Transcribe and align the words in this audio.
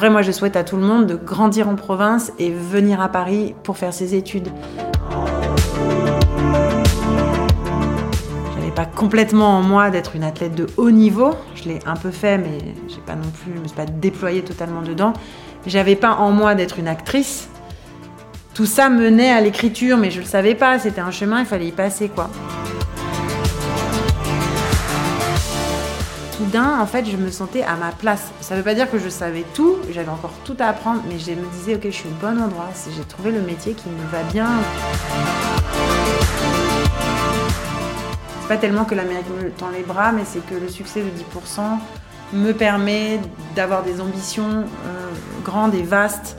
vrai, 0.00 0.08
moi, 0.08 0.22
je 0.22 0.32
souhaite 0.32 0.56
à 0.56 0.64
tout 0.64 0.78
le 0.78 0.82
monde 0.82 1.06
de 1.06 1.14
grandir 1.14 1.68
en 1.68 1.74
province 1.74 2.32
et 2.38 2.50
venir 2.50 3.02
à 3.02 3.10
Paris 3.10 3.54
pour 3.62 3.76
faire 3.76 3.92
ses 3.92 4.14
études. 4.14 4.48
J'avais 8.54 8.70
pas 8.74 8.86
complètement 8.86 9.58
en 9.58 9.62
moi 9.62 9.90
d'être 9.90 10.16
une 10.16 10.24
athlète 10.24 10.54
de 10.54 10.68
haut 10.78 10.90
niveau. 10.90 11.34
Je 11.54 11.64
l'ai 11.64 11.80
un 11.84 11.96
peu 11.96 12.10
fait, 12.10 12.38
mais 12.38 12.56
j'ai 12.88 13.02
pas 13.04 13.14
non 13.14 13.28
plus, 13.30 13.52
je 13.54 13.60
me 13.60 13.66
suis 13.66 13.76
pas 13.76 13.84
déployée 13.84 14.40
totalement 14.40 14.80
dedans. 14.80 15.12
J'avais 15.66 15.96
pas 15.96 16.14
en 16.14 16.30
moi 16.30 16.54
d'être 16.54 16.78
une 16.78 16.88
actrice. 16.88 17.50
Tout 18.54 18.64
ça 18.64 18.88
menait 18.88 19.30
à 19.30 19.42
l'écriture, 19.42 19.98
mais 19.98 20.10
je 20.10 20.20
le 20.20 20.26
savais 20.26 20.54
pas. 20.54 20.78
C'était 20.78 21.02
un 21.02 21.10
chemin, 21.10 21.40
il 21.40 21.46
fallait 21.46 21.66
y 21.66 21.72
passer, 21.72 22.08
quoi. 22.08 22.30
Soudain, 26.40 26.80
en 26.80 26.86
fait, 26.86 27.04
je 27.04 27.16
me 27.16 27.30
sentais 27.30 27.62
à 27.62 27.76
ma 27.76 27.92
place. 27.92 28.30
Ça 28.40 28.56
veut 28.56 28.62
pas 28.62 28.74
dire 28.74 28.90
que 28.90 28.98
je 28.98 29.08
savais 29.10 29.44
tout, 29.54 29.76
j'avais 29.90 30.08
encore 30.08 30.32
tout 30.44 30.56
à 30.58 30.66
apprendre, 30.66 31.02
mais 31.06 31.18
je 31.18 31.32
me 31.32 31.46
disais, 31.52 31.74
ok, 31.74 31.82
je 31.84 31.90
suis 31.90 32.08
au 32.08 32.24
bon 32.24 32.40
endroit, 32.40 32.68
j'ai 32.96 33.04
trouvé 33.04 33.30
le 33.30 33.40
métier 33.40 33.74
qui 33.74 33.88
me 33.90 34.10
va 34.10 34.22
bien. 34.32 34.48
C'est 38.40 38.48
pas 38.48 38.56
tellement 38.56 38.84
que 38.84 38.94
l'Amérique 38.94 39.26
me 39.28 39.50
tend 39.50 39.68
les 39.68 39.82
bras, 39.82 40.12
mais 40.12 40.22
c'est 40.24 40.44
que 40.46 40.54
le 40.54 40.68
succès 40.68 41.02
de 41.02 41.08
10% 41.08 41.60
me 42.32 42.52
permet 42.52 43.20
d'avoir 43.54 43.82
des 43.82 44.00
ambitions 44.00 44.64
euh, 44.86 45.10
grandes 45.44 45.74
et 45.74 45.82
vastes. 45.82 46.38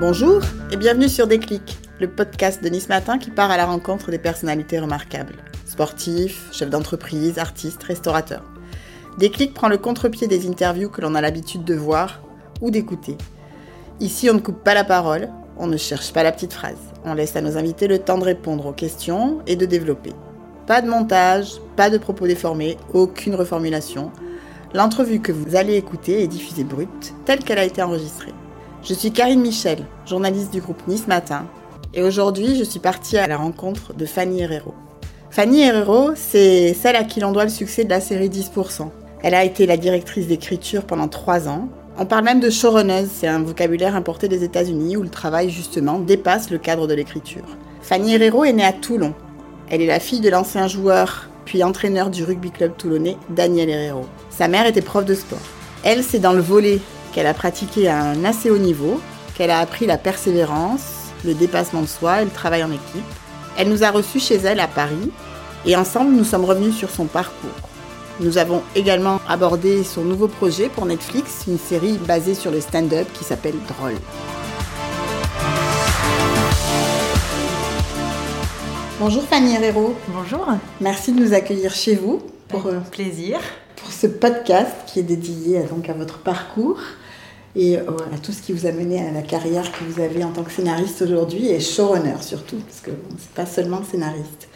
Bonjour 0.00 0.40
et 0.72 0.76
bienvenue 0.76 1.08
sur 1.08 1.28
Déclic 1.28 1.81
le 2.00 2.08
podcast 2.08 2.62
de 2.62 2.68
Nice 2.68 2.88
Matin 2.88 3.18
qui 3.18 3.30
part 3.30 3.50
à 3.50 3.56
la 3.56 3.66
rencontre 3.66 4.10
des 4.10 4.18
personnalités 4.18 4.78
remarquables. 4.78 5.36
Sportifs, 5.66 6.48
chefs 6.52 6.70
d'entreprise, 6.70 7.38
artistes, 7.38 7.82
restaurateurs. 7.82 8.44
Déclic 9.18 9.54
prend 9.54 9.68
le 9.68 9.78
contre-pied 9.78 10.26
des 10.26 10.48
interviews 10.48 10.88
que 10.88 11.00
l'on 11.00 11.14
a 11.14 11.20
l'habitude 11.20 11.64
de 11.64 11.74
voir 11.74 12.22
ou 12.60 12.70
d'écouter. 12.70 13.16
Ici, 14.00 14.30
on 14.30 14.34
ne 14.34 14.40
coupe 14.40 14.64
pas 14.64 14.74
la 14.74 14.84
parole, 14.84 15.28
on 15.58 15.66
ne 15.66 15.76
cherche 15.76 16.12
pas 16.12 16.22
la 16.22 16.32
petite 16.32 16.54
phrase. 16.54 16.78
On 17.04 17.14
laisse 17.14 17.36
à 17.36 17.40
nos 17.40 17.56
invités 17.56 17.88
le 17.88 17.98
temps 17.98 18.18
de 18.18 18.24
répondre 18.24 18.66
aux 18.66 18.72
questions 18.72 19.40
et 19.46 19.56
de 19.56 19.66
développer. 19.66 20.12
Pas 20.66 20.80
de 20.80 20.88
montage, 20.88 21.60
pas 21.76 21.90
de 21.90 21.98
propos 21.98 22.26
déformés, 22.26 22.78
aucune 22.94 23.34
reformulation. 23.34 24.10
L'entrevue 24.74 25.20
que 25.20 25.32
vous 25.32 25.56
allez 25.56 25.76
écouter 25.76 26.22
est 26.22 26.28
diffusée 26.28 26.64
brute, 26.64 27.14
telle 27.26 27.44
qu'elle 27.44 27.58
a 27.58 27.64
été 27.64 27.82
enregistrée. 27.82 28.32
Je 28.82 28.94
suis 28.94 29.12
Karine 29.12 29.40
Michel, 29.40 29.84
journaliste 30.06 30.52
du 30.52 30.60
groupe 30.60 30.86
Nice 30.88 31.06
Matin, 31.06 31.46
et 31.94 32.02
aujourd'hui, 32.02 32.56
je 32.56 32.64
suis 32.64 32.80
partie 32.80 33.18
à 33.18 33.26
la 33.26 33.36
rencontre 33.36 33.92
de 33.94 34.06
Fanny 34.06 34.40
Herrero. 34.40 34.74
Fanny 35.30 35.62
Herrero, 35.62 36.10
c'est 36.14 36.74
celle 36.74 36.96
à 36.96 37.04
qui 37.04 37.20
l'on 37.20 37.32
doit 37.32 37.44
le 37.44 37.50
succès 37.50 37.84
de 37.84 37.90
la 37.90 38.00
série 38.00 38.28
10%. 38.28 38.90
Elle 39.22 39.34
a 39.34 39.44
été 39.44 39.66
la 39.66 39.76
directrice 39.76 40.26
d'écriture 40.26 40.84
pendant 40.84 41.08
trois 41.08 41.48
ans. 41.48 41.68
On 41.98 42.06
parle 42.06 42.24
même 42.24 42.40
de 42.40 42.50
showrunner, 42.50 43.06
c'est 43.12 43.28
un 43.28 43.42
vocabulaire 43.42 43.94
importé 43.94 44.28
des 44.28 44.44
États-Unis 44.44 44.96
où 44.96 45.02
le 45.02 45.08
travail 45.08 45.50
justement 45.50 45.98
dépasse 45.98 46.50
le 46.50 46.58
cadre 46.58 46.86
de 46.86 46.94
l'écriture. 46.94 47.44
Fanny 47.82 48.14
Herrero 48.14 48.44
est 48.44 48.52
née 48.52 48.64
à 48.64 48.72
Toulon. 48.72 49.14
Elle 49.68 49.82
est 49.82 49.86
la 49.86 50.00
fille 50.00 50.20
de 50.20 50.30
l'ancien 50.30 50.68
joueur 50.68 51.28
puis 51.44 51.62
entraîneur 51.64 52.10
du 52.10 52.24
rugby 52.24 52.50
club 52.50 52.76
toulonnais 52.76 53.16
Daniel 53.30 53.68
Herrero. 53.68 54.06
Sa 54.30 54.48
mère 54.48 54.66
était 54.66 54.80
prof 54.80 55.04
de 55.04 55.14
sport. 55.14 55.38
Elle, 55.84 56.02
c'est 56.02 56.20
dans 56.20 56.32
le 56.32 56.40
volet 56.40 56.78
qu'elle 57.12 57.26
a 57.26 57.34
pratiqué 57.34 57.88
à 57.88 58.00
un 58.00 58.24
assez 58.24 58.50
haut 58.50 58.58
niveau, 58.58 59.00
qu'elle 59.34 59.50
a 59.50 59.58
appris 59.58 59.86
la 59.86 59.98
persévérance, 59.98 61.01
le 61.24 61.34
dépassement 61.34 61.82
de 61.82 61.86
soi 61.86 62.22
et 62.22 62.24
le 62.24 62.30
travail 62.30 62.64
en 62.64 62.70
équipe. 62.70 63.04
Elle 63.56 63.68
nous 63.68 63.84
a 63.84 63.90
reçus 63.90 64.20
chez 64.20 64.36
elle 64.36 64.60
à 64.60 64.68
Paris 64.68 65.10
et 65.66 65.76
ensemble 65.76 66.12
nous 66.12 66.24
sommes 66.24 66.44
revenus 66.44 66.74
sur 66.74 66.90
son 66.90 67.04
parcours. 67.06 67.50
Nous 68.20 68.38
avons 68.38 68.62
également 68.74 69.20
abordé 69.28 69.84
son 69.84 70.02
nouveau 70.02 70.28
projet 70.28 70.68
pour 70.68 70.86
Netflix, 70.86 71.44
une 71.48 71.58
série 71.58 71.98
basée 72.06 72.34
sur 72.34 72.50
le 72.50 72.60
stand-up 72.60 73.06
qui 73.14 73.24
s'appelle 73.24 73.56
Droll. 73.68 73.94
Bonjour 79.00 79.24
Fanny 79.24 79.54
Herrero. 79.54 79.96
Bonjour. 80.08 80.46
Merci 80.80 81.12
de 81.12 81.20
nous 81.20 81.34
accueillir 81.34 81.74
chez 81.74 81.96
vous 81.96 82.22
pour 82.48 82.66
euh, 82.66 82.78
plaisir 82.90 83.40
pour 83.76 83.90
ce 83.90 84.06
podcast 84.06 84.70
qui 84.86 85.00
est 85.00 85.02
dédié 85.02 85.64
donc 85.64 85.88
à 85.88 85.92
votre 85.92 86.18
parcours 86.18 86.78
et 87.54 87.76
euh, 87.76 87.82
à 88.14 88.18
tout 88.18 88.32
ce 88.32 88.42
qui 88.42 88.52
vous 88.52 88.66
a 88.66 88.72
mené 88.72 89.06
à 89.06 89.10
la 89.10 89.22
carrière 89.22 89.70
que 89.72 89.84
vous 89.84 90.00
avez 90.00 90.24
en 90.24 90.30
tant 90.30 90.42
que 90.42 90.50
scénariste 90.50 91.02
aujourd'hui 91.02 91.48
et 91.48 91.60
showrunner 91.60 92.16
surtout, 92.20 92.56
parce 92.56 92.80
que 92.80 92.90
bon, 92.90 93.16
c'est 93.18 93.30
pas 93.30 93.46
seulement 93.46 93.82
scénariste. 93.84 94.48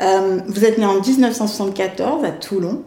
Euh, 0.00 0.40
vous 0.46 0.64
êtes 0.64 0.78
né 0.78 0.86
en 0.86 1.00
1974 1.00 2.24
à 2.24 2.30
Toulon. 2.32 2.82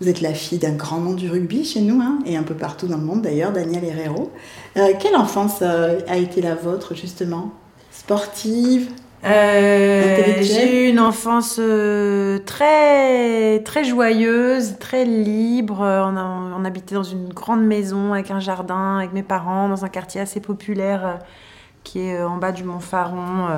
Vous 0.00 0.08
êtes 0.08 0.22
la 0.22 0.32
fille 0.32 0.58
d'un 0.58 0.72
grand 0.72 0.98
nom 0.98 1.12
du 1.12 1.30
rugby 1.30 1.64
chez 1.64 1.82
nous, 1.82 2.00
hein, 2.00 2.20
et 2.24 2.36
un 2.36 2.42
peu 2.42 2.54
partout 2.54 2.86
dans 2.86 2.96
le 2.96 3.04
monde 3.04 3.22
d'ailleurs, 3.22 3.52
Daniel 3.52 3.84
Herrero. 3.84 4.32
Euh, 4.78 4.92
quelle 4.98 5.14
enfance 5.14 5.62
a 5.62 6.16
été 6.16 6.40
la 6.40 6.54
vôtre 6.54 6.94
justement? 6.94 7.52
Sportive? 7.92 8.88
Euh, 9.22 10.38
j'ai 10.40 10.86
eu 10.86 10.88
une 10.88 10.98
enfance 10.98 11.56
euh, 11.58 12.38
très 12.38 13.60
très 13.60 13.84
joyeuse, 13.84 14.76
très 14.78 15.04
libre. 15.04 15.80
On, 15.80 16.16
on, 16.16 16.64
habitait 16.64 16.94
dans 16.94 17.02
une 17.02 17.28
grande 17.28 17.64
maison 17.64 18.14
avec 18.14 18.30
un 18.30 18.40
jardin, 18.40 18.98
avec 18.98 19.12
mes 19.12 19.22
parents, 19.22 19.68
dans 19.68 19.84
un 19.84 19.88
quartier 19.88 20.20
assez 20.20 20.40
populaire 20.40 21.06
euh, 21.06 21.14
qui 21.84 22.00
est 22.00 22.22
en 22.22 22.38
bas 22.38 22.52
du 22.52 22.64
Mont 22.64 22.80
Faron, 22.80 23.48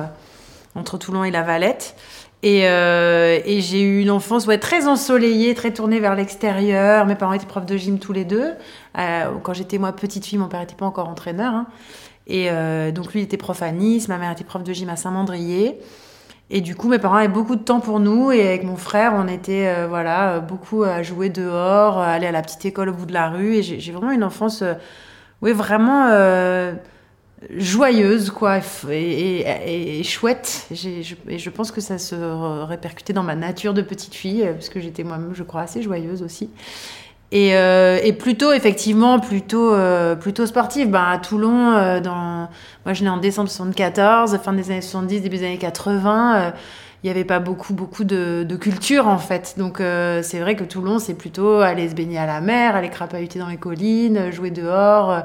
entre 0.75 0.97
Toulon 0.97 1.23
et 1.23 1.31
La 1.31 1.43
Valette. 1.43 1.95
Et, 2.41 2.63
et 2.63 3.61
j'ai 3.61 3.81
eu 3.81 4.01
une 4.01 4.11
enfance 4.11 4.47
ouais, 4.47 4.57
très 4.57 4.87
ensoleillée, 4.87 5.53
très 5.55 5.71
tournée 5.71 5.99
vers 5.99 6.15
l'extérieur. 6.15 7.05
Mes 7.05 7.15
parents 7.15 7.33
étaient 7.33 7.45
profs 7.45 7.65
de 7.65 7.77
gym 7.77 7.99
tous 7.99 8.13
les 8.13 8.25
deux. 8.25 8.51
quand 8.95 9.53
j'étais 9.53 9.77
moi 9.77 9.91
petite 9.91 10.25
fille, 10.25 10.37
mon 10.37 10.47
père 10.47 10.61
n'était 10.61 10.75
pas 10.75 10.85
encore 10.85 11.09
entraîneur. 11.09 11.53
Hein. 11.53 11.67
Et 12.27 12.49
euh, 12.49 12.91
donc 12.91 13.13
lui 13.13 13.21
il 13.21 13.23
était 13.23 13.37
prof 13.37 13.61
à 13.61 13.71
Nice, 13.71 14.07
ma 14.07 14.17
mère 14.17 14.31
était 14.31 14.43
prof 14.43 14.63
de 14.63 14.73
gym 14.73 14.89
à 14.89 14.95
Saint-Mandrier. 14.95 15.79
Et 16.49 16.61
du 16.61 16.75
coup, 16.75 16.87
mes 16.87 16.99
parents 16.99 17.15
avaient 17.15 17.27
beaucoup 17.29 17.55
de 17.55 17.63
temps 17.63 17.79
pour 17.79 17.99
nous. 17.99 18.31
Et 18.31 18.45
avec 18.45 18.63
mon 18.63 18.75
frère, 18.75 19.13
on 19.15 19.27
était 19.27 19.67
euh, 19.67 19.87
voilà, 19.87 20.39
beaucoup 20.39 20.83
à 20.83 21.01
jouer 21.01 21.29
dehors, 21.29 21.97
à 21.97 22.11
aller 22.11 22.27
à 22.27 22.31
la 22.31 22.41
petite 22.41 22.65
école 22.65 22.89
au 22.89 22.93
bout 22.93 23.05
de 23.05 23.13
la 23.13 23.29
rue. 23.29 23.55
Et 23.55 23.63
j'ai 23.63 23.91
vraiment 23.91 24.11
une 24.11 24.23
enfance, 24.23 24.61
euh, 24.61 24.73
vraiment 25.41 26.09
joyeuse, 27.57 28.29
quoi, 28.29 28.59
et, 28.89 29.99
et, 29.99 30.03
chouette. 30.03 30.67
Et 30.71 31.39
je 31.39 31.49
pense 31.49 31.71
que 31.71 31.81
ça 31.81 31.97
se 31.97 32.15
répercutait 32.65 33.13
dans 33.13 33.23
ma 33.23 33.35
nature 33.35 33.73
de 33.73 33.81
petite 33.81 34.13
fille, 34.13 34.47
parce 34.53 34.69
que 34.69 34.79
j'étais 34.79 35.03
moi-même, 35.03 35.33
je 35.33 35.43
crois, 35.43 35.61
assez 35.61 35.81
joyeuse 35.81 36.23
aussi. 36.23 36.49
Euh, 37.33 37.99
et, 38.03 38.13
plutôt, 38.13 38.53
effectivement, 38.53 39.19
plutôt, 39.19 39.73
euh, 39.73 40.15
plutôt 40.15 40.45
sportive. 40.45 40.89
Ben, 40.89 41.03
à 41.03 41.17
Toulon, 41.17 41.73
euh, 41.73 41.99
dans... 41.99 42.49
moi 42.85 42.93
je 42.93 43.03
née 43.03 43.09
en 43.09 43.17
décembre 43.17 43.49
74, 43.49 44.37
fin 44.37 44.53
des 44.53 44.69
années 44.69 44.81
70, 44.81 45.21
début 45.21 45.37
des 45.37 45.45
années 45.45 45.57
80 45.57 46.53
il 47.01 47.07
n'y 47.07 47.11
avait 47.11 47.25
pas 47.25 47.39
beaucoup 47.39 47.73
beaucoup 47.73 48.05
de, 48.05 48.55
culture 48.55 49.07
en 49.07 49.17
fait. 49.17 49.55
Donc 49.57 49.79
c'est 49.79 50.39
vrai 50.39 50.55
que 50.55 50.63
Toulon, 50.63 50.99
c'est 50.99 51.15
plutôt 51.15 51.59
aller 51.59 51.89
se 51.89 51.95
baigner 51.95 52.17
à 52.17 52.25
la 52.25 52.39
mer, 52.39 52.77
aller 52.77 52.89
crapahuter 52.89 53.39
dans 53.39 53.49
les 53.49 53.57
collines, 53.57 54.31
jouer 54.31 54.51
dehors, 54.51 55.23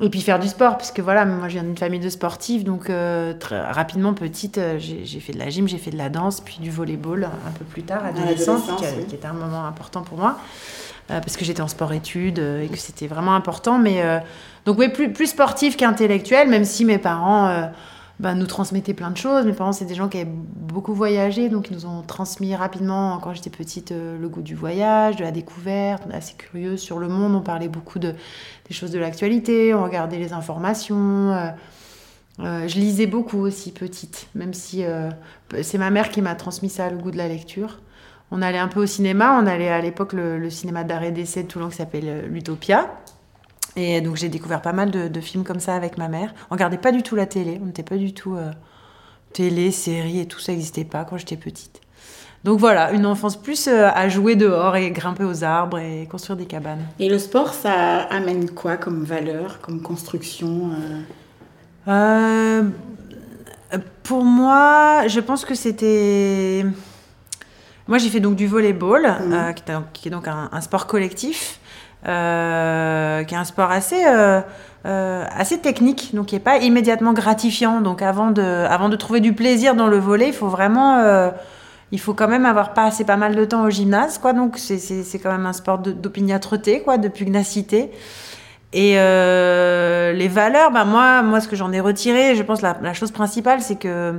et 0.00 0.08
puis 0.08 0.22
faire 0.22 0.38
du 0.38 0.48
sport. 0.48 0.78
Parce 0.78 0.92
que 0.92 1.02
voilà, 1.02 1.26
moi 1.26 1.48
je 1.48 1.54
viens 1.54 1.64
d'une 1.64 1.76
famille 1.76 2.00
de 2.00 2.08
sportifs, 2.08 2.64
donc 2.64 2.90
très 3.38 3.60
rapidement 3.60 4.14
petite, 4.14 4.58
j'ai 4.78 5.20
fait 5.20 5.34
de 5.34 5.38
la 5.38 5.50
gym, 5.50 5.68
j'ai 5.68 5.76
fait 5.76 5.90
de 5.90 5.98
la 5.98 6.08
danse, 6.08 6.40
puis 6.40 6.60
du 6.62 6.70
volleyball 6.70 7.24
un 7.24 7.50
peu 7.50 7.66
plus 7.66 7.82
tard, 7.82 8.02
adolescence, 8.02 8.62
qui, 8.78 9.04
qui 9.06 9.16
était 9.16 9.26
un 9.26 9.34
moment 9.34 9.66
important 9.66 10.00
pour 10.00 10.16
moi. 10.16 10.38
Euh, 11.10 11.20
parce 11.20 11.36
que 11.36 11.44
j'étais 11.44 11.60
en 11.60 11.68
sport-études 11.68 12.40
euh, 12.40 12.64
et 12.64 12.68
que 12.68 12.78
c'était 12.78 13.06
vraiment 13.06 13.36
important. 13.36 13.78
Mais 13.78 14.02
euh, 14.02 14.18
donc, 14.64 14.78
oui, 14.78 14.88
plus, 14.88 15.12
plus 15.12 15.28
sportif 15.28 15.76
qu'intellectuel, 15.76 16.48
même 16.48 16.64
si 16.64 16.84
mes 16.84 16.98
parents 16.98 17.70
bah, 18.18 18.34
nous 18.34 18.46
transmettaient 18.46 18.94
plein 18.94 19.12
de 19.12 19.16
choses. 19.16 19.46
Mes 19.46 19.52
parents, 19.52 19.72
c'est 19.72 19.84
des 19.84 19.94
gens 19.94 20.08
qui 20.08 20.18
avaient 20.18 20.28
beaucoup 20.28 20.94
voyagé, 20.94 21.48
donc 21.48 21.68
ils 21.70 21.74
nous 21.74 21.86
ont 21.86 22.02
transmis 22.02 22.56
rapidement, 22.56 23.18
quand 23.18 23.34
j'étais 23.34 23.50
petite, 23.50 23.92
le 23.92 24.28
goût 24.28 24.42
du 24.42 24.56
voyage, 24.56 25.14
de 25.16 25.22
la 25.22 25.30
découverte. 25.30 26.02
Assez 26.12 26.34
curieux 26.34 26.76
sur 26.76 26.98
le 26.98 27.06
monde, 27.06 27.36
on 27.36 27.40
parlait 27.40 27.68
beaucoup 27.68 28.00
de, 28.00 28.14
des 28.68 28.74
choses 28.74 28.90
de 28.90 28.98
l'actualité, 28.98 29.74
on 29.74 29.84
regardait 29.84 30.18
les 30.18 30.32
informations. 30.32 31.52
je 32.40 32.74
lisais 32.74 33.06
beaucoup 33.06 33.38
aussi 33.38 33.70
petite, 33.70 34.26
même 34.34 34.54
si 34.54 34.82
c'est 35.62 35.78
ma 35.78 35.90
mère 35.90 36.10
qui 36.10 36.22
m'a 36.22 36.34
transmis 36.34 36.70
ça, 36.70 36.90
le 36.90 36.96
goût 36.96 37.12
de 37.12 37.18
la 37.18 37.28
lecture 37.28 37.78
on 38.30 38.42
allait 38.42 38.58
un 38.58 38.68
peu 38.68 38.82
au 38.82 38.86
cinéma. 38.86 39.38
On 39.40 39.46
allait 39.46 39.68
à 39.68 39.80
l'époque 39.80 40.12
le, 40.12 40.50
cinéma 40.50 40.84
d'arrêt 40.84 41.12
d'essai 41.12 41.44
de 41.44 41.48
Toulon 41.48 41.68
qui 41.68 41.76
s'appelle 41.76 42.04
euh, 42.06 42.26
l'Utopia. 42.26 42.90
Et 43.76 44.00
donc 44.00 44.16
j'ai 44.16 44.28
découvert 44.28 44.62
pas 44.62 44.72
mal 44.72 44.90
de, 44.90 45.20
films 45.20 45.44
comme 45.44 45.60
ça 45.60 45.74
avec 45.76 45.98
ma 45.98 46.08
mère. 46.08 46.34
On 46.50 46.54
regardait 46.54 46.78
pas 46.78 46.92
du 46.92 47.02
tout 47.02 47.14
la 47.14 47.26
télé. 47.26 47.60
On 47.62 47.66
n'était 47.66 47.82
pas 47.82 47.96
du 47.96 48.14
tout 48.14 48.34
euh, 48.34 48.50
télé, 49.32 49.70
série 49.70 50.20
et 50.20 50.26
tout 50.26 50.40
ça 50.40 50.52
n'existait 50.52 50.84
pas 50.84 51.04
quand 51.04 51.18
j'étais 51.18 51.36
petite. 51.36 51.82
Donc 52.42 52.58
voilà, 52.58 52.92
une 52.92 53.06
enfance 53.06 53.36
plus 53.36 53.68
euh, 53.68 53.88
à 53.92 54.08
jouer 54.08 54.34
dehors 54.34 54.76
et 54.76 54.90
grimper 54.92 55.24
aux 55.24 55.44
arbres 55.44 55.78
et 55.78 56.06
construire 56.10 56.38
des 56.38 56.46
cabanes. 56.46 56.86
Et 56.98 57.08
le 57.08 57.18
sport, 57.18 57.52
ça 57.52 58.00
amène 58.04 58.50
quoi 58.50 58.76
comme 58.76 59.04
valeur, 59.04 59.60
comme 59.60 59.82
construction 59.82 60.70
Pour 64.04 64.24
moi, 64.24 65.06
je 65.08 65.20
pense 65.20 65.44
que 65.44 65.54
c'était 65.54 66.64
Moi, 67.88 67.98
j'ai 67.98 68.08
fait 68.08 68.20
donc 68.20 68.36
du 68.36 68.46
volleyball, 68.46 69.02
mmh. 69.02 69.54
qui, 69.92 70.08
est 70.08 70.10
donc 70.10 70.28
un, 70.28 70.60
sport 70.60 70.86
collectif, 70.86 71.60
qui 72.04 72.10
est 72.10 72.10
un 73.34 73.44
sport 73.44 73.70
assez, 73.70 74.04
assez 74.84 75.58
technique, 75.58 76.14
donc 76.14 76.26
qui 76.26 76.34
n'est 76.34 76.40
pas 76.40 76.58
immédiatement 76.58 77.12
gratifiant. 77.12 77.80
Donc, 77.80 78.02
avant 78.02 78.30
de, 78.30 78.42
avant 78.42 78.88
de 78.88 78.96
trouver 78.96 79.20
du 79.20 79.34
plaisir 79.34 79.74
dans 79.74 79.86
le 79.86 79.98
volley, 79.98 80.28
il 80.28 80.34
faut 80.34 80.48
vraiment 80.48 81.30
il 81.92 82.00
faut 82.00 82.14
quand 82.14 82.28
même 82.28 82.46
avoir 82.46 82.74
passé 82.74 83.04
pas 83.04 83.16
mal 83.16 83.36
de 83.36 83.44
temps 83.44 83.64
au 83.64 83.70
gymnase, 83.70 84.18
quoi. 84.18 84.32
Donc 84.32 84.58
c'est 84.58 85.18
quand 85.18 85.30
même 85.30 85.46
un 85.46 85.52
sport 85.52 85.78
d'opiniâtreté, 85.78 86.82
quoi, 86.82 86.98
de 86.98 87.08
pugnacité. 87.08 87.90
Et 88.72 88.94
euh, 88.98 90.12
les 90.12 90.28
valeurs, 90.28 90.72
bah 90.72 90.84
moi, 90.84 91.22
moi, 91.22 91.40
ce 91.40 91.48
que 91.48 91.56
j'en 91.56 91.72
ai 91.72 91.80
retiré, 91.80 92.34
je 92.34 92.42
pense 92.42 92.62
la, 92.62 92.76
la 92.82 92.92
chose 92.92 93.12
principale, 93.12 93.60
c'est 93.60 93.76
que 93.76 94.14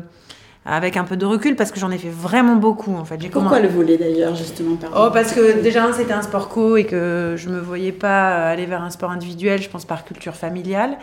avec 0.69 0.97
un 0.97 1.05
peu 1.05 1.15
de 1.15 1.25
recul 1.25 1.55
parce 1.55 1.71
que 1.71 1.79
j'en 1.79 1.91
ai 1.91 1.97
fait 1.97 2.09
vraiment 2.09 2.57
beaucoup 2.57 2.93
en 2.95 3.05
fait. 3.05 3.17
Pourquoi 3.31 3.61
le 3.61 3.69
voler 3.69 3.97
d'ailleurs 3.97 4.35
justement 4.35 4.77
Oh 4.95 5.09
parce 5.13 5.31
que 5.31 5.61
déjà 5.61 5.91
c'était 5.93 6.11
un 6.11 6.21
sport 6.21 6.49
co 6.49 6.75
et 6.75 6.83
que 6.83 7.35
je 7.37 7.47
me 7.47 7.59
voyais 7.59 7.93
pas 7.93 8.49
aller 8.49 8.65
vers 8.65 8.81
un 8.81 8.89
sport 8.89 9.09
individuel, 9.11 9.61
je 9.61 9.69
pense 9.69 9.85
par 9.85 10.03
culture 10.03 10.35
familiale. 10.35 10.97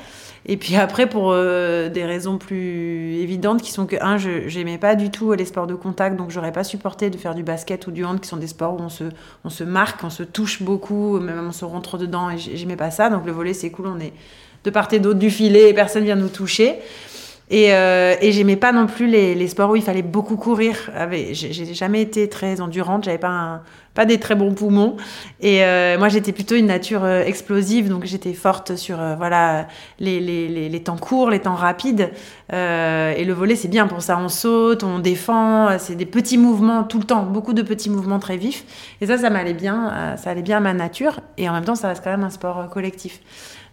Et 0.45 0.59
puis 0.59 0.77
après 0.77 1.09
pour 1.09 1.31
euh, 1.33 1.89
des 1.89 2.05
raisons 2.05 2.37
plus 2.37 3.17
évidentes 3.17 3.63
qui 3.63 3.73
sont 3.73 3.87
que 3.87 3.97
un 4.03 4.19
je 4.19 4.49
j'aimais 4.49 4.77
pas 4.77 4.95
du 4.97 5.11
tout 5.11 5.33
les 5.33 5.47
sports 5.47 5.67
de 5.67 5.75
contact 5.75 6.17
donc 6.17 6.31
j'aurais 6.31 6.53
pas 6.53 6.65
supporté 6.65 7.09
de 7.09 7.17
faire 7.17 7.35
du 7.35 7.43
basket 7.43 7.87
ou 7.87 7.91
du 7.91 8.05
hand 8.05 8.21
qui 8.21 8.29
sont 8.29 8.37
des 8.37 8.49
sports 8.49 8.75
où 8.75 8.83
on 8.83 8.91
se 8.91 9.05
on 9.45 9.49
se 9.49 9.65
marque, 9.65 10.05
on 10.05 10.11
se 10.11 10.23
touche 10.23 10.63
beaucoup, 10.63 11.19
même 11.21 11.43
on 11.49 11.53
se 11.53 11.65
rentre 11.65 11.97
dedans 11.97 12.29
et 12.29 12.37
j'aimais 12.37 12.77
pas 12.77 12.91
ça 12.91 13.09
donc 13.09 13.25
le 13.25 13.33
voler 13.33 13.55
c'est 13.55 13.71
cool, 13.71 13.87
on 13.87 13.99
est 13.99 14.13
de 14.65 14.71
part 14.71 14.89
et 14.93 14.99
d'autre 14.99 15.19
du 15.19 15.31
filet 15.31 15.71
et 15.71 15.75
personne 15.75 16.05
vient 16.05 16.17
nous 16.17 16.29
toucher. 16.29 16.81
Et, 17.51 17.75
euh, 17.75 18.15
et 18.21 18.33
j'aimais 18.33 18.57
pas 18.57 18.73
non 18.73 18.87
plus 18.87 19.07
les, 19.07 19.35
les, 19.35 19.49
sports 19.49 19.71
où 19.71 19.77
il 19.77 19.83
fallait 19.83 20.03
beaucoup 20.03 20.37
courir. 20.37 20.91
J'ai 21.33 21.75
jamais 21.75 22.01
été 22.01 22.29
très 22.29 22.61
endurante, 22.61 23.05
j'avais 23.05 23.19
pas, 23.19 23.63
pas 23.95 24.05
des 24.05 24.19
très 24.19 24.35
bons 24.35 24.55
poumons. 24.55 24.97
Et 25.41 25.65
euh, 25.65 25.99
moi, 25.99 26.09
j'étais 26.09 26.33
plutôt 26.33 26.57
une 26.57 26.67
nature 26.67 27.05
euh, 27.05 27.23
explosive, 27.23 27.89
donc 27.89 28.05
j'étais 28.05 28.35
forte 28.35 28.77
sur 28.77 29.01
euh, 29.01 29.15
voilà 29.15 29.69
les, 30.01 30.21
les, 30.21 30.69
les, 30.69 30.83
temps 30.83 30.97
courts, 30.97 31.31
les 31.31 31.41
temps 31.41 31.55
rapides. 31.55 32.11
Euh, 32.53 33.13
et 33.17 33.25
le 33.25 33.33
volet, 33.33 33.57
c'est 33.57 33.69
bien 33.69 33.87
pour 33.87 34.03
ça. 34.03 34.19
On 34.19 34.29
saute, 34.29 34.83
on 34.83 34.99
défend, 34.99 35.79
c'est 35.79 35.95
des 35.95 36.07
petits 36.07 36.39
mouvements 36.39 36.83
tout 36.85 36.99
le 36.99 37.05
temps, 37.05 37.23
beaucoup 37.23 37.53
de 37.53 37.63
petits 37.63 37.91
mouvements 37.91 38.19
très 38.19 38.37
vifs. 38.37 38.65
Et 39.01 39.07
ça, 39.07 39.17
ça 39.19 39.31
m'allait 39.31 39.55
bien, 39.55 40.17
ça 40.17 40.31
allait 40.31 40.43
bien 40.43 40.59
à 40.59 40.61
ma 40.61 40.75
nature. 40.75 41.21
Et 41.39 41.49
en 41.49 41.53
même 41.53 41.65
temps, 41.65 41.75
ça 41.75 41.89
reste 41.89 42.03
quand 42.03 42.11
même 42.11 42.25
un 42.25 42.31
sport 42.31 42.69
collectif. 42.71 43.21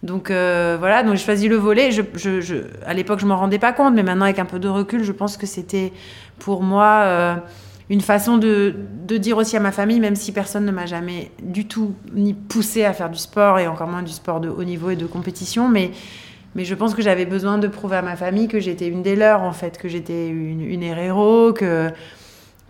Donc 0.03 0.31
euh, 0.31 0.77
voilà, 0.79 1.03
donc 1.03 1.15
j'ai 1.15 1.23
choisi 1.23 1.47
le 1.47 1.57
volet. 1.57 1.91
Je, 1.91 2.01
je, 2.15 2.41
je, 2.41 2.55
à 2.85 2.93
l'époque, 2.93 3.19
je 3.19 3.25
m'en 3.25 3.37
rendais 3.37 3.59
pas 3.59 3.73
compte, 3.73 3.93
mais 3.93 4.03
maintenant, 4.03 4.25
avec 4.25 4.39
un 4.39 4.45
peu 4.45 4.59
de 4.59 4.67
recul, 4.67 5.03
je 5.03 5.11
pense 5.11 5.37
que 5.37 5.45
c'était 5.45 5.93
pour 6.39 6.63
moi 6.63 7.01
euh, 7.03 7.35
une 7.89 8.01
façon 8.01 8.37
de, 8.37 8.73
de, 9.07 9.17
dire 9.17 9.37
aussi 9.37 9.55
à 9.57 9.59
ma 9.59 9.71
famille, 9.71 9.99
même 9.99 10.15
si 10.15 10.31
personne 10.31 10.65
ne 10.65 10.71
m'a 10.71 10.87
jamais 10.87 11.31
du 11.41 11.67
tout 11.67 11.93
ni 12.13 12.33
poussé 12.33 12.83
à 12.83 12.93
faire 12.93 13.09
du 13.09 13.19
sport 13.19 13.59
et 13.59 13.67
encore 13.67 13.87
moins 13.87 14.01
du 14.01 14.11
sport 14.11 14.39
de 14.39 14.49
haut 14.49 14.63
niveau 14.63 14.89
et 14.89 14.95
de 14.95 15.05
compétition, 15.05 15.69
mais 15.69 15.91
mais 16.53 16.65
je 16.65 16.75
pense 16.75 16.93
que 16.93 17.01
j'avais 17.01 17.25
besoin 17.25 17.57
de 17.57 17.67
prouver 17.67 17.97
à 17.97 18.01
ma 18.01 18.17
famille 18.17 18.47
que 18.47 18.59
j'étais 18.59 18.87
une 18.87 19.01
des 19.01 19.15
leurs, 19.15 19.41
en 19.41 19.53
fait, 19.53 19.77
que 19.77 19.87
j'étais 19.87 20.27
une, 20.27 20.61
une 20.61 20.81
que 21.53 21.91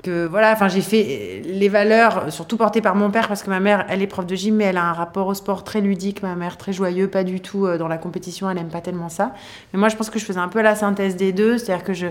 que 0.01 0.25
voilà, 0.25 0.51
enfin 0.51 0.67
j'ai 0.67 0.81
fait 0.81 1.41
les 1.45 1.69
valeurs, 1.69 2.31
surtout 2.31 2.57
portées 2.57 2.81
par 2.81 2.95
mon 2.95 3.11
père, 3.11 3.27
parce 3.27 3.43
que 3.43 3.49
ma 3.49 3.59
mère, 3.59 3.85
elle 3.89 4.01
est 4.01 4.07
prof 4.07 4.25
de 4.25 4.35
gym, 4.35 4.55
mais 4.55 4.65
elle 4.65 4.77
a 4.77 4.83
un 4.83 4.93
rapport 4.93 5.27
au 5.27 5.33
sport 5.33 5.63
très 5.63 5.81
ludique, 5.81 6.23
ma 6.23 6.35
mère 6.35 6.57
très 6.57 6.73
joyeux, 6.73 7.07
pas 7.07 7.23
du 7.23 7.39
tout 7.39 7.65
euh, 7.65 7.77
dans 7.77 7.87
la 7.87 7.97
compétition, 7.97 8.49
elle 8.49 8.57
aime 8.57 8.69
pas 8.69 8.81
tellement 8.81 9.09
ça. 9.09 9.33
Mais 9.73 9.79
moi, 9.79 9.89
je 9.89 9.95
pense 9.95 10.09
que 10.09 10.19
je 10.19 10.25
faisais 10.25 10.39
un 10.39 10.47
peu 10.47 10.61
la 10.61 10.75
synthèse 10.75 11.15
des 11.15 11.31
deux, 11.31 11.57
c'est-à-dire 11.57 11.85
que 11.85 11.93
je 11.93 12.07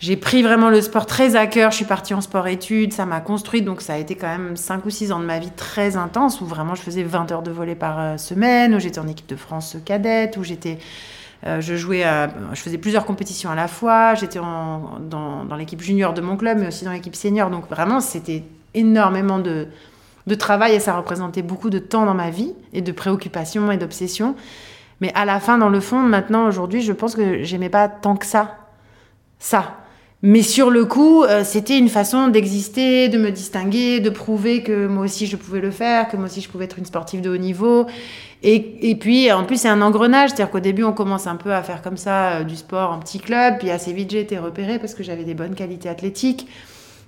j'ai 0.00 0.16
pris 0.16 0.44
vraiment 0.44 0.70
le 0.70 0.80
sport 0.80 1.06
très 1.06 1.34
à 1.34 1.48
cœur, 1.48 1.72
je 1.72 1.76
suis 1.76 1.84
partie 1.84 2.14
en 2.14 2.20
sport-études, 2.20 2.92
ça 2.92 3.04
m'a 3.04 3.20
construit, 3.20 3.62
donc 3.62 3.80
ça 3.80 3.94
a 3.94 3.96
été 3.96 4.14
quand 4.14 4.28
même 4.28 4.56
5 4.56 4.86
ou 4.86 4.90
6 4.90 5.10
ans 5.10 5.18
de 5.18 5.24
ma 5.24 5.40
vie 5.40 5.50
très 5.50 5.96
intense, 5.96 6.40
où 6.40 6.46
vraiment 6.46 6.76
je 6.76 6.82
faisais 6.82 7.02
20 7.02 7.32
heures 7.32 7.42
de 7.42 7.50
volley 7.50 7.74
par 7.74 7.98
euh, 7.98 8.16
semaine, 8.16 8.76
où 8.76 8.78
j'étais 8.78 9.00
en 9.00 9.08
équipe 9.08 9.28
de 9.28 9.34
France 9.34 9.76
cadette, 9.84 10.36
où 10.36 10.44
j'étais 10.44 10.78
euh, 11.46 11.60
je 11.60 11.76
jouais, 11.76 12.04
je 12.52 12.60
faisais 12.60 12.78
plusieurs 12.78 13.04
compétitions 13.04 13.50
à 13.50 13.54
la 13.54 13.68
fois. 13.68 14.14
J'étais 14.14 14.38
dans, 14.38 15.56
l'équipe 15.56 15.80
junior 15.80 16.12
de 16.12 16.20
mon 16.20 16.36
club, 16.36 16.58
mais 16.58 16.68
aussi 16.68 16.84
dans 16.84 16.92
l'équipe 16.92 17.14
senior. 17.14 17.50
Donc 17.50 17.68
vraiment, 17.68 18.00
c'était 18.00 18.44
énormément 18.74 19.38
de, 19.38 19.68
de 20.26 20.34
travail 20.34 20.74
et 20.74 20.80
ça 20.80 20.96
représentait 20.96 21.42
beaucoup 21.42 21.70
de 21.70 21.78
temps 21.78 22.06
dans 22.06 22.14
ma 22.14 22.30
vie 22.30 22.54
et 22.72 22.82
de 22.82 22.92
préoccupations 22.92 23.70
et 23.70 23.76
d'obsessions. 23.76 24.34
Mais 25.00 25.12
à 25.14 25.24
la 25.24 25.40
fin, 25.40 25.58
dans 25.58 25.68
le 25.68 25.80
fond, 25.80 26.00
maintenant, 26.00 26.46
aujourd'hui, 26.46 26.82
je 26.82 26.92
pense 26.92 27.14
que 27.14 27.42
j'aimais 27.44 27.68
pas 27.68 27.88
tant 27.88 28.16
que 28.16 28.26
ça. 28.26 28.56
Ça. 29.38 29.77
Mais 30.22 30.42
sur 30.42 30.70
le 30.70 30.84
coup, 30.84 31.22
euh, 31.22 31.44
c'était 31.44 31.78
une 31.78 31.88
façon 31.88 32.26
d'exister, 32.26 33.08
de 33.08 33.18
me 33.18 33.30
distinguer, 33.30 34.00
de 34.00 34.10
prouver 34.10 34.64
que 34.64 34.88
moi 34.88 35.04
aussi 35.04 35.26
je 35.26 35.36
pouvais 35.36 35.60
le 35.60 35.70
faire, 35.70 36.08
que 36.08 36.16
moi 36.16 36.26
aussi 36.26 36.40
je 36.40 36.48
pouvais 36.48 36.64
être 36.64 36.78
une 36.78 36.86
sportive 36.86 37.20
de 37.20 37.30
haut 37.30 37.36
niveau. 37.36 37.86
Et, 38.42 38.90
et 38.90 38.94
puis, 38.96 39.30
en 39.32 39.44
plus, 39.44 39.60
c'est 39.60 39.68
un 39.68 39.82
engrenage. 39.82 40.30
C'est-à-dire 40.30 40.50
qu'au 40.50 40.60
début, 40.60 40.84
on 40.84 40.92
commence 40.92 41.26
un 41.26 41.36
peu 41.36 41.52
à 41.52 41.62
faire 41.62 41.82
comme 41.82 41.96
ça 41.96 42.30
euh, 42.30 42.44
du 42.44 42.56
sport 42.56 42.92
en 42.92 42.98
petit 42.98 43.18
club. 43.20 43.58
Puis 43.58 43.70
assez 43.70 43.92
vite, 43.92 44.10
j'ai 44.10 44.20
été 44.20 44.38
repérée 44.38 44.78
parce 44.78 44.94
que 44.94 45.02
j'avais 45.02 45.24
des 45.24 45.34
bonnes 45.34 45.54
qualités 45.54 45.88
athlétiques. 45.88 46.46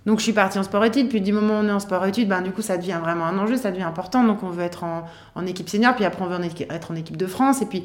Donc, 0.06 0.18
je 0.18 0.24
suis 0.24 0.32
partie 0.32 0.58
en 0.58 0.62
sport-études. 0.62 1.08
Puis, 1.08 1.20
du 1.20 1.32
moment 1.32 1.54
où 1.54 1.64
on 1.64 1.68
est 1.68 1.72
en 1.72 1.80
sport-études, 1.80 2.28
ben, 2.28 2.42
du 2.42 2.52
coup, 2.52 2.62
ça 2.62 2.76
devient 2.78 2.98
vraiment 3.00 3.26
un 3.26 3.38
enjeu, 3.38 3.56
ça 3.56 3.70
devient 3.70 3.82
important. 3.82 4.24
Donc, 4.24 4.42
on 4.42 4.48
veut 4.50 4.64
être 4.64 4.82
en, 4.82 5.04
en 5.34 5.46
équipe 5.46 5.68
senior. 5.68 5.94
Puis 5.94 6.04
après, 6.04 6.24
on 6.24 6.26
veut 6.26 6.40
être 6.70 6.90
en 6.90 6.94
équipe 6.96 7.16
de 7.16 7.26
France. 7.26 7.60
Et 7.62 7.66
puis, 7.66 7.84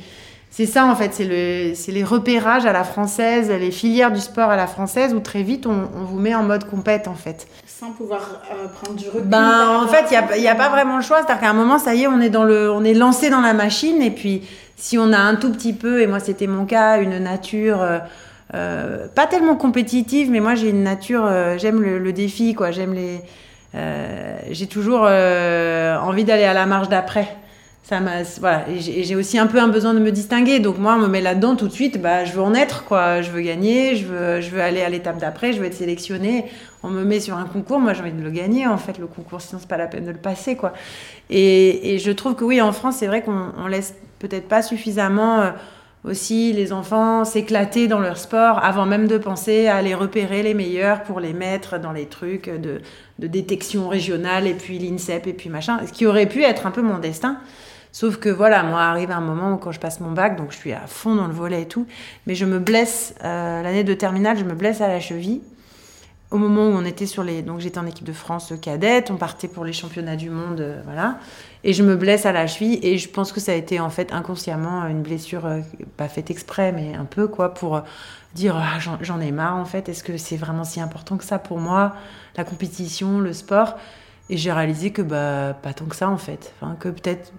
c'est 0.56 0.68
ça 0.68 0.86
en 0.86 0.96
fait, 0.96 1.13
c'est 1.13 1.25
le, 1.25 1.92
les 1.92 2.04
repérages 2.06 2.66
à 2.66 2.72
la 2.72 2.86
française, 2.86 3.52
les 3.52 3.72
filières 3.72 4.10
du 4.10 4.22
sport 4.22 4.50
à 4.50 4.56
la 4.56 4.68
française 4.68 5.13
où 5.13 5.19
très 5.19 5.44
vite 5.44 5.66
on, 5.68 5.90
vous 6.06 6.18
met 6.18 6.34
en 6.34 6.44
mode 6.44 6.63
compète 6.63 7.10
en 7.10 7.13
fait. 7.13 7.46
Sans 7.68 7.92
pouvoir 7.92 8.22
euh, 8.54 8.68
prendre 8.69 8.98
du 8.98 9.10
recul. 9.10 9.24
Ben 9.28 9.81
en 9.84 9.86
fait, 9.90 10.06
il 10.10 10.40
n'y 10.40 10.48
a, 10.48 10.52
a, 10.54 10.56
pas 10.56 10.69
vraiment 10.69 10.96
le 10.96 11.02
choix, 11.02 11.18
c'est-à-dire 11.18 11.42
qu'à 11.42 11.50
un 11.50 11.54
moment, 11.54 11.78
ça 11.78 11.94
y 11.94 12.04
est, 12.04 12.07
on 12.07 12.22
est 12.22 12.30
dans 12.30 12.46
le, 12.46 12.72
on 12.72 12.86
est 12.86 12.94
lancé 12.94 13.30
dans 13.30 13.42
la 13.42 13.52
machine 13.52 14.02
et 14.02 14.12
puis 14.12 14.44
si 14.78 14.98
on 14.98 15.12
a 15.12 15.18
un 15.18 15.36
tout 15.36 15.52
petit 15.52 15.74
peu, 15.74 16.02
et 16.02 16.07
moi 16.07 16.22
c'était 16.22 16.48
mon 16.48 16.66
cas, 16.66 17.02
une 17.02 17.18
nature 17.18 17.81
euh, 17.81 18.00
euh, 18.54 19.07
pas 19.13 19.28
tellement 19.28 19.57
compétitive, 19.57 20.31
mais 20.31 20.40
moi 20.40 20.56
j'ai 20.56 20.69
une 20.69 20.84
nature, 20.84 21.30
j'aime 21.57 21.81
le, 21.81 22.00
le, 22.00 22.13
défi 22.13 22.54
quoi, 22.54 22.72
j'aime 22.72 22.94
les, 22.94 23.19
j'ai 24.52 24.68
toujours 24.68 25.02
envie 25.02 26.24
d'aller 26.24 26.46
à 26.46 26.54
la 26.54 26.66
marche 26.66 26.88
d'après 26.88 27.28
ça 27.88 28.00
m'a 28.00 28.24
voilà 28.40 28.66
j'ai 28.80 29.16
aussi 29.16 29.38
un 29.38 29.46
peu 29.46 29.60
un 29.60 29.68
besoin 29.68 29.94
de 29.94 30.00
me 30.00 30.12
distinguer. 30.12 30.60
Donc 30.60 30.80
moi 30.80 30.96
on 30.96 31.04
me 31.04 31.08
met 31.08 31.22
là-dedans 31.22 31.56
tout 31.56 31.68
de 31.68 31.72
suite 31.72 32.02
bah 32.02 32.26
je 32.26 32.34
veux 32.34 32.42
en 32.42 32.56
être 32.56 32.84
quoi. 32.86 33.22
Je 33.22 33.30
veux 33.30 33.42
gagner 33.42 33.96
je 33.96 34.08
veux 34.08 34.42
je 34.42 34.50
veux 34.50 34.60
aller 34.60 34.82
à 34.82 34.90
l'étape 34.90 35.20
d'après 35.20 35.54
je 35.54 35.60
veux 35.60 35.68
être 35.68 35.76
sélectionné 35.76 36.46
on 36.81 36.90
me 36.90 37.04
met 37.04 37.19
sur 37.19 37.38
un 37.38 37.45
concours 37.45 37.80
moi 37.80 37.94
j'ai 37.94 38.02
envie 38.02 38.12
de 38.12 38.24
le 38.24 38.31
gagner 38.31 38.66
en 38.66 38.78
fait 38.78 38.98
le 38.98 39.06
concours. 39.06 39.40
Sinon 39.40 39.59
c'est 39.62 39.69
pas 39.69 39.78
la 39.78 39.86
peine 39.86 40.06
de 40.06 40.09
le 40.09 40.18
passer 40.18 40.56
quoi. 40.56 40.74
Et, 41.30 41.94
et 41.94 42.00
je 42.00 42.09
trouve 42.09 42.33
que 42.33 42.44
oui 42.44 42.59
en 42.59 42.71
France 42.71 42.95
c'est 42.98 43.07
vrai 43.07 43.21
qu'on 43.21 43.68
laisse 43.68 43.94
peut-être 44.18 44.48
pas 44.48 44.64
suffisamment 44.64 45.42
euh, 45.42 45.52
aussi 46.06 46.54
les 46.54 46.74
enfants 46.74 47.24
s'éclater 47.24 47.88
dans 47.88 48.00
leur 48.00 48.18
sport 48.18 48.66
avant 48.66 48.88
même 48.88 49.07
de 49.07 49.19
penser 49.19 49.68
à 49.68 49.76
aller 49.76 49.94
repérer 49.94 50.42
les 50.42 50.56
meilleurs 50.56 51.04
pour 51.04 51.19
les 51.19 51.33
mettre 51.33 51.80
dans 51.80 51.92
les 51.92 52.07
trucs 52.07 52.50
de, 52.50 52.81
de 53.19 53.28
détection 53.28 53.90
régionale 53.90 54.48
et 54.48 54.56
puis 54.56 54.80
l'INSEP 54.80 55.28
et 55.28 55.33
puis 55.33 55.50
machin 55.50 55.81
ce 55.86 55.94
qui 55.94 56.07
aurait 56.07 56.26
pu 56.26 56.42
être 56.42 56.66
un 56.66 56.71
peu 56.71 56.81
mon 56.81 56.98
destin 56.98 57.38
Sauf 57.95 58.18
que 58.18 58.28
voilà, 58.28 58.61
moi 58.61 58.81
arrive 58.81 59.09
un 59.09 59.21
moment 59.21 59.54
où 59.54 59.56
quand 59.56 59.71
je 59.71 59.80
passe 59.80 60.02
mon 60.02 60.11
bac, 60.11 60.35
donc 60.35 60.52
je 60.52 60.57
suis 60.57 60.73
à 60.73 60.85
fond 60.85 61.16
dans 61.16 61.28
le 61.28 61.33
volet 61.33 61.61
et 61.61 61.66
tout, 61.66 61.87
mais 62.28 62.35
je 62.35 62.44
me 62.44 62.59
blesse, 62.59 63.16
euh, 63.23 63.61
l'année 63.61 63.85
de 63.85 63.94
terminale, 63.94 64.37
je 64.37 64.44
me 64.44 64.54
blesse 64.54 64.81
à 64.81 64.90
la 64.90 64.99
cheville. 64.99 65.42
Au 66.30 66.37
moment 66.37 66.68
où 66.68 66.71
on 66.71 66.83
était 66.83 67.06
sur 67.06 67.23
les... 67.23 67.42
Donc 67.42 67.61
j'étais 67.61 67.78
en 67.78 67.85
équipe 67.85 68.06
de 68.06 68.11
France 68.11 68.52
cadette, 68.61 69.11
on 69.11 69.16
partait 69.16 69.47
pour 69.47 69.64
les 69.64 69.71
championnats 69.71 70.18
du 70.18 70.30
monde, 70.30 70.59
euh, 70.59 70.81
voilà. 70.83 71.19
Et 71.64 71.71
je 71.71 71.83
me 71.83 71.95
blesse 71.95 72.25
à 72.25 72.33
la 72.33 72.47
cheville 72.47 72.81
et 72.83 72.97
je 72.97 73.07
pense 73.07 73.31
que 73.31 73.40
ça 73.40 73.54
a 73.54 73.56
été 73.56 73.80
en 73.80 73.90
fait 73.90 74.11
inconsciemment 74.11 74.85
une 74.87 75.02
blessure, 75.02 75.45
euh, 75.45 75.61
pas 75.95 76.09
faite 76.09 76.30
exprès, 76.30 76.73
mais 76.73 76.95
un 76.95 77.06
peu 77.06 77.30
quoi, 77.30 77.54
pour 77.54 77.81
dire 78.33 78.57
ah, 78.57 78.78
j'en 78.99 79.21
ai 79.21 79.31
marre 79.31 79.56
en 79.56 79.64
fait, 79.64 79.87
est-ce 79.87 80.04
que 80.04 80.18
c'est 80.18 80.35
vraiment 80.35 80.66
si 80.66 80.81
important 80.81 81.16
que 81.16 81.23
ça 81.23 81.40
pour 81.40 81.59
moi, 81.59 81.95
la 82.35 82.44
compétition, 82.44 83.21
le 83.21 83.31
sport? 83.31 83.78
Et 84.30 84.38
j'ai 84.38 84.52
réalisé 84.52 84.92
que 84.92 85.02
bah, 85.02 85.56
pas 85.62 85.74
tant 85.74 85.86
que 85.86 85.96
ça 85.96 86.10
en 86.10 86.18
fait. 86.18 86.54
Que 86.80 86.90
peut-être 86.90 87.32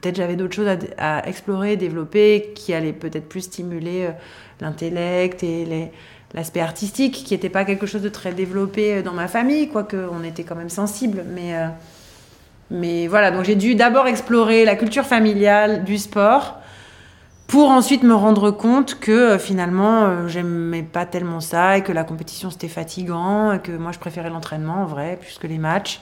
peut 0.00 0.12
j'avais 0.14 0.36
d'autres 0.36 0.54
choses 0.54 0.68
à, 0.68 1.18
à, 1.18 1.26
explorer, 1.26 1.76
développer, 1.76 2.52
qui 2.54 2.74
allaient 2.74 2.92
peut-être 2.92 3.28
plus 3.28 3.42
stimuler 3.42 4.06
euh, 4.06 4.10
l'intellect 4.60 5.42
et 5.42 5.90
l'aspect 6.34 6.60
artistique, 6.60 7.24
qui 7.24 7.34
n'était 7.34 7.48
pas 7.48 7.64
quelque 7.64 7.86
chose 7.86 8.02
de 8.02 8.08
très 8.08 8.32
développé 8.32 8.94
euh, 8.94 9.02
dans 9.02 9.12
ma 9.12 9.28
famille, 9.28 9.68
quoique 9.68 9.96
on 9.96 10.22
était 10.22 10.44
quand 10.44 10.54
même 10.54 10.68
sensible. 10.68 11.24
Mais, 11.34 11.56
euh, 11.56 11.66
mais 12.70 13.06
voilà, 13.06 13.30
donc 13.30 13.44
j'ai 13.44 13.56
dû 13.56 13.74
d'abord 13.74 14.06
explorer 14.06 14.64
la 14.64 14.76
culture 14.76 15.04
familiale 15.04 15.84
du 15.84 15.98
sport 15.98 16.58
pour 17.46 17.70
ensuite 17.70 18.02
me 18.02 18.14
rendre 18.14 18.50
compte 18.50 18.98
que 18.98 19.38
finalement 19.38 20.26
j'aimais 20.26 20.82
pas 20.82 21.06
tellement 21.06 21.38
ça 21.38 21.78
et 21.78 21.84
que 21.84 21.92
la 21.92 22.02
compétition 22.02 22.50
c'était 22.50 22.66
fatigant 22.66 23.52
et 23.52 23.60
que 23.60 23.70
moi 23.70 23.92
je 23.92 24.00
préférais 24.00 24.30
l'entraînement 24.30 24.82
en 24.82 24.84
vrai 24.84 25.16
plus 25.20 25.38
que 25.38 25.46
les 25.46 25.58
matchs 25.58 26.00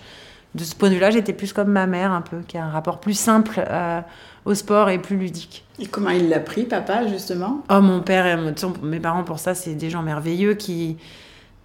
de 0.55 0.65
ce 0.65 0.75
point 0.75 0.89
de 0.89 0.95
vue-là, 0.95 1.11
j'étais 1.11 1.33
plus 1.33 1.53
comme 1.53 1.71
ma 1.71 1.87
mère, 1.87 2.13
un 2.13 2.21
peu, 2.21 2.39
qui 2.47 2.57
a 2.59 2.65
un 2.65 2.71
rapport 2.71 3.01
plus 3.01 3.19
simple 3.19 3.65
euh, 3.69 4.01
au 4.45 4.55
sport 4.55 4.91
et 4.91 4.99
plus 4.99 5.17
ludique. 5.17 5.65
Et 5.79 5.87
comment 5.87 6.11
il 6.11 6.29
l'a 6.29 6.41
pris, 6.41 6.65
papa, 6.65 7.07
justement? 7.07 7.65
Oh, 7.71 7.81
mon 7.81 8.01
père 8.01 8.27
et 8.27 8.37
mes 8.83 9.01
parents, 9.01 9.25
pour 9.25 9.39
ça, 9.39 9.55
c'est 9.55 9.75
des 9.75 9.91
gens 9.91 10.03
merveilleux 10.03 10.55
qui, 10.55 10.97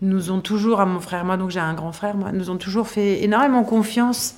nous 0.02 0.32
ont 0.32 0.40
toujours, 0.40 0.80
à 0.80 0.86
mon 0.86 1.00
frère, 1.00 1.26
moi, 1.26 1.38
donc 1.38 1.50
j'ai 1.50 1.60
un 1.60 1.74
grand 1.74 1.92
frère, 1.92 2.16
moi, 2.16 2.32
nous 2.32 2.50
ont 2.50 2.58
toujours 2.58 2.88
fait 2.88 3.24
énormément 3.24 3.64
confiance. 3.64 4.36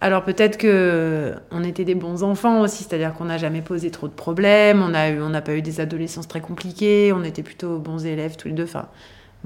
Alors 0.00 0.24
peut-être 0.24 0.58
que 0.58 1.34
on 1.50 1.62
était 1.64 1.84
des 1.84 1.94
bons 1.94 2.24
enfants 2.24 2.60
aussi, 2.60 2.84
c'est-à-dire 2.84 3.14
qu'on 3.14 3.26
n'a 3.26 3.38
jamais 3.38 3.62
posé 3.62 3.90
trop 3.90 4.08
de 4.08 4.12
problèmes, 4.12 4.82
on 4.82 4.92
a 4.92 5.08
eu, 5.08 5.22
on 5.22 5.30
n'a 5.30 5.40
pas 5.40 5.54
eu 5.54 5.62
des 5.62 5.80
adolescences 5.80 6.28
très 6.28 6.40
compliquées, 6.40 7.12
on 7.14 7.22
était 7.22 7.42
plutôt 7.42 7.78
bons 7.78 8.04
élèves 8.04 8.36
tous 8.36 8.48
les 8.48 8.54
deux. 8.54 8.64
Enfin, 8.64 8.88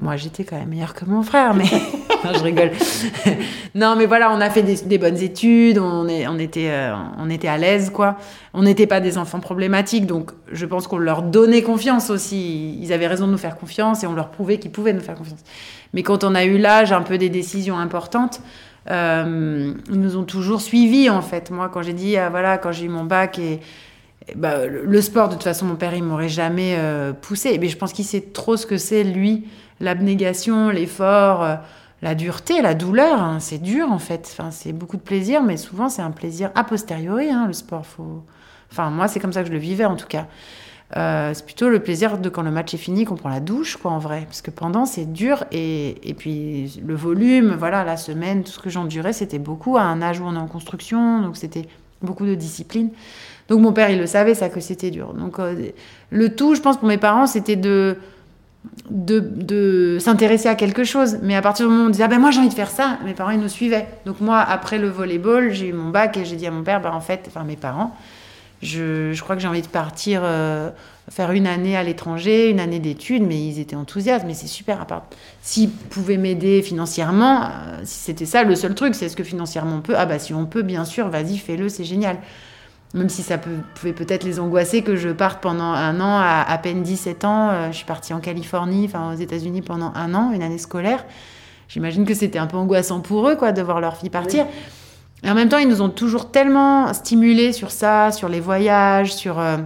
moi, 0.01 0.15
j'étais 0.15 0.45
quand 0.45 0.57
même 0.57 0.69
meilleure 0.69 0.93
que 0.93 1.03
mon 1.03 1.23
frère, 1.23 1.53
mais 1.53 1.65
non, 2.23 2.33
je 2.33 2.43
rigole. 2.43 2.71
non, 3.75 3.95
mais 3.97 4.05
voilà, 4.05 4.31
on 4.31 4.39
a 4.39 4.49
fait 4.49 4.63
des, 4.63 4.97
bonnes 4.97 5.17
études, 5.17 5.77
on, 5.77 6.07
est, 6.07 6.25
on, 6.27 6.39
était, 6.39 6.69
euh, 6.69 6.95
on 7.17 7.29
était 7.29 7.49
à 7.49 7.57
l'aise, 7.57 7.89
quoi. 7.89 8.17
On 8.53 8.63
n'était 8.63 8.87
pas 8.87 9.01
des 9.01 9.17
enfants 9.17 9.41
problématiques, 9.41 10.05
donc 10.05 10.31
je 10.51 10.65
pense 10.65 10.87
qu'on 10.87 10.97
leur 10.97 11.21
donnait 11.21 11.63
confiance 11.63 12.09
aussi. 12.09 12.79
Ils 12.81 12.93
avaient 12.93 13.07
raison 13.07 13.27
de 13.27 13.33
nous 13.33 13.37
faire 13.37 13.57
confiance 13.57 14.03
et 14.03 14.07
on 14.07 14.13
leur 14.13 14.29
prouvait 14.29 14.57
qu'ils 14.57 14.71
pouvaient 14.71 14.93
nous 14.93 15.01
faire 15.01 15.15
confiance. 15.15 15.43
Mais 15.93 16.01
quand 16.01 16.23
on 16.23 16.33
a 16.33 16.45
eu 16.45 16.57
l'âge 16.57 16.93
un 16.93 17.01
peu 17.01 17.17
des 17.17 17.29
décisions 17.29 17.77
importantes, 17.77 18.41
euh, 18.89 19.73
ils 19.89 19.99
nous 19.99 20.15
ont 20.15 20.23
toujours 20.23 20.61
suivis, 20.61 21.09
en 21.09 21.21
fait. 21.21 21.51
Moi, 21.51 21.67
quand 21.67 21.81
j'ai 21.81 21.93
dit, 21.93 22.15
ah, 22.15 22.29
voilà, 22.29 22.57
quand 22.57 22.71
j'ai 22.71 22.85
eu 22.85 22.89
mon 22.89 23.03
bac 23.03 23.37
et, 23.37 23.59
bah, 24.35 24.65
le 24.65 25.01
sport, 25.01 25.27
de 25.27 25.33
toute 25.33 25.43
façon, 25.43 25.65
mon 25.65 25.75
père, 25.75 25.93
il 25.93 26.03
m'aurait 26.03 26.29
jamais 26.29 26.75
euh, 26.77 27.11
poussé. 27.11 27.57
Mais 27.59 27.67
je 27.67 27.77
pense 27.77 27.91
qu'il 27.91 28.05
sait 28.05 28.21
trop 28.21 28.55
ce 28.55 28.65
que 28.65 28.77
c'est, 28.77 29.03
lui, 29.03 29.45
l'abnégation, 29.79 30.69
l'effort, 30.69 31.43
euh, 31.43 31.55
la 32.01 32.15
dureté, 32.15 32.61
la 32.61 32.73
douleur. 32.73 33.21
Hein, 33.21 33.39
c'est 33.39 33.61
dur 33.61 33.91
en 33.91 33.99
fait. 33.99 34.29
Enfin, 34.31 34.51
c'est 34.51 34.73
beaucoup 34.73 34.97
de 34.97 35.01
plaisir, 35.01 35.43
mais 35.43 35.57
souvent 35.57 35.89
c'est 35.89 36.01
un 36.01 36.11
plaisir 36.11 36.51
a 36.55 36.63
posteriori. 36.63 37.29
Hein, 37.29 37.45
le 37.47 37.53
sport, 37.53 37.85
faut. 37.85 38.23
Enfin, 38.71 38.89
moi, 38.89 39.07
c'est 39.07 39.19
comme 39.19 39.33
ça 39.33 39.41
que 39.41 39.47
je 39.47 39.53
le 39.53 39.59
vivais 39.59 39.85
en 39.85 39.95
tout 39.95 40.07
cas. 40.07 40.27
Euh, 40.97 41.31
c'est 41.33 41.45
plutôt 41.45 41.69
le 41.69 41.79
plaisir 41.79 42.17
de 42.17 42.29
quand 42.29 42.41
le 42.41 42.51
match 42.51 42.73
est 42.73 42.77
fini, 42.77 43.05
qu'on 43.05 43.15
prend 43.15 43.29
la 43.29 43.39
douche, 43.39 43.77
quoi, 43.77 43.91
en 43.91 43.99
vrai. 43.99 44.23
Parce 44.25 44.41
que 44.41 44.51
pendant, 44.51 44.85
c'est 44.85 45.11
dur. 45.11 45.43
Et, 45.51 46.09
et 46.09 46.13
puis, 46.13 46.81
le 46.85 46.95
volume, 46.95 47.55
voilà, 47.57 47.83
la 47.83 47.97
semaine, 47.97 48.43
tout 48.43 48.51
ce 48.51 48.59
que 48.59 48.69
j'endurais, 48.69 49.13
c'était 49.13 49.39
beaucoup 49.39 49.77
à 49.77 49.81
un 49.81 50.01
âge 50.01 50.19
où 50.19 50.23
on 50.25 50.33
est 50.35 50.39
en 50.39 50.47
construction. 50.47 51.21
Donc, 51.21 51.37
c'était 51.37 51.67
beaucoup 52.01 52.25
de 52.25 52.35
discipline. 52.35 52.89
Donc, 53.49 53.59
mon 53.61 53.73
père, 53.73 53.89
il 53.89 53.99
le 53.99 54.07
savait, 54.07 54.33
ça, 54.33 54.49
que 54.49 54.59
c'était 54.59 54.89
dur. 54.89 55.13
Donc, 55.13 55.39
euh, 55.39 55.69
le 56.09 56.35
tout, 56.35 56.55
je 56.55 56.61
pense, 56.61 56.77
pour 56.77 56.87
mes 56.87 56.97
parents, 56.97 57.27
c'était 57.27 57.55
de 57.55 57.97
de, 58.89 59.97
s'intéresser 59.99 60.47
à 60.47 60.55
quelque 60.55 60.83
chose. 60.83 61.19
Mais 61.21 61.35
à 61.35 61.41
partir 61.41 61.65
du 61.65 61.71
moment 61.71 61.85
où 61.85 61.87
on 61.87 61.89
disait, 61.89 62.03
ah 62.03 62.07
ben 62.07 62.19
moi 62.19 62.31
j'ai 62.31 62.39
envie 62.39 62.49
de 62.49 62.53
faire 62.53 62.71
ça, 62.71 62.97
mes 63.05 63.13
parents 63.13 63.31
ils 63.31 63.39
nous 63.39 63.49
suivaient. 63.49 63.87
Donc 64.05 64.21
moi, 64.21 64.39
après 64.39 64.77
le 64.77 64.89
volleyball, 64.89 65.51
j'ai 65.51 65.67
eu 65.67 65.73
mon 65.73 65.89
bac 65.89 66.17
et 66.17 66.25
j'ai 66.25 66.35
dit 66.35 66.47
à 66.47 66.51
mon 66.51 66.63
père, 66.63 66.81
ben 66.81 66.91
en 66.91 67.01
fait, 67.01 67.25
enfin 67.27 67.43
mes 67.43 67.55
parents, 67.55 67.95
je, 68.61 69.19
crois 69.21 69.35
que 69.35 69.41
j'ai 69.41 69.47
envie 69.47 69.61
de 69.61 69.67
partir 69.67 70.21
euh, 70.23 70.69
faire 71.09 71.31
une 71.31 71.47
année 71.47 71.77
à 71.77 71.83
l'étranger, 71.83 72.49
une 72.49 72.59
année 72.59 72.79
d'études, 72.79 73.23
mais 73.23 73.41
ils 73.41 73.59
étaient 73.59 73.75
enthousiastes, 73.75 74.25
mais 74.27 74.33
c'est 74.33 74.47
super. 74.47 74.81
À 74.81 74.85
part 74.85 75.05
s'ils 75.41 75.69
pouvaient 75.69 76.17
m'aider 76.17 76.61
financièrement, 76.61 77.43
euh, 77.43 77.79
si 77.83 77.99
c'était 77.99 78.25
ça 78.25 78.43
le 78.43 78.55
seul 78.55 78.75
truc, 78.75 78.95
c'est 78.95 79.05
est-ce 79.05 79.15
que 79.15 79.23
financièrement 79.23 79.77
on 79.77 79.81
peut 79.81 79.95
Ah 79.97 80.05
bah 80.05 80.19
si 80.19 80.33
on 80.33 80.45
peut, 80.45 80.61
bien 80.61 80.83
sûr, 80.83 81.07
vas-y, 81.09 81.37
fais-le, 81.37 81.69
c'est 81.69 81.85
génial 81.85 82.17
même 82.93 83.09
si 83.09 83.21
ça 83.21 83.37
pouvait 83.37 83.93
peut-être 83.93 84.23
les 84.23 84.39
angoisser 84.39 84.81
que 84.81 84.95
je 84.95 85.09
parte 85.09 85.41
pendant 85.41 85.71
un 85.71 85.99
an, 85.99 86.17
à, 86.17 86.43
à 86.47 86.57
peine 86.57 86.81
17 86.81 87.23
ans. 87.23 87.49
Euh, 87.49 87.71
je 87.71 87.77
suis 87.77 87.85
partie 87.85 88.13
en 88.13 88.19
Californie, 88.19 88.85
enfin 88.85 89.13
aux 89.13 89.17
États-Unis 89.17 89.61
pendant 89.61 89.91
un 89.95 90.15
an, 90.15 90.31
une 90.33 90.41
année 90.41 90.57
scolaire. 90.57 91.05
J'imagine 91.67 92.03
que 92.03 92.15
c'était 92.15 92.39
un 92.39 92.47
peu 92.47 92.57
angoissant 92.57 92.99
pour 92.99 93.29
eux, 93.29 93.35
quoi, 93.35 93.51
de 93.51 93.61
voir 93.61 93.79
leur 93.79 93.95
fille 93.95 94.09
partir. 94.09 94.47
Et 95.23 95.29
en 95.29 95.35
même 95.35 95.49
temps, 95.49 95.59
ils 95.59 95.67
nous 95.67 95.83
ont 95.83 95.89
toujours 95.89 96.31
tellement 96.31 96.91
stimulés 96.93 97.53
sur 97.53 97.69
ça, 97.69 98.11
sur 98.11 98.27
les 98.27 98.39
voyages, 98.39 99.13
sur, 99.13 99.37
euh, 99.37 99.57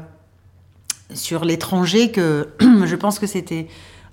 sur 1.13 1.45
l'étranger, 1.45 2.11
que 2.11 2.49
je 2.59 2.95
pense 2.95 3.19
que 3.19 3.27
c'était 3.27 3.67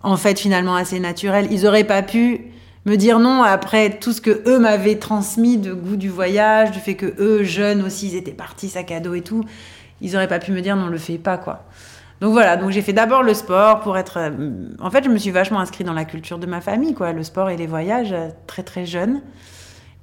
en 0.04 0.16
fait 0.16 0.38
finalement 0.38 0.76
assez 0.76 1.00
naturel. 1.00 1.48
Ils 1.50 1.62
n'auraient 1.62 1.84
pas 1.84 2.02
pu 2.02 2.52
me 2.86 2.96
dire 2.96 3.18
non 3.18 3.42
après 3.42 3.98
tout 3.98 4.12
ce 4.12 4.20
que 4.20 4.42
eux 4.48 4.58
m'avaient 4.58 4.96
transmis 4.96 5.58
de 5.58 5.72
goût 5.72 5.96
du 5.96 6.08
voyage, 6.08 6.70
du 6.70 6.78
fait 6.78 6.94
que 6.94 7.14
eux, 7.18 7.42
jeunes 7.42 7.82
aussi, 7.82 8.08
ils 8.08 8.16
étaient 8.16 8.30
partis 8.30 8.68
sac 8.68 8.90
à 8.90 9.00
dos 9.00 9.14
et 9.14 9.22
tout, 9.22 9.44
ils 10.00 10.16
auraient 10.16 10.28
pas 10.28 10.38
pu 10.38 10.52
me 10.52 10.60
dire 10.60 10.76
non, 10.76 10.86
le 10.86 10.98
fais 10.98 11.18
pas 11.18 11.38
quoi. 11.38 11.64
Donc 12.20 12.32
voilà, 12.32 12.56
donc 12.56 12.70
j'ai 12.70 12.82
fait 12.82 12.92
d'abord 12.92 13.22
le 13.22 13.32
sport 13.32 13.80
pour 13.80 13.96
être. 13.96 14.18
Euh, 14.18 14.30
en 14.78 14.90
fait, 14.90 15.04
je 15.04 15.08
me 15.08 15.16
suis 15.16 15.30
vachement 15.30 15.58
inscrite 15.58 15.86
dans 15.86 15.94
la 15.94 16.04
culture 16.04 16.38
de 16.38 16.46
ma 16.46 16.60
famille, 16.60 16.92
quoi, 16.92 17.12
le 17.12 17.22
sport 17.22 17.48
et 17.48 17.56
les 17.56 17.66
voyages, 17.66 18.12
euh, 18.12 18.28
très 18.46 18.62
très 18.62 18.84
jeune. 18.84 19.22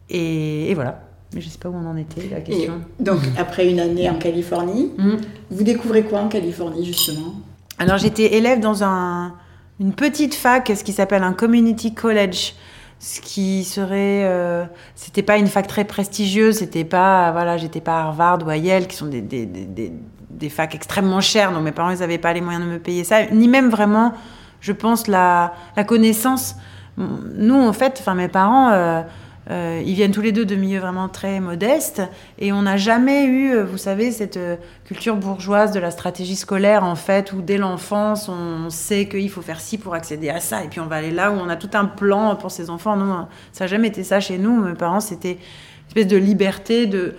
Et, 0.10 0.74
voilà. 0.74 1.04
Je 1.36 1.48
sais 1.48 1.60
pas 1.60 1.70
où 1.70 1.76
on 1.76 1.86
en 1.86 1.98
était, 1.98 2.30
la 2.32 2.40
question. 2.40 2.82
donc, 3.02 3.20
après 3.38 3.70
une 3.70 3.82
année 3.82 4.10
en 4.10 4.16
Californie, 4.16 4.94
mmh. 4.98 5.12
vous 5.52 5.64
découvrez 5.64 6.04
quoi 6.04 6.22
en 6.22 6.30
Californie, 6.30 6.86
justement? 6.86 7.34
Alors, 7.78 7.98
j'étais 7.98 8.36
élève 8.38 8.62
dans 8.62 8.84
un, 8.84 9.34
une 9.80 9.94
petite 9.94 10.36
fac, 10.36 10.72
ce 10.76 10.84
qui 10.84 10.94
s'appelle 10.94 11.24
un 11.24 11.34
community 11.34 11.94
college, 11.94 12.54
ce 13.00 13.22
qui 13.22 13.64
serait, 13.64 14.24
euh, 14.26 14.66
c'était 14.96 15.22
pas 15.22 15.38
une 15.38 15.48
fac 15.48 15.68
très 15.68 15.86
prestigieuse, 15.86 16.58
c'était 16.58 16.84
pas, 16.84 17.32
voilà, 17.32 17.58
j'étais 17.58 17.82
pas 17.82 18.00
à 18.00 18.04
Harvard 18.06 18.40
ou 18.46 18.50
à 18.50 18.58
Yale, 18.58 18.88
qui 18.88 18.96
sont 18.96 19.06
des, 19.06 19.22
des, 19.22 19.46
des, 19.46 19.94
des 20.30 20.50
facs 20.50 20.74
extrêmement 20.74 21.22
chères, 21.22 21.52
donc 21.52 21.64
mes 21.64 21.72
parents 21.72 21.92
ils 21.92 22.02
avaient 22.02 22.18
pas 22.18 22.34
les 22.34 22.42
moyens 22.42 22.66
de 22.66 22.72
me 22.72 22.80
payer 22.80 23.04
ça, 23.04 23.26
ni 23.28 23.48
même 23.48 23.70
vraiment, 23.70 24.14
je 24.62 24.72
pense 24.72 25.08
la, 25.08 25.54
la 25.76 25.84
connaissance. 25.84 26.56
Nous 26.98 27.62
en 27.62 27.74
fait, 27.74 27.98
enfin 28.00 28.16
mes 28.16 28.28
parents. 28.28 28.72
Euh, 28.72 29.04
euh, 29.50 29.82
ils 29.86 29.94
viennent 29.94 30.12
tous 30.12 30.22
les 30.22 30.34
deux 30.34 30.46
de 30.46 30.56
milieux 30.56 30.80
vraiment 30.80 31.08
très 31.08 31.40
modestes 31.40 32.02
et 32.38 32.52
on 32.52 32.64
n'a 32.64 32.76
jamais 32.76 33.26
eu, 33.26 33.54
euh, 33.54 33.64
vous 33.64 33.78
savez, 33.78 34.12
cette 34.12 34.36
euh, 34.36 34.58
culture 34.84 35.16
bourgeoise 35.16 35.72
de 35.72 35.80
la 35.80 35.90
stratégie 35.90 36.36
scolaire 36.36 36.84
en 36.84 36.96
fait, 36.96 37.32
où 37.32 37.42
dès 37.42 37.58
l'enfance 37.58 38.28
on 38.28 38.70
sait 38.70 39.08
qu'il 39.08 39.30
faut 39.30 39.42
faire 39.42 39.62
ci 39.62 39.78
pour 39.78 39.94
accéder 39.94 40.30
à 40.30 40.42
ça 40.42 40.64
et 40.64 40.68
puis 40.68 40.82
on 40.82 40.88
va 40.88 40.98
aller 40.98 41.12
là 41.12 41.32
où 41.32 41.36
on 41.36 41.48
a 41.48 41.56
tout 41.56 41.70
un 41.76 41.86
plan 41.86 42.36
pour 42.36 42.52
ses 42.52 42.70
enfants. 42.70 42.98
Non, 42.98 43.28
ça 43.54 43.64
n'a 43.64 43.68
jamais 43.68 43.88
été 43.88 44.04
ça 44.04 44.20
chez 44.20 44.38
nous. 44.38 44.62
Mes 44.62 44.74
parents, 44.74 45.00
c'était 45.00 45.34
une 45.34 45.88
espèce 45.88 46.08
de 46.08 46.18
liberté 46.18 46.86
de 46.86 47.16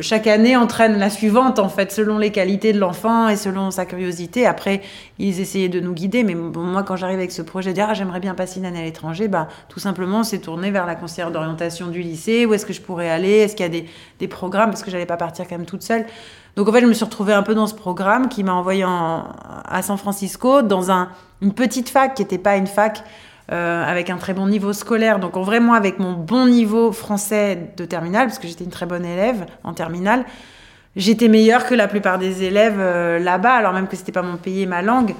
chaque 0.00 0.28
année 0.28 0.56
entraîne 0.56 0.98
la 0.98 1.10
suivante, 1.10 1.58
en 1.58 1.68
fait, 1.68 1.90
selon 1.90 2.18
les 2.18 2.30
qualités 2.30 2.72
de 2.72 2.78
l'enfant 2.78 3.28
et 3.28 3.36
selon 3.36 3.72
sa 3.72 3.86
curiosité. 3.86 4.46
Après, 4.46 4.82
ils 5.18 5.40
essayaient 5.40 5.68
de 5.68 5.80
nous 5.80 5.92
guider, 5.92 6.22
mais 6.22 6.36
moi, 6.36 6.84
quand 6.84 6.94
j'arrive 6.94 7.18
avec 7.18 7.32
ce 7.32 7.42
projet 7.42 7.70
de 7.70 7.74
dire 7.74 7.86
ah, 7.88 7.94
j'aimerais 7.94 8.20
bien 8.20 8.34
passer 8.34 8.60
une 8.60 8.66
année 8.66 8.78
à 8.78 8.84
l'étranger, 8.84 9.26
bah, 9.26 9.48
tout 9.68 9.80
simplement, 9.80 10.22
c'est 10.22 10.38
tourné 10.38 10.70
vers 10.70 10.86
la 10.86 10.94
conseillère 10.94 11.32
d'orientation 11.32 11.88
du 11.88 12.02
lycée. 12.02 12.46
Où 12.46 12.54
est-ce 12.54 12.66
que 12.66 12.72
je 12.72 12.80
pourrais 12.80 13.10
aller? 13.10 13.38
Est-ce 13.38 13.56
qu'il 13.56 13.64
y 13.64 13.68
a 13.68 13.72
des, 13.72 13.86
des, 14.20 14.28
programmes? 14.28 14.70
Parce 14.70 14.84
que 14.84 14.92
j'allais 14.92 15.06
pas 15.06 15.16
partir 15.16 15.48
quand 15.48 15.56
même 15.56 15.66
toute 15.66 15.82
seule. 15.82 16.06
Donc, 16.54 16.68
en 16.68 16.72
fait, 16.72 16.80
je 16.80 16.86
me 16.86 16.94
suis 16.94 17.04
retrouvée 17.04 17.32
un 17.34 17.42
peu 17.42 17.56
dans 17.56 17.66
ce 17.66 17.74
programme 17.74 18.28
qui 18.28 18.44
m'a 18.44 18.54
envoyé 18.54 18.84
à 18.84 19.82
San 19.82 19.98
Francisco, 19.98 20.62
dans 20.62 20.92
un, 20.92 21.08
une 21.42 21.52
petite 21.52 21.88
fac 21.88 22.14
qui 22.14 22.22
n'était 22.22 22.38
pas 22.38 22.56
une 22.56 22.68
fac 22.68 23.02
euh, 23.50 23.82
avec 23.82 24.10
un 24.10 24.18
très 24.18 24.34
bon 24.34 24.46
niveau 24.46 24.74
scolaire. 24.74 25.18
Donc, 25.20 25.34
vraiment, 25.36 25.72
avec 25.72 25.98
mon 25.98 26.12
bon 26.12 26.46
niveau 26.46 26.92
français 26.92 27.72
de 27.78 27.84
terminale, 27.86 28.26
parce 28.26 28.38
que 28.38 28.46
j'étais 28.46 28.64
une 28.64 28.70
très 28.70 28.84
bonne 28.84 29.06
élève 29.06 29.46
en 29.64 29.72
terminale, 29.72 30.26
j'étais 30.96 31.28
meilleure 31.28 31.66
que 31.66 31.74
la 31.74 31.88
plupart 31.88 32.18
des 32.18 32.42
élèves 32.42 32.78
euh, 32.78 33.18
là-bas, 33.18 33.54
alors 33.54 33.72
même 33.72 33.88
que 33.88 33.96
c'était 33.96 34.12
pas 34.12 34.20
mon 34.20 34.36
pays 34.36 34.62
et 34.62 34.66
ma 34.66 34.82
langue. 34.82 35.14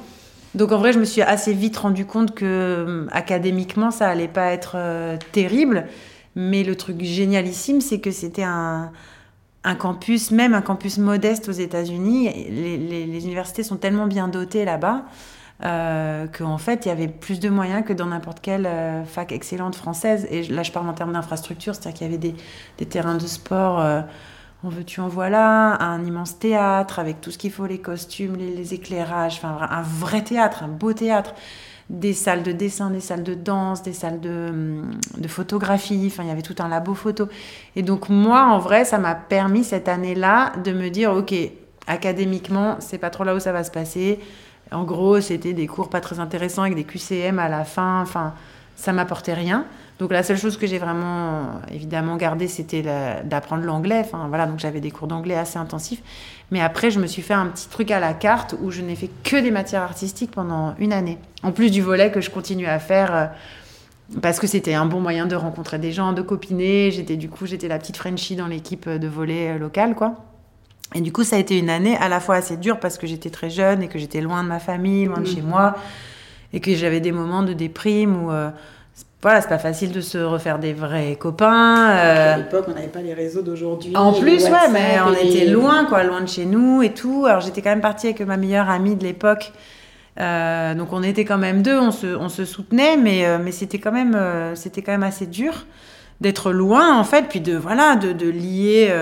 Donc, 0.55 0.73
en 0.73 0.79
vrai, 0.79 0.93
je 0.93 0.99
me 0.99 1.07
suis 1.07 1.23
assez 1.23 1.55
vite 1.55 1.79
rendu 1.79 2.05
compte 2.05 2.35
que 2.35 2.45
euh, 2.45 3.07
académiquement, 3.13 3.91
ça 3.91 4.09
allait 4.09 4.29
pas 4.29 4.53
être 4.53 4.77
terrible. 5.33 5.87
Mais 6.37 6.65
le 6.65 6.77
truc 6.77 7.03
génialissime, 7.03 7.81
c'est 7.81 7.99
que 7.99 8.11
c'était 8.11 8.45
un, 8.45 8.93
campus, 9.79 10.33
même 10.33 10.53
un 10.53 10.61
campus 10.61 10.99
modeste 10.99 11.49
aux 11.49 11.53
États-Unis. 11.53 12.29
Les, 12.51 13.25
universités 13.25 13.63
sont 13.63 13.77
tellement 13.77 14.07
bien 14.07 14.29
dotées 14.29 14.67
là-bas 14.67 15.05
euh, 15.65 16.27
qu'en 16.29 16.59
fait, 16.59 16.87
il 16.87 16.89
y 16.89 16.93
avait 16.93 17.09
plus 17.09 17.41
de 17.41 17.49
moyens 17.49 17.85
que 17.85 17.93
dans 17.93 18.07
n'importe 18.07 18.41
quelle 18.41 18.67
euh, 18.67 19.05
fac 19.05 19.33
excellente 19.33 19.75
française. 19.75 20.27
Et 20.31 20.45
là, 20.45 20.63
je 20.63 20.71
parle 20.71 20.89
en 20.89 20.93
termes 20.93 21.13
d'infrastructure, 21.13 21.75
c'est-à-dire 21.75 21.99
qu'il 21.99 22.07
y 22.07 22.11
avait 22.11 22.35
des, 22.77 22.87
terrains 22.87 23.17
de 23.17 23.27
sport, 23.27 23.81
euh, 23.81 24.01
en 24.63 24.69
veux-tu, 24.69 25.01
en 25.01 25.09
voilà, 25.09 25.83
un 25.83 26.05
immense 26.05 26.39
théâtre 26.39 27.01
avec 27.01 27.21
tout 27.21 27.33
ce 27.33 27.39
qu'il 27.39 27.51
faut, 27.51 27.67
les 27.67 27.79
costumes, 27.79 28.37
les, 28.37 28.73
éclairages, 28.75 29.39
enfin, 29.39 29.59
un 29.69 29.83
vrai 29.83 30.23
théâtre, 30.23 30.63
un 30.63 30.69
beau 30.69 30.93
théâtre 30.93 31.35
des 31.91 32.13
salles 32.13 32.43
de 32.43 32.53
dessin, 32.53 32.91
des 32.91 33.01
salles 33.01 33.23
de 33.23 33.35
danse, 33.35 33.83
des 33.83 33.95
salles 33.95 34.21
de, 34.21 34.83
de 35.17 35.29
photographie, 35.29 36.05
enfin 36.07 36.23
il 36.23 36.29
y 36.29 36.33
avait 36.33 36.43
tout 36.43 36.57
un 36.59 36.69
labo 36.69 36.95
photo. 36.95 37.29
Et 37.77 37.83
donc 37.83 38.11
moi 38.11 38.45
en 38.45 38.59
vrai 38.59 38.85
ça 38.85 38.99
m'a 38.99 39.15
permis 39.15 39.65
cette 39.65 39.89
année-là 39.89 40.53
de 40.63 40.73
me 40.73 40.91
dire 40.91 41.13
ok 41.13 41.35
académiquement 41.87 42.77
c'est 42.81 42.99
pas 42.99 43.09
trop 43.09 43.25
là 43.25 43.35
où 43.35 43.41
ça 43.41 43.53
va 43.53 43.65
se 43.65 43.71
passer, 43.71 44.21
en 44.73 44.85
gros, 44.85 45.21
c'était 45.21 45.53
des 45.53 45.67
cours 45.67 45.89
pas 45.89 46.01
très 46.01 46.21
intéressants 46.21 46.63
avec 46.63 46.75
des 46.75 46.85
QCM 46.85 47.39
à 47.39 47.49
la 47.49 47.65
fin. 47.65 48.01
Enfin, 48.03 48.35
ça 48.77 48.93
m'apportait 48.93 49.35
rien. 49.35 49.65
Donc 49.99 50.13
la 50.13 50.23
seule 50.23 50.39
chose 50.39 50.57
que 50.57 50.67
j'ai 50.67 50.79
vraiment 50.79 51.61
évidemment 51.73 52.17
gardé, 52.17 52.47
c'était 52.47 52.85
d'apprendre 53.25 53.65
l'anglais. 53.65 54.03
Enfin 54.05 54.27
voilà, 54.29 54.47
donc 54.47 54.61
j'avais 54.61 54.81
des 54.81 54.93
cours 54.93 55.09
d'anglais 55.09 55.35
assez 55.35 55.59
intensifs. 55.59 56.03
Mais 56.51 56.61
après, 56.61 56.91
je 56.91 57.01
me 57.01 57.07
suis 57.07 57.23
fait 57.23 57.35
un 57.35 57.47
petit 57.47 57.69
truc 57.69 57.91
à 57.91 57.99
la 57.99 58.15
carte 58.15 58.55
où 58.63 58.71
je 58.71 58.81
n'ai 58.81 58.95
fait 58.95 59.11
que 59.25 59.37
des 59.37 59.51
matières 59.51 59.83
artistiques 59.83 60.31
pendant 60.31 60.75
une 60.79 60.93
année. 60.93 61.19
En 61.43 61.51
plus 61.51 61.71
du 61.71 61.83
volet 61.83 62.13
que 62.13 62.21
je 62.21 62.31
continue 62.31 62.67
à 62.67 62.79
faire 62.79 63.15
euh, 63.15 63.27
parce 64.23 64.39
que 64.39 64.47
c'était 64.47 64.75
un 64.75 64.87
bon 64.87 65.01
moyen 65.01 65.27
de 65.27 65.35
rencontrer 65.35 65.79
des 65.79 65.91
gens, 65.91 66.13
de 66.13 66.23
copiner. 66.23 66.93
J'étais 66.93 67.17
du 67.17 67.29
coup, 67.29 67.47
j'étais 67.47 67.69
la 67.69 67.79
petite 67.79 67.97
Frenchie 67.97 68.37
dans 68.37 68.47
l'équipe 68.47 68.89
de 68.89 69.09
volet 69.09 69.57
euh, 69.57 69.59
locale, 69.59 69.97
quoi. 69.97 70.28
Et 70.95 71.01
du 71.01 71.13
coup, 71.13 71.25
ça 71.25 71.37
a 71.37 71.39
été 71.39 71.59
une 71.59 71.71
année 71.71 71.97
à 71.97 72.09
la 72.09 72.21
fois 72.21 72.37
assez 72.37 72.57
dure 72.57 72.81
parce 72.81 72.97
que 72.99 73.07
j'étais 73.07 73.31
très 73.31 73.51
jeune 73.51 73.83
et 73.83 73.89
que 73.89 73.99
j'étais 73.99 74.21
loin 74.21 74.43
de 74.43 74.49
ma 74.49 74.59
famille, 74.59 75.05
loin 75.05 75.21
de 75.21 75.27
chez 75.27 75.43
moi. 75.43 75.75
et 76.53 76.61
que 76.61 76.75
j'avais 76.75 77.01
des 77.01 77.13
moments 77.13 77.43
de 77.43 77.53
déprime 77.53 78.25
où 78.25 78.31
voilà, 79.21 79.41
c'est 79.41 79.49
pas 79.49 79.59
facile 79.59 79.91
de 79.91 80.01
se 80.01 80.19
refaire 80.19 80.61
des 80.61 80.73
vrais 80.73 81.17
copains. 81.17 81.87
À 81.87 82.37
l'époque, 82.37 82.67
on 82.69 82.75
n'avait 82.75 82.87
pas 82.87 83.03
les 83.03 83.15
réseaux 83.15 83.43
d'aujourd'hui. 83.43 83.97
En 83.97 84.13
plus, 84.13 84.45
ouais, 84.45 84.69
mais 84.71 84.97
on 85.05 85.13
était 85.13 85.47
loin, 85.47 85.87
quoi, 85.87 86.05
loin 86.05 86.21
de 86.21 86.29
chez 86.29 86.47
nous 86.47 86.83
et 86.83 86.95
tout. 86.95 87.27
Alors 87.27 87.41
j'étais 87.41 87.61
quand 87.61 87.71
même 87.71 87.81
partie 87.81 88.07
avec 88.07 88.21
ma 88.21 88.37
meilleure 88.37 88.71
amie 88.71 88.95
de 88.95 89.03
l'époque. 89.03 89.53
Euh, 90.21 90.75
donc 90.75 90.93
on 90.93 91.03
était 91.03 91.25
quand 91.25 91.39
même 91.39 91.63
deux, 91.63 91.79
on 91.79 91.91
se, 91.91 92.07
on 92.07 92.29
se 92.29 92.45
soutenait, 92.45 92.97
mais, 92.97 93.25
euh, 93.25 93.39
mais 93.43 93.53
c'était 93.53 93.79
quand 93.79 93.93
même, 93.93 94.15
euh, 94.17 94.55
c'était 94.55 94.83
quand 94.83 94.93
même 94.93 95.05
assez 95.05 95.27
dur 95.27 95.65
d'être 96.21 96.53
loin 96.53 96.99
en 96.99 97.05
fait, 97.05 97.29
puis 97.29 97.41
de 97.41 97.57
voilà, 97.57 97.97
de, 97.97 98.13
de 98.13 98.29
lier 98.29 98.93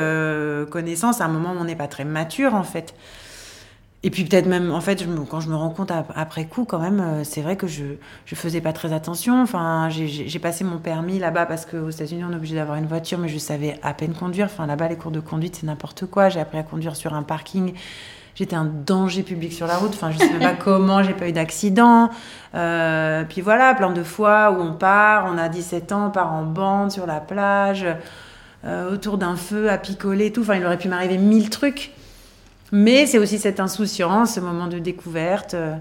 connaissance 0.70 1.20
à 1.20 1.24
un 1.24 1.28
moment 1.28 1.52
où 1.52 1.60
on 1.60 1.64
n'est 1.64 1.76
pas 1.76 1.88
très 1.88 2.04
mature 2.04 2.54
en 2.54 2.62
fait. 2.62 2.94
Et 4.06 4.10
puis 4.10 4.22
peut-être 4.24 4.46
même, 4.46 4.70
en 4.70 4.80
fait, 4.80 5.04
quand 5.28 5.40
je 5.40 5.48
me 5.48 5.56
rends 5.56 5.70
compte 5.70 5.90
après 5.90 6.44
coup, 6.44 6.64
quand 6.64 6.78
même, 6.78 7.00
euh, 7.00 7.24
c'est 7.24 7.40
vrai 7.40 7.56
que 7.56 7.66
je 7.66 7.82
ne 7.82 8.36
faisais 8.36 8.60
pas 8.60 8.72
très 8.72 8.92
attention. 8.92 9.42
Enfin, 9.42 9.88
j'ai 9.90 10.38
passé 10.38 10.62
mon 10.62 10.78
permis 10.78 11.18
là-bas 11.18 11.44
parce 11.44 11.66
qu'aux 11.66 11.90
États-Unis, 11.90 12.22
on 12.22 12.32
est 12.32 12.36
obligé 12.36 12.54
d'avoir 12.54 12.76
une 12.76 12.86
voiture, 12.86 13.18
mais 13.18 13.28
je 13.28 13.38
savais 13.38 13.80
à 13.82 13.94
peine 13.94 14.14
conduire. 14.14 14.46
Enfin, 14.46 14.66
là-bas, 14.66 14.86
les 14.86 14.96
cours 14.96 15.10
de 15.10 15.18
conduite, 15.18 15.56
c'est 15.56 15.66
n'importe 15.66 16.06
quoi. 16.06 16.28
J'ai 16.28 16.38
appris 16.38 16.58
à 16.58 16.62
conduire 16.62 16.94
sur 16.94 17.14
un 17.14 17.24
parking. 17.24 17.74
J'étais 18.36 18.54
un 18.54 18.66
danger 18.66 19.22
public 19.22 19.54
sur 19.54 19.66
la 19.66 19.78
route. 19.78 19.94
Enfin, 19.94 20.10
je 20.10 20.22
ne 20.22 20.28
sais 20.28 20.38
pas 20.38 20.52
comment, 20.64 21.02
j'ai 21.02 21.14
pas 21.14 21.26
eu 21.26 21.32
d'accident. 21.32 22.10
Euh, 22.54 23.24
puis 23.26 23.40
voilà, 23.40 23.74
plein 23.74 23.90
de 23.90 24.02
fois 24.02 24.50
où 24.52 24.60
on 24.60 24.74
part, 24.74 25.26
on 25.32 25.38
a 25.38 25.48
17 25.48 25.90
ans, 25.92 26.08
on 26.08 26.10
part 26.10 26.32
en 26.34 26.42
bande 26.42 26.92
sur 26.92 27.06
la 27.06 27.20
plage, 27.20 27.86
euh, 28.66 28.92
autour 28.92 29.16
d'un 29.16 29.36
feu 29.36 29.70
à 29.70 29.78
picoler, 29.78 30.32
tout. 30.32 30.42
Enfin, 30.42 30.56
il 30.56 30.66
aurait 30.66 30.76
pu 30.76 30.88
m'arriver 30.88 31.16
mille 31.16 31.48
trucs. 31.48 31.92
Mais 32.72 33.06
c'est 33.06 33.18
aussi 33.18 33.38
cette 33.38 33.60
insouciance, 33.60 34.34
ce 34.34 34.40
moment 34.40 34.66
de 34.66 34.80
découverte. 34.80 35.54
Euh, 35.54 35.74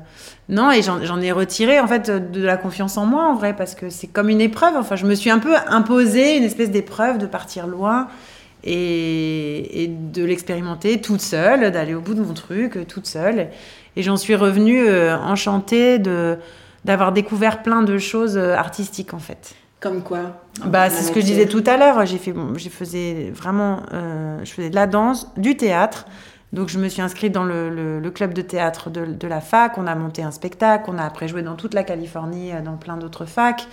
non, 0.47 0.71
et 0.71 0.81
j'en 0.81 1.19
ai 1.19 1.33
retiré 1.33 1.81
en 1.81 1.87
fait 1.87 2.09
de 2.09 2.41
la 2.41 2.55
confiance 2.55 2.95
en 2.97 3.05
moi 3.05 3.25
en 3.25 3.33
vrai, 3.33 3.53
parce 3.53 3.75
que 3.75 3.89
c'est 3.89 4.07
comme 4.07 4.29
une 4.29 4.39
épreuve. 4.39 4.75
Enfin, 4.77 4.95
je 4.95 5.05
me 5.05 5.15
suis 5.15 5.29
un 5.29 5.39
peu 5.39 5.55
imposé 5.67 6.37
une 6.37 6.43
espèce 6.43 6.71
d'épreuve 6.71 7.17
de 7.17 7.25
partir 7.25 7.67
loin 7.67 8.07
et, 8.65 9.87
de 9.89 10.23
l'expérimenter 10.23 10.99
toute 11.01 11.21
seule, 11.21 11.71
d'aller 11.71 11.93
au 11.93 12.01
bout 12.01 12.13
de 12.13 12.21
mon 12.21 12.33
truc 12.33 12.87
toute 12.87 13.05
seule. 13.05 13.49
Et 13.95 14.03
j'en 14.03 14.17
suis 14.17 14.35
revenue 14.35 14.87
euh, 14.87 15.17
enchantée 15.17 15.99
de 15.99 16.37
d'avoir 16.83 17.11
découvert 17.11 17.63
plein 17.63 17.81
de 17.81 17.97
choses 17.97 18.37
euh, 18.37 18.53
artistiques 18.53 19.13
en 19.13 19.19
fait. 19.19 19.55
Comme 19.79 20.03
quoi? 20.03 20.43
Bah, 20.65 20.89
c'est 20.89 21.03
ce 21.03 21.11
que 21.11 21.19
je 21.19 21.25
disais 21.25 21.47
tout 21.47 21.63
à 21.65 21.77
l'heure. 21.77 22.05
J'ai 22.05 22.17
fait, 22.17 22.31
bon, 22.31 22.57
j'ai 22.57 22.69
faisais 22.69 23.31
vraiment, 23.33 23.81
je 23.91 24.49
faisais 24.49 24.69
de 24.69 24.75
la 24.75 24.87
danse, 24.87 25.31
du 25.37 25.57
théâtre. 25.57 26.05
Donc 26.55 26.69
je 26.69 26.79
me 26.79 26.87
suis 26.87 27.01
inscrite 27.01 27.33
dans 27.33 27.43
le, 27.43 28.09
club 28.13 28.33
de 28.33 28.41
théâtre 28.41 28.89
de, 28.89 29.27
la 29.27 29.41
fac, 29.41 29.77
on 29.77 29.87
a 29.87 29.95
monté 29.95 30.23
un 30.23 30.31
spectacle, 30.31 30.89
on 30.91 30.97
a 30.97 31.03
après 31.03 31.27
joué 31.27 31.41
dans 31.41 31.55
toute 31.55 31.73
la 31.73 31.83
Californie, 31.83 32.53
euh, 32.53 32.61
dans 32.61 32.77
plein 32.77 32.95
d'autres 32.95 33.25
facs. 33.25 33.67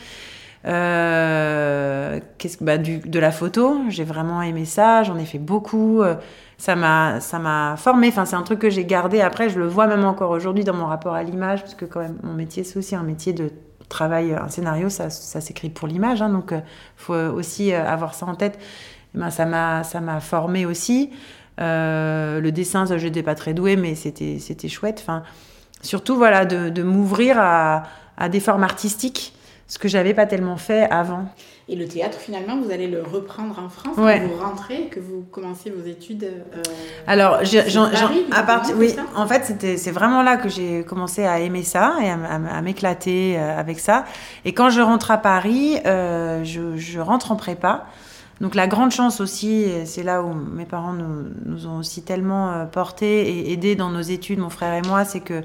Euh, 0.64 2.20
bah, 2.60 2.78
de 2.78 3.18
la 3.18 3.32
photo, 3.32 3.80
j'ai 3.88 4.04
vraiment 4.04 4.42
aimé 4.42 4.64
ça, 4.64 5.02
j'en 5.02 5.18
ai 5.18 5.24
fait 5.24 5.38
beaucoup. 5.38 6.02
Euh, 6.02 6.14
ça 6.58 6.76
m'a, 6.76 7.20
ça 7.20 7.38
m'a 7.38 7.74
formé, 7.76 8.08
enfin, 8.08 8.24
c'est 8.24 8.36
un 8.36 8.42
truc 8.42 8.60
que 8.60 8.70
j'ai 8.70 8.84
gardé. 8.84 9.20
Après, 9.20 9.48
je 9.48 9.58
le 9.58 9.66
vois 9.66 9.86
même 9.86 10.04
encore 10.04 10.30
aujourd'hui 10.30 10.64
dans 10.64 10.74
mon 10.74 10.86
rapport 10.86 11.14
à 11.14 11.22
l'image, 11.22 11.62
parce 11.62 11.74
que 11.74 11.84
quand 11.84 12.00
même, 12.00 12.18
mon 12.22 12.34
métier, 12.34 12.62
c'est 12.64 12.78
aussi 12.78 12.94
un 12.94 13.02
métier 13.02 13.32
de 13.32 13.50
travail, 13.88 14.32
un 14.32 14.48
scénario, 14.48 14.88
ça, 14.88 15.10
ça 15.10 15.40
s'écrit 15.40 15.68
pour 15.68 15.88
l'image, 15.88 16.22
hein, 16.22 16.30
donc 16.30 16.52
il 16.52 16.62
faut 16.96 17.14
aussi 17.14 17.74
avoir 17.74 18.14
ça 18.14 18.26
en 18.26 18.34
tête. 18.34 18.58
Eh 19.14 19.18
ben, 19.18 19.30
ça, 19.30 19.44
m'a, 19.44 19.84
ça 19.84 20.00
m'a 20.00 20.20
formé 20.20 20.64
aussi. 20.66 21.10
Euh, 21.60 22.40
le 22.40 22.52
dessin, 22.52 22.86
ça, 22.86 22.96
n'étais 22.96 23.22
pas 23.22 23.34
très 23.34 23.54
douée, 23.54 23.76
mais 23.76 23.94
c'était, 23.94 24.38
c'était 24.38 24.68
chouette. 24.68 25.00
Enfin, 25.02 25.22
surtout, 25.82 26.16
voilà, 26.16 26.44
de, 26.44 26.70
de 26.70 26.82
m'ouvrir 26.82 27.38
à, 27.38 27.84
à, 28.16 28.28
des 28.28 28.40
formes 28.40 28.64
artistiques, 28.64 29.34
ce 29.66 29.78
que 29.78 29.88
j'avais 29.88 30.14
pas 30.14 30.26
tellement 30.26 30.56
fait 30.56 30.88
avant. 30.90 31.26
Et 31.68 31.76
le 31.76 31.86
théâtre, 31.86 32.18
finalement, 32.18 32.60
vous 32.60 32.70
allez 32.70 32.88
le 32.88 33.02
reprendre 33.02 33.58
en 33.58 33.68
France 33.68 33.94
quand 33.96 34.18
vous 34.20 34.42
rentrez, 34.42 34.88
que 34.88 35.00
vous 35.00 35.24
commencez 35.30 35.70
vos 35.70 35.86
études 35.88 36.24
euh, 36.24 36.62
Alors, 37.06 37.40
à 38.32 38.42
partir, 38.42 38.76
oui, 38.76 38.94
en 39.16 39.26
fait, 39.26 39.44
c'était, 39.44 39.76
c'est 39.76 39.92
vraiment 39.92 40.22
là 40.22 40.36
que 40.36 40.48
j'ai 40.48 40.84
commencé 40.84 41.24
à 41.24 41.40
aimer 41.40 41.62
ça 41.62 41.94
et 42.02 42.10
à, 42.10 42.62
m'éclater 42.62 43.36
euh, 43.38 43.58
avec 43.58 43.78
ça. 43.78 44.04
Et 44.44 44.52
quand 44.52 44.70
je 44.70 44.80
rentre 44.80 45.10
à 45.10 45.18
Paris, 45.18 45.78
je, 45.84 46.76
je 46.76 47.00
rentre 47.00 47.32
en 47.32 47.36
prépa. 47.36 47.86
Donc 48.42 48.56
la 48.56 48.66
grande 48.66 48.90
chance 48.90 49.20
aussi, 49.20 49.66
c'est 49.84 50.02
là 50.02 50.20
où 50.20 50.34
mes 50.34 50.64
parents 50.66 50.92
nous, 50.92 51.66
ont 51.68 51.78
aussi 51.78 52.02
tellement 52.02 52.50
euh, 52.50 52.64
portés 52.64 53.28
et 53.28 53.52
aidés 53.52 53.76
dans 53.76 53.88
nos 53.88 54.00
études, 54.00 54.40
mon 54.40 54.50
frère 54.50 54.74
et 54.74 54.86
moi, 54.86 55.04
c'est 55.04 55.20
que 55.20 55.42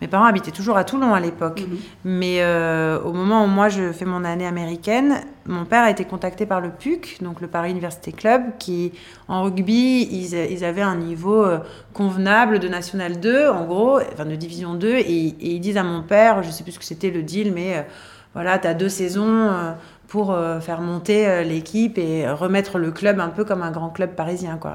mes 0.00 0.08
parents 0.08 0.24
habitaient 0.24 0.50
toujours 0.50 0.76
à 0.76 0.84
Toulon 0.84 1.14
à 1.14 1.20
l'époque. 1.20 1.60
Mhm. 1.60 1.78
Mais 2.04 2.42
euh, 2.42 3.00
au 3.00 3.12
moment 3.12 3.44
où 3.44 3.46
moi 3.46 3.68
je 3.68 3.92
fais 3.92 4.04
mon 4.04 4.24
année 4.24 4.46
américaine, 4.46 5.20
mon 5.46 5.64
père 5.64 5.84
a 5.84 5.90
été 5.90 6.04
contacté 6.04 6.46
par 6.46 6.60
le 6.60 6.70
PUC, 6.70 7.18
donc 7.22 7.40
le 7.40 7.48
Paris 7.48 7.70
University 7.70 8.12
Club, 8.12 8.42
qui 8.58 8.92
en 9.28 9.42
rugby, 9.42 10.08
ils, 10.10 10.64
avaient 10.64 10.82
un 10.82 10.96
niveau 10.96 11.44
euh, 11.44 11.58
convenable 11.92 12.58
de 12.58 12.68
National 12.68 13.20
2, 13.20 13.48
en 13.48 13.64
gros, 13.64 14.00
enfin 14.12 14.24
de 14.24 14.34
Division 14.34 14.74
2, 14.74 14.88
et, 14.88 15.34
ils 15.40 15.60
disent 15.60 15.76
à 15.76 15.84
mon 15.84 16.02
père, 16.02 16.42
je 16.42 16.50
sais 16.50 16.62
plus 16.62 16.72
ce 16.72 16.78
que 16.78 16.84
c'était 16.84 17.10
le 17.10 17.22
deal, 17.22 17.52
mais 17.54 17.86
voilà, 18.34 18.58
tu 18.58 18.66
as 18.66 18.74
deux 18.74 18.88
saisons 18.88 19.50
pour 20.14 20.30
euh, 20.30 20.60
faire 20.60 20.80
monter 20.80 21.26
euh, 21.26 21.42
l'équipe 21.42 21.98
et 21.98 22.28
remettre 22.28 22.78
le 22.78 22.92
club 22.92 23.18
un 23.18 23.30
peu 23.30 23.44
comme 23.44 23.62
un 23.62 23.72
grand 23.72 23.90
club 23.90 24.14
parisien, 24.14 24.58
quoi. 24.58 24.74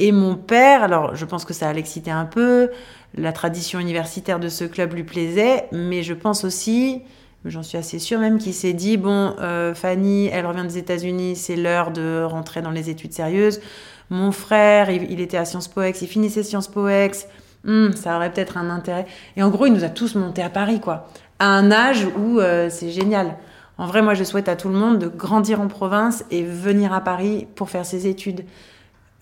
Et 0.00 0.10
mon 0.10 0.34
père, 0.34 0.82
alors 0.82 1.14
je 1.14 1.24
pense 1.24 1.44
que 1.44 1.54
ça 1.54 1.68
a 1.68 1.72
l'excité 1.72 2.10
un 2.10 2.24
peu, 2.24 2.70
la 3.16 3.32
tradition 3.32 3.78
universitaire 3.78 4.38
de 4.38 4.48
ce 4.48 4.64
club 4.64 4.94
lui 4.94 5.04
plaisait, 5.04 5.68
mais 5.72 6.02
je 6.02 6.14
pense 6.14 6.44
aussi, 6.44 7.02
j'en 7.44 7.62
suis 7.62 7.78
assez 7.78 7.98
sûre 7.98 8.18
même, 8.18 8.38
qu'il 8.38 8.54
s'est 8.54 8.72
dit, 8.72 8.96
bon, 8.96 9.34
euh, 9.40 9.74
Fanny, 9.74 10.28
elle 10.28 10.46
revient 10.46 10.64
des 10.66 10.78
États-Unis, 10.78 11.36
c'est 11.36 11.56
l'heure 11.56 11.90
de 11.90 12.22
rentrer 12.24 12.62
dans 12.62 12.70
les 12.70 12.90
études 12.90 13.12
sérieuses. 13.12 13.60
Mon 14.10 14.32
frère, 14.32 14.90
il, 14.90 15.20
était 15.20 15.36
à 15.36 15.44
Sciences 15.44 15.68
Po 15.68 15.82
Ex, 15.82 16.02
il 16.02 16.08
finissait 16.08 16.42
Sciences 16.42 16.68
Po 16.68 16.88
Ex, 16.88 17.26
hmm, 17.64 17.92
ça 17.92 18.16
aurait 18.16 18.32
peut-être 18.32 18.56
un 18.56 18.70
intérêt. 18.70 19.06
Et 19.36 19.42
en 19.42 19.50
gros, 19.50 19.66
il 19.66 19.72
nous 19.72 19.84
a 19.84 19.88
tous 19.88 20.14
montés 20.14 20.42
à 20.42 20.50
Paris, 20.50 20.80
quoi. 20.80 21.08
À 21.38 21.46
un 21.46 21.70
âge 21.70 22.06
où 22.16 22.40
c'est 22.70 22.90
génial. 22.90 23.36
En 23.78 23.86
vrai, 23.86 24.00
moi, 24.00 24.14
je 24.14 24.24
souhaite 24.24 24.48
à 24.48 24.56
tout 24.56 24.68
le 24.68 24.74
monde 24.74 24.98
de 24.98 25.06
grandir 25.06 25.60
en 25.60 25.68
province 25.68 26.24
et 26.30 26.42
venir 26.42 26.94
à 26.94 27.02
Paris 27.02 27.46
pour 27.56 27.68
faire 27.68 27.84
ses 27.84 28.06
études. 28.06 28.44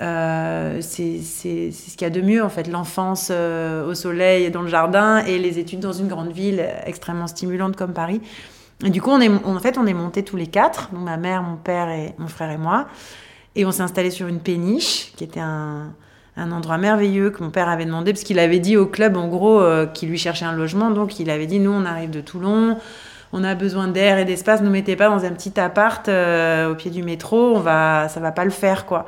Euh, 0.00 0.78
c'est 0.80 1.20
ce 1.20 1.96
qu'il 1.96 2.02
y 2.02 2.04
a 2.04 2.10
de 2.10 2.20
mieux, 2.20 2.42
en 2.42 2.48
fait, 2.48 2.66
l'enfance 2.68 3.28
euh, 3.30 3.86
au 3.86 3.94
soleil 3.94 4.50
dans 4.50 4.62
le 4.62 4.68
jardin 4.68 5.18
et 5.18 5.38
les 5.38 5.58
études 5.58 5.80
dans 5.80 5.92
une 5.92 6.08
grande 6.08 6.32
ville 6.32 6.66
extrêmement 6.84 7.26
stimulante 7.26 7.76
comme 7.76 7.92
Paris. 7.92 8.20
Et 8.84 8.90
du 8.90 9.00
coup, 9.00 9.10
on 9.10 9.20
est, 9.20 9.28
en 9.28 9.58
fait, 9.60 9.78
on 9.78 9.86
est 9.86 9.94
montés 9.94 10.24
tous 10.24 10.36
les 10.36 10.48
quatre, 10.48 10.90
donc 10.92 11.04
ma 11.04 11.16
mère, 11.16 11.42
mon 11.42 11.56
père 11.56 11.88
et 11.90 12.14
mon 12.18 12.26
frère 12.26 12.50
et 12.50 12.58
moi. 12.58 12.88
Et 13.54 13.64
on 13.64 13.70
s'est 13.70 13.82
installé 13.82 14.10
sur 14.10 14.26
une 14.26 14.40
péniche, 14.40 15.12
qui 15.16 15.22
était 15.22 15.40
un, 15.40 15.92
un, 16.36 16.50
endroit 16.50 16.76
merveilleux 16.76 17.30
que 17.30 17.42
mon 17.42 17.50
père 17.50 17.68
avait 17.68 17.84
demandé, 17.84 18.12
parce 18.12 18.24
qu'il 18.24 18.40
avait 18.40 18.58
dit 18.58 18.76
au 18.76 18.86
club, 18.86 19.16
en 19.16 19.28
gros, 19.28 19.60
euh, 19.60 19.86
qu'il 19.86 20.08
lui 20.08 20.18
cherchait 20.18 20.44
un 20.44 20.56
logement. 20.56 20.90
Donc, 20.90 21.20
il 21.20 21.30
avait 21.30 21.46
dit, 21.46 21.60
nous, 21.60 21.70
on 21.70 21.84
arrive 21.84 22.10
de 22.10 22.20
Toulon 22.20 22.78
on 23.36 23.42
a 23.42 23.56
besoin 23.56 23.88
d'air 23.88 24.18
et 24.18 24.24
d'espace, 24.24 24.62
ne 24.62 24.70
mettez 24.70 24.94
pas 24.94 25.08
dans 25.08 25.24
un 25.24 25.32
petit 25.32 25.58
appart 25.58 26.08
euh, 26.08 26.70
au 26.70 26.76
pied 26.76 26.92
du 26.92 27.02
métro, 27.02 27.56
on 27.56 27.58
va, 27.58 28.08
ça 28.08 28.20
va 28.20 28.30
pas 28.30 28.44
le 28.44 28.52
faire, 28.52 28.86
quoi. 28.86 29.06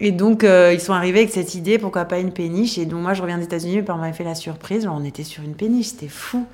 Et 0.00 0.12
donc, 0.12 0.44
euh, 0.44 0.72
ils 0.72 0.80
sont 0.80 0.92
arrivés 0.92 1.20
avec 1.20 1.30
cette 1.30 1.54
idée, 1.54 1.78
pourquoi 1.78 2.04
pas 2.04 2.18
une 2.18 2.32
péniche. 2.32 2.78
Et 2.78 2.86
donc, 2.86 3.02
moi, 3.02 3.14
je 3.14 3.22
reviens 3.22 3.38
des 3.38 3.44
États-Unis, 3.44 3.82
parents 3.82 4.00
m'avaient 4.00 4.12
fait 4.12 4.24
la 4.24 4.34
surprise. 4.34 4.86
on 4.86 5.04
était 5.04 5.24
sur 5.24 5.42
une 5.42 5.54
péniche, 5.54 5.86
c'était 5.86 6.08
fou. 6.08 6.46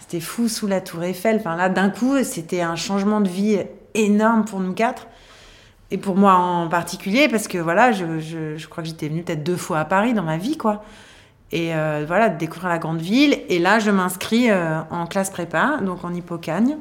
C'était 0.00 0.20
fou 0.20 0.48
sous 0.48 0.66
la 0.66 0.80
Tour 0.80 1.02
Eiffel. 1.02 1.36
Enfin, 1.36 1.56
là, 1.56 1.68
d'un 1.68 1.90
coup, 1.90 2.22
c'était 2.22 2.62
un 2.62 2.76
changement 2.76 3.20
de 3.20 3.28
vie 3.28 3.58
énorme 3.94 4.44
pour 4.44 4.60
nous 4.60 4.72
quatre. 4.72 5.08
Et 5.90 5.98
pour 5.98 6.16
moi 6.16 6.34
en 6.34 6.68
particulier, 6.68 7.28
parce 7.28 7.46
que 7.46 7.58
voilà, 7.58 7.92
je, 7.92 8.18
je 8.18 8.66
crois 8.66 8.82
que 8.82 8.88
j'étais 8.88 9.08
venue 9.08 9.22
peut-être 9.22 9.44
deux 9.44 9.56
fois 9.56 9.78
à 9.78 9.84
Paris 9.84 10.14
dans 10.14 10.24
ma 10.24 10.36
vie, 10.36 10.56
quoi. 10.56 10.82
Et 11.52 11.74
euh, 11.74 12.04
voilà, 12.06 12.28
de 12.28 12.38
découvrir 12.38 12.68
la 12.68 12.78
grande 12.78 13.00
ville. 13.00 13.38
Et 13.48 13.58
là, 13.58 13.78
je 13.78 13.90
m'inscris 13.90 14.50
euh, 14.50 14.80
en 14.90 15.06
classe 15.06 15.30
prépa, 15.30 15.78
donc 15.80 16.04
en 16.04 16.12
Hippocagne, 16.12 16.76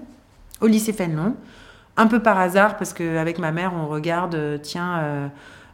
au 0.60 0.68
lycée 0.68 0.94
Fénelon. 0.94 1.36
Un 1.98 2.08
peu 2.08 2.20
par 2.20 2.40
hasard, 2.40 2.78
parce 2.78 2.94
qu'avec 2.94 3.38
ma 3.38 3.52
mère, 3.52 3.74
on 3.76 3.88
regarde, 3.88 4.60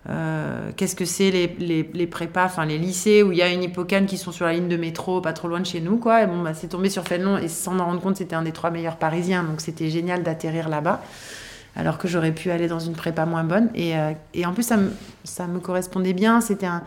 euh, 0.09 0.71
qu'est-ce 0.75 0.95
que 0.95 1.05
c'est 1.05 1.29
les, 1.29 1.83
les, 1.93 2.07
prépas, 2.07 2.45
enfin 2.45 2.65
les 2.65 2.77
lycées 2.77 3.21
où 3.21 3.31
il 3.31 3.37
y 3.37 3.41
a 3.41 3.49
une 3.49 3.61
Hippocagne 3.63 4.05
qui 4.05 4.17
sont 4.17 4.31
sur 4.31 4.45
la 4.45 4.53
ligne 4.53 4.67
de 4.67 4.77
métro, 4.77 5.21
pas 5.21 5.33
trop 5.33 5.47
loin 5.47 5.59
de 5.59 5.65
chez 5.65 5.79
nous, 5.79 5.97
quoi. 5.97 6.23
Et 6.23 6.27
bon, 6.27 6.41
bah, 6.41 6.53
c'est 6.53 6.67
tombé 6.69 6.89
sur 6.89 7.03
Fénelon, 7.03 7.37
et 7.37 7.47
sans 7.47 7.73
m'en 7.73 7.85
rendre 7.85 8.01
compte, 8.01 8.17
c'était 8.17 8.35
un 8.35 8.41
des 8.41 8.51
trois 8.51 8.71
meilleurs 8.71 8.97
parisiens, 8.97 9.43
donc 9.43 9.61
c'était 9.61 9.89
génial 9.89 10.23
d'atterrir 10.23 10.69
là-bas. 10.69 11.01
Alors 11.75 11.97
que 11.97 12.07
j'aurais 12.07 12.33
pu 12.33 12.51
aller 12.51 12.67
dans 12.67 12.79
une 12.79 12.95
prépa 12.95 13.25
moins 13.25 13.45
bonne. 13.45 13.69
Et, 13.75 13.93
et 14.33 14.45
en 14.45 14.51
plus, 14.51 14.63
ça 14.63 14.75
me, 14.75 14.91
ça 15.23 15.47
me 15.47 15.59
correspondait 15.59 16.11
bien. 16.11 16.41
C'était 16.41 16.65
un, 16.65 16.83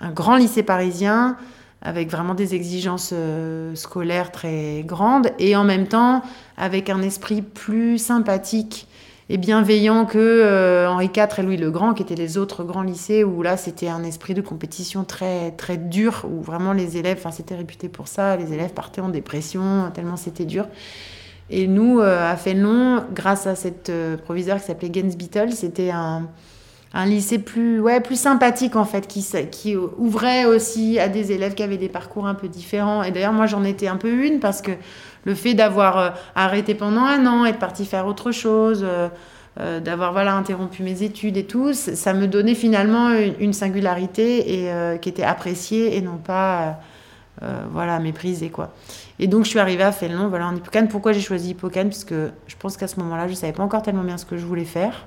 un 0.00 0.10
grand 0.10 0.36
lycée 0.36 0.62
parisien 0.62 1.36
avec 1.82 2.10
vraiment 2.10 2.34
des 2.34 2.54
exigences 2.54 3.10
euh, 3.12 3.74
scolaires 3.74 4.32
très 4.32 4.82
grandes 4.86 5.30
et 5.38 5.54
en 5.54 5.64
même 5.64 5.86
temps 5.86 6.22
avec 6.56 6.88
un 6.88 7.02
esprit 7.02 7.42
plus 7.42 7.98
sympathique 7.98 8.88
et 9.30 9.38
bienveillant 9.38 10.04
que 10.04 10.18
euh, 10.18 10.88
Henri 10.88 11.06
IV 11.06 11.38
et 11.38 11.42
Louis 11.42 11.56
le 11.56 11.70
Grand, 11.70 11.94
qui 11.94 12.02
étaient 12.02 12.14
les 12.14 12.36
autres 12.36 12.62
grands 12.62 12.82
lycées, 12.82 13.24
où 13.24 13.42
là 13.42 13.56
c'était 13.56 13.88
un 13.88 14.04
esprit 14.04 14.34
de 14.34 14.42
compétition 14.42 15.04
très 15.04 15.52
très 15.52 15.78
dur, 15.78 16.26
où 16.30 16.42
vraiment 16.42 16.72
les 16.72 16.98
élèves, 16.98 17.18
enfin 17.18 17.30
c'était 17.30 17.54
réputé 17.54 17.88
pour 17.88 18.08
ça, 18.08 18.36
les 18.36 18.52
élèves 18.52 18.72
partaient 18.74 19.00
en 19.00 19.08
dépression 19.08 19.90
tellement 19.94 20.16
c'était 20.16 20.44
dur. 20.44 20.66
Et 21.50 21.66
nous, 21.66 22.00
euh, 22.00 22.32
à 22.32 22.36
Fénelon, 22.36 23.04
grâce 23.12 23.46
à 23.46 23.54
cette 23.54 23.90
euh, 23.90 24.16
proviseur 24.16 24.58
qui 24.58 24.64
s'appelait 24.64 24.90
Gens 24.94 25.14
Beetle, 25.16 25.52
c'était 25.52 25.90
un, 25.90 26.28
un, 26.94 27.06
lycée 27.06 27.38
plus, 27.38 27.80
ouais, 27.80 28.00
plus 28.00 28.18
sympathique 28.18 28.76
en 28.76 28.86
fait, 28.86 29.06
qui, 29.06 29.26
qui 29.50 29.76
ouvrait 29.76 30.46
aussi 30.46 30.98
à 30.98 31.08
des 31.08 31.32
élèves 31.32 31.54
qui 31.54 31.62
avaient 31.62 31.76
des 31.76 31.90
parcours 31.90 32.26
un 32.26 32.34
peu 32.34 32.48
différents. 32.48 33.02
Et 33.02 33.10
d'ailleurs, 33.10 33.34
moi 33.34 33.46
j'en 33.46 33.64
étais 33.64 33.88
un 33.88 33.96
peu 33.96 34.10
une 34.24 34.40
parce 34.40 34.62
que 34.62 34.72
le 35.24 35.34
fait 35.34 35.54
d'avoir 35.54 35.98
euh, 35.98 36.10
arrêté 36.34 36.74
pendant 36.74 37.02
un 37.02 37.26
an 37.26 37.44
et 37.44 37.52
de 37.52 37.56
partir 37.56 37.86
faire 37.86 38.06
autre 38.06 38.32
chose, 38.32 38.82
euh, 38.84 39.08
euh, 39.60 39.80
d'avoir 39.80 40.12
voilà 40.12 40.34
interrompu 40.34 40.82
mes 40.82 41.02
études 41.02 41.36
et 41.36 41.44
tout, 41.44 41.72
ça 41.72 42.14
me 42.14 42.26
donnait 42.26 42.54
finalement 42.54 43.10
une, 43.38 43.52
singularité 43.52 44.64
et 44.64 44.98
qui 44.98 45.08
était 45.08 45.22
appréciée 45.22 45.96
et 45.96 46.00
non 46.00 46.16
pas 46.16 46.80
voilà 47.70 47.98
méprisée 48.00 48.48
quoi. 48.48 48.72
Et 49.20 49.28
donc 49.28 49.44
je 49.44 49.50
suis 49.50 49.60
arrivée 49.60 49.84
à 49.84 49.92
Fénelon 49.92 50.28
voilà 50.28 50.48
en 50.48 50.56
Hippocane. 50.56 50.88
Pourquoi 50.88 51.12
j'ai 51.12 51.20
choisi 51.20 51.50
Hippocane 51.50 51.88
Parce 51.88 52.02
que 52.04 52.32
je 52.48 52.56
pense 52.56 52.76
qu'à 52.76 52.88
ce 52.88 52.98
moment-là, 52.98 53.28
je 53.28 53.34
savais 53.34 53.52
pas 53.52 53.62
encore 53.62 53.82
tellement 53.82 54.02
bien 54.02 54.18
ce 54.18 54.24
que 54.24 54.36
je 54.36 54.44
voulais 54.44 54.64
faire. 54.64 55.06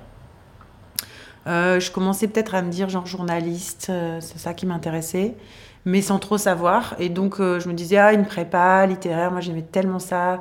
je 1.46 1.90
commençais 1.90 2.26
peut-être 2.26 2.54
à 2.54 2.62
me 2.62 2.70
dire 2.70 2.88
genre 2.88 3.06
journaliste, 3.06 3.92
c'est 4.20 4.38
ça 4.38 4.54
qui 4.54 4.64
m'intéressait 4.64 5.34
mais 5.84 6.02
sans 6.02 6.18
trop 6.18 6.38
savoir. 6.38 6.94
Et 6.98 7.08
donc, 7.08 7.40
euh, 7.40 7.60
je 7.60 7.68
me 7.68 7.74
disais, 7.74 7.96
ah, 7.96 8.12
une 8.12 8.24
prépa 8.24 8.86
littéraire, 8.86 9.30
moi 9.30 9.40
j'aimais 9.40 9.62
tellement 9.62 9.98
ça. 9.98 10.40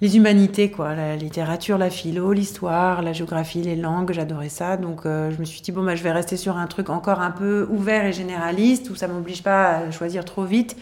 Les 0.00 0.16
humanités, 0.16 0.70
quoi, 0.70 0.94
la 0.94 1.16
littérature, 1.16 1.78
la 1.78 1.88
philo, 1.88 2.32
l'histoire, 2.32 3.00
la 3.00 3.12
géographie, 3.12 3.62
les 3.62 3.76
langues, 3.76 4.12
j'adorais 4.12 4.48
ça. 4.48 4.76
Donc, 4.76 5.06
euh, 5.06 5.30
je 5.30 5.38
me 5.38 5.44
suis 5.44 5.60
dit, 5.62 5.72
bon, 5.72 5.84
bah, 5.84 5.94
je 5.94 6.02
vais 6.02 6.12
rester 6.12 6.36
sur 6.36 6.58
un 6.58 6.66
truc 6.66 6.90
encore 6.90 7.20
un 7.20 7.30
peu 7.30 7.66
ouvert 7.70 8.04
et 8.04 8.12
généraliste, 8.12 8.90
où 8.90 8.96
ça 8.96 9.08
m'oblige 9.08 9.42
pas 9.42 9.76
à 9.76 9.90
choisir 9.90 10.24
trop 10.24 10.44
vite. 10.44 10.76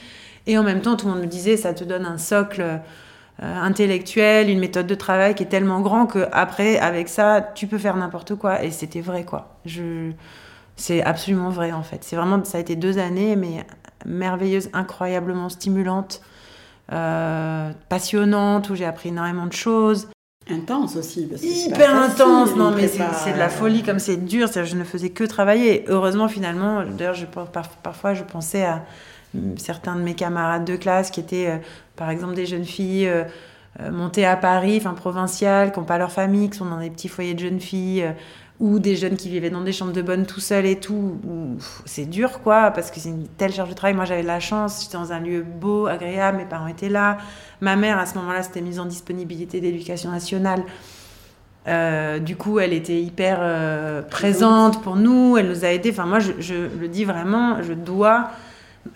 Et 0.47 0.59
en 0.59 0.63
même 0.63 0.81
temps, 0.81 0.97
tout 0.97 1.07
le 1.07 1.13
monde 1.13 1.23
me 1.23 1.27
disait, 1.29 1.57
ça 1.57 1.73
te 1.75 1.85
donne 1.85 2.05
un 2.05 2.19
socle 2.19 2.63
euh, 2.63 2.81
intellectuel, 3.39 4.51
une 4.51 4.59
méthode 4.59 4.87
de 4.87 4.95
travail 4.95 5.35
qui 5.35 5.43
est 5.43 5.47
tellement 5.47 5.81
grand 5.81 6.07
que 6.07 6.27
après, 6.33 6.79
avec 6.79 7.09
ça, 7.09 7.41
tu 7.55 7.67
peux 7.67 7.79
faire 7.79 7.97
n'importe 7.97 8.35
quoi. 8.35 8.65
Et 8.65 8.71
c'était 8.71 9.01
vrai, 9.01 9.25
quoi. 9.25 9.57
Je 9.67 10.13
c'est 10.77 11.03
absolument 11.03 11.51
vrai 11.51 11.73
en 11.73 11.83
fait. 11.83 12.05
C'est 12.05 12.17
vraiment, 12.17 12.43
ça 12.45 12.59
a 12.59 12.61
été 12.61 12.77
deux 12.77 12.99
années, 12.99 13.37
mais 13.37 13.65
merveilleuses, 14.05 14.71
incroyablement 14.73 15.49
stimulantes, 15.49 16.23
euh, 16.93 17.71
passionnantes, 17.89 18.71
où 18.71 18.75
j'ai 18.75 18.85
appris 18.85 19.11
énormément 19.11 19.47
de 19.47 19.53
choses. 19.53 20.09
Intense 20.51 20.97
aussi. 20.97 21.27
Parce 21.27 21.41
que 21.41 21.47
Hyper 21.47 21.95
intense, 21.95 22.57
non 22.57 22.73
mais 22.73 22.89
c'est 22.89 23.33
de 23.33 23.39
la 23.39 23.49
folie 23.49 23.83
comme 23.83 24.01
c'est 24.01 24.17
dur, 24.17 24.49
je 24.53 24.77
ne 24.77 24.85
faisais 24.85 25.11
que 25.11 25.25
travailler. 25.25 25.85
Heureusement 25.89 26.27
finalement, 26.27 26.83
d'ailleurs 26.85 27.17
parfois 27.83 28.15
je 28.15 28.25
pensais 28.25 28.65
à 28.65 28.85
certains 29.57 29.95
de 29.95 30.03
mes 30.03 30.15
camarades 30.15 30.65
de 30.65 30.77
classe 30.77 31.11
qui 31.11 31.21
étaient 31.21 31.49
euh, 31.49 31.59
par 31.97 32.11
exemple 32.11 32.35
des 32.35 32.45
jeunes 32.45 32.65
filles 32.65 33.09
euh, 33.09 33.25
montées 33.91 34.27
à 34.27 34.37
Paris, 34.37 34.79
enfin 34.79 34.95
provinciales, 34.95 35.73
qui 35.73 35.79
n'ont 35.79 35.87
pas 35.87 35.97
leur 35.97 36.11
famille, 36.11 36.51
qui 36.51 36.59
sont 36.59 36.67
dans 36.67 36.81
des 36.81 36.91
petits 36.91 37.09
foyers 37.09 37.35
de 37.35 37.41
jeunes 37.41 37.61
filles 37.61 38.13
ou 38.63 38.79
des 38.79 38.95
jeunes 38.95 39.17
qui 39.17 39.29
vivaient 39.29 39.51
dans 39.51 39.61
des 39.61 39.73
chambres 39.73 39.93
de 39.93 40.03
bonne 40.03 40.25
tout 40.25 40.39
seuls 40.39 40.67
et 40.67 40.77
tout. 40.77 41.19
C'est 41.85 42.09
dur, 42.09 42.41
quoi, 42.43 42.71
parce 42.71 42.93
que 42.93 43.01
c'est 43.01 43.09
une 43.09 43.27
telle 43.27 43.53
charge 43.53 43.71
de 43.71 43.75
travail. 43.75 43.95
Moi, 43.95 44.05
j'avais 44.05 44.23
de 44.23 44.29
la 44.29 44.39
chance, 44.39 44.85
j'étais 44.85 44.97
dans 44.97 45.13
un 45.13 45.19
lieu 45.19 45.43
beau, 45.43 45.89
agréable, 45.89 46.39
mes 46.39 46.45
parents 46.45 46.69
étaient 46.69 46.89
là. 46.89 47.19
Ma 47.61 47.75
mère, 47.75 47.99
à 47.99 48.07
ce 48.07 48.15
moment-là, 48.19 48.45
s'était 48.45 48.61
mise 48.61 48.79
en 48.79 48.85
disponibilité 48.87 49.61
d'éducation 49.61 50.13
nationale. 50.13 50.63
Euh, 51.67 52.21
du 52.21 52.37
coup, 52.37 52.61
elle 52.61 52.73
était 52.73 53.03
hyper 53.03 53.39
euh, 53.41 54.01
présente 54.01 54.81
pour 54.81 54.95
nous, 54.95 55.37
elle 55.37 55.49
nous 55.49 55.65
a 55.65 55.69
aidés. 55.69 55.91
Enfin, 55.91 56.07
moi, 56.07 56.21
je, 56.21 56.31
je, 56.39 56.55
le 56.55 56.87
dis 56.87 57.05
vraiment, 57.05 57.61
je 57.65 57.73
dois 57.73 58.31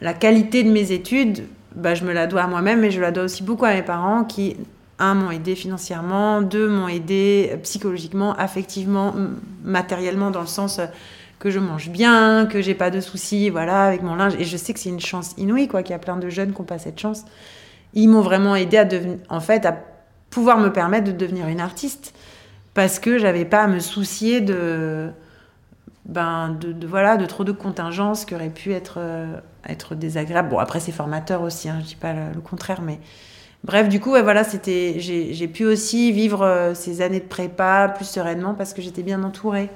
la 0.00 0.14
qualité 0.14 0.62
de 0.62 0.70
mes 0.70 0.92
études, 0.92 1.42
bah, 1.74 1.96
je 1.96 2.04
me 2.04 2.12
la 2.12 2.28
dois 2.28 2.42
à 2.42 2.46
moi-même, 2.46 2.80
mais 2.80 2.92
je 2.92 3.00
la 3.00 3.10
dois 3.10 3.24
aussi 3.24 3.42
beaucoup 3.42 3.64
à 3.64 3.74
mes 3.74 3.82
parents 3.82 4.22
qui 4.22 4.56
un, 4.98 5.14
m'ont 5.14 5.30
aidé 5.30 5.54
financièrement, 5.54 6.40
deux, 6.42 6.68
m'ont 6.68 6.88
aidé 6.88 7.58
psychologiquement, 7.62 8.34
affectivement, 8.34 9.14
matériellement, 9.62 10.30
dans 10.30 10.40
le 10.40 10.46
sens 10.46 10.78
euh, 10.78 10.86
que 11.38 11.50
je 11.50 11.58
mange 11.58 11.90
bien, 11.90 12.46
que 12.46 12.62
j'ai 12.62 12.74
pas 12.74 12.90
de 12.90 13.00
soucis, 13.00 13.50
voilà, 13.50 13.84
avec 13.84 14.02
mon 14.02 14.14
linge. 14.14 14.34
Et 14.38 14.44
je 14.44 14.56
sais 14.56 14.72
que 14.72 14.80
c'est 14.80 14.88
une 14.88 15.00
chance 15.00 15.34
inouïe, 15.36 15.68
quoi, 15.68 15.82
qu'il 15.82 15.92
y 15.92 15.96
a 15.96 15.98
plein 15.98 16.16
de 16.16 16.30
jeunes 16.30 16.52
qui 16.52 16.58
n'ont 16.58 16.66
pas 16.66 16.78
cette 16.78 16.98
chance. 16.98 17.24
Ils 17.92 18.08
m'ont 18.08 18.22
vraiment 18.22 18.56
aidé 18.56 18.78
à 18.78 18.84
devenir, 18.84 19.18
en 19.28 19.40
fait, 19.40 19.66
à 19.66 19.76
pouvoir 20.30 20.58
me 20.58 20.72
permettre 20.72 21.04
de 21.04 21.12
devenir 21.12 21.46
une 21.48 21.60
artiste. 21.60 22.14
Parce 22.72 22.98
que 22.98 23.18
j'avais 23.18 23.44
pas 23.44 23.62
à 23.62 23.66
me 23.68 23.80
soucier 23.80 24.40
de, 24.42 25.10
ben, 26.04 26.50
de, 26.60 26.86
voilà, 26.86 27.16
de 27.16 27.24
trop 27.26 27.44
de 27.44 27.52
contingences 27.52 28.24
qui 28.24 28.34
auraient 28.34 28.50
pu 28.50 28.72
être, 28.72 28.96
euh, 28.98 29.38
être 29.66 29.94
désagréables. 29.94 30.50
Bon, 30.50 30.58
après, 30.58 30.80
c'est 30.80 30.92
formateur 30.92 31.42
aussi, 31.42 31.68
hein, 31.68 31.78
je 31.80 31.86
dis 31.86 31.96
pas 31.96 32.12
le 32.12 32.40
contraire, 32.40 32.82
mais 32.82 32.98
Bref, 33.66 33.88
du 33.88 33.98
coup, 33.98 34.10
voilà, 34.10 34.44
c'était, 34.44 35.00
j'ai 35.00 35.48
pu 35.48 35.64
aussi 35.64 36.12
vivre 36.12 36.42
euh, 36.42 36.72
ces 36.72 37.02
années 37.02 37.18
de 37.18 37.24
prépa 37.24 37.88
plus 37.88 38.04
sereinement 38.04 38.54
parce 38.54 38.72
que 38.72 38.80
j'étais 38.80 39.02
bien 39.02 39.24
entourée. 39.24 39.70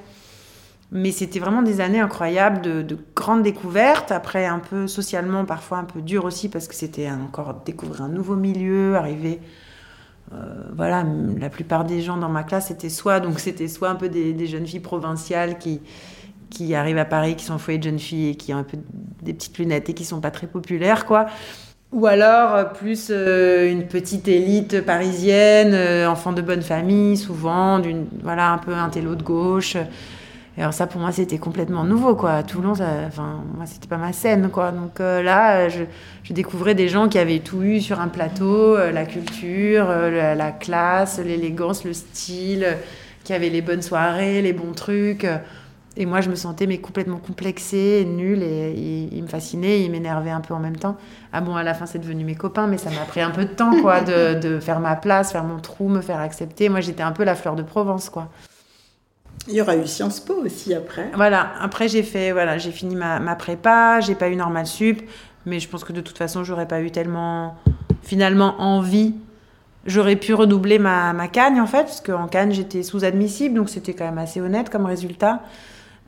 Mais 0.93 1.11
c'était 1.11 1.39
vraiment 1.39 1.61
des 1.61 1.81
années 1.81 1.99
incroyables 1.99 2.61
de, 2.61 2.97
grandes 3.13 3.43
découvertes. 3.43 4.13
Après, 4.13 4.45
un 4.45 4.59
peu 4.59 4.87
socialement, 4.87 5.43
parfois 5.43 5.79
un 5.79 5.83
peu 5.83 6.01
dur 6.01 6.23
aussi 6.23 6.47
parce 6.47 6.69
que 6.69 6.75
c'était 6.75 7.09
encore 7.11 7.63
découvrir 7.65 8.03
un 8.03 8.07
nouveau 8.07 8.37
milieu, 8.37 8.95
arriver. 8.95 9.41
Euh, 10.33 10.37
voilà, 10.73 11.03
la 11.37 11.49
plupart 11.49 11.83
des 11.83 12.01
gens 12.01 12.15
dans 12.15 12.29
ma 12.29 12.43
classe 12.43 12.67
c'était 12.67 12.87
soit 12.87 13.19
donc 13.19 13.41
c'était 13.41 13.67
soit 13.67 13.89
un 13.89 13.95
peu 13.95 14.07
des, 14.07 14.47
jeunes 14.47 14.65
filles 14.65 14.79
provinciales 14.79 15.57
qui 15.57 15.81
qui 16.49 16.73
arrivent 16.73 16.97
à 16.97 17.05
Paris, 17.05 17.35
qui 17.35 17.43
sont 17.43 17.57
foyer 17.57 17.79
de 17.79 17.83
jeunes 17.83 17.99
filles 17.99 18.29
et 18.29 18.35
qui 18.35 18.53
ont 18.53 18.57
un 18.57 18.63
peu 18.63 18.77
des 19.21 19.33
petites 19.33 19.57
lunettes 19.57 19.89
et 19.89 19.93
qui 19.93 20.05
sont 20.05 20.21
pas 20.21 20.31
très 20.31 20.47
populaires, 20.47 21.05
quoi. 21.05 21.27
Ou 21.91 22.07
alors 22.07 22.55
euh, 22.55 22.63
plus 22.63 23.07
euh, 23.11 23.69
une 23.69 23.85
petite 23.85 24.29
élite 24.29 24.81
parisienne, 24.81 25.73
euh, 25.73 26.07
enfant 26.07 26.31
de 26.31 26.41
bonne 26.41 26.61
famille, 26.61 27.17
souvent, 27.17 27.79
d'une 27.79 28.05
voilà 28.23 28.51
un 28.53 28.57
peu 28.59 28.73
un 28.73 28.89
télo 28.89 29.15
de 29.15 29.23
gauche. 29.23 29.75
Et 30.57 30.61
alors 30.61 30.73
ça 30.73 30.87
pour 30.87 31.01
moi 31.01 31.11
c'était 31.11 31.37
complètement 31.37 31.83
nouveau 31.83 32.15
quoi. 32.15 32.31
À 32.31 32.43
Toulon, 32.43 32.75
ça, 32.75 32.85
enfin 33.07 33.43
moi 33.55 33.65
c'était 33.65 33.89
pas 33.89 33.97
ma 33.97 34.13
scène 34.13 34.49
quoi. 34.49 34.71
Donc 34.71 34.99
là 34.99 35.67
je, 35.67 35.83
je, 36.23 36.33
découvrais 36.33 36.75
des 36.75 36.87
gens 36.87 37.09
qui 37.09 37.17
avaient 37.17 37.39
tout 37.39 37.61
eu 37.61 37.81
sur 37.81 37.99
un 37.99 38.07
plateau, 38.07 38.77
la 38.77 39.05
culture, 39.05 39.87
la, 39.87 40.35
la, 40.35 40.51
classe, 40.51 41.19
l'élégance, 41.19 41.83
le 41.85 41.93
style, 41.93 42.77
qui 43.23 43.33
avaient 43.33 43.49
les 43.49 43.61
bonnes 43.61 43.81
soirées, 43.81 44.41
les 44.41 44.53
bons 44.53 44.73
trucs. 44.73 45.25
Et 45.97 46.05
moi, 46.05 46.21
je 46.21 46.29
me 46.29 46.35
sentais 46.35 46.67
mais 46.67 46.77
complètement 46.77 47.17
complexée, 47.17 48.05
nulle, 48.05 48.43
et 48.43 49.09
il, 49.11 49.21
me 49.21 49.27
fascinait, 49.27 49.81
il 49.81 49.91
m'énervait 49.91 50.29
un 50.29 50.39
peu 50.39 50.53
en 50.53 50.59
même 50.59 50.77
temps. 50.77 50.95
Ah 51.33 51.41
bon, 51.41 51.55
à 51.55 51.63
la 51.63 51.73
fin, 51.73 51.85
c'est 51.85 51.99
devenu 51.99 52.23
mes 52.23 52.35
copains, 52.35 52.67
mais 52.67 52.77
ça 52.77 52.89
m'a 52.91 53.05
pris 53.05 53.19
un 53.19 53.31
peu 53.31 53.43
de 53.43 53.53
temps, 53.53 53.81
quoi, 53.81 53.99
de, 53.99 54.39
de, 54.39 54.59
faire 54.59 54.79
ma 54.79 54.95
place, 54.95 55.33
faire 55.33 55.43
mon 55.43 55.59
trou, 55.59 55.89
me 55.89 55.99
faire 55.99 56.19
accepter. 56.19 56.69
Moi, 56.69 56.79
j'étais 56.79 57.03
un 57.03 57.11
peu 57.11 57.25
la 57.25 57.35
fleur 57.35 57.55
de 57.55 57.63
Provence, 57.63 58.09
quoi. 58.09 58.29
Il 59.47 59.55
y 59.55 59.61
aura 59.61 59.75
eu 59.75 59.85
Sciences 59.85 60.21
Po 60.21 60.35
aussi 60.45 60.73
après. 60.73 61.09
Voilà, 61.15 61.51
après 61.59 61.87
j'ai 61.87 62.03
fait, 62.03 62.31
voilà, 62.31 62.59
j'ai 62.59 62.71
fini 62.71 62.95
ma, 62.95 63.19
ma 63.19 63.35
prépa, 63.35 63.99
j'ai 63.99 64.13
pas 64.13 64.29
eu 64.29 64.35
normal 64.35 64.67
sup, 64.67 65.01
mais 65.47 65.59
je 65.59 65.67
pense 65.67 65.83
que 65.83 65.93
de 65.93 65.99
toute 65.99 66.17
façon, 66.17 66.43
j'aurais 66.43 66.67
pas 66.67 66.79
eu 66.81 66.91
tellement, 66.91 67.55
finalement, 68.03 68.61
envie 68.61 69.15
J'aurais 69.85 70.15
pu 70.15 70.35
redoubler 70.35 70.77
ma, 70.77 71.11
ma 71.13 71.27
Cagne 71.27 71.59
en 71.59 71.65
fait, 71.65 71.83
parce 71.83 72.01
qu'en 72.01 72.27
Cagne 72.27 72.51
j'étais 72.51 72.83
sous-admissible, 72.83 73.55
donc 73.55 73.69
c'était 73.69 73.93
quand 73.93 74.05
même 74.05 74.19
assez 74.19 74.39
honnête 74.39 74.69
comme 74.69 74.85
résultat. 74.85 75.41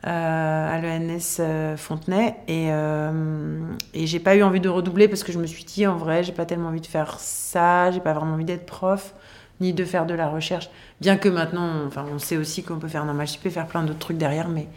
Euh, 0.06 0.10
à 0.10 0.82
l'ENS 0.82 1.38
euh, 1.40 1.78
Fontenay. 1.78 2.36
Et, 2.50 2.68
euh, 2.72 3.62
et 3.94 4.06
j'ai 4.06 4.20
pas 4.20 4.36
eu 4.36 4.44
envie 4.44 4.60
de 4.60 4.68
redoubler 4.68 5.08
parce 5.08 5.24
que 5.24 5.32
je 5.32 5.40
me 5.40 5.46
suis 5.46 5.64
dit 5.64 5.88
en 5.88 5.96
vrai 5.96 6.24
j'ai 6.24 6.34
pas 6.34 6.46
tellement 6.46 6.68
envie 6.68 6.82
de 6.82 6.88
faire 6.88 7.20
ça 7.20 7.90
j'ai 7.90 8.02
pas 8.02 8.12
vraiment 8.12 8.34
envie 8.34 8.44
d'être 8.44 8.66
prof 8.66 9.14
ni 9.62 9.72
de 9.72 9.86
faire 9.86 10.06
de 10.06 10.14
la 10.14 10.28
recherche. 10.28 10.70
Bien 11.00 11.16
que 11.16 11.30
maintenant 11.30 11.86
enfin 11.88 12.04
on 12.14 12.20
sait 12.20 12.36
aussi 12.36 12.64
qu'on 12.64 12.80
peut 12.80 12.90
faire 12.90 13.06
normal 13.06 13.28
je 13.28 13.38
peux 13.38 13.50
faire 13.50 13.66
plein 13.66 13.84
d'autres 13.84 14.00
trucs 14.00 14.18
derrière 14.18 14.50
mais 14.50 14.68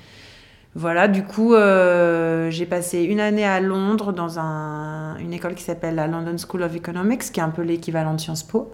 voilà. 0.77 1.09
Du 1.09 1.25
coup 1.25 1.57
j'ai 1.57 2.67
passé 2.67 3.03
une 3.03 3.19
année 3.19 3.45
à 3.45 3.59
Londres 3.59 4.13
dans 4.13 4.39
un, 4.39 5.17
une 5.17 5.33
école 5.33 5.57
qui 5.57 5.65
s'appelle 5.65 5.97
la 5.97 6.07
London 6.07 6.37
School 6.39 6.63
of 6.63 6.77
Economics 6.77 7.33
qui 7.33 7.41
est 7.41 7.43
un 7.43 7.51
peu 7.51 7.63
l'équivalent 7.63 8.15
de 8.15 8.21
Sciences 8.21 8.45
Po 8.45 8.73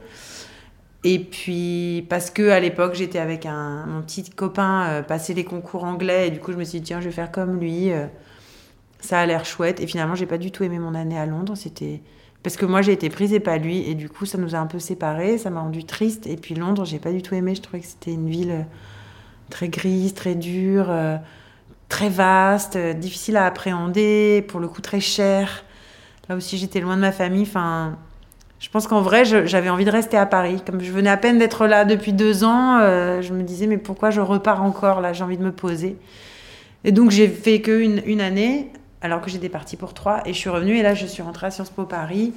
et 1.05 1.19
puis, 1.19 2.07
parce 2.09 2.31
que 2.31 2.51
à 2.51 2.61
l'époque, 2.61 2.95
j'étais 2.95 3.19
avec 3.19 3.45
un, 3.45 3.87
mon 3.87 4.03
petit 4.03 4.29
copain, 4.31 4.87
euh, 4.89 5.03
passer 5.03 5.35
les 5.35 5.45
concours 5.45 5.85
anglais, 5.85 6.29
et 6.29 6.31
du 6.31 6.39
coup, 6.39 6.53
je 6.53 6.57
me 6.57 6.65
suis 6.65 6.79
dit, 6.81 6.87
tiens, 6.87 7.01
je 7.01 7.07
vais 7.07 7.13
faire 7.13 7.33
comme 7.33 7.59
lui. 7.59 7.91
Euh, 7.93 8.07
ça 9.01 9.21
a 9.21 9.27
l'air 9.27 9.45
chouette. 9.45 9.81
Et 9.81 9.87
finalement, 9.89 10.15
j'ai 10.15 10.27
pas 10.27 10.39
du 10.39 10.53
tout 10.53 10.63
aimé 10.63 10.79
mon 10.79 10.95
année 10.95 11.19
à 11.19 11.27
Londres. 11.27 11.57
C'était. 11.57 12.03
Parce 12.45 12.57
que 12.57 12.67
moi, 12.67 12.83
j'ai 12.83 12.93
été 12.93 13.11
prise 13.11 13.33
et 13.33 13.41
pas 13.41 13.59
lui. 13.59 13.89
Et 13.89 13.95
du 13.95 14.09
coup, 14.09 14.27
ça 14.27 14.39
nous 14.39 14.55
a 14.55 14.59
un 14.59 14.67
peu 14.67 14.79
séparés. 14.79 15.39
Ça 15.39 15.51
m'a 15.51 15.61
rendu 15.61 15.85
triste. 15.85 16.27
Et 16.29 16.37
puis, 16.37 16.55
Londres, 16.55 16.85
j'ai 16.85 16.99
pas 17.01 17.13
du 17.13 17.23
tout 17.23 17.35
aimé. 17.35 17.55
Je 17.57 17.63
trouvais 17.63 17.81
que 17.81 17.87
c'était 17.87 18.13
une 18.13 18.29
ville 18.29 18.53
euh, 18.53 18.63
très 19.51 19.69
grise, 19.69 20.15
très 20.15 20.37
dure, 20.37 20.93
très 21.89 22.09
vaste, 22.09 22.79
difficile 22.79 23.37
à 23.37 23.47
appréhender, 23.47 24.45
pour 24.49 24.61
le 24.61 24.69
coup, 24.69 24.81
très 24.81 25.01
chère. 25.01 25.65
Là 26.29 26.37
aussi, 26.37 26.59
j'étais 26.59 26.81
loin 26.81 26.97
de 26.97 27.03
ma 27.03 27.13
famille. 27.13 27.43
Enfin 27.43 27.99
Je 28.63 28.69
pense 28.69 28.87
qu'en 28.87 29.01
vrai, 29.01 29.25
j'avais 29.25 29.71
envie 29.71 29.85
de 29.85 29.91
rester 29.91 30.17
à 30.17 30.25
Paris. 30.25 30.63
Comme 30.65 30.81
je 30.81 30.93
venais 30.93 31.11
à 31.11 31.17
peine 31.17 31.37
d'être 31.37 31.67
là 31.67 31.85
depuis 31.85 32.13
deux 32.13 32.45
ans, 32.45 32.79
euh, 32.81 33.21
je 33.21 33.35
me 33.35 33.43
disais, 33.43 33.67
mais 33.67 33.77
pourquoi 33.77 34.11
je 34.11 34.21
repars 34.21 34.63
encore 34.63 35.01
là? 35.01 35.13
J'ai 35.13 35.25
envie 35.25 35.37
de 35.37 35.43
me 35.43 35.51
poser. 35.51 35.97
Et 36.85 36.93
donc, 36.93 37.11
j'ai 37.11 37.27
fait 37.27 37.61
qu'une 37.61 38.01
une 38.07 38.21
année, 38.21 38.71
alors 39.01 39.21
que 39.21 39.31
j'étais 39.31 39.49
partie 39.49 39.77
pour 39.77 39.95
trois. 39.95 40.23
Et 40.27 40.33
je 40.33 40.39
suis 40.39 40.49
revenue, 40.49 40.77
et 40.77 40.83
là, 40.83 40.95
je 40.95 41.07
suis 41.07 41.25
rentrée 41.25 41.49
à 41.49 41.51
Sciences 41.51 41.71
Po 41.71 41.87
Paris, 41.87 42.35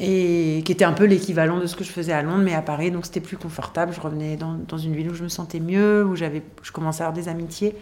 et 0.00 0.62
qui 0.64 0.72
était 0.72 0.84
un 0.84 0.92
peu 0.92 1.04
l'équivalent 1.04 1.60
de 1.60 1.66
ce 1.66 1.76
que 1.76 1.84
je 1.84 1.90
faisais 1.90 2.12
à 2.12 2.22
Londres, 2.22 2.42
mais 2.42 2.54
à 2.54 2.62
Paris. 2.62 2.90
Donc, 2.90 3.06
c'était 3.06 3.20
plus 3.20 3.36
confortable. 3.36 3.92
Je 3.94 4.00
revenais 4.00 4.36
dans, 4.36 4.78
une 4.78 4.96
ville 4.96 5.08
où 5.08 5.14
je 5.14 5.22
me 5.22 5.28
sentais 5.28 5.60
mieux, 5.60 6.04
où 6.04 6.16
je 6.16 6.72
commençais 6.72 7.04
à 7.04 7.06
avoir 7.06 7.14
des 7.14 7.28
amitiés. 7.28 7.76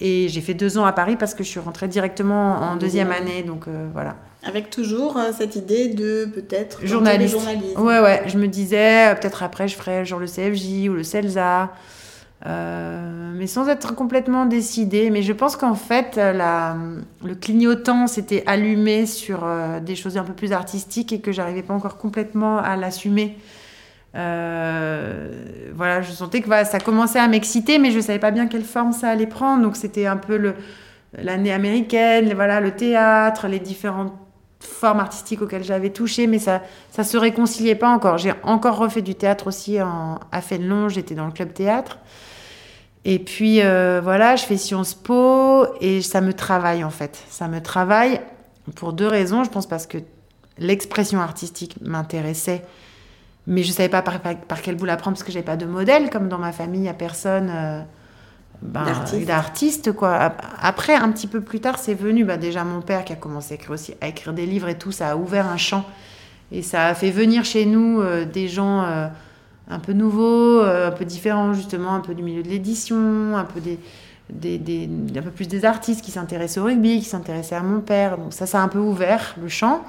Et 0.00 0.28
j'ai 0.30 0.40
fait 0.40 0.54
deux 0.54 0.78
ans 0.78 0.86
à 0.86 0.92
Paris 0.92 1.16
parce 1.16 1.34
que 1.34 1.44
je 1.44 1.50
suis 1.50 1.60
rentrée 1.60 1.88
directement 1.88 2.62
en 2.62 2.76
deuxième 2.76 3.10
année. 3.10 3.42
Donc 3.42 3.68
euh, 3.68 3.88
voilà. 3.92 4.16
Avec 4.44 4.70
toujours 4.70 5.16
euh, 5.16 5.30
cette 5.36 5.56
idée 5.56 5.88
de 5.88 6.24
peut-être 6.26 6.86
journaliste. 6.86 7.36
Ouais, 7.76 8.00
ouais. 8.00 8.22
Je 8.26 8.38
me 8.38 8.46
disais, 8.46 9.08
euh, 9.08 9.14
peut-être 9.14 9.42
après, 9.42 9.66
je 9.68 9.76
ferais 9.76 10.04
genre 10.04 10.20
le 10.20 10.26
CFJ 10.26 10.88
ou 10.88 10.94
le 10.94 11.02
CELSA. 11.02 11.70
mais 12.44 13.46
sans 13.46 13.68
être 13.68 13.94
complètement 13.94 14.46
décidée. 14.46 15.10
Mais 15.10 15.22
je 15.22 15.32
pense 15.32 15.56
qu'en 15.56 15.74
fait, 15.74 16.16
la, 16.16 16.76
le 17.24 17.34
clignotant 17.34 18.06
s'était 18.06 18.44
allumé 18.46 19.06
sur 19.06 19.46
des 19.82 19.96
choses 19.96 20.16
un 20.16 20.24
peu 20.24 20.34
plus 20.34 20.52
artistiques 20.52 21.12
et 21.12 21.20
que 21.20 21.32
j'arrivais 21.32 21.62
pas 21.62 21.74
encore 21.74 21.98
complètement 21.98 22.58
à 22.58 22.76
l'assumer. 22.76 23.36
Euh, 24.14 25.70
voilà, 25.74 26.00
je 26.02 26.10
sentais 26.10 26.40
que 26.40 26.48
ça 26.48 26.80
commençait 26.80 27.18
à 27.18 27.28
m'exciter, 27.28 27.78
mais 27.78 27.90
je 27.90 28.00
savais 28.00 28.18
pas 28.18 28.30
bien 28.30 28.46
quelle 28.46 28.64
forme 28.64 28.92
ça 28.92 29.08
allait 29.10 29.26
prendre. 29.26 29.62
Donc 29.62 29.76
c'était 29.76 30.06
un 30.06 30.16
peu 30.16 30.54
l'année 31.16 31.52
américaine, 31.52 32.32
voilà, 32.34 32.60
le 32.60 32.72
théâtre, 32.72 33.48
les 33.48 33.60
différentes 33.60 34.12
formes 34.60 35.00
artistiques 35.00 35.42
auxquelles 35.42 35.64
j'avais 35.64 35.90
touché, 35.90 36.26
mais 36.26 36.38
ça 36.38 36.62
ça 36.90 37.04
se 37.04 37.16
réconciliait 37.16 37.74
pas 37.74 37.88
encore. 37.88 38.18
J'ai 38.18 38.32
encore 38.42 38.76
refait 38.76 39.02
du 39.02 39.14
théâtre 39.14 39.46
aussi 39.46 39.80
en, 39.80 40.18
à 40.32 40.40
Fénelon, 40.40 40.88
j'étais 40.88 41.14
dans 41.14 41.26
le 41.26 41.32
club 41.32 41.52
théâtre. 41.52 41.98
Et 43.04 43.18
puis 43.18 43.62
euh, 43.62 44.00
voilà, 44.02 44.36
je 44.36 44.44
fais 44.44 44.56
Sciences 44.56 44.94
Po 44.94 45.66
et 45.80 46.02
ça 46.02 46.20
me 46.20 46.32
travaille 46.32 46.84
en 46.84 46.90
fait. 46.90 47.22
Ça 47.30 47.48
me 47.48 47.60
travaille 47.60 48.20
pour 48.74 48.92
deux 48.92 49.06
raisons. 49.06 49.44
Je 49.44 49.50
pense 49.50 49.66
parce 49.66 49.86
que 49.86 49.98
l'expression 50.58 51.20
artistique 51.20 51.76
m'intéressait 51.80 52.64
mais 53.48 53.62
je 53.62 53.72
savais 53.72 53.88
pas 53.88 54.02
par, 54.02 54.20
par, 54.20 54.62
quel 54.62 54.76
bout 54.76 54.84
la 54.84 54.96
prendre 54.96 55.16
parce 55.16 55.24
que 55.24 55.32
j'avais 55.32 55.44
pas 55.44 55.56
de 55.56 55.64
modèle, 55.64 56.10
comme 56.10 56.28
dans 56.28 56.38
ma 56.38 56.52
famille, 56.52 56.80
il 56.80 56.82
n'y 56.82 56.88
a 56.88 56.94
personne 56.94 57.50
euh, 57.50 57.80
ben, 58.62 58.84
d'artiste. 59.26 59.92
quoi. 59.92 60.32
Après, 60.60 60.94
un 60.94 61.10
petit 61.10 61.26
peu 61.26 61.40
plus 61.40 61.60
tard, 61.60 61.78
c'est 61.78 61.94
venu 61.94 62.24
bah, 62.24 62.36
déjà 62.36 62.64
mon 62.64 62.80
père 62.80 63.04
qui 63.04 63.12
a 63.12 63.16
commencé 63.16 63.52
à 63.52 63.54
écrire, 63.56 63.70
aussi, 63.72 63.94
à 64.00 64.08
écrire 64.08 64.32
des 64.32 64.46
livres 64.46 64.68
et 64.68 64.78
tout, 64.78 64.92
ça 64.92 65.10
a 65.10 65.16
ouvert 65.16 65.46
un 65.48 65.56
champ. 65.56 65.84
Et 66.50 66.62
ça 66.62 66.86
a 66.86 66.94
fait 66.94 67.10
venir 67.10 67.44
chez 67.44 67.66
nous 67.66 68.00
euh, 68.00 68.24
des 68.24 68.48
gens 68.48 68.82
euh, 68.82 69.06
un 69.70 69.78
peu 69.78 69.92
nouveaux, 69.92 70.60
un 70.62 70.90
peu 70.90 71.04
différents 71.04 71.52
justement, 71.52 71.94
un 71.94 72.00
peu 72.00 72.14
du 72.14 72.22
milieu 72.22 72.42
de 72.42 72.48
l'édition, 72.48 73.36
un 73.36 73.44
peu 73.44 73.60
des, 73.60 73.78
des, 74.30 74.58
des, 74.58 74.88
un 75.16 75.22
peu 75.22 75.30
plus 75.30 75.48
des 75.48 75.64
artistes 75.64 76.02
qui 76.02 76.10
s'intéressaient 76.10 76.60
au 76.60 76.64
rugby, 76.64 77.00
qui 77.00 77.04
s'intéressaient 77.04 77.56
à 77.56 77.62
mon 77.62 77.80
père. 77.80 78.18
Donc 78.18 78.32
ça, 78.32 78.46
ça 78.46 78.60
a 78.60 78.62
un 78.62 78.68
peu 78.68 78.78
ouvert 78.78 79.36
le 79.40 79.48
champ. 79.48 79.82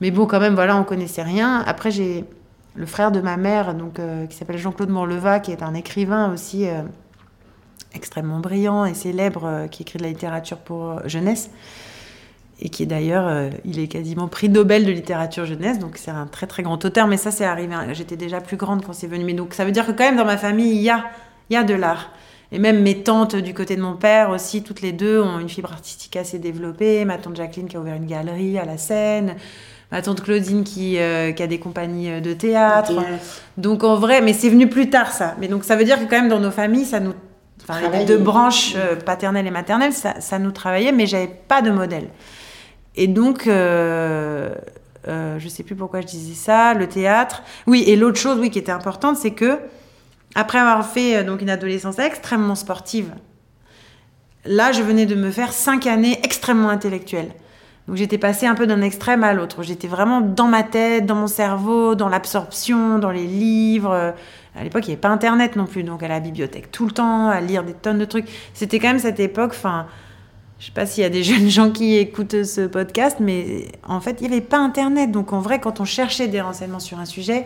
Mais 0.00 0.10
bon, 0.10 0.26
quand 0.26 0.40
même, 0.40 0.54
voilà, 0.54 0.76
on 0.76 0.84
connaissait 0.84 1.22
rien. 1.22 1.62
Après, 1.66 1.90
j'ai 1.90 2.24
le 2.74 2.86
frère 2.86 3.10
de 3.10 3.20
ma 3.20 3.36
mère, 3.36 3.74
donc, 3.74 3.98
euh, 3.98 4.26
qui 4.26 4.36
s'appelle 4.36 4.58
Jean-Claude 4.58 4.90
Morleva, 4.90 5.40
qui 5.40 5.50
est 5.50 5.62
un 5.62 5.74
écrivain 5.74 6.32
aussi 6.32 6.68
euh, 6.68 6.82
extrêmement 7.94 8.40
brillant 8.40 8.84
et 8.84 8.94
célèbre, 8.94 9.44
euh, 9.44 9.66
qui 9.66 9.82
écrit 9.82 9.98
de 9.98 10.04
la 10.04 10.10
littérature 10.10 10.58
pour 10.58 11.06
jeunesse, 11.08 11.50
et 12.60 12.70
qui 12.70 12.82
est 12.82 12.86
d'ailleurs, 12.86 13.52
il 13.64 13.78
est 13.78 13.86
quasiment 13.86 14.26
prix 14.26 14.48
Nobel 14.48 14.84
de 14.84 14.90
littérature 14.90 15.46
jeunesse, 15.46 15.78
donc 15.78 15.96
c'est 15.96 16.10
un 16.10 16.26
très 16.26 16.48
très 16.48 16.64
grand 16.64 16.84
auteur, 16.84 17.06
mais 17.06 17.16
ça 17.16 17.30
c'est 17.30 17.44
arrivé, 17.44 17.72
hein, 17.72 17.86
j'étais 17.92 18.16
déjà 18.16 18.40
plus 18.40 18.56
grande 18.56 18.84
quand 18.84 18.92
c'est 18.92 19.06
venu, 19.06 19.22
mais 19.24 19.34
donc 19.34 19.54
ça 19.54 19.64
veut 19.64 19.70
dire 19.70 19.86
que 19.86 19.92
quand 19.92 20.02
même 20.02 20.16
dans 20.16 20.24
ma 20.24 20.36
famille, 20.36 20.74
il 20.74 20.82
y 20.82 20.90
a, 20.90 21.04
il 21.50 21.54
y 21.54 21.56
a 21.56 21.62
de 21.62 21.74
l'art. 21.74 22.10
Et 22.50 22.58
même 22.58 22.82
mes 22.82 23.04
tantes 23.04 23.36
du 23.36 23.54
côté 23.54 23.76
de 23.76 23.82
mon 23.82 23.94
père 23.94 24.30
aussi, 24.30 24.64
toutes 24.64 24.80
les 24.80 24.90
deux 24.90 25.20
ont 25.20 25.38
une 25.38 25.48
fibre 25.50 25.72
artistique 25.72 26.16
assez 26.16 26.38
développée. 26.38 27.04
Ma 27.04 27.18
tante 27.18 27.36
Jacqueline 27.36 27.68
qui 27.68 27.76
a 27.76 27.80
ouvert 27.80 27.94
une 27.94 28.06
galerie 28.06 28.58
à 28.58 28.64
la 28.64 28.78
Seine 28.78 29.36
ma 29.90 30.02
tante 30.02 30.22
Claudine 30.22 30.64
qui, 30.64 30.98
euh, 30.98 31.32
qui 31.32 31.42
a 31.42 31.46
des 31.46 31.58
compagnies 31.58 32.10
euh, 32.10 32.20
de 32.20 32.32
théâtre. 32.32 32.92
Donc 33.56 33.84
en 33.84 33.96
vrai, 33.96 34.20
mais 34.20 34.32
c'est 34.32 34.50
venu 34.50 34.68
plus 34.68 34.90
tard 34.90 35.12
ça. 35.12 35.34
Mais 35.40 35.48
donc 35.48 35.64
ça 35.64 35.76
veut 35.76 35.84
dire 35.84 35.98
que 35.98 36.04
quand 36.04 36.20
même 36.20 36.28
dans 36.28 36.40
nos 36.40 36.50
familles, 36.50 36.84
ça 36.84 37.00
nous, 37.00 37.14
enfin 37.62 37.88
les 37.90 38.04
deux 38.04 38.18
branches 38.18 38.74
euh, 38.76 38.96
paternelles 38.96 39.46
et 39.46 39.50
maternelles, 39.50 39.92
ça, 39.92 40.20
ça, 40.20 40.38
nous 40.38 40.52
travaillait, 40.52 40.92
mais 40.92 41.06
j'avais 41.06 41.28
pas 41.28 41.62
de 41.62 41.70
modèle. 41.70 42.08
Et 42.96 43.06
donc, 43.06 43.46
euh, 43.46 44.54
je 45.06 45.48
sais 45.48 45.62
plus 45.62 45.76
pourquoi 45.76 46.00
je 46.00 46.06
disais 46.06 46.34
ça, 46.34 46.74
le 46.74 46.88
théâtre. 46.88 47.42
Oui, 47.66 47.84
et 47.86 47.96
l'autre 47.96 48.18
chose, 48.18 48.38
oui, 48.38 48.50
qui 48.50 48.58
était 48.58 48.72
importante, 48.72 49.16
c'est 49.16 49.32
que 49.32 49.58
après 50.34 50.58
avoir 50.58 50.86
fait 50.86 51.24
donc 51.24 51.40
une 51.40 51.50
adolescence 51.50 51.98
extrêmement 51.98 52.54
sportive, 52.54 53.12
là, 54.44 54.72
je 54.72 54.82
venais 54.82 55.06
de 55.06 55.14
me 55.14 55.30
faire 55.30 55.52
cinq 55.52 55.86
années 55.86 56.18
extrêmement 56.22 56.70
intellectuelles. 56.70 57.32
Donc 57.86 57.96
j'étais 57.96 58.18
passée 58.18 58.46
un 58.46 58.54
peu 58.54 58.66
d'un 58.66 58.82
extrême 58.82 59.24
à 59.24 59.32
l'autre. 59.32 59.62
J'étais 59.62 59.88
vraiment 59.88 60.20
dans 60.20 60.46
ma 60.46 60.62
tête, 60.62 61.06
dans 61.06 61.14
mon 61.14 61.26
cerveau, 61.26 61.94
dans 61.94 62.10
l'absorption, 62.10 62.98
dans 62.98 63.10
les 63.10 63.26
livres. 63.26 64.14
À 64.58 64.64
l'époque, 64.64 64.84
il 64.84 64.88
n'y 64.88 64.92
avait 64.94 65.00
pas 65.00 65.08
Internet 65.08 65.56
non 65.56 65.66
plus, 65.66 65.84
donc 65.84 66.02
à 66.02 66.08
la 66.08 66.20
bibliothèque 66.20 66.72
tout 66.72 66.84
le 66.84 66.92
temps, 66.92 67.28
à 67.28 67.40
lire 67.40 67.62
des 67.62 67.74
tonnes 67.74 67.98
de 67.98 68.04
trucs. 68.04 68.26
C'était 68.54 68.78
quand 68.78 68.88
même 68.88 68.98
cette 68.98 69.20
époque, 69.20 69.52
enfin, 69.54 69.86
je 70.58 70.66
sais 70.66 70.72
pas 70.72 70.86
s'il 70.86 71.02
y 71.02 71.06
a 71.06 71.10
des 71.10 71.22
jeunes 71.24 71.48
gens 71.48 71.70
qui 71.70 71.96
écoutent 71.96 72.44
ce 72.44 72.66
podcast, 72.66 73.18
mais 73.20 73.68
en 73.86 74.00
fait, 74.00 74.18
il 74.20 74.28
n'y 74.28 74.34
avait 74.34 74.44
pas 74.44 74.58
Internet. 74.58 75.12
Donc 75.12 75.32
en 75.32 75.40
vrai, 75.40 75.60
quand 75.60 75.80
on 75.80 75.84
cherchait 75.84 76.28
des 76.28 76.40
renseignements 76.40 76.80
sur 76.80 76.98
un 76.98 77.04
sujet, 77.04 77.44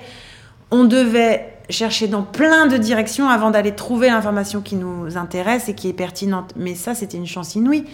on 0.71 0.85
devait 0.85 1.53
chercher 1.69 2.09
dans 2.09 2.23
plein 2.23 2.67
de 2.67 2.79
directions 2.79 3.29
avant 3.29 3.51
d'aller 3.51 3.73
trouver 3.73 4.09
l'information 4.09 4.63
qui 4.63 4.77
nous 4.77 5.19
intéresse 5.19 5.69
et 5.69 5.75
qui 5.75 5.89
est 5.89 5.93
pertinente. 5.93 6.55
Mais 6.57 6.75
ça, 6.75 6.95
c'était 6.95 7.19
une 7.19 7.27
chance 7.27 7.55
inouïe. 7.55 7.85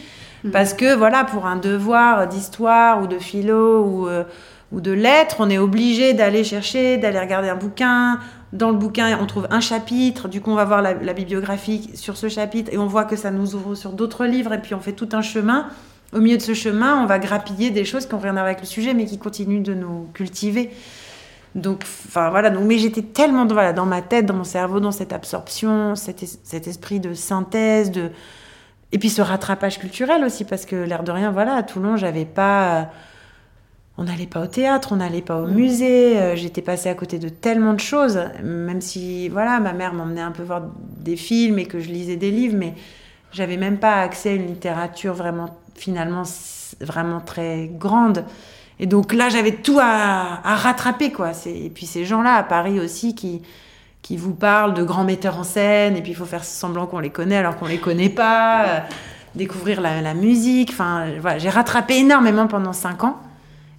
Mhm. 0.44 0.52
Parce 0.52 0.74
que 0.74 0.94
voilà, 0.94 1.24
pour 1.24 1.46
un 1.46 1.56
devoir 1.56 2.28
d'histoire 2.28 3.02
ou 3.02 3.08
de 3.08 3.18
philo 3.18 3.82
ou, 3.84 4.08
euh, 4.08 4.22
ou 4.70 4.80
de 4.80 4.92
lettres, 4.92 5.36
on 5.40 5.50
est 5.50 5.58
obligé 5.58 6.14
d'aller 6.14 6.44
chercher, 6.44 6.98
d'aller 6.98 7.18
regarder 7.18 7.48
un 7.48 7.56
bouquin. 7.56 8.20
Dans 8.52 8.70
le 8.70 8.76
bouquin, 8.76 9.18
on 9.20 9.26
trouve 9.26 9.46
un 9.50 9.60
chapitre, 9.60 10.28
du 10.28 10.40
coup 10.40 10.50
on 10.50 10.54
va 10.54 10.64
voir 10.64 10.80
la, 10.80 10.94
bibliographie 11.12 11.90
sur 11.94 12.16
ce 12.16 12.28
chapitre 12.28 12.72
et 12.72 12.78
on 12.78 12.86
voit 12.86 13.04
que 13.04 13.16
ça 13.16 13.30
nous 13.30 13.54
ouvre 13.54 13.74
sur 13.74 13.92
d'autres 13.92 14.24
livres 14.24 14.54
et 14.54 14.58
puis 14.58 14.74
on 14.74 14.80
fait 14.80 14.92
tout 14.92 15.08
un 15.12 15.22
chemin. 15.22 15.68
Au 16.14 16.20
milieu 16.20 16.38
de 16.38 16.42
ce 16.42 16.54
chemin, 16.54 17.02
on 17.02 17.06
va 17.06 17.18
grappiller 17.18 17.70
des 17.70 17.84
choses 17.84 18.06
qui 18.06 18.14
n'ont 18.14 18.20
rien 18.20 18.30
à 18.30 18.40
voir 18.40 18.46
avec 18.46 18.60
le 18.60 18.66
sujet 18.66 18.94
mais 18.94 19.04
qui 19.04 19.18
continuent 19.18 19.62
de 19.62 19.74
nous 19.74 20.08
cultiver. 20.14 20.70
Donc, 21.54 21.82
enfin 21.84 22.30
voilà, 22.30 22.50
donc, 22.50 22.64
mais 22.64 22.78
j'étais 22.78 23.02
tellement 23.02 23.44
dans 23.44 23.86
ma 23.86 24.02
tête, 24.02 24.26
dans 24.26 24.34
mon 24.34 24.44
cerveau, 24.44 24.80
dans 24.80 24.92
cette 24.92 25.12
absorption, 25.12 25.94
cet, 25.94 26.24
cet 26.42 26.68
esprit 26.68 27.00
de 27.00 27.14
synthèse, 27.14 27.90
de, 27.90 28.10
et 28.92 28.98
puis 28.98 29.10
ce 29.10 29.20
rattrapage 29.20 29.78
culturel 29.78 30.24
aussi, 30.24 30.44
parce 30.44 30.64
que 30.64 30.76
l'air 30.76 31.02
de 31.02 31.12
rien, 31.12 31.30
voilà, 31.30 31.54
à 31.54 31.62
Toulon, 31.62 31.96
j'avais 31.96 32.24
pas. 32.24 32.90
On 33.98 34.04
n'allait 34.04 34.26
pas 34.26 34.40
au 34.40 34.46
théâtre, 34.46 34.92
on 34.92 34.96
n'allait 34.96 35.22
pas 35.22 35.40
au 35.40 35.46
mm. 35.46 35.54
musée. 35.54 36.18
Euh, 36.18 36.36
j'étais 36.36 36.62
passée 36.62 36.88
à 36.88 36.94
côté 36.94 37.18
de 37.18 37.28
tellement 37.28 37.74
de 37.74 37.80
choses, 37.80 38.20
même 38.42 38.80
si, 38.80 39.28
voilà, 39.28 39.58
ma 39.58 39.72
mère 39.72 39.92
m'emmenait 39.92 40.20
un 40.20 40.30
peu 40.30 40.44
voir 40.44 40.62
des 40.98 41.16
films 41.16 41.58
et 41.58 41.66
que 41.66 41.80
je 41.80 41.88
lisais 41.88 42.16
des 42.16 42.30
livres, 42.30 42.56
mais 42.56 42.74
j'avais 43.32 43.56
même 43.56 43.78
pas 43.78 44.00
accès 44.00 44.30
à 44.30 44.34
une 44.34 44.46
littérature 44.46 45.14
vraiment, 45.14 45.58
finalement, 45.74 46.22
vraiment 46.80 47.20
très 47.20 47.68
grande. 47.72 48.24
Et 48.80 48.86
donc 48.86 49.12
là, 49.12 49.28
j'avais 49.28 49.52
tout 49.52 49.80
à, 49.80 50.40
à 50.44 50.54
rattraper, 50.54 51.10
quoi. 51.10 51.32
Et 51.46 51.68
puis 51.68 51.84
ces 51.84 52.04
gens-là, 52.04 52.34
à 52.34 52.44
Paris 52.44 52.78
aussi, 52.78 53.16
qui, 53.16 53.42
qui 54.02 54.16
vous 54.16 54.34
parlent 54.34 54.74
de 54.74 54.84
grands 54.84 55.04
metteurs 55.04 55.38
en 55.38 55.44
scène, 55.44 55.96
et 55.96 56.02
puis 56.02 56.12
il 56.12 56.14
faut 56.14 56.24
faire 56.24 56.44
semblant 56.44 56.86
qu'on 56.86 57.00
les 57.00 57.10
connaît 57.10 57.36
alors 57.36 57.56
qu'on 57.56 57.66
les 57.66 57.78
connaît 57.78 58.08
pas, 58.08 58.64
euh, 58.64 58.78
découvrir 59.34 59.80
la, 59.80 60.14
musique. 60.14 60.70
Enfin, 60.70 61.06
voilà, 61.20 61.38
j'ai 61.38 61.50
rattrapé 61.50 61.98
énormément 61.98 62.46
pendant 62.46 62.72
cinq 62.72 63.04
ans. 63.04 63.20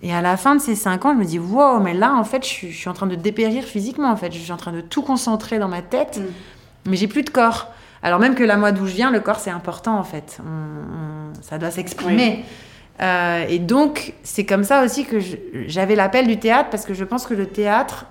Et 0.02 0.14
à 0.14 0.22
la 0.22 0.38
fin 0.38 0.56
de 0.56 0.62
ces 0.62 0.76
cinq 0.76 1.06
ans, 1.06 1.14
je 1.14 1.20
me 1.20 1.26
dis, 1.26 1.40
wow, 1.40 1.80
mais 1.80 1.94
là, 1.94 2.16
en 2.16 2.24
fait, 2.24 2.44
je 2.44 2.68
suis, 2.68 2.90
en 2.90 2.94
train 2.94 3.08
de 3.08 3.16
dépérir 3.16 3.64
physiquement, 3.64 4.10
en 4.10 4.16
fait. 4.16 4.32
Je 4.32 4.40
suis 4.40 4.52
en 4.52 4.58
train 4.58 4.72
de 4.72 4.82
tout 4.82 5.02
concentrer 5.02 5.60
dans 5.60 5.68
ma 5.68 5.82
tête, 5.82 6.20
mm. 6.20 6.90
mais 6.90 6.96
j'ai 6.98 7.08
plus 7.08 7.24
de 7.24 7.30
corps. 7.30 7.68
Alors 8.02 8.20
même 8.20 8.36
que 8.36 8.44
là, 8.44 8.56
moi, 8.56 8.72
d'où 8.72 8.86
je 8.86 8.94
viens, 8.94 9.12
le 9.12 9.20
corps, 9.20 9.40
c'est 9.40 9.50
important, 9.50 9.98
en 9.98 10.04
fait. 10.04 10.40
ça 11.42 11.58
doit 11.58 11.72
s'exprimer. 11.72 12.46
Euh, 13.02 13.46
et 13.48 13.60
donc, 13.60 14.14
c'est 14.24 14.46
comme 14.46 14.64
ça 14.64 14.84
aussi 14.84 15.06
que 15.06 15.18
j'avais 15.68 15.96
l'appel 15.96 16.28
du 16.28 16.40
théâtre, 16.40 16.70
parce 16.70 16.86
que 16.86 16.94
je 16.94 17.04
pense 17.04 17.26
que 17.26 17.34
le 17.34 17.46
théâtre, 17.46 18.06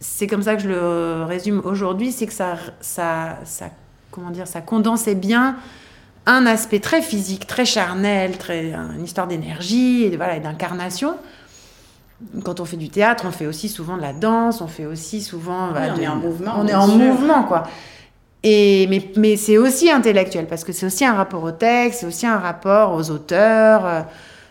c'est 0.00 0.26
comme 0.26 0.42
ça 0.42 0.56
que 0.56 0.62
je 0.62 0.68
le 0.68 1.24
résume 1.24 1.60
aujourd'hui, 1.64 2.12
c'est 2.12 2.26
que 2.26 2.32
ça, 2.32 2.56
ça, 2.80 3.38
ça, 3.44 3.66
comment 4.10 4.30
dire, 4.30 4.46
ça 4.46 4.60
condensait 4.60 5.14
bien 5.14 5.56
un 6.26 6.44
aspect 6.46 6.80
très 6.80 7.02
physique, 7.02 7.46
très 7.46 7.64
charnel, 7.64 8.36
très, 8.36 8.72
une 8.72 9.04
histoire 9.04 9.28
d'énergie 9.28 10.04
et 10.04 10.16
voilà, 10.16 10.38
d'incarnation. 10.40 11.16
Quand 12.44 12.60
on 12.60 12.64
fait 12.64 12.76
du 12.76 12.88
théâtre, 12.88 13.24
on 13.26 13.30
fait 13.30 13.46
aussi 13.46 13.68
souvent 13.68 13.96
de 13.96 14.02
la 14.02 14.12
danse, 14.12 14.60
on 14.60 14.66
fait 14.66 14.86
aussi 14.86 15.22
souvent. 15.22 15.70
Bah, 15.72 15.82
on 15.94 16.00
est 16.00 16.08
en 16.08 16.16
mouvement. 16.16 16.54
On 16.58 16.66
est 16.66 16.74
en 16.74 16.88
mouvement, 16.88 17.44
quoi. 17.44 17.64
Et, 18.42 18.86
mais, 18.88 19.10
mais 19.16 19.36
c'est 19.36 19.58
aussi 19.58 19.90
intellectuel, 19.90 20.46
parce 20.46 20.64
que 20.64 20.72
c'est 20.72 20.86
aussi 20.86 21.04
un 21.04 21.14
rapport 21.14 21.42
au 21.42 21.52
texte, 21.52 22.00
c'est 22.00 22.06
aussi 22.06 22.26
un 22.26 22.38
rapport 22.38 22.94
aux 22.94 23.10
auteurs. 23.10 23.86
Euh, 23.86 24.00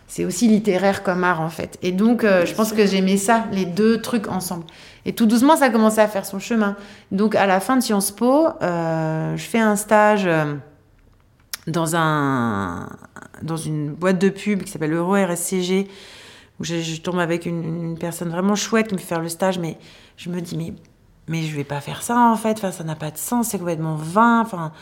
c'est 0.08 0.24
aussi 0.24 0.46
littéraire 0.46 1.02
comme 1.02 1.24
art 1.24 1.40
en 1.40 1.48
fait. 1.48 1.78
Et 1.82 1.90
donc, 1.90 2.22
je 2.22 2.54
pense 2.54 2.72
que 2.72 2.86
j'aimais 2.86 3.16
ça, 3.16 3.46
les 3.50 3.64
deux 3.64 4.00
trucs 4.00 4.28
ensemble. 4.28 4.62
Et 5.04 5.12
tout 5.12 5.26
doucement, 5.26 5.56
ça 5.56 5.64
a 5.64 5.70
commencé 5.70 6.00
à 6.00 6.06
faire 6.06 6.24
son 6.24 6.38
chemin. 6.38 6.76
Donc, 7.10 7.34
à 7.34 7.44
la 7.44 7.58
fin 7.58 7.76
de 7.76 7.82
Sciences 7.82 8.12
Po, 8.12 8.46
je 8.60 9.36
fais 9.36 9.58
un 9.58 9.74
stage 9.74 10.28
dans, 11.66 11.96
un, 11.96 12.88
dans 13.42 13.56
une 13.56 13.92
boîte 13.92 14.18
de 14.18 14.28
pub 14.28 14.62
qui 14.62 14.70
s'appelle 14.70 14.92
Euro 14.92 15.14
RSCG, 15.14 15.88
où 16.60 16.64
je, 16.64 17.00
tombe 17.00 17.18
avec 17.18 17.46
une, 17.46 17.98
personne 17.98 18.30
vraiment 18.30 18.54
chouette 18.54 18.88
qui 18.88 18.94
me 18.94 18.98
fait 18.98 19.06
faire 19.06 19.20
le 19.20 19.28
stage, 19.28 19.58
mais 19.58 19.78
je 20.16 20.30
me 20.30 20.40
dis, 20.40 20.56
mais, 20.56 20.72
mais 21.28 21.42
je 21.42 21.54
vais 21.54 21.64
pas 21.64 21.80
faire 21.80 22.02
ça 22.02 22.18
en 22.18 22.36
fait, 22.36 22.58
enfin, 22.58 22.72
ça 22.72 22.84
n'a 22.84 22.96
pas 22.96 23.10
de 23.10 23.18
sens, 23.18 23.48
c'est 23.48 23.58
complètement 23.58 23.96
vain. 23.96 24.40
Enfin, 24.40 24.72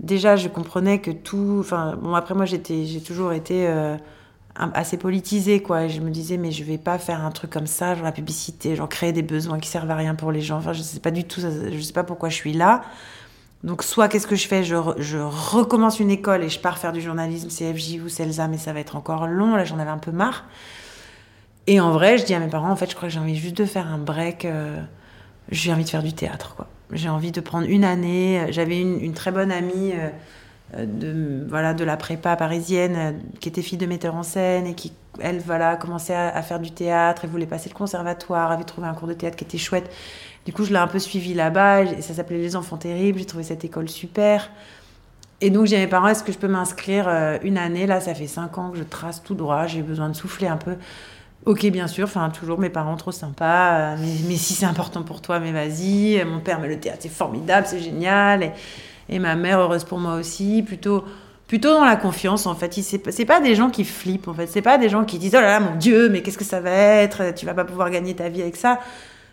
déjà, 0.00 0.36
je 0.36 0.48
comprenais 0.48 1.00
que 1.00 1.10
tout. 1.10 1.58
Enfin, 1.60 1.96
bon, 2.00 2.14
après, 2.14 2.34
moi, 2.34 2.44
j'ai 2.44 2.60
toujours 3.02 3.32
été. 3.32 3.68
Euh, 3.68 3.96
assez 4.54 4.98
politisée 4.98 5.62
quoi 5.62 5.84
et 5.84 5.88
je 5.88 6.00
me 6.00 6.10
disais 6.10 6.36
mais 6.36 6.50
je 6.50 6.62
vais 6.62 6.76
pas 6.76 6.98
faire 6.98 7.24
un 7.24 7.30
truc 7.30 7.50
comme 7.50 7.66
ça 7.66 7.94
genre 7.94 8.04
la 8.04 8.12
publicité 8.12 8.76
genre 8.76 8.88
créer 8.88 9.12
des 9.12 9.22
besoins 9.22 9.58
qui 9.58 9.68
servent 9.68 9.90
à 9.90 9.96
rien 9.96 10.14
pour 10.14 10.30
les 10.30 10.42
gens 10.42 10.58
enfin 10.58 10.74
je 10.74 10.82
sais 10.82 11.00
pas 11.00 11.10
du 11.10 11.24
tout 11.24 11.40
je 11.40 11.80
sais 11.80 11.92
pas 11.92 12.04
pourquoi 12.04 12.28
je 12.28 12.34
suis 12.34 12.52
là 12.52 12.82
donc, 13.64 13.84
soit 13.84 14.08
qu'est-ce 14.08 14.26
que 14.26 14.34
je 14.34 14.48
fais? 14.48 14.64
Je, 14.64 14.74
recommence 14.74 16.00
une 16.00 16.10
école 16.10 16.42
et 16.42 16.48
je 16.48 16.58
pars 16.58 16.78
faire 16.78 16.92
du 16.92 17.00
journalisme 17.00 17.48
CFJ 17.48 18.00
ou 18.04 18.08
CELSA, 18.08 18.48
mais 18.48 18.58
ça 18.58 18.72
va 18.72 18.80
être 18.80 18.96
encore 18.96 19.26
long. 19.28 19.54
Là, 19.54 19.64
j'en 19.64 19.78
avais 19.78 19.90
un 19.90 19.98
peu 19.98 20.10
marre. 20.10 20.44
Et 21.68 21.78
en 21.78 21.92
vrai, 21.92 22.18
je 22.18 22.24
dis 22.24 22.34
à 22.34 22.40
mes 22.40 22.48
parents, 22.48 22.70
en 22.70 22.76
fait, 22.76 22.90
je 22.90 22.96
crois 22.96 23.08
que 23.08 23.14
j'ai 23.14 23.20
envie 23.20 23.36
juste 23.36 23.56
de 23.56 23.64
faire 23.64 23.86
un 23.86 23.98
break. 23.98 24.44
Euh, 24.44 24.80
j'ai 25.50 25.72
envie 25.72 25.84
de 25.84 25.88
faire 25.88 26.02
du 26.02 26.12
théâtre, 26.12 26.54
quoi. 26.56 26.66
J'ai 26.90 27.08
envie 27.08 27.30
de 27.30 27.40
prendre 27.40 27.68
une 27.68 27.84
année. 27.84 28.46
J'avais 28.50 28.80
une, 28.80 29.12
très 29.14 29.30
bonne 29.30 29.52
amie 29.52 29.92
euh, 30.76 30.84
de, 30.84 31.46
voilà, 31.48 31.72
de 31.72 31.84
la 31.84 31.96
prépa 31.96 32.34
parisienne 32.34 32.96
euh, 32.96 33.12
qui 33.38 33.48
était 33.48 33.62
fille 33.62 33.78
de 33.78 33.86
metteur 33.86 34.16
en 34.16 34.24
scène 34.24 34.66
et 34.66 34.74
qui, 34.74 34.92
elle, 35.20 35.38
voilà, 35.38 35.76
commençait 35.76 36.14
à, 36.14 36.42
faire 36.42 36.58
du 36.58 36.72
théâtre. 36.72 37.22
Elle 37.24 37.30
voulait 37.30 37.46
passer 37.46 37.68
le 37.68 37.74
conservatoire, 37.74 38.50
avait 38.50 38.64
trouvé 38.64 38.88
un 38.88 38.94
cours 38.94 39.08
de 39.08 39.14
théâtre 39.14 39.36
qui 39.36 39.44
était 39.44 39.56
chouette. 39.56 39.88
Du 40.44 40.52
coup, 40.52 40.64
je 40.64 40.70
l'ai 40.70 40.78
un 40.78 40.88
peu 40.88 40.98
suivi 40.98 41.34
là-bas. 41.34 42.00
Ça 42.00 42.14
s'appelait 42.14 42.38
Les 42.38 42.56
Enfants 42.56 42.76
Terribles. 42.76 43.18
J'ai 43.18 43.24
trouvé 43.26 43.44
cette 43.44 43.64
école 43.64 43.88
super. 43.88 44.50
Et 45.40 45.50
donc, 45.50 45.66
j'ai 45.66 45.76
mes 45.76 45.88
parents, 45.88 46.08
est-ce 46.08 46.22
que 46.22 46.32
je 46.32 46.38
peux 46.38 46.48
m'inscrire 46.48 47.06
euh, 47.08 47.36
une 47.42 47.58
année? 47.58 47.86
Là, 47.86 48.00
ça 48.00 48.14
fait 48.14 48.28
cinq 48.28 48.58
ans 48.58 48.70
que 48.70 48.78
je 48.78 48.84
trace 48.84 49.22
tout 49.22 49.34
droit. 49.34 49.66
J'ai 49.66 49.82
besoin 49.82 50.08
de 50.08 50.14
souffler 50.14 50.46
un 50.46 50.56
peu. 50.56 50.76
Ok, 51.46 51.66
bien 51.66 51.88
sûr. 51.88 52.04
Enfin, 52.04 52.30
toujours 52.30 52.58
mes 52.58 52.70
parents 52.70 52.96
trop 52.96 53.10
sympas. 53.10 53.94
Euh, 53.94 53.96
mais, 54.28 54.36
si 54.36 54.54
c'est 54.54 54.66
important 54.66 55.02
pour 55.02 55.20
toi, 55.20 55.40
mais 55.40 55.52
vas-y. 55.52 56.24
Mon 56.24 56.40
père, 56.40 56.60
mais 56.60 56.68
le 56.68 56.78
théâtre, 56.78 57.00
c'est 57.02 57.08
formidable, 57.08 57.66
c'est 57.68 57.80
génial. 57.80 58.44
Et, 58.44 58.52
et, 59.08 59.18
ma 59.18 59.34
mère, 59.34 59.58
heureuse 59.60 59.84
pour 59.84 59.98
moi 59.98 60.14
aussi. 60.14 60.62
Plutôt, 60.62 61.04
plutôt 61.48 61.74
dans 61.74 61.84
la 61.84 61.96
confiance, 61.96 62.46
en 62.46 62.54
fait. 62.54 62.72
C'est 62.72 63.24
pas 63.24 63.40
des 63.40 63.56
gens 63.56 63.70
qui 63.70 63.84
flippent, 63.84 64.28
en 64.28 64.34
fait. 64.34 64.46
C'est 64.46 64.62
pas 64.62 64.78
des 64.78 64.88
gens 64.88 65.04
qui 65.04 65.18
disent, 65.18 65.34
oh 65.34 65.40
là 65.40 65.58
là, 65.58 65.60
mon 65.60 65.76
Dieu, 65.76 66.08
mais 66.08 66.22
qu'est-ce 66.22 66.38
que 66.38 66.44
ça 66.44 66.60
va 66.60 66.70
être? 66.70 67.34
Tu 67.34 67.46
vas 67.46 67.54
pas 67.54 67.64
pouvoir 67.64 67.90
gagner 67.90 68.14
ta 68.14 68.28
vie 68.28 68.42
avec 68.42 68.54
ça. 68.54 68.78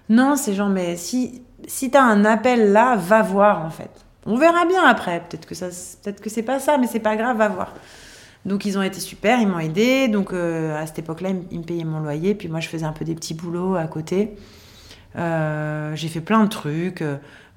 Non, 0.10 0.36
c'est 0.36 0.54
genre, 0.54 0.70
mais 0.70 0.98
si, 0.98 1.42
si 1.68 1.92
t'as 1.92 2.02
un 2.02 2.26
appel 2.26 2.72
là, 2.72 2.96
va 2.96 3.22
voir 3.22 3.66
en 3.66 3.70
fait. 3.70 3.92
On 4.26 4.38
verra 4.38 4.66
bien 4.66 4.84
après. 4.86 5.24
Peut-être 5.30 5.46
que 5.46 5.56
ça, 5.56 5.68
peut-être 6.04 6.22
que 6.22 6.30
c'est 6.30 6.44
pas 6.44 6.60
ça, 6.60 6.78
mais 6.78 6.88
c'est 6.88 7.00
pas 7.00 7.16
grave, 7.16 7.38
va 7.38 7.48
voir. 7.48 7.74
Donc 8.46 8.66
ils 8.66 8.78
ont 8.78 8.82
été 8.82 9.00
super, 9.00 9.40
ils 9.40 9.48
m'ont 9.48 9.60
aidé. 9.60 10.08
Donc 10.08 10.34
euh, 10.34 10.82
à 10.82 10.86
cette 10.86 11.00
époque-là, 11.00 11.30
ils 11.52 11.60
me 11.60 11.64
payaient 11.64 11.84
mon 11.84 12.00
loyer, 12.00 12.36
puis 12.36 12.48
moi 12.48 12.60
je 12.60 12.68
faisais 12.68 12.86
un 12.86 12.94
peu 12.94 13.06
des 13.06 13.16
petits 13.16 13.34
boulots 13.34 13.76
à 13.76 13.86
côté. 13.86 14.36
Euh, 15.16 15.96
j'ai 15.96 16.08
fait 16.08 16.22
plein 16.22 16.44
de 16.44 16.50
trucs. 16.50 17.04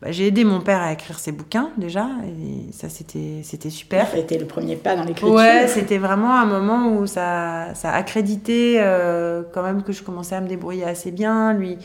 Bah, 0.02 0.10
j'ai 0.10 0.26
aidé 0.26 0.42
mon 0.42 0.60
père 0.60 0.82
à 0.82 0.92
écrire 0.92 1.20
ses 1.20 1.30
bouquins 1.30 1.70
déjà, 1.76 2.08
et 2.26 2.72
ça 2.72 2.88
c'était 2.88 3.42
c'était 3.44 3.70
super. 3.70 4.08
Ça 4.08 4.16
a 4.16 4.18
été 4.18 4.36
le 4.36 4.46
premier 4.46 4.74
pas 4.74 4.96
dans 4.96 5.04
l'écriture. 5.04 5.32
Ouais, 5.32 5.68
c'était 5.68 5.98
vraiment 5.98 6.34
un 6.34 6.44
moment 6.44 6.88
où 6.96 7.06
ça 7.06 7.68
ça 7.74 7.92
accréditait 7.92 8.78
euh, 8.80 9.44
quand 9.54 9.62
même 9.62 9.84
que 9.84 9.92
je 9.92 10.02
commençais 10.02 10.34
à 10.34 10.40
me 10.40 10.48
débrouiller 10.48 10.84
assez 10.84 11.12
bien. 11.12 11.52
Lui, 11.52 11.78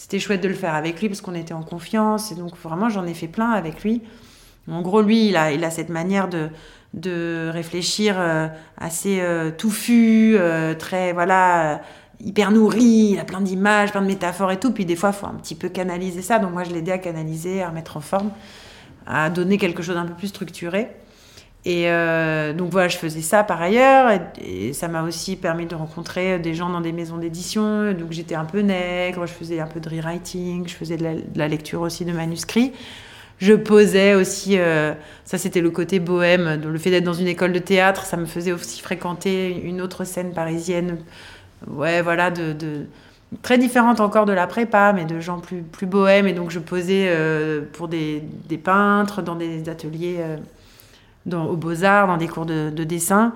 c'était 0.00 0.18
chouette 0.18 0.42
de 0.42 0.48
le 0.48 0.54
faire 0.54 0.74
avec 0.74 0.98
lui 1.02 1.08
parce 1.10 1.20
qu'on 1.20 1.34
était 1.34 1.52
en 1.52 1.62
confiance. 1.62 2.32
Et 2.32 2.34
donc, 2.34 2.56
vraiment, 2.56 2.88
j'en 2.88 3.06
ai 3.06 3.12
fait 3.12 3.28
plein 3.28 3.50
avec 3.50 3.84
lui. 3.84 4.00
En 4.66 4.80
gros, 4.80 5.02
lui, 5.02 5.28
il 5.28 5.36
a, 5.36 5.52
il 5.52 5.62
a 5.62 5.70
cette 5.70 5.90
manière 5.90 6.30
de, 6.30 6.48
de 6.94 7.50
réfléchir 7.52 8.16
euh, 8.18 8.48
assez 8.78 9.20
euh, 9.20 9.50
touffu, 9.50 10.36
euh, 10.38 10.72
très, 10.72 11.12
voilà, 11.12 11.82
hyper 12.18 12.50
nourri. 12.50 13.10
Il 13.12 13.18
a 13.18 13.24
plein 13.24 13.42
d'images, 13.42 13.90
plein 13.90 14.00
de 14.00 14.06
métaphores 14.06 14.52
et 14.52 14.58
tout. 14.58 14.72
Puis 14.72 14.86
des 14.86 14.96
fois, 14.96 15.10
il 15.10 15.18
faut 15.18 15.26
un 15.26 15.34
petit 15.34 15.54
peu 15.54 15.68
canaliser 15.68 16.22
ça. 16.22 16.38
Donc, 16.38 16.52
moi, 16.52 16.64
je 16.64 16.70
l'ai 16.70 16.78
aidé 16.78 16.92
à 16.92 16.98
canaliser, 16.98 17.62
à 17.62 17.68
remettre 17.68 17.98
en 17.98 18.00
forme, 18.00 18.30
à 19.06 19.28
donner 19.28 19.58
quelque 19.58 19.82
chose 19.82 19.96
d'un 19.96 20.06
peu 20.06 20.14
plus 20.14 20.28
structuré. 20.28 20.88
Et 21.66 21.90
euh, 21.90 22.54
donc 22.54 22.70
voilà, 22.70 22.88
je 22.88 22.96
faisais 22.96 23.20
ça 23.20 23.44
par 23.44 23.60
ailleurs, 23.60 24.18
et, 24.42 24.72
ça 24.72 24.88
m'a 24.88 25.02
aussi 25.02 25.36
permis 25.36 25.66
de 25.66 25.74
rencontrer 25.74 26.38
des 26.38 26.54
gens 26.54 26.70
dans 26.70 26.80
des 26.80 26.92
maisons 26.92 27.18
d'édition. 27.18 27.92
Donc 27.92 28.12
j'étais 28.12 28.34
un 28.34 28.46
peu 28.46 28.60
nègre, 28.60 29.26
je 29.26 29.32
faisais 29.32 29.60
un 29.60 29.66
peu 29.66 29.78
de 29.78 29.88
rewriting, 29.88 30.66
je 30.66 30.74
faisais 30.74 30.96
de 30.96 31.22
la, 31.34 31.48
lecture 31.48 31.82
aussi 31.82 32.04
de 32.06 32.12
manuscrits. 32.12 32.72
Je 33.38 33.54
posais 33.54 34.14
aussi, 34.14 34.58
euh, 34.58 34.94
ça 35.24 35.38
c'était 35.38 35.60
le 35.60 35.70
côté 35.70 35.98
bohème, 35.98 36.60
le 36.62 36.78
fait 36.78 36.90
d'être 36.90 37.04
dans 37.04 37.14
une 37.14 37.26
école 37.26 37.52
de 37.52 37.58
théâtre, 37.58 38.04
ça 38.04 38.16
me 38.16 38.26
faisait 38.26 38.52
aussi 38.52 38.80
fréquenter 38.80 39.62
une 39.64 39.80
autre 39.80 40.04
scène 40.04 40.32
parisienne, 40.32 40.98
ouais 41.66 42.02
voilà, 42.02 42.30
de, 42.30 42.86
très 43.42 43.56
différente 43.58 44.00
encore 44.00 44.26
de 44.26 44.32
la 44.32 44.46
prépa, 44.46 44.92
mais 44.94 45.04
de 45.04 45.20
gens 45.20 45.40
plus, 45.40 45.62
plus 45.62 45.86
bohèmes. 45.86 46.26
Et 46.26 46.32
donc 46.32 46.50
je 46.50 46.58
posais 46.58 47.06
euh, 47.08 47.62
pour 47.72 47.88
des, 47.88 48.22
des, 48.48 48.58
peintres 48.58 49.22
dans 49.22 49.36
des 49.36 49.68
ateliers 49.68 50.18
aux 51.34 51.56
Beaux-Arts, 51.56 52.06
dans 52.06 52.16
des 52.16 52.28
cours 52.28 52.46
de, 52.46 52.70
dessin. 52.84 53.32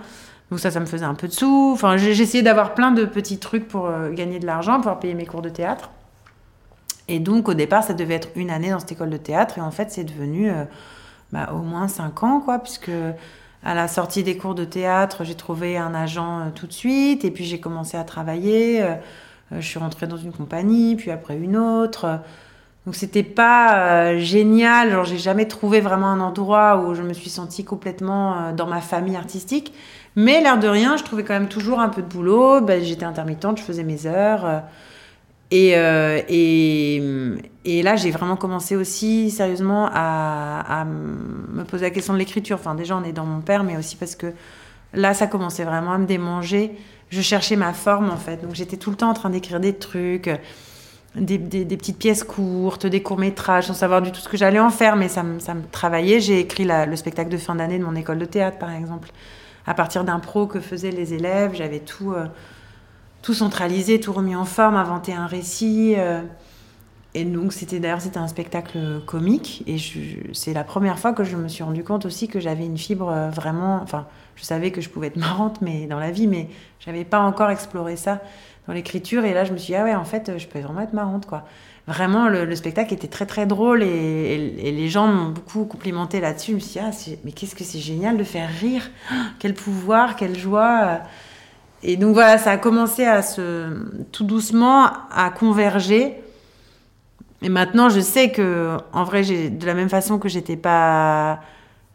Donc 0.50 0.60
ça, 0.60 0.70
ça 0.70 0.80
me 0.80 0.86
faisait 0.86 1.04
un 1.04 1.14
peu 1.14 1.28
de 1.28 1.32
sous. 1.32 1.70
Enfin, 1.72 1.96
essayé 1.96 2.42
d'avoir 2.42 2.74
plein 2.74 2.90
de 2.90 3.04
petits 3.04 3.38
trucs 3.38 3.66
pour 3.66 3.86
euh, 3.86 4.10
gagner 4.12 4.38
de 4.38 4.46
l'argent, 4.46 4.80
pour 4.80 4.98
payer 4.98 5.14
mes 5.14 5.26
cours 5.26 5.42
de 5.42 5.48
théâtre. 5.48 5.90
Et 7.08 7.18
donc, 7.18 7.48
au 7.48 7.54
départ, 7.54 7.84
ça 7.84 7.94
devait 7.94 8.14
être 8.14 8.28
une 8.36 8.50
année 8.50 8.70
dans 8.70 8.78
cette 8.78 8.92
école 8.92 9.10
de 9.10 9.16
théâtre. 9.16 9.58
Et 9.58 9.60
en 9.60 9.70
fait, 9.70 9.90
c'est 9.90 10.04
devenu 10.04 10.50
euh, 10.50 10.64
bah, 11.32 11.50
au 11.52 11.58
moins 11.58 11.88
cinq 11.88 12.22
ans, 12.22 12.40
quoi, 12.40 12.58
puisque 12.58 12.90
à 13.62 13.74
la 13.74 13.88
sortie 13.88 14.22
des 14.22 14.36
cours 14.36 14.54
de 14.54 14.64
théâtre, 14.64 15.24
j'ai 15.24 15.34
trouvé 15.34 15.76
un 15.76 15.94
agent 15.94 16.40
euh, 16.40 16.50
tout 16.54 16.66
de 16.66 16.72
suite. 16.72 17.24
Et 17.24 17.30
puis, 17.30 17.44
j'ai 17.44 17.60
commencé 17.60 17.96
à 17.96 18.04
travailler. 18.04 18.84
je 19.50 19.66
suis 19.66 19.78
rentrée 19.78 20.06
dans 20.06 20.16
une 20.16 20.32
compagnie, 20.32 20.96
puis 20.96 21.10
après 21.10 21.36
une 21.36 21.56
autre. 21.56 22.20
Donc 22.86 22.96
c'était 22.96 23.22
pas 23.22 23.76
euh, 23.76 24.18
génial, 24.18 24.90
genre 24.90 25.04
j'ai 25.04 25.18
jamais 25.18 25.48
trouvé 25.48 25.80
vraiment 25.80 26.08
un 26.08 26.20
endroit 26.20 26.84
où 26.84 26.94
je 26.94 27.02
me 27.02 27.14
suis 27.14 27.30
sentie 27.30 27.64
complètement 27.64 28.34
euh, 28.34 28.52
dans 28.52 28.66
ma 28.66 28.82
famille 28.82 29.16
artistique. 29.16 29.72
Mais 30.16 30.42
l'air 30.42 30.58
de 30.58 30.68
rien, 30.68 30.96
je 30.96 31.02
trouvais 31.02 31.24
quand 31.24 31.32
même 31.32 31.48
toujours 31.48 31.80
un 31.80 31.88
peu 31.88 32.02
de 32.02 32.06
boulot. 32.06 32.60
Ben, 32.60 32.84
j'étais 32.84 33.06
intermittente, 33.06 33.58
je 33.58 33.62
faisais 33.62 33.84
mes 33.84 34.06
heures. 34.06 34.44
Euh, 34.44 34.60
et, 35.50 35.70
et, 36.28 37.02
et, 37.64 37.82
là, 37.82 37.96
j'ai 37.96 38.10
vraiment 38.10 38.36
commencé 38.36 38.76
aussi 38.76 39.30
sérieusement 39.30 39.88
à, 39.92 40.80
à, 40.80 40.84
me 40.84 41.62
poser 41.64 41.84
la 41.84 41.90
question 41.90 42.12
de 42.12 42.18
l'écriture. 42.18 42.58
Enfin, 42.58 42.74
déjà, 42.74 42.96
on 42.96 43.04
est 43.04 43.12
dans 43.12 43.24
mon 43.24 43.40
père, 43.40 43.62
mais 43.62 43.76
aussi 43.76 43.96
parce 43.96 44.16
que 44.16 44.32
là, 44.92 45.14
ça 45.14 45.26
commençait 45.26 45.64
vraiment 45.64 45.92
à 45.92 45.98
me 45.98 46.06
démanger. 46.06 46.72
Je 47.10 47.20
cherchais 47.20 47.56
ma 47.56 47.72
forme, 47.72 48.10
en 48.10 48.16
fait. 48.16 48.42
Donc 48.42 48.54
j'étais 48.54 48.76
tout 48.76 48.90
le 48.90 48.96
temps 48.96 49.10
en 49.10 49.14
train 49.14 49.30
d'écrire 49.30 49.60
des 49.60 49.74
trucs 49.74 50.28
des, 51.16 51.38
petites 51.38 51.98
pièces 51.98 52.24
courtes, 52.24 52.86
des 52.86 53.02
courts-métrages, 53.02 53.66
sans 53.66 53.74
savoir 53.74 54.02
du 54.02 54.10
tout 54.10 54.20
ce 54.20 54.28
que 54.28 54.36
j'allais 54.36 54.58
en 54.58 54.70
faire, 54.70 54.96
mais 54.96 55.08
ça 55.08 55.22
me, 55.22 55.38
travaillait. 55.70 56.20
J'ai 56.20 56.40
écrit 56.40 56.64
le 56.64 56.96
spectacle 56.96 57.30
de 57.30 57.36
fin 57.36 57.54
d'année 57.54 57.78
de 57.78 57.84
mon 57.84 57.94
école 57.94 58.18
de 58.18 58.24
théâtre, 58.24 58.58
par 58.58 58.70
exemple. 58.72 59.10
À 59.66 59.74
partir 59.74 60.04
d'un 60.04 60.18
pro 60.18 60.46
que 60.46 60.60
faisaient 60.60 60.90
les 60.90 61.14
élèves, 61.14 61.52
j'avais 61.54 61.78
tout, 61.78 62.12
euh, 62.12 62.26
tout 63.22 63.32
centralisé, 63.32 63.98
tout 64.00 64.12
remis 64.12 64.36
en 64.36 64.44
forme, 64.44 64.76
inventé 64.76 65.14
un 65.14 65.26
récit. 65.26 65.94
Euh. 65.96 66.20
et 67.14 67.24
donc, 67.24 67.52
c'était 67.52 67.78
d'ailleurs, 67.78 68.02
c'était 68.02 68.18
un 68.18 68.28
spectacle 68.28 69.00
comique. 69.06 69.62
Et 69.66 69.76
c'est 70.32 70.52
la 70.52 70.64
première 70.64 70.98
fois 70.98 71.12
que 71.12 71.24
je 71.24 71.36
me 71.36 71.48
suis 71.48 71.62
rendu 71.62 71.84
compte 71.84 72.04
aussi 72.04 72.28
que 72.28 72.40
j'avais 72.40 72.66
une 72.66 72.76
fibre 72.76 73.08
euh, 73.08 73.30
vraiment. 73.30 73.80
Enfin, 73.82 74.06
je 74.34 74.42
savais 74.42 74.72
que 74.72 74.80
je 74.80 74.90
pouvais 74.90 75.06
être 75.06 75.16
marrante 75.18 75.60
mais, 75.62 75.86
dans 75.86 76.00
la 76.00 76.10
vie, 76.10 76.26
mais 76.26 76.48
j'avais 76.80 77.04
pas 77.04 77.20
encore 77.20 77.50
exploré 77.50 77.96
ça 77.96 78.20
dans 78.66 78.74
l'écriture. 78.74 79.24
Et 79.24 79.34
là, 79.34 79.44
je 79.44 79.52
me 79.52 79.58
suis 79.58 79.72
dit, 79.72 79.76
ah 79.76 79.84
ouais, 79.84 79.94
en 79.94 80.04
fait, 80.04 80.38
je 80.38 80.46
peux 80.46 80.60
vraiment 80.60 80.80
être 80.80 80.92
marrante, 80.92 81.26
quoi. 81.26 81.44
Vraiment, 81.86 82.28
le, 82.28 82.56
spectacle 82.56 82.94
était 82.94 83.08
très, 83.08 83.26
très 83.26 83.44
drôle 83.44 83.82
et, 83.82 84.72
les 84.72 84.88
gens 84.88 85.06
m'ont 85.06 85.28
beaucoup 85.28 85.66
complimenté 85.66 86.18
là-dessus. 86.18 86.52
Je 86.52 86.56
me 86.56 86.60
suis 86.60 86.80
dit, 86.80 86.86
ah, 86.86 87.18
mais 87.24 87.32
qu'est-ce 87.32 87.54
que 87.54 87.64
c'est 87.64 87.78
génial 87.78 88.16
de 88.16 88.24
faire 88.24 88.48
rire 88.48 88.90
Quel 89.38 89.52
pouvoir, 89.52 90.16
quelle 90.16 90.38
joie 90.38 91.00
Et 91.82 91.98
donc 91.98 92.14
voilà, 92.14 92.38
ça 92.38 92.52
a 92.52 92.56
commencé 92.56 93.04
à 93.04 93.20
se, 93.20 93.68
tout 94.12 94.24
doucement 94.24 94.88
à 95.14 95.28
converger. 95.28 96.22
Et 97.42 97.50
maintenant, 97.50 97.90
je 97.90 98.00
sais 98.00 98.30
que, 98.30 98.78
en 98.94 99.04
vrai, 99.04 99.22
de 99.22 99.66
la 99.66 99.74
même 99.74 99.90
façon 99.90 100.18
que 100.18 100.30
j'étais 100.30 100.56
pas 100.56 101.40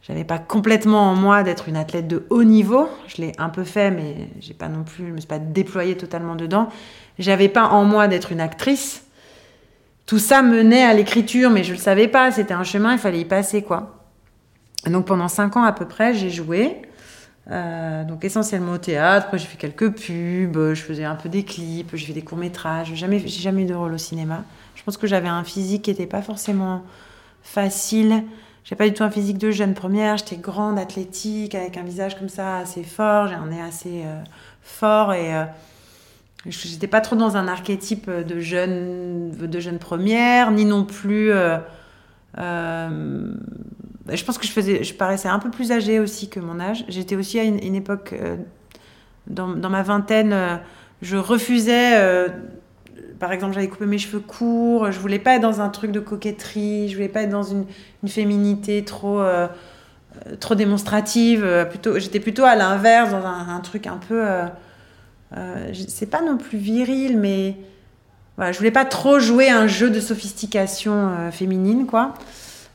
j'avais 0.01 0.23
pas 0.23 0.39
complètement 0.39 1.11
en 1.11 1.15
moi 1.15 1.43
d'être 1.43 1.67
une 1.67 1.75
athlète 1.75 2.07
de 2.07 2.25
haut 2.29 2.43
niveau. 2.43 2.89
Je 3.07 3.21
l'ai 3.21 3.33
un 3.37 3.49
peu 3.49 3.63
fait, 3.63 3.91
mais 3.91 4.29
j'ai 4.39 4.53
pas 4.53 4.69
non 4.69 4.83
plus, 4.83 5.07
je 5.07 5.11
me 5.11 5.19
suis 5.19 5.27
pas 5.27 5.39
déployée 5.39 5.97
totalement 5.97 6.35
dedans. 6.35 6.69
J'avais 7.19 7.49
pas 7.49 7.67
en 7.67 7.83
moi 7.83 8.07
d'être 8.07 8.31
une 8.31 8.41
actrice. 8.41 9.03
Tout 10.05 10.19
ça 10.19 10.41
menait 10.41 10.83
à 10.83 10.93
l'écriture, 10.93 11.49
mais 11.49 11.63
je 11.63 11.73
le 11.73 11.77
savais 11.77 12.07
pas. 12.07 12.31
C'était 12.31 12.53
un 12.53 12.63
chemin, 12.63 12.93
il 12.93 12.99
fallait 12.99 13.19
y 13.19 13.25
passer, 13.25 13.61
quoi. 13.61 14.03
donc 14.87 15.05
pendant 15.05 15.27
cinq 15.27 15.57
ans 15.57 15.63
à 15.63 15.73
peu 15.73 15.85
près, 15.85 16.13
j'ai 16.13 16.29
joué. 16.29 16.81
Euh, 17.51 18.03
donc 18.03 18.23
essentiellement 18.23 18.73
au 18.73 18.77
théâtre. 18.77 19.27
J'ai 19.33 19.45
fait 19.45 19.57
quelques 19.57 19.91
pubs, 19.91 20.73
je 20.73 20.81
faisais 20.81 21.03
un 21.03 21.15
peu 21.15 21.29
des 21.29 21.43
clips, 21.43 21.89
j'ai 21.93 22.05
fait 22.07 22.13
des 22.13 22.21
courts 22.21 22.37
métrages. 22.37 22.93
Jamais, 22.95 23.19
j'ai 23.19 23.41
jamais 23.41 23.63
eu 23.63 23.65
de 23.65 23.75
rôle 23.75 23.93
au 23.93 23.97
cinéma. 23.97 24.43
Je 24.75 24.83
pense 24.83 24.97
que 24.97 25.07
j'avais 25.07 25.27
un 25.27 25.43
physique 25.43 25.83
qui 25.83 25.91
n'était 25.91 26.07
pas 26.07 26.21
forcément 26.21 26.83
facile. 27.43 28.23
J'ai 28.69 28.75
pas 28.75 28.87
du 28.87 28.93
tout 28.93 29.03
un 29.03 29.09
physique 29.09 29.39
de 29.39 29.49
jeune 29.49 29.73
première. 29.73 30.17
J'étais 30.17 30.35
grande, 30.35 30.77
athlétique, 30.77 31.55
avec 31.55 31.75
un 31.75 31.81
visage 31.81 32.19
comme 32.19 32.29
ça 32.29 32.57
assez 32.57 32.83
fort. 32.83 33.27
J'ai 33.27 33.33
un 33.33 33.47
nez 33.47 33.59
assez 33.59 34.03
euh, 34.05 34.21
fort 34.61 35.11
et 35.11 35.35
euh, 35.35 35.45
j'étais 36.45 36.85
pas 36.85 37.01
trop 37.01 37.15
dans 37.15 37.35
un 37.35 37.47
archétype 37.47 38.11
de 38.11 38.39
jeune, 38.39 39.31
de 39.31 39.59
jeune 39.59 39.79
première, 39.79 40.51
ni 40.51 40.65
non 40.65 40.85
plus. 40.85 41.31
Euh, 41.31 41.57
je 42.37 44.23
pense 44.23 44.37
que 44.37 44.45
je 44.45 44.51
faisais, 44.51 44.83
je 44.83 44.93
paraissais 44.93 45.29
un 45.29 45.39
peu 45.39 45.49
plus 45.49 45.71
âgée 45.71 45.99
aussi 45.99 46.29
que 46.29 46.39
mon 46.39 46.59
âge. 46.59 46.85
J'étais 46.89 47.15
aussi 47.15 47.39
à 47.39 47.43
une, 47.45 47.73
époque 47.73 48.13
dans, 49.25 49.47
dans, 49.47 49.71
ma 49.71 49.81
vingtaine, 49.81 50.59
je 51.01 51.17
refusais 51.17 52.27
par 53.19 53.33
exemple, 53.33 53.53
j'avais 53.53 53.67
coupé 53.67 53.85
mes 53.85 53.97
cheveux 53.97 54.21
courts, 54.21 54.91
je 54.91 54.99
voulais 54.99 55.19
pas 55.19 55.35
être 55.35 55.41
dans 55.41 55.61
un 55.61 55.69
truc 55.69 55.91
de 55.91 55.99
coquetterie, 55.99 56.87
je 56.89 56.95
voulais 56.95 57.09
pas 57.09 57.23
être 57.23 57.29
dans 57.29 57.43
une, 57.43 57.65
féminité 58.07 58.83
trop, 58.85 59.19
euh, 59.19 59.47
euh, 60.27 60.55
démonstrative. 60.55 61.43
Euh, 61.43 61.65
plutôt, 61.65 61.99
j'étais 61.99 62.21
plutôt 62.21 62.45
à 62.45 62.55
l'inverse, 62.55 63.11
dans 63.11 63.25
un, 63.25 63.59
truc 63.59 63.87
un 63.87 63.97
peu. 64.07 64.23
c'est 65.73 66.09
pas 66.09 66.21
non 66.21 66.37
plus 66.37 66.57
viril, 66.57 67.17
mais 67.17 67.57
voilà, 68.37 68.53
je 68.53 68.57
voulais 68.57 68.71
pas 68.71 68.85
trop 68.85 69.19
jouer 69.19 69.49
un 69.49 69.67
jeu 69.67 69.89
de 69.89 69.99
sophistication 69.99 71.29
féminine, 71.31 71.85
quoi. 71.85 72.13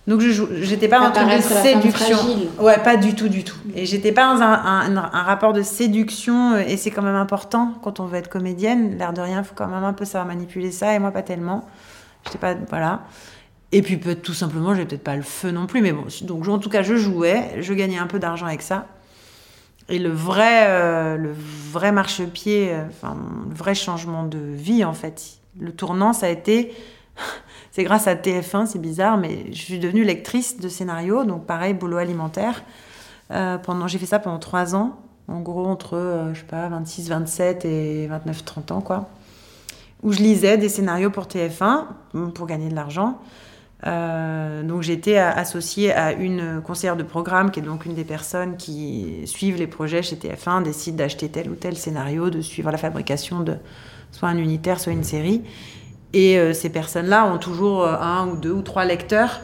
Donc 0.07 0.21
je 0.21 0.45
j'étais 0.61 0.89
pas 0.89 1.01
en 1.01 1.11
train 1.11 1.37
de 1.37 1.41
séduction. 1.41 2.19
Ouais, 2.61 2.79
pas 2.79 2.97
du 2.97 3.15
tout, 3.15 3.29
du 3.29 3.43
tout. 3.43 3.57
Et 3.75 3.87
j'étais 3.87 4.13
pas 4.13 4.35
dans 4.35 4.43
un, 4.43 4.53
un, 4.53 4.97
un, 4.97 5.23
rapport 5.23 5.55
de 5.55 5.63
séduction. 5.63 6.59
Et 6.59 6.77
c'est 6.77 6.91
quand 6.91 7.03
même 7.03 7.15
important 7.15 7.75
quand 7.83 8.01
on 8.01 8.07
veut 8.07 8.19
être 8.19 8.29
comédienne. 8.29 8.99
L'air 8.99 9.15
de 9.15 9.23
rien, 9.23 9.39
il 9.39 9.45
faut 9.45 9.55
quand 9.55 9.69
même 9.69 9.85
un 9.85 9.95
peu 9.95 10.05
savoir 10.05 10.27
manipuler 10.27 10.73
ça. 10.73 10.95
Et 10.95 10.99
moi, 10.99 11.11
pas 11.11 11.23
tellement. 11.23 11.67
J'étais 12.25 12.39
pas, 12.39 12.55
voilà. 12.69 13.03
Et 13.73 13.83
puis 13.83 13.97
peut 13.97 14.15
tout 14.15 14.35
simplement, 14.35 14.75
j'ai 14.75 14.85
peut-être 14.85 15.03
pas 15.03 15.17
le 15.17 15.23
feu 15.23 15.51
non 15.51 15.67
plus. 15.67 15.81
Mais 15.81 15.93
bon, 15.93 16.05
donc 16.23 16.47
en 16.49 16.59
tout 16.59 16.71
cas, 16.71 16.83
je 16.83 16.97
jouais, 16.97 17.57
je 17.61 17.73
gagnais 17.73 17.99
un 17.99 18.07
peu 18.07 18.19
d'argent 18.19 18.47
avec 18.47 18.63
ça. 18.63 18.87
Et 19.89 19.99
le 19.99 20.11
vrai, 20.11 20.67
euh, 20.69 21.17
le 21.17 21.35
vrai 21.73 21.93
marchepied, 21.93 22.73
euh, 22.73 22.85
enfin, 22.89 23.17
le 23.49 23.55
vrai 23.55 23.75
changement 23.75 24.25
de 24.25 24.39
vie 24.39 24.85
en 24.85 24.95
fait, 24.95 25.39
le 25.59 25.73
tournant, 25.73 26.13
ça 26.13 26.27
a 26.27 26.29
été 26.31 26.73
c'est 27.75 27.83
grâce 27.83 28.07
à 28.07 28.15
TF1, 28.15 28.67
c'est 28.67 28.79
bizarre, 28.79 29.19
mais 29.19 29.47
je 29.51 29.61
suis 29.61 29.81
devenue 29.81 30.05
lectrice 30.05 30.61
de 30.61 30.69
scénario, 30.69 31.25
donc 31.25 31.45
pareil, 31.45 31.75
boulot 31.75 31.97
alimentaire. 31.97 32.63
Euh, 33.33 33.59
pendant, 33.59 33.89
j'ai 33.89 33.99
fait 33.99 34.07
ça 34.07 34.21
pendant 34.21 34.39
trois 34.39 34.77
ans, 34.77 34.97
en 35.27 35.41
gros 35.41 35.67
entre, 35.67 35.97
euh, 35.97 36.33
je 36.35 36.39
sais 36.39 36.47
pas, 36.47 36.69
26, 36.69 37.09
27 37.09 37.65
et 37.65 38.07
29, 38.07 38.45
30 38.45 38.71
ans, 38.71 38.81
quoi. 38.81 39.09
Où 40.05 40.13
je 40.13 40.21
lisais 40.21 40.57
des 40.57 40.69
scénarios 40.69 41.11
pour 41.11 41.25
TF1 41.25 41.87
pour 42.33 42.47
gagner 42.47 42.69
de 42.69 42.77
l'argent. 42.77 43.19
Euh, 43.89 44.63
donc 44.63 44.83
j'étais 44.83 45.19
associée 45.19 45.93
à 45.93 46.13
une 46.13 46.63
conseillère 46.65 46.97
de 46.97 47.03
programme 47.03 47.51
qui 47.51 47.59
est 47.59 47.65
donc 47.65 47.87
une 47.87 47.95
des 47.95 48.05
personnes 48.05 48.57
qui 48.57 49.23
suivent 49.27 49.59
les 49.59 49.67
projets 49.67 50.03
chez 50.03 50.15
TF1, 50.15 50.63
décide 50.63 50.95
d'acheter 50.95 51.29
tel 51.29 51.51
ou 51.51 51.57
tel 51.57 51.77
scénario, 51.77 52.31
de 52.31 52.41
suivre 52.41 52.71
la 52.71 52.79
fabrication 52.79 53.41
de 53.41 53.57
soit 54.13 54.29
un 54.29 54.39
unitaire, 54.39 54.79
soit 54.79 54.93
une 54.93 55.03
série. 55.03 55.43
Et 56.15 56.39
euh, 56.39 56.53
ces 56.55 56.71
personnes-là 56.71 57.27
ont 57.27 57.39
toujours 57.39 57.83
euh, 57.83 57.97
un 58.01 58.29
ou 58.29 58.37
deux 58.37 58.53
ou 58.53 58.63
trois 58.63 58.85
lecteurs 58.85 59.41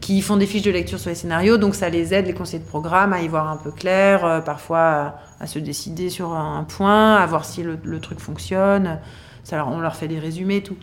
qui 0.00 0.22
font 0.22 0.36
des 0.36 0.46
fiches 0.46 0.62
de 0.62 0.70
lecture 0.70 1.00
sur 1.00 1.08
les 1.08 1.16
scénarios, 1.16 1.56
donc 1.56 1.74
ça 1.74 1.88
les 1.88 2.14
aide, 2.14 2.26
les 2.26 2.34
conseillers 2.34 2.62
de 2.62 2.68
programme, 2.68 3.12
à 3.12 3.22
y 3.22 3.28
voir 3.28 3.50
un 3.50 3.56
peu 3.56 3.70
clair, 3.70 4.24
euh, 4.24 4.40
parfois 4.40 5.16
à, 5.40 5.46
se 5.46 5.58
décider 5.58 6.10
sur 6.10 6.32
un 6.34 6.62
point, 6.62 7.16
à 7.16 7.26
voir 7.26 7.44
si 7.44 7.62
le, 7.62 8.00
truc 8.00 8.20
fonctionne. 8.20 8.98
Ça 9.42 9.66
on 9.66 9.80
leur 9.80 9.96
fait 9.96 10.08
des 10.08 10.18
résumés, 10.18 10.62
tout. 10.62 10.76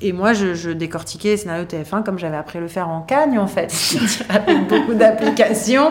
Et 0.00 0.12
moi, 0.12 0.32
je, 0.32 0.70
décortiquais 0.70 1.30
les 1.30 1.36
scénarios 1.38 1.64
TF1 1.64 2.04
comme 2.04 2.20
j'avais 2.20 2.36
appris 2.36 2.58
à 2.58 2.60
le 2.60 2.68
faire 2.68 2.88
en 2.88 3.00
cagne, 3.00 3.36
en 3.38 3.48
fait, 3.48 3.74
avec 4.28 4.68
beaucoup 4.68 4.94
d'applications, 4.94 5.90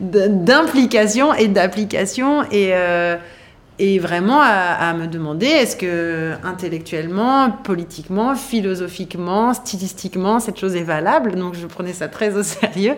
d'implications 0.00 1.34
et 1.34 1.48
d'applications. 1.48 2.44
Et, 2.50 2.72
et 3.78 3.98
vraiment 3.98 4.40
à, 4.40 4.94
me 4.94 5.06
demander 5.06 5.46
est-ce 5.46 5.76
que 5.76 6.32
intellectuellement, 6.42 7.50
politiquement, 7.50 8.34
philosophiquement, 8.34 9.52
stylistiquement, 9.52 10.40
cette 10.40 10.58
chose 10.58 10.76
est 10.76 10.82
valable? 10.82 11.34
Donc 11.34 11.54
je 11.54 11.66
prenais 11.66 11.92
ça 11.92 12.08
très 12.08 12.36
au 12.36 12.42
sérieux. 12.42 12.94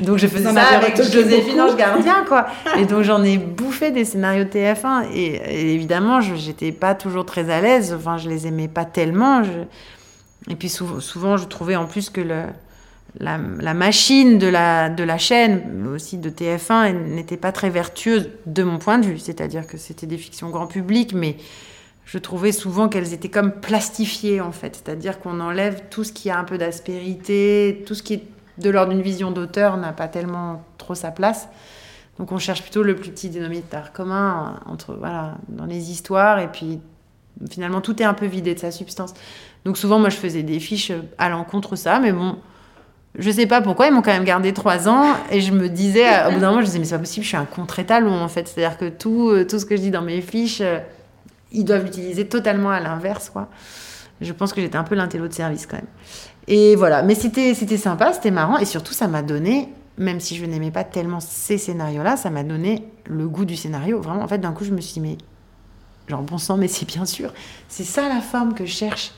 Donc 0.00 0.18
je 0.18 0.26
faisais 0.26 0.52
ça 0.52 0.62
avec 0.62 0.96
Joséphine 0.96 1.60
Ange 1.60 1.76
Gardien, 1.76 2.24
quoi. 2.26 2.46
Et 2.76 2.86
donc 2.86 3.02
j'en 3.02 3.22
ai 3.22 3.38
bouffé 3.38 3.92
des 3.92 4.04
scénarios 4.04 4.44
TF1. 4.44 5.12
Et, 5.12 5.36
et 5.36 5.74
évidemment, 5.74 6.20
j'étais 6.20 6.72
pas 6.72 6.94
toujours 6.94 7.24
très 7.24 7.48
à 7.50 7.60
l'aise. 7.60 7.94
Enfin, 7.96 8.18
je 8.18 8.28
les 8.28 8.48
aimais 8.48 8.68
pas 8.68 8.84
tellement. 8.84 9.42
Et 10.50 10.56
puis 10.56 10.68
souvent, 10.68 11.00
souvent, 11.00 11.36
je 11.36 11.46
trouvais 11.46 11.76
en 11.76 11.86
plus 11.86 12.10
que 12.10 12.20
le, 12.20 12.42
la, 13.20 13.74
machine 13.74 14.38
de 14.38 14.46
la, 14.46 14.90
de 14.90 15.04
la 15.04 15.18
chaîne, 15.18 15.86
aussi 15.86 16.18
de 16.18 16.30
TF1, 16.30 16.92
n'était 16.92 17.36
pas 17.36 17.52
très 17.52 17.70
vertueuse 17.70 18.30
de 18.46 18.62
mon 18.62 18.78
point 18.78 18.98
de 18.98 19.06
vue. 19.06 19.18
C'est-à-dire 19.18 19.66
que 19.66 19.78
c'était 19.78 20.06
des 20.06 20.18
fictions 20.18 20.50
grand 20.50 20.66
public, 20.66 21.14
mais 21.14 21.36
je 22.04 22.18
trouvais 22.18 22.52
souvent 22.52 22.88
qu'elles 22.88 23.12
étaient 23.12 23.30
comme 23.30 23.52
plastifiées, 23.52 24.40
en 24.40 24.52
fait. 24.52 24.82
C'est-à-dire 24.84 25.20
qu'on 25.20 25.40
enlève 25.40 25.84
tout 25.90 26.04
ce 26.04 26.12
qui 26.12 26.28
a 26.28 26.38
un 26.38 26.44
peu 26.44 26.58
d'aspérité, 26.58 27.84
tout 27.86 27.94
ce 27.94 28.02
qui 28.02 28.14
est 28.14 28.24
de 28.58 28.70
l'ordre 28.70 28.92
d'une 28.92 29.02
vision 29.02 29.30
d'auteur 29.30 29.76
n'a 29.76 29.92
pas 29.92 30.08
tellement 30.08 30.64
trop 30.78 30.94
sa 30.94 31.10
place. 31.10 31.48
Donc 32.18 32.30
on 32.30 32.38
cherche 32.38 32.62
plutôt 32.62 32.82
le 32.82 32.94
plus 32.94 33.10
petit 33.10 33.28
dénominateur 33.28 33.92
commun 33.92 34.60
entre, 34.66 34.94
voilà, 34.94 35.38
dans 35.48 35.66
les 35.66 35.90
histoires, 35.90 36.38
et 36.38 36.46
puis 36.46 36.80
finalement 37.50 37.80
tout 37.80 38.00
est 38.00 38.04
un 38.04 38.14
peu 38.14 38.26
vidé 38.26 38.54
de 38.54 38.60
sa 38.60 38.70
substance. 38.70 39.14
Donc 39.64 39.78
souvent, 39.78 39.98
moi, 39.98 40.10
je 40.10 40.16
faisais 40.16 40.42
des 40.42 40.60
fiches 40.60 40.92
à 41.18 41.28
l'encontre 41.28 41.74
ça, 41.74 41.98
mais 41.98 42.12
bon 42.12 42.38
je 43.16 43.30
sais 43.30 43.46
pas 43.46 43.60
pourquoi, 43.60 43.86
ils 43.86 43.92
m'ont 43.92 44.02
quand 44.02 44.12
même 44.12 44.24
gardé 44.24 44.52
trois 44.52 44.88
ans. 44.88 45.14
Et 45.30 45.40
je 45.40 45.52
me 45.52 45.68
disais, 45.68 46.26
au 46.26 46.32
bout 46.32 46.40
d'un 46.40 46.50
moment, 46.50 46.60
je 46.60 46.66
disais, 46.66 46.78
mais 46.78 46.84
c'est 46.84 46.94
pas 46.96 47.00
possible, 47.00 47.22
je 47.22 47.28
suis 47.28 47.36
un 47.36 47.44
contre-étalon 47.44 48.12
en 48.12 48.28
fait. 48.28 48.48
C'est-à-dire 48.48 48.76
que 48.76 48.88
tout, 48.88 49.30
euh, 49.30 49.44
tout 49.44 49.58
ce 49.58 49.66
que 49.66 49.76
je 49.76 49.82
dis 49.82 49.90
dans 49.90 50.02
mes 50.02 50.20
fiches, 50.20 50.60
euh, 50.60 50.80
ils 51.52 51.64
doivent 51.64 51.84
l'utiliser 51.84 52.26
totalement 52.26 52.70
à 52.70 52.80
l'inverse, 52.80 53.30
quoi. 53.30 53.48
Je 54.20 54.32
pense 54.32 54.52
que 54.52 54.60
j'étais 54.60 54.76
un 54.76 54.84
peu 54.84 54.94
l'intello 54.94 55.28
de 55.28 55.32
service 55.32 55.66
quand 55.66 55.76
même. 55.76 55.86
Et 56.48 56.76
voilà, 56.76 57.02
mais 57.02 57.14
c'était, 57.14 57.54
c'était 57.54 57.76
sympa, 57.76 58.12
c'était 58.12 58.30
marrant. 58.30 58.58
Et 58.58 58.64
surtout, 58.64 58.92
ça 58.92 59.06
m'a 59.06 59.22
donné, 59.22 59.68
même 59.98 60.20
si 60.20 60.36
je 60.36 60.44
n'aimais 60.44 60.70
pas 60.70 60.84
tellement 60.84 61.20
ces 61.20 61.58
scénarios-là, 61.58 62.16
ça 62.16 62.30
m'a 62.30 62.42
donné 62.42 62.88
le 63.06 63.28
goût 63.28 63.44
du 63.44 63.56
scénario. 63.56 64.00
Vraiment, 64.00 64.22
en 64.22 64.28
fait, 64.28 64.38
d'un 64.38 64.52
coup, 64.52 64.64
je 64.64 64.72
me 64.72 64.80
suis 64.80 64.94
dit, 64.94 65.00
mais 65.00 65.18
genre, 66.08 66.22
bon 66.22 66.38
sang, 66.38 66.56
mais 66.56 66.68
c'est 66.68 66.86
bien 66.86 67.04
sûr, 67.04 67.32
c'est 67.68 67.84
ça 67.84 68.08
la 68.08 68.20
forme 68.20 68.54
que 68.54 68.66
je 68.66 68.72
cherche 68.72 69.12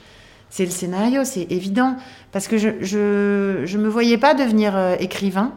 c'est 0.51 0.65
le 0.65 0.71
scénario, 0.71 1.25
c'est 1.25 1.47
évident. 1.51 1.97
Parce 2.33 2.49
que 2.49 2.59
je, 2.59 2.71
je, 2.81 3.79
me 3.79 3.89
voyais 3.89 4.19
pas 4.19 4.35
devenir 4.35 4.77
euh, 4.77 4.97
écrivain. 4.99 5.53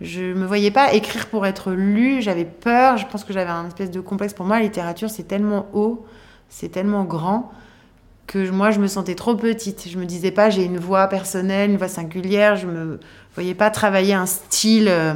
Je 0.00 0.32
me 0.32 0.46
voyais 0.46 0.70
pas 0.70 0.92
écrire 0.92 1.26
pour 1.26 1.46
être 1.46 1.72
lu. 1.72 2.22
J'avais 2.22 2.44
peur. 2.44 2.96
Je 2.96 3.06
pense 3.06 3.24
que 3.24 3.32
j'avais 3.32 3.50
un 3.50 3.66
espèce 3.66 3.90
de 3.90 4.00
complexe. 4.00 4.34
Pour 4.34 4.46
moi, 4.46 4.58
la 4.58 4.64
littérature, 4.64 5.10
c'est 5.10 5.24
tellement 5.24 5.66
haut, 5.72 6.04
c'est 6.48 6.68
tellement 6.68 7.04
grand 7.04 7.52
que 8.26 8.50
moi, 8.50 8.70
je 8.70 8.78
me 8.78 8.86
sentais 8.86 9.14
trop 9.14 9.34
petite. 9.34 9.88
Je 9.88 9.98
me 9.98 10.04
disais 10.04 10.30
pas, 10.30 10.50
j'ai 10.50 10.64
une 10.64 10.78
voix 10.78 11.06
personnelle, 11.06 11.70
une 11.70 11.78
voix 11.78 11.88
singulière. 11.88 12.56
Je 12.56 12.66
me 12.66 13.00
voyais 13.34 13.54
pas 13.54 13.70
travailler 13.70 14.12
un 14.12 14.26
style 14.26 14.88
euh, 14.88 15.14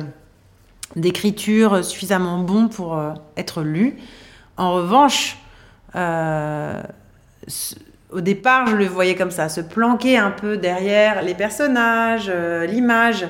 d'écriture 0.97 1.85
suffisamment 1.85 2.39
bon 2.39 2.69
pour 2.69 2.97
euh, 2.97 3.13
être 3.37 3.63
lu. 3.63 3.99
En 4.57 4.73
revanche, 4.73 5.37
au 8.13 8.21
départ, 8.21 8.67
je 8.67 8.77
le 8.77 8.87
voyais 8.87 9.15
comme 9.15 9.31
ça, 9.31 9.49
se 9.49 9.61
planquer 9.61 10.19
un 10.19 10.31
peu 10.31 10.57
derrière 10.57 11.23
les 11.23 11.35
personnages, 11.35 12.31
euh, 12.33 12.67
l'image. 12.67 13.27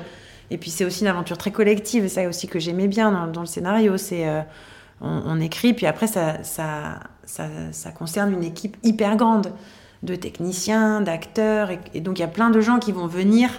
Et 0.50 0.58
puis 0.58 0.70
c'est 0.70 0.84
aussi 0.84 1.02
une 1.02 1.08
aventure 1.08 1.38
très 1.38 1.50
collective, 1.50 2.04
et 2.04 2.08
ça 2.08 2.28
aussi 2.28 2.48
que 2.48 2.58
j'aimais 2.58 2.88
bien 2.88 3.28
dans, 3.32 3.40
le 3.40 3.46
scénario. 3.46 3.96
C'est 3.96 4.28
euh, 4.28 4.40
on, 5.00 5.40
écrit, 5.40 5.72
puis 5.72 5.86
après 5.86 6.06
ça 6.06 6.42
ça, 6.42 7.00
ça, 7.24 7.90
concerne 7.90 8.32
une 8.32 8.44
équipe 8.44 8.76
hyper 8.82 9.16
grande 9.16 9.52
de 10.02 10.14
techniciens, 10.16 11.00
d'acteurs, 11.00 11.70
et, 11.94 12.00
donc 12.00 12.18
il 12.18 12.22
y 12.22 12.24
a 12.24 12.28
plein 12.28 12.50
de 12.50 12.60
gens 12.60 12.78
qui 12.78 12.92
vont 12.92 13.06
venir 13.06 13.50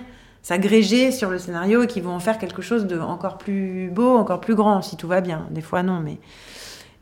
s'agréger 0.42 1.12
sur 1.12 1.30
le 1.30 1.40
scénario 1.40 1.84
et 1.84 1.88
qui 1.88 2.02
vont 2.02 2.12
en 2.12 2.20
faire 2.20 2.38
quelque 2.38 2.62
chose 2.62 2.86
de 2.86 3.00
encore 3.00 3.38
plus 3.38 3.90
beau, 3.90 4.18
encore 4.18 4.42
plus 4.42 4.56
grand, 4.56 4.82
si 4.82 4.98
tout 4.98 5.08
va 5.08 5.22
bien. 5.22 5.48
Des 5.52 5.62
fois 5.62 5.84
non, 5.84 6.02
mais 6.02 6.18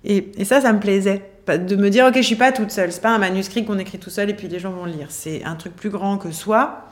et, 0.03 0.32
et 0.38 0.45
ça, 0.45 0.61
ça 0.61 0.72
me 0.74 0.80
plaisait 0.80 1.30
de 1.48 1.76
me 1.76 1.89
dire 1.89 2.06
ok 2.06 2.16
je 2.16 2.22
suis 2.22 2.36
pas 2.36 2.52
toute 2.52 2.72
seule. 2.72 2.92
C'est 2.92 3.02
pas 3.02 3.14
un 3.14 3.18
manuscrit 3.18 3.66
qu'on 3.66 3.80
écrit 3.80 4.00
tout 4.00 4.10
seul 4.10 4.30
et 4.30 4.34
puis 4.34 4.48
les 4.48 4.60
gens 4.60 4.72
vont 4.72 4.86
le 4.86 4.92
lire. 4.92 5.08
C'est 5.10 5.44
un 5.44 5.56
truc 5.56 5.76
plus 5.76 5.89
grand 5.89 6.18
que 6.18 6.32
soi. 6.32 6.86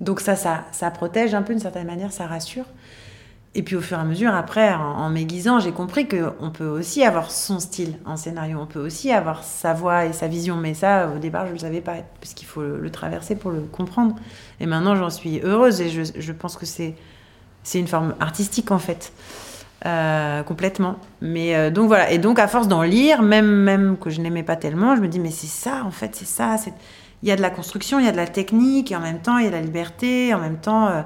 Donc 0.00 0.20
ça 0.20 0.36
ça 0.36 0.64
ça 0.72 0.90
protège 0.90 1.34
un 1.34 1.42
peu 1.42 1.52
d'une 1.52 1.62
certaine 1.62 1.86
manière 1.86 2.12
ça 2.12 2.26
rassure. 2.26 2.66
Et 3.54 3.62
puis 3.62 3.76
au 3.76 3.82
fur 3.82 3.98
et 3.98 4.00
à 4.00 4.04
mesure 4.04 4.34
après 4.34 4.72
en, 4.72 5.10
m'aiguisant 5.10 5.60
j'ai 5.60 5.72
compris 5.72 6.06
que 6.06 6.32
on 6.40 6.50
peut 6.50 6.66
aussi 6.66 7.04
avoir 7.04 7.30
son 7.30 7.58
style 7.60 7.94
en 8.06 8.16
scénario. 8.16 8.58
On 8.60 8.66
peut 8.66 8.80
aussi 8.80 9.12
avoir 9.12 9.44
sa 9.44 9.74
voix 9.74 10.06
et 10.06 10.12
sa 10.12 10.26
vision. 10.26 10.56
Mais 10.56 10.74
ça 10.74 11.10
au 11.14 11.18
départ 11.18 11.46
je 11.46 11.52
le 11.52 11.58
savais 11.58 11.80
pas 11.80 11.96
parce 12.20 12.34
qu'il 12.34 12.46
faut 12.46 12.62
le, 12.62 12.90
traverser 12.90 13.36
pour 13.36 13.50
le 13.50 13.60
comprendre. 13.60 14.16
Et 14.60 14.66
maintenant 14.66 14.96
j'en 14.96 15.10
suis 15.10 15.40
heureuse 15.40 15.80
et 15.80 15.90
je, 15.90 16.02
je 16.18 16.32
pense 16.32 16.56
que 16.56 16.66
c'est 16.66 16.94
c'est 17.64 17.78
une 17.78 17.86
forme 17.86 18.14
artistique 18.20 18.70
en 18.70 18.78
fait 18.78 19.12
Euh, 19.84 20.44
complètement. 20.44 20.96
Mais 21.20 21.56
euh, 21.56 21.70
donc 21.70 21.88
voilà. 21.88 22.12
Et 22.12 22.18
donc 22.18 22.38
à 22.38 22.46
force 22.46 22.68
d'en 22.68 22.82
lire, 22.82 23.22
même 23.22 23.46
même 23.46 23.96
que 23.98 24.10
je 24.10 24.20
n'aimais 24.20 24.44
pas 24.44 24.54
tellement, 24.54 24.94
je 24.94 25.00
me 25.00 25.08
dis 25.08 25.18
mais 25.18 25.32
c'est 25.32 25.48
ça 25.48 25.82
en 25.84 25.90
fait, 25.90 26.14
c'est 26.14 26.26
ça. 26.26 26.56
Il 27.22 27.28
y 27.28 27.32
a 27.32 27.36
de 27.36 27.42
la 27.42 27.50
construction, 27.50 27.98
il 27.98 28.04
y 28.04 28.08
a 28.08 28.12
de 28.12 28.16
la 28.16 28.28
technique, 28.28 28.92
et 28.92 28.96
en 28.96 29.00
même 29.00 29.20
temps 29.20 29.38
il 29.38 29.44
y 29.44 29.46
a 29.48 29.50
de 29.50 29.56
la 29.56 29.60
liberté, 29.60 30.34
en 30.34 30.38
même 30.38 30.58
temps 30.58 30.86
euh, 30.86 31.02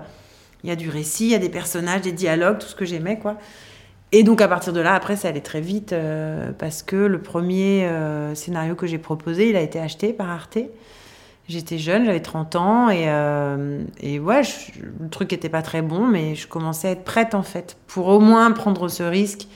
il 0.62 0.68
y 0.68 0.72
a 0.72 0.76
du 0.76 0.90
récit, 0.90 1.24
il 1.24 1.30
y 1.30 1.34
a 1.34 1.38
des 1.38 1.48
personnages, 1.48 2.02
des 2.02 2.12
dialogues, 2.12 2.58
tout 2.58 2.66
ce 2.66 2.74
que 2.74 2.84
j'aimais 2.84 3.18
quoi. 3.18 3.36
Et 4.12 4.24
donc 4.24 4.42
à 4.42 4.48
partir 4.48 4.74
de 4.74 4.80
là, 4.80 4.94
après 4.94 5.16
ça 5.16 5.28
allait 5.28 5.40
très 5.40 5.62
vite 5.62 5.94
parce 6.58 6.82
que 6.82 6.96
le 6.96 7.20
premier 7.20 7.90
scénario 8.34 8.74
que 8.74 8.86
j'ai 8.86 8.98
proposé, 8.98 9.50
il 9.50 9.56
a 9.56 9.60
été 9.60 9.80
acheté 9.80 10.12
par 10.12 10.30
Arte. 10.30 10.58
J'étais 11.48 11.78
jeune, 11.78 12.04
j'avais 12.04 12.20
30 12.20 12.56
ans 12.56 12.90
et, 12.90 13.04
euh, 13.06 13.84
et 14.00 14.18
ouais, 14.18 14.42
le 14.80 15.08
truc 15.08 15.30
n'était 15.30 15.48
pas 15.48 15.62
très 15.62 15.80
bon, 15.80 16.06
mais 16.06 16.34
je 16.34 16.48
commençais 16.48 16.88
à 16.88 16.90
être 16.92 17.04
prête 17.04 17.34
en 17.34 17.44
fait 17.44 17.76
pour 17.86 18.08
au 18.08 18.18
moins 18.18 18.50
prendre 18.50 18.88
ce 18.88 19.04
risque 19.04 19.46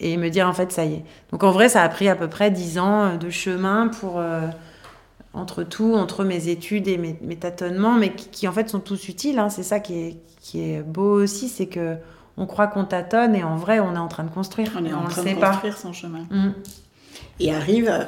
et 0.00 0.16
me 0.16 0.28
dire 0.28 0.48
en 0.48 0.52
fait 0.52 0.72
ça 0.72 0.84
y 0.84 0.94
est. 0.94 1.04
Donc 1.30 1.44
en 1.44 1.52
vrai, 1.52 1.68
ça 1.68 1.82
a 1.84 1.88
pris 1.88 2.08
à 2.08 2.16
peu 2.16 2.26
près 2.26 2.50
10 2.50 2.78
ans 2.80 3.16
de 3.16 3.30
chemin 3.30 3.88
pour 3.88 4.18
euh, 4.18 4.48
entre 5.32 5.62
tout, 5.62 5.94
entre 5.94 6.24
mes 6.24 6.48
études 6.48 6.88
et 6.88 6.98
mes, 6.98 7.36
tâtonnements, 7.36 7.94
mais 7.94 8.12
qui, 8.12 8.48
en 8.48 8.52
fait 8.52 8.68
sont 8.68 8.80
tous 8.80 9.08
utiles. 9.08 9.38
Hein. 9.38 9.50
C'est 9.50 9.62
ça 9.62 9.78
qui 9.78 9.94
est, 9.94 10.16
qui 10.40 10.60
est 10.62 10.82
beau 10.82 11.22
aussi, 11.22 11.48
c'est 11.48 11.66
que 11.66 11.96
on 12.36 12.46
croit 12.46 12.66
qu'on 12.66 12.84
tâtonne 12.84 13.36
et 13.36 13.44
en 13.44 13.56
vrai 13.56 13.78
on 13.78 13.94
est 13.94 13.98
en 13.98 14.08
train 14.08 14.24
de 14.24 14.30
construire. 14.30 14.72
On 14.76 14.84
est 14.84 14.92
en 14.92 15.04
train 15.04 15.22
de 15.22 15.34
construire 15.34 15.78
son 15.78 15.92
chemin. 15.92 16.26
Mmh. 16.30 16.50
Et 17.38 17.54
arrive 17.54 18.06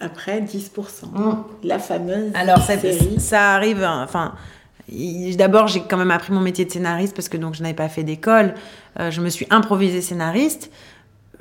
après 0.00 0.40
10%. 0.40 0.70
Mm. 1.12 1.44
La 1.62 1.78
fameuse 1.78 2.32
Alors, 2.34 2.58
ça, 2.58 2.74
ça 3.18 3.54
arrive, 3.54 3.84
enfin. 3.84 4.34
D'abord, 5.36 5.66
j'ai 5.66 5.80
quand 5.80 5.96
même 5.96 6.10
appris 6.10 6.32
mon 6.32 6.40
métier 6.40 6.64
de 6.66 6.70
scénariste 6.70 7.14
parce 7.16 7.30
que 7.30 7.38
donc 7.38 7.54
je 7.54 7.62
n'avais 7.62 7.74
pas 7.74 7.88
fait 7.88 8.02
d'école. 8.02 8.54
Euh, 9.00 9.10
je 9.10 9.22
me 9.22 9.30
suis 9.30 9.46
improvisée 9.48 10.02
scénariste. 10.02 10.70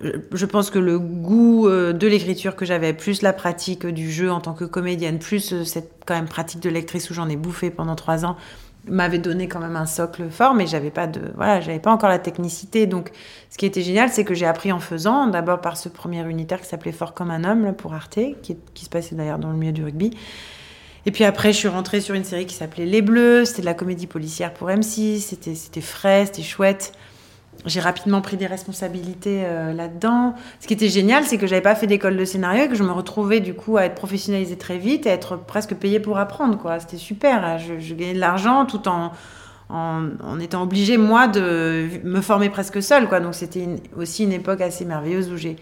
Je 0.02 0.46
pense 0.46 0.70
que 0.70 0.80
le 0.80 0.98
goût 0.98 1.68
euh, 1.68 1.94
de 1.94 2.08
l'écriture 2.08 2.56
que 2.56 2.66
j'avais, 2.66 2.94
plus 2.94 3.22
la 3.22 3.34
pratique 3.34 3.86
du 3.86 4.12
jeu 4.12 4.32
en 4.32 4.40
tant 4.40 4.54
que 4.54 4.66
comédienne, 4.66 5.20
plus 5.20 5.54
euh, 5.54 5.64
cette 5.64 5.92
quand 6.06 6.16
même 6.16 6.28
pratique 6.28 6.62
de 6.62 6.70
lectrice 6.70 7.10
où 7.10 7.14
j'en 7.14 7.30
ai 7.30 7.36
bouffé 7.36 7.70
pendant 7.70 7.96
trois 7.96 8.26
ans, 8.26 8.36
m'avait 8.88 9.18
donné 9.18 9.48
quand 9.48 9.60
même 9.60 9.76
un 9.76 9.86
socle 9.86 10.30
fort, 10.30 10.54
mais 10.54 10.68
j'avais 10.68 10.92
pas 10.92 11.08
de, 11.08 11.32
voilà, 11.36 11.62
j'avais 11.62 11.80
pas 11.80 11.92
encore 11.92 12.10
la 12.10 12.20
technicité. 12.20 12.86
Donc, 12.86 13.12
ce 13.50 13.58
qui 13.58 13.66
était 13.66 13.82
génial, 13.82 14.10
c'est 14.10 14.26
que 14.26 14.34
j'ai 14.34 14.46
appris 14.46 14.72
en 14.72 14.80
faisant, 14.80 15.28
d'abord 15.28 15.62
par 15.62 15.78
ce 15.78 15.90
premier 15.90 16.22
unitaire 16.30 16.60
qui 16.60 16.68
s'appelait 16.68 16.92
Fort 16.92 17.14
comme 17.14 17.32
un 17.32 17.44
homme, 17.44 17.64
là, 17.64 17.74
pour 17.74 17.94
Arte, 17.94 18.20
qui, 18.42 18.58
qui 18.74 18.86
se 18.86 18.90
passait 18.90 19.16
d'ailleurs 19.16 19.40
dans 19.40 19.52
le 19.52 19.58
milieu 19.58 19.72
du 19.72 19.84
rugby. 19.84 20.12
Et 21.06 21.12
puis 21.12 21.24
après, 21.24 21.52
je 21.52 21.58
suis 21.58 21.68
rentrée 21.68 22.02
sur 22.02 22.16
une 22.16 22.24
série 22.24 22.46
qui 22.46 22.56
s'appelait 22.56 22.86
Les 22.86 23.02
Bleus, 23.02 23.46
c'était 23.46 23.62
de 23.62 23.66
la 23.66 23.74
comédie 23.74 24.08
policière 24.08 24.54
pour 24.54 24.70
M6, 24.70 25.20
c'était, 25.20 25.56
c'était 25.56 25.82
frais, 25.82 26.26
c'était 26.26 26.44
chouette 26.44 26.94
j'ai 27.66 27.80
rapidement 27.80 28.22
pris 28.22 28.38
des 28.38 28.48
responsabilités 28.48 29.44
euh, 29.46 29.74
là-dedans. 29.74 30.36
Ce 30.60 30.68
qui 30.68 30.74
était 30.74 30.90
génial, 30.90 31.24
c'est 31.24 31.38
que 31.38 31.48
j'avais 31.48 31.62
pas 31.62 31.76
fait 31.76 31.88
d'école 31.88 32.18
de 32.18 32.26
scénario 32.26 32.66
et 32.66 32.68
que 32.68 32.76
je 32.76 32.84
me 32.84 32.92
retrouvais 32.92 33.40
du 33.40 33.54
coup 33.54 33.78
à 33.78 33.86
être 33.86 33.96
professionnalisée 33.96 34.58
très 34.58 34.78
vite 34.78 35.06
et 35.06 35.10
à 35.10 35.14
être 35.14 35.38
presque 35.38 35.76
payée 35.76 36.00
pour 36.00 36.18
apprendre. 36.18 36.58
quoi. 36.58 36.80
C'était 36.80 36.98
super. 36.98 37.58
Je, 37.60 37.94
gagnais 37.94 38.14
de 38.14 38.20
l'argent 38.20 38.66
tout 38.66 38.88
en, 38.88 39.12
en, 39.70 40.40
étant 40.40 40.64
obligée, 40.64 40.98
moi, 40.98 41.28
de 41.28 41.88
me 42.04 42.22
former 42.22 42.50
presque 42.50 42.82
seule. 42.84 43.08
Donc 43.08 43.34
c'était 43.34 43.68
aussi 43.96 44.24
une 44.24 44.34
époque 44.34 44.62
assez 44.62 44.84
merveilleuse 44.84 45.32
où 45.32 45.38
j'ai 45.38 45.56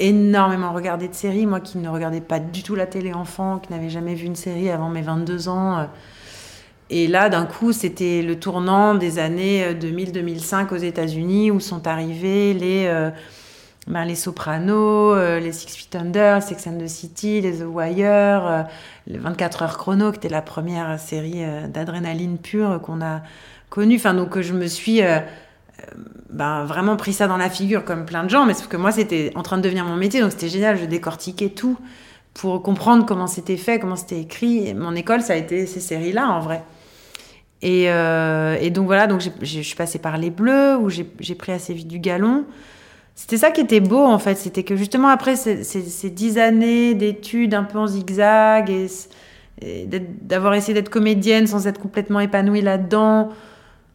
énormément 0.00 0.72
regardé 0.72 1.08
de 1.08 1.14
séries. 1.14 1.46
Moi 1.46 1.60
qui 1.60 1.78
ne 1.78 1.88
regardais 1.88 2.20
pas 2.20 2.38
du 2.38 2.62
tout 2.62 2.74
la 2.74 2.86
télé 2.86 3.14
enfant, 3.14 3.58
qui 3.58 3.72
n'avais 3.72 3.88
jamais 3.88 4.14
vu 4.14 4.26
une 4.26 4.36
série 4.36 4.70
avant 4.70 4.90
mes 4.90 5.02
22 5.02 5.48
ans. 5.48 5.78
Euh, 5.78 5.84
et 6.90 7.06
là, 7.06 7.28
d'un 7.28 7.44
coup, 7.44 7.72
c'était 7.72 8.22
le 8.22 8.38
tournant 8.38 8.94
des 8.94 9.18
années 9.18 9.74
2000-2005 9.74 10.54
euh, 10.72 10.74
aux 10.74 10.78
États-Unis 10.78 11.50
où 11.50 11.60
sont 11.60 11.86
arrivés 11.86 12.54
les, 12.54 12.86
euh, 12.86 13.10
ben, 13.86 14.06
les 14.06 14.14
Sopranos, 14.14 15.14
euh, 15.14 15.38
les 15.38 15.52
Six 15.52 15.76
Feet 15.76 15.96
Under, 15.96 16.42
Sex 16.42 16.66
and 16.66 16.78
the 16.78 16.86
City, 16.86 17.42
les 17.42 17.58
The 17.58 17.66
Wire, 17.66 18.66
les 19.06 19.18
24 19.18 19.62
heures 19.62 19.76
chrono, 19.76 20.12
qui 20.12 20.18
était 20.18 20.30
la 20.30 20.40
première 20.40 20.98
série 20.98 21.42
d'adrénaline 21.68 22.38
pure 22.38 22.80
qu'on 22.80 23.02
a 23.02 23.20
connue. 23.68 23.96
Enfin, 23.96 24.14
donc, 24.14 24.40
je 24.40 24.54
me 24.54 24.66
suis 24.66 25.02
ben, 26.30 26.64
vraiment 26.64 26.96
pris 26.96 27.12
ça 27.12 27.26
dans 27.26 27.36
la 27.36 27.50
figure 27.50 27.84
comme 27.84 28.06
plein 28.06 28.24
de 28.24 28.30
gens, 28.30 28.46
mais 28.46 28.54
sauf 28.54 28.68
que 28.68 28.78
moi, 28.78 28.92
c'était 28.92 29.30
en 29.34 29.42
train 29.42 29.58
de 29.58 29.62
devenir 29.62 29.84
mon 29.84 29.96
métier, 29.96 30.22
donc 30.22 30.32
c'était 30.32 30.48
génial, 30.48 30.78
je 30.78 30.86
décortiquais 30.86 31.50
tout 31.50 31.76
pour 32.32 32.62
comprendre 32.62 33.04
comment 33.04 33.26
c'était 33.26 33.56
fait, 33.58 33.78
comment 33.78 33.96
c'était 33.96 34.20
écrit. 34.20 34.72
Mon 34.72 34.94
école, 34.94 35.20
ça 35.20 35.34
a 35.34 35.36
été 35.36 35.66
ces 35.66 35.80
séries-là, 35.80 36.28
en 36.28 36.40
vrai. 36.40 36.62
Euh, 37.64 38.56
et, 38.60 38.70
donc 38.70 38.86
voilà, 38.86 39.06
donc 39.06 39.20
je 39.20 39.60
suis 39.60 39.76
passée 39.76 39.98
par 39.98 40.16
les 40.16 40.30
Bleus, 40.30 40.76
où 40.76 40.88
j'ai 40.88 41.34
pris 41.34 41.52
assez 41.52 41.74
vite 41.74 41.88
du 41.88 41.98
galon. 41.98 42.44
C'était 43.18 43.36
ça 43.36 43.50
qui 43.50 43.60
était 43.60 43.80
beau 43.80 44.04
en 44.04 44.20
fait, 44.20 44.36
c'était 44.36 44.62
que 44.62 44.76
justement 44.76 45.08
après 45.08 45.34
ces, 45.34 46.10
dix 46.10 46.38
années 46.38 46.94
d'études 46.94 47.52
un 47.52 47.64
peu 47.64 47.76
en 47.76 47.88
zigzag 47.88 48.70
et, 48.70 48.86
d'avoir 50.22 50.54
essayé 50.54 50.72
d'être 50.72 50.88
comédienne 50.88 51.48
sans 51.48 51.66
être 51.66 51.80
complètement 51.80 52.20
épanouie 52.20 52.60
là-dedans, 52.60 53.30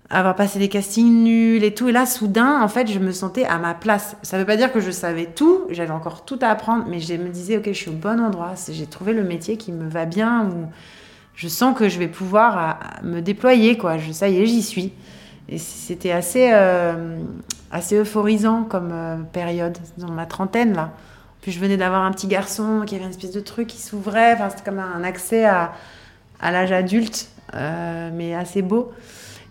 avoir 0.10 0.36
passé 0.36 0.60
des 0.60 0.68
castings 0.68 1.24
nuls 1.24 1.64
et 1.64 1.74
tout, 1.74 1.88
et 1.88 1.94
là 1.94 2.06
soudain 2.06 2.62
en 2.62 2.68
fait 2.68 2.92
je 2.92 3.00
me 3.00 3.14
sentais 3.14 3.46
à 3.46 3.60
ma 3.60 3.74
place. 3.74 4.18
Ça 4.24 4.38
veut 4.38 4.44
pas 4.44 4.58
dire 4.58 4.74
que 4.74 4.82
je 4.82 4.92
savais 4.92 5.28
tout, 5.28 5.62
j'avais 5.70 5.92
encore 5.92 6.26
tout 6.26 6.40
à 6.42 6.50
apprendre, 6.50 6.84
mais 6.90 7.00
je 7.00 7.14
me 7.14 7.30
disais 7.30 7.56
ok 7.56 7.68
je 7.68 7.72
suis 7.72 7.92
au 7.92 7.94
bon 7.94 8.20
endroit, 8.20 8.56
j'ai 8.70 8.88
trouvé 8.88 9.14
le 9.14 9.24
métier 9.24 9.56
qui 9.56 9.72
me 9.72 9.88
va 9.88 10.04
bien 10.04 10.50
ou 10.50 10.68
je 11.36 11.48
sens 11.48 11.78
que 11.78 11.90
je 11.90 12.00
vais 12.00 12.08
pouvoir 12.08 13.00
me 13.04 13.22
déployer, 13.22 13.78
quoi. 13.78 13.98
Je, 13.98 14.12
ça 14.12 14.30
y 14.30 14.42
est, 14.42 14.46
j'y 14.46 14.62
suis. 14.62 14.94
Et 15.50 15.58
c'était 15.58 16.12
assez, 16.12 16.50
euh, 16.54 17.20
assez 17.72 17.98
euphorisant 17.98 18.64
comme 18.64 18.92
euh, 18.94 19.18
période, 19.18 19.78
dans 19.98 20.12
ma 20.12 20.26
trentaine, 20.26 20.74
là. 20.74 20.92
Puis 21.42 21.52
je 21.52 21.60
venais 21.60 21.76
d'avoir 21.76 22.04
un 22.04 22.12
petit 22.12 22.28
garçon 22.28 22.84
qui 22.86 22.96
avait 22.96 23.04
une 23.04 23.10
espèce 23.10 23.34
de 23.34 23.42
truc 23.42 23.68
qui 23.68 23.82
s'ouvrait. 23.82 24.34
Enfin, 24.34 24.50
c'était 24.50 24.64
comme 24.64 24.80
un 24.80 25.04
accès 25.04 25.44
à, 25.44 25.74
à 26.40 26.52
l'âge 26.52 26.72
adulte, 26.72 27.28
euh, 27.54 28.10
mais 28.14 28.34
assez 28.34 28.62
beau. 28.62 28.94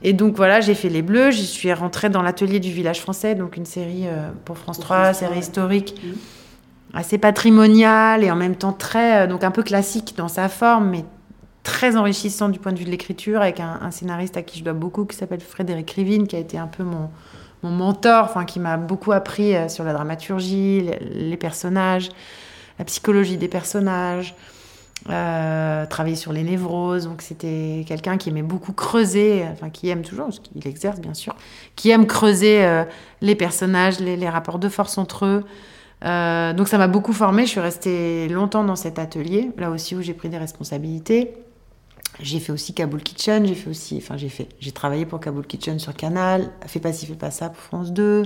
Et 0.02 0.14
donc 0.14 0.34
voilà, 0.34 0.62
j'ai 0.62 0.74
fait 0.74 0.88
Les 0.88 1.02
Bleus, 1.02 1.32
j'y 1.32 1.46
suis 1.46 1.72
rentrée 1.72 2.08
dans 2.08 2.22
l'atelier 2.22 2.60
du 2.60 2.72
village 2.72 3.00
français, 3.00 3.34
donc 3.34 3.56
une 3.56 3.66
série 3.66 4.06
pour 4.44 4.58
France 4.58 4.80
3, 4.80 5.12
série 5.12 5.38
historique, 5.38 5.94
mmh. 6.02 6.96
assez 6.96 7.18
patrimoniale 7.18 8.24
et 8.24 8.30
en 8.32 8.34
même 8.34 8.56
temps 8.56 8.72
très, 8.72 9.28
donc 9.28 9.44
un 9.44 9.52
peu 9.52 9.62
classique 9.62 10.14
dans 10.16 10.26
sa 10.26 10.48
forme, 10.48 10.90
mais 10.90 11.04
très 11.62 11.96
enrichissant 11.96 12.48
du 12.48 12.58
point 12.58 12.72
de 12.72 12.78
vue 12.78 12.84
de 12.84 12.90
l'écriture, 12.90 13.40
avec 13.40 13.60
un, 13.60 13.90
scénariste 13.90 14.36
à 14.36 14.42
qui 14.42 14.58
je 14.58 14.64
dois 14.64 14.72
beaucoup, 14.72 15.04
qui 15.04 15.16
s'appelle 15.16 15.40
Frédéric 15.40 15.90
Rivine, 15.92 16.26
qui 16.26 16.36
a 16.36 16.38
été 16.38 16.58
un 16.58 16.66
peu 16.66 16.82
mon, 16.82 17.08
mon 17.62 17.70
mentor, 17.70 18.24
enfin, 18.24 18.44
qui 18.44 18.58
m'a 18.58 18.76
beaucoup 18.76 19.12
appris 19.12 19.54
euh, 19.54 19.68
sur 19.68 19.84
la 19.84 19.92
dramaturgie, 19.92 20.90
les, 21.00 21.36
personnages, 21.36 22.08
la 22.78 22.84
psychologie 22.84 23.36
des 23.36 23.48
personnages, 23.48 24.34
euh, 25.08 25.86
travailler 25.86 26.16
sur 26.16 26.32
les 26.32 26.42
névroses. 26.42 27.04
Donc, 27.04 27.22
c'était 27.22 27.84
quelqu'un 27.86 28.16
qui 28.16 28.30
aimait 28.30 28.42
beaucoup 28.42 28.72
creuser, 28.72 29.44
enfin, 29.52 29.70
qui 29.70 29.88
aime 29.88 30.02
toujours, 30.02 30.26
parce 30.26 30.40
qu'il 30.40 30.66
exerce 30.66 31.00
bien 31.00 31.14
sûr, 31.14 31.36
qui 31.76 31.90
aime 31.90 32.06
creuser 32.06 32.64
euh, 32.64 32.84
les 33.20 33.36
personnages, 33.36 34.00
les, 34.00 34.16
les, 34.16 34.28
rapports 34.28 34.58
de 34.58 34.68
force 34.68 34.98
entre 34.98 35.26
eux. 35.26 35.44
donc 36.56 36.66
ça 36.66 36.78
m'a 36.78 36.88
beaucoup 36.88 37.12
formée, 37.12 37.44
je 37.44 37.50
suis 37.50 37.60
restée 37.60 38.28
longtemps 38.28 38.64
dans 38.64 38.74
cet 38.74 38.98
atelier, 38.98 39.50
là 39.58 39.70
aussi 39.70 39.94
où 39.94 40.02
j'ai 40.02 40.14
pris 40.14 40.28
des 40.28 40.38
responsabilités. 40.38 41.32
J'ai 42.20 42.40
fait 42.40 42.52
aussi 42.52 42.74
Kaboul 42.74 43.02
Kitchen, 43.02 43.46
j'ai 43.46 43.54
fait 43.54 43.70
aussi, 43.70 43.96
enfin 43.96 44.16
j'ai 44.16 44.28
fait, 44.28 44.48
j'ai 44.60 44.72
travaillé 44.72 45.06
pour 45.06 45.18
Kaboul 45.18 45.46
Kitchen 45.46 45.78
sur 45.78 45.94
Canal, 45.94 46.50
Fais 46.66 46.78
pas 46.78 46.92
ci, 46.92 47.06
fais 47.06 47.14
pas 47.14 47.30
ça 47.30 47.48
pour 47.48 47.62
France 47.62 47.92
2, 47.92 48.24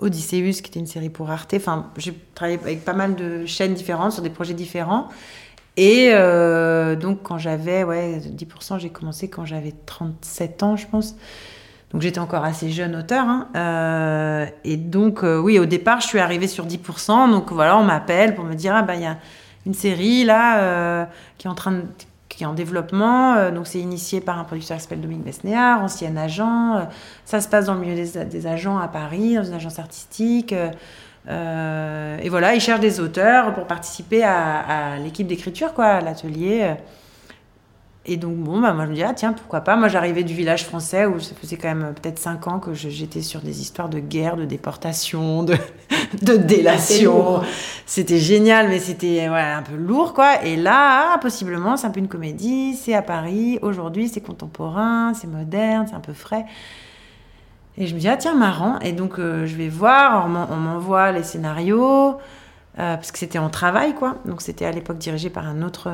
Odysseus 0.00 0.60
qui 0.60 0.70
était 0.70 0.80
une 0.80 0.86
série 0.86 1.10
pour 1.10 1.30
Arte, 1.30 1.54
enfin 1.54 1.90
j'ai 1.96 2.12
travaillé 2.34 2.58
avec 2.60 2.84
pas 2.84 2.92
mal 2.92 3.14
de 3.14 3.46
chaînes 3.46 3.74
différentes 3.74 4.12
sur 4.12 4.22
des 4.22 4.30
projets 4.30 4.54
différents. 4.54 5.08
Et 5.76 6.10
euh, 6.12 6.94
donc 6.94 7.22
quand 7.22 7.38
j'avais, 7.38 7.84
ouais, 7.84 8.18
10%, 8.18 8.78
j'ai 8.78 8.90
commencé 8.90 9.28
quand 9.28 9.44
j'avais 9.44 9.74
37 9.86 10.62
ans, 10.62 10.76
je 10.76 10.86
pense. 10.86 11.16
Donc 11.90 12.02
j'étais 12.02 12.20
encore 12.20 12.44
assez 12.44 12.70
jeune 12.70 12.96
auteur. 12.96 13.24
Hein. 13.26 13.48
Euh, 13.56 14.46
et 14.64 14.76
donc, 14.76 15.22
euh, 15.22 15.38
oui, 15.38 15.58
au 15.58 15.66
départ, 15.66 16.00
je 16.00 16.06
suis 16.06 16.18
arrivée 16.18 16.48
sur 16.48 16.66
10%. 16.66 17.30
Donc 17.30 17.52
voilà, 17.52 17.76
on 17.76 17.84
m'appelle 17.84 18.34
pour 18.34 18.44
me 18.44 18.54
dire, 18.54 18.74
ah 18.74 18.82
ben 18.82 18.94
il 18.94 19.02
y 19.02 19.06
a 19.06 19.18
une 19.66 19.74
série 19.74 20.24
là 20.24 21.08
qui 21.38 21.46
est 21.46 21.50
en 21.50 21.54
train 21.54 21.72
de 21.72 21.82
qui 22.36 22.44
est 22.44 22.46
en 22.46 22.54
développement. 22.54 23.34
Euh, 23.34 23.50
donc, 23.50 23.66
c'est 23.66 23.78
initié 23.78 24.20
par 24.20 24.38
un 24.38 24.44
producteur 24.44 24.76
qui 24.76 24.82
s'appelle 24.82 25.00
Dominique 25.00 25.24
Besnéard, 25.24 25.82
ancien 25.82 26.16
agent. 26.16 26.76
Euh, 26.76 26.80
ça 27.24 27.40
se 27.40 27.48
passe 27.48 27.66
dans 27.66 27.74
le 27.74 27.80
milieu 27.80 27.94
des, 27.94 28.46
agents 28.46 28.78
à 28.78 28.88
Paris, 28.88 29.34
dans 29.34 29.44
une 29.44 29.54
agence 29.54 29.78
artistique. 29.78 30.54
Euh, 31.28 32.18
et 32.22 32.28
voilà, 32.28 32.54
il 32.54 32.60
cherche 32.60 32.80
des 32.80 33.00
auteurs 33.00 33.54
pour 33.54 33.66
participer 33.66 34.22
à, 34.22 34.94
à 34.94 34.98
l'équipe 34.98 35.26
d'écriture, 35.26 35.72
quoi, 35.74 35.86
à 35.86 36.00
l'atelier. 36.00 36.74
Et 38.06 38.18
donc, 38.18 38.36
bon, 38.36 38.60
bah, 38.60 38.74
moi, 38.74 38.84
je 38.84 38.90
me 38.90 38.94
dis, 38.94 39.02
ah, 39.02 39.14
tiens, 39.14 39.32
pourquoi 39.32 39.62
pas. 39.62 39.76
Moi, 39.76 39.88
j'arrivais 39.88 40.24
du 40.24 40.34
village 40.34 40.64
français 40.64 41.06
où 41.06 41.20
ça 41.20 41.34
faisait 41.34 41.56
quand 41.56 41.68
même 41.68 41.84
euh, 41.84 41.92
peut-être 41.92 42.18
cinq 42.18 42.46
ans 42.46 42.58
que 42.58 42.74
j'étais 42.74 43.22
sur 43.22 43.40
des 43.40 43.62
histoires 43.62 43.88
de 43.88 43.98
guerre, 43.98 44.36
de 44.36 44.44
déportation, 44.44 45.42
de, 45.42 45.56
de 46.22 46.36
délation. 46.36 47.40
C'était 47.86 48.18
génial, 48.18 48.68
mais 48.68 48.78
c'était 48.78 49.24
un 49.24 49.62
peu 49.62 49.76
lourd, 49.76 50.12
quoi. 50.12 50.44
Et 50.44 50.56
là, 50.56 51.14
ah, 51.14 51.18
possiblement, 51.18 51.78
c'est 51.78 51.86
un 51.86 51.90
peu 51.90 52.00
une 52.00 52.08
comédie, 52.08 52.74
c'est 52.74 52.92
à 52.92 53.00
Paris. 53.00 53.58
Aujourd'hui, 53.62 54.08
c'est 54.08 54.20
contemporain, 54.20 55.14
c'est 55.14 55.28
moderne, 55.28 55.86
c'est 55.88 55.96
un 55.96 56.00
peu 56.00 56.12
frais. 56.12 56.44
Et 57.78 57.86
je 57.86 57.94
me 57.94 58.00
dis, 58.00 58.08
ah 58.08 58.18
tiens, 58.18 58.34
marrant. 58.34 58.78
Et 58.80 58.92
donc, 58.92 59.14
je 59.16 59.56
vais 59.56 59.68
voir, 59.68 60.26
on 60.26 60.56
m'envoie 60.56 61.10
les 61.10 61.22
scénarios, 61.22 62.18
parce 62.76 63.10
que 63.10 63.18
c'était 63.18 63.38
en 63.38 63.48
travail, 63.48 63.94
quoi. 63.94 64.16
Donc, 64.26 64.42
c'était 64.42 64.66
à 64.66 64.70
l'époque 64.70 64.98
dirigé 64.98 65.30
par 65.30 65.48
un 65.48 65.62
autre 65.62 65.90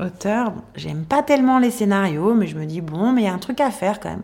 auteur. 0.00 0.52
J'aime 0.74 1.04
pas 1.04 1.22
tellement 1.22 1.58
les 1.58 1.70
scénarios, 1.70 2.34
mais 2.34 2.46
je 2.46 2.56
me 2.56 2.66
dis, 2.66 2.80
bon, 2.80 3.12
mais 3.12 3.22
il 3.22 3.24
y 3.24 3.28
a 3.28 3.32
un 3.32 3.38
truc 3.38 3.60
à 3.60 3.70
faire 3.70 4.00
quand 4.00 4.10
même. 4.10 4.22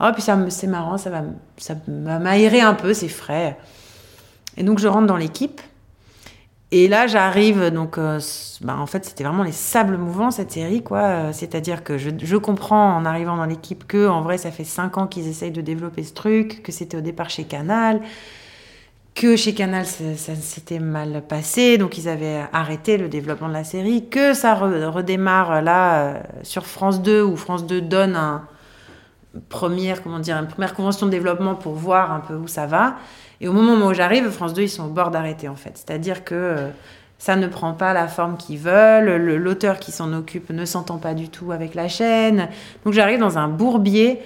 Oh, 0.00 0.08
puis 0.12 0.22
ça, 0.22 0.38
c'est 0.48 0.66
marrant, 0.66 0.96
ça 0.96 1.10
va, 1.10 1.22
ça 1.58 1.74
m'aérer 1.86 2.60
un 2.60 2.74
peu, 2.74 2.94
c'est 2.94 3.08
frais. 3.08 3.58
Et 4.56 4.62
donc, 4.62 4.78
je 4.78 4.88
rentre 4.88 5.06
dans 5.06 5.16
l'équipe. 5.16 5.60
Et 6.72 6.86
là, 6.86 7.06
j'arrive, 7.08 7.70
donc, 7.70 7.98
euh, 7.98 8.20
bah, 8.60 8.76
en 8.78 8.86
fait, 8.86 9.04
c'était 9.04 9.24
vraiment 9.24 9.42
les 9.42 9.52
sables 9.52 9.96
mouvants, 9.96 10.30
cette 10.30 10.52
série, 10.52 10.82
quoi. 10.82 11.00
Euh, 11.00 11.32
c'est-à-dire 11.32 11.82
que 11.82 11.98
je, 11.98 12.10
je, 12.22 12.36
comprends 12.36 12.96
en 12.96 13.04
arrivant 13.04 13.36
dans 13.36 13.44
l'équipe 13.44 13.86
que, 13.88 14.08
en 14.08 14.22
vrai, 14.22 14.38
ça 14.38 14.52
fait 14.52 14.64
cinq 14.64 14.96
ans 14.96 15.08
qu'ils 15.08 15.26
essayent 15.26 15.50
de 15.50 15.60
développer 15.60 16.04
ce 16.04 16.14
truc, 16.14 16.62
que 16.62 16.70
c'était 16.70 16.96
au 16.96 17.00
départ 17.00 17.28
chez 17.28 17.42
Canal, 17.42 18.00
que 19.14 19.36
chez 19.36 19.54
Canal, 19.54 19.86
ça, 19.86 20.34
s'était 20.34 20.78
mal 20.78 21.22
passé, 21.28 21.78
donc 21.78 21.98
ils 21.98 22.08
avaient 22.08 22.42
arrêté 22.52 22.96
le 22.96 23.08
développement 23.08 23.48
de 23.48 23.54
la 23.54 23.64
série, 23.64 24.08
que 24.08 24.34
ça 24.34 24.54
redémarre 24.54 25.62
là 25.62 25.94
euh, 25.94 26.20
sur 26.42 26.66
France 26.66 27.02
2, 27.02 27.22
où 27.22 27.36
France 27.36 27.66
2 27.66 27.80
donne 27.80 28.16
un 28.16 28.46
première, 29.48 30.02
comment 30.02 30.18
dire, 30.18 30.36
une 30.36 30.48
première 30.48 30.74
convention 30.74 31.06
de 31.06 31.10
développement 31.10 31.54
pour 31.54 31.74
voir 31.74 32.12
un 32.12 32.20
peu 32.20 32.34
où 32.34 32.48
ça 32.48 32.66
va. 32.66 32.96
Et 33.40 33.48
au 33.48 33.52
moment 33.52 33.86
où 33.86 33.94
j'arrive, 33.94 34.28
France 34.30 34.54
2, 34.54 34.62
ils 34.62 34.68
sont 34.68 34.84
au 34.84 34.90
bord 34.90 35.10
d'arrêter 35.10 35.48
en 35.48 35.56
fait. 35.56 35.72
C'est-à-dire 35.74 36.24
que 36.24 36.34
euh, 36.34 36.68
ça 37.18 37.36
ne 37.36 37.46
prend 37.46 37.74
pas 37.74 37.92
la 37.92 38.08
forme 38.08 38.36
qu'ils 38.36 38.58
veulent, 38.58 39.16
l'auteur 39.16 39.78
qui 39.78 39.92
s'en 39.92 40.12
occupe 40.12 40.50
ne 40.50 40.64
s'entend 40.64 40.98
pas 40.98 41.14
du 41.14 41.28
tout 41.28 41.52
avec 41.52 41.74
la 41.74 41.88
chaîne. 41.88 42.48
Donc 42.84 42.94
j'arrive 42.94 43.20
dans 43.20 43.38
un 43.38 43.48
bourbier 43.48 44.20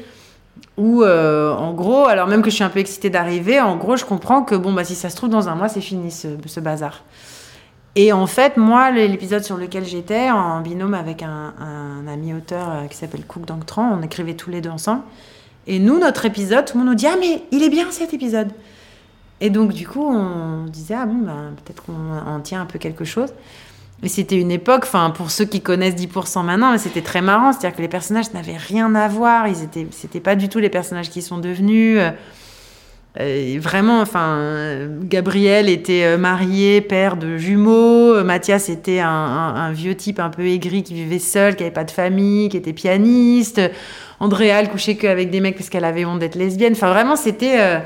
où, 0.77 1.03
euh, 1.03 1.55
en 1.55 1.72
gros, 1.72 2.07
alors 2.07 2.27
même 2.27 2.43
que 2.43 2.51
je 2.51 2.57
suis 2.57 2.64
un 2.64 2.70
peu 2.70 2.81
excitée 2.81 3.11
d'arriver, 3.11 3.61
en 3.61 3.77
gros, 3.77 3.97
je 3.97 4.05
comprends 4.05 4.43
que 4.43 4.55
bon, 4.55 4.72
bah, 4.72 4.85
si 4.85 4.95
ça 4.95 5.09
se 5.09 5.16
trouve, 5.16 5.31
dans 5.31 5.49
un 5.49 5.55
mois, 5.55 5.68
c'est 5.68 5.81
fini 5.81 6.11
ce, 6.11 6.61
bazar. 6.61 7.05
Et 7.97 8.12
en 8.12 8.27
fait, 8.27 8.57
moi, 8.57 8.91
l'épisode 8.91 9.45
sur 9.45 9.57
lequel 9.57 9.85
j'étais, 9.85 10.31
en 10.31 10.61
binôme 10.61 10.95
avec 10.95 11.22
un, 11.22 11.55
ami 12.09 12.35
auteur 12.35 12.68
euh, 12.70 12.87
qui 12.87 12.97
s'appelle 12.97 13.25
Cook 13.25 13.47
Danctran, 13.47 13.97
on 13.99 14.03
écrivait 14.03 14.35
tous 14.35 14.51
les 14.51 14.61
deux 14.61 14.70
ensemble. 14.70 15.03
Et 15.66 15.79
nous, 15.79 15.99
notre 15.99 16.27
épisode, 16.27 16.64
tout 16.64 16.77
le 16.77 16.85
monde 16.85 16.91
nous 16.91 16.97
dit 16.97 17.07
Ah, 17.07 17.16
mais 17.18 17.45
il 17.53 17.62
est 17.62 17.70
bien 17.70 17.91
cet 17.91 18.12
épisode. 18.12 18.51
Et 19.41 19.51
donc, 19.51 19.72
du 19.72 19.87
coup, 19.87 20.05
on 20.05 20.64
disait 20.64 20.95
Ah, 20.95 21.07
bon, 21.07 21.25
bah, 21.25 21.33
peut-être 21.64 21.85
qu'on 21.85 22.18
en 22.18 22.41
tient 22.41 22.61
un 22.61 22.66
peu 22.66 22.81
quelque 22.81 23.05
chose. 23.05 23.33
Et 24.05 24.09
c'était 24.09 24.39
une 24.39 24.51
époque, 24.51 24.83
enfin 24.85 25.11
pour 25.11 25.31
ceux 25.31 25.47
qui 25.47 25.63
connaissent 25.63 25.95
10% 25.95 26.45
maintenant, 26.45 26.77
c'était 26.77 27.01
très 27.01 27.23
marrant, 27.23 27.53
c'est-à-dire 27.53 27.75
que 27.75 27.83
les 27.83 27.89
personnages 27.89 28.33
n'avaient 28.35 28.59
rien 28.59 28.95
à 28.95 29.09
voir, 29.09 29.49
ils 29.49 29.63
étaient, 29.63 29.87
c'était 29.91 30.21
pas 30.21 30.37
du 30.37 30.51
tout 30.51 30.59
les 30.59 30.69
personnages 30.69 31.09
qui 31.09 31.23
sont 31.23 31.39
devenus. 31.39 31.99
Euh, 33.21 33.59
vraiment, 33.61 34.01
enfin, 34.01 34.89
Gabriel 35.03 35.69
était 35.69 36.05
euh, 36.05 36.19
marié, 36.19 36.81
père 36.81 37.17
de 37.17 37.39
jumeaux. 37.39 38.23
Mathias 38.25 38.69
était 38.69 38.99
un, 38.99 39.71
vieux 39.73 39.95
type 39.95 40.19
un 40.19 40.31
peu 40.31 40.47
aigri 40.47 40.83
qui 40.83 40.95
vivait 40.95 41.19
seul, 41.19 41.55
qui 41.55 41.63
avait 41.63 41.73
pas 41.73 41.85
de 41.85 41.91
famille, 41.91 42.49
qui 42.49 42.57
était 42.57 42.73
pianiste. 42.73 43.61
Andrea, 44.21 44.59
elle 44.59 44.69
couchait 44.69 44.97
qu'avec 44.97 45.31
des 45.31 45.41
mecs 45.41 45.57
parce 45.57 45.71
qu'elle 45.71 45.85
avait 45.85 46.05
honte 46.05 46.19
d'être 46.19 46.35
lesbienne. 46.35 46.73
Enfin, 46.73 46.91
vraiment, 46.91 47.17
c'était, 47.17 47.61
euh, 47.61 47.79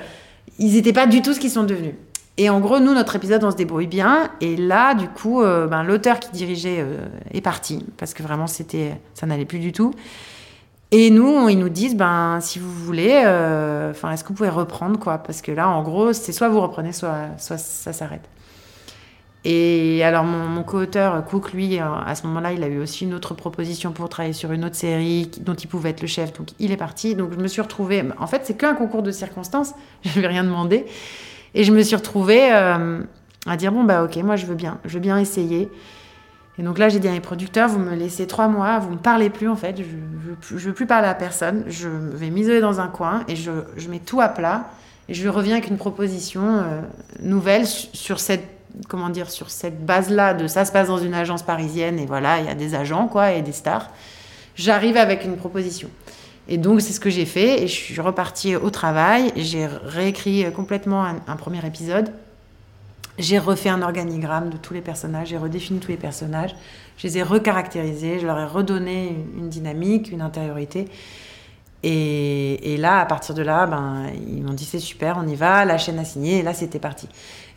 ils 0.59 0.73
n'étaient 0.73 0.93
pas 0.93 1.07
du 1.07 1.21
tout 1.21 1.35
ce 1.35 1.41
qu'ils 1.41 1.51
sont 1.51 1.64
devenus. 1.64 1.95
Et 2.41 2.49
en 2.51 2.61
gros, 2.61 2.78
nous, 2.78 2.95
notre 2.95 3.16
épisode, 3.16 3.43
on 3.43 3.51
se 3.51 3.57
débrouille 3.57 3.89
bien. 3.89 4.30
Et 4.41 4.57
là, 4.57 4.95
du 4.95 5.09
coup, 5.09 5.43
euh, 5.43 5.66
ben, 5.66 5.82
l'auteur 5.82 6.20
qui 6.20 6.30
dirigeait 6.30 6.78
euh, 6.78 7.09
est 7.32 7.41
parti 7.41 7.84
parce 7.97 8.14
que 8.14 8.22
vraiment, 8.22 8.47
c'était, 8.47 8.97
ça 9.14 9.26
n'allait 9.26 9.45
plus 9.45 9.59
du 9.59 9.72
tout. 9.72 9.93
Et 10.93 11.11
nous, 11.11 11.49
ils 11.49 11.59
nous 11.59 11.68
disent, 11.68 11.97
ben, 11.97 12.39
si 12.41 12.61
vous 12.61 12.70
voulez, 12.70 13.22
euh, 13.26 13.93
est-ce 13.93 14.22
que 14.22 14.28
vous 14.28 14.34
pouvez 14.34 14.49
reprendre, 14.49 15.01
quoi? 15.01 15.18
Parce 15.18 15.43
que 15.43 15.51
là, 15.51 15.68
en 15.68 15.82
gros, 15.82 16.12
c'est 16.12 16.30
soit 16.30 16.49
vous 16.49 16.61
reprenez, 16.61 16.93
soit, 16.93 17.26
soit 17.39 17.59
ça 17.59 17.93
s'arrête. 17.93 18.26
Et 19.45 20.05
alors, 20.05 20.22
mon, 20.24 20.62
co-auteur, 20.62 21.24
Cook, 21.24 21.53
lui, 21.53 21.78
à 21.78 22.14
ce 22.14 22.26
moment-là, 22.26 22.53
il 22.53 22.62
a 22.62 22.68
eu 22.68 22.78
aussi 22.78 23.05
une 23.05 23.14
autre 23.14 23.34
proposition 23.34 23.93
pour 23.93 24.09
travailler 24.09 24.32
sur 24.32 24.53
une 24.53 24.64
autre 24.64 24.76
série 24.76 25.30
dont 25.41 25.55
il 25.55 25.66
pouvait 25.66 25.91
être 25.91 26.03
le 26.03 26.09
chef. 26.09 26.32
Donc, 26.34 26.49
il 26.61 26.70
est 26.70 26.76
parti. 26.76 27.16
Donc, 27.16 27.32
je 27.32 27.39
me 27.39 27.49
suis 27.49 27.62
retrouvée. 27.62 28.05
En 28.18 28.26
fait, 28.26 28.43
c'est 28.45 28.57
qu'un 28.57 28.74
concours 28.74 29.03
de 29.03 29.11
circonstances. 29.11 29.74
Je 30.03 30.11
ne 30.11 30.20
lui 30.20 30.26
rien 30.26 30.45
demandé. 30.45 30.86
Et 31.59 31.65
je 31.65 31.73
me 31.73 31.83
suis 31.83 31.97
retrouvée 31.97 32.53
euh, 32.53 33.01
à 33.45 33.57
dire 33.57 33.73
bon, 33.73 33.83
bah 33.83 34.05
ok, 34.05 34.17
moi 34.19 34.37
je 34.37 34.47
veux 34.47 34.55
bien, 34.55 34.79
je 34.85 34.95
veux 34.95 35.01
bien 35.01 35.19
essayer. 35.19 35.69
Et 36.57 36.63
donc 36.63 36.79
là, 36.79 36.89
j'ai 36.89 37.01
dit 37.01 37.09
à 37.09 37.11
mes 37.11 37.21
producteurs, 37.21 37.69
vous 37.69 37.81
me 37.81 37.97
laissez 37.97 38.29
trois 38.29 38.47
mois, 38.47 38.79
vous 38.79 38.91
me 38.91 38.97
parlez 38.97 39.29
plus 39.29 39.49
en 39.49 39.57
fait, 39.57 39.77
je 39.77 40.55
ne 40.55 40.61
veux, 40.61 40.73
plus 40.73 40.87
parler 40.87 41.09
à 41.09 41.15
personne, 41.15 41.65
je 41.67 41.89
vais 41.89 42.31
m'isoler 42.31 42.61
dans 42.61 42.79
un 42.79 42.87
coin 42.87 43.25
et 43.27 43.35
je, 43.35 43.51
mets 43.89 43.99
tout 43.99 44.21
à 44.21 44.29
plat 44.29 44.71
et 45.09 45.15
je 45.15 45.29
reviens 45.29 45.57
avec 45.57 45.69
une 45.69 45.79
proposition 45.79 46.43
euh, 46.45 46.81
nouvelle 47.23 47.67
sur 47.67 48.21
cette 48.21 48.45
comment 48.89 49.09
dire 49.09 49.29
sur 49.29 49.51
cette 49.51 49.85
base-là 49.85 50.35
de 50.35 50.47
ça 50.47 50.65
se 50.65 50.71
passe 50.71 50.87
dans 50.87 50.99
une 50.99 51.15
agence 51.15 51.43
parisienne 51.43 51.99
et 51.99 52.07
voilà, 52.07 52.39
il 52.39 52.47
y 52.47 52.51
a 52.51 52.55
des 52.55 52.77
agents 52.77 53.09
quoi 53.09 53.33
et 53.33 53.43
des 53.43 53.53
stars. 53.53 53.91
J'arrive 54.55 54.97
avec 54.97 55.25
une 55.25 55.37
proposition. 55.37 55.91
Et 56.49 56.57
donc, 56.57 56.80
c'est 56.80 56.92
ce 56.92 57.01
que 57.01 57.11
j'ai 57.11 57.26
fait. 57.26 57.62
Et 57.62 57.68
je 57.68 57.74
suis 57.74 58.01
repartie 58.01 58.57
au 58.57 58.70
travail. 58.70 59.32
J'ai 59.36 59.66
réécrit 59.66 60.51
complètement 60.53 61.05
un, 61.05 61.36
premier 61.36 61.64
épisode. 61.64 62.11
J'ai 63.18 63.38
refait 63.38 63.68
un 63.68 63.82
organigramme 63.82 64.49
de 64.49 64.57
tous 64.57 64.72
les 64.72 64.80
personnages. 64.80 65.28
J'ai 65.28 65.36
redéfini 65.36 65.78
tous 65.78 65.90
les 65.90 65.99
personnages. 65.99 66.55
Je 66.96 67.07
les 67.07 67.18
ai 67.18 67.22
recaractérisés. 67.22 68.18
Je 68.18 68.26
leur 68.26 68.38
ai 68.38 68.46
redonné 68.46 69.14
une, 69.36 69.51
dynamique, 69.51 70.11
une 70.11 70.22
intériorité. 70.22 70.88
Et, 71.82 72.76
là, 72.78 73.01
à 73.01 73.05
partir 73.07 73.34
de 73.34 73.42
là, 73.42 73.66
ben, 73.66 74.07
ils 74.26 74.42
m'ont 74.42 74.55
dit 74.55 74.64
c'est 74.64 74.78
super, 74.78 75.18
on 75.22 75.28
y 75.28 75.34
va. 75.34 75.66
La 75.66 75.76
chaîne 75.76 75.99
a 75.99 76.05
signé. 76.05 76.38
Et 76.38 76.42
là, 76.42 76.55
c'était 76.55 76.78
parti. 76.78 77.09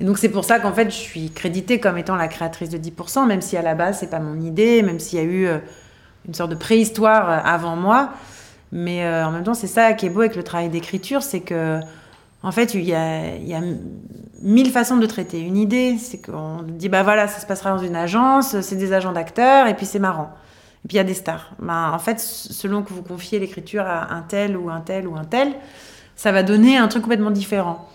Et 0.01 0.03
donc, 0.03 0.17
c'est 0.17 0.29
pour 0.29 0.43
ça 0.43 0.59
qu'en 0.59 0.73
fait, 0.73 0.89
je 0.89 0.95
suis 0.95 1.31
créditée 1.31 1.79
comme 1.79 1.97
étant 1.97 2.17
la 2.17 2.27
créatrice 2.27 2.69
de 2.69 2.77
10%, 2.77 3.25
même 3.25 3.41
si 3.41 3.55
à 3.55 3.61
la 3.61 3.73
base, 3.73 3.99
c'est 3.99 4.09
pas 4.09 4.19
mon 4.19 4.41
idée, 4.41 4.83
même 4.83 4.99
s'il 4.99 5.17
y 5.17 5.21
a 5.21 5.25
eu 5.25 5.45
euh, 5.45 5.59
une 6.27 6.33
sorte 6.33 6.49
de 6.49 6.55
préhistoire 6.55 7.29
euh, 7.29 7.39
avant 7.45 7.77
moi. 7.77 8.11
Mais 8.71 9.03
euh, 9.03 9.25
en 9.25 9.31
même 9.31 9.43
temps, 9.43 9.53
c'est 9.53 9.67
ça 9.67 9.93
qui 9.93 10.05
est 10.05 10.09
beau 10.09 10.21
avec 10.21 10.35
le 10.35 10.43
travail 10.43 10.69
d'écriture, 10.69 11.23
c'est 11.23 11.41
que, 11.41 11.79
en 12.43 12.51
fait, 12.51 12.73
il 12.73 12.83
y 12.83 12.93
a, 12.93 13.35
il 13.35 13.47
y 13.47 13.53
a 13.53 13.61
mille 14.41 14.71
façons 14.71 14.97
de 14.97 15.05
traiter 15.05 15.39
une 15.39 15.57
idée. 15.57 15.97
C'est 15.97 16.19
qu'on 16.19 16.63
dit, 16.63 16.89
bah 16.89 17.03
voilà, 17.03 17.27
ça 17.27 17.39
se 17.39 17.45
passera 17.45 17.71
dans 17.71 17.83
une 17.83 17.95
agence, 17.95 18.59
c'est 18.61 18.75
des 18.75 18.93
agents 18.93 19.11
d'acteurs, 19.11 19.67
et 19.67 19.73
puis 19.73 19.85
c'est 19.85 19.99
marrant. 19.99 20.31
Et 20.83 20.87
puis 20.87 20.95
il 20.95 20.97
y 20.97 21.01
a 21.01 21.03
des 21.03 21.13
stars. 21.13 21.51
Bah, 21.59 21.91
en 21.93 21.99
fait, 21.99 22.19
selon 22.19 22.81
que 22.81 22.93
vous 22.93 23.03
confiez 23.03 23.39
l'écriture 23.39 23.85
à 23.85 24.13
un 24.13 24.21
tel 24.21 24.57
ou 24.57 24.69
un 24.69 24.79
tel 24.79 25.07
ou 25.07 25.15
un 25.15 25.25
tel, 25.25 25.53
ça 26.15 26.31
va 26.31 26.43
donner 26.43 26.77
un 26.77 26.87
truc 26.87 27.03
complètement 27.03 27.31
différent. 27.31 27.87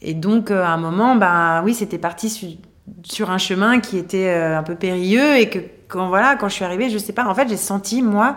Et 0.00 0.14
donc, 0.14 0.50
euh, 0.50 0.62
à 0.62 0.68
un 0.68 0.76
moment, 0.76 1.16
bah 1.16 1.62
oui, 1.64 1.74
c'était 1.74 1.98
parti 1.98 2.58
sur 3.02 3.30
un 3.30 3.38
chemin 3.38 3.80
qui 3.80 3.98
était 3.98 4.28
euh, 4.28 4.58
un 4.58 4.62
peu 4.62 4.76
périlleux 4.76 5.36
et 5.36 5.48
que 5.48 5.58
quand 5.88 6.08
voilà, 6.08 6.36
quand 6.36 6.48
je 6.48 6.54
suis 6.54 6.64
arrivée, 6.64 6.90
je 6.90 6.98
sais 6.98 7.12
pas, 7.12 7.26
en 7.26 7.34
fait, 7.34 7.48
j'ai 7.48 7.56
senti 7.56 8.02
moi 8.02 8.36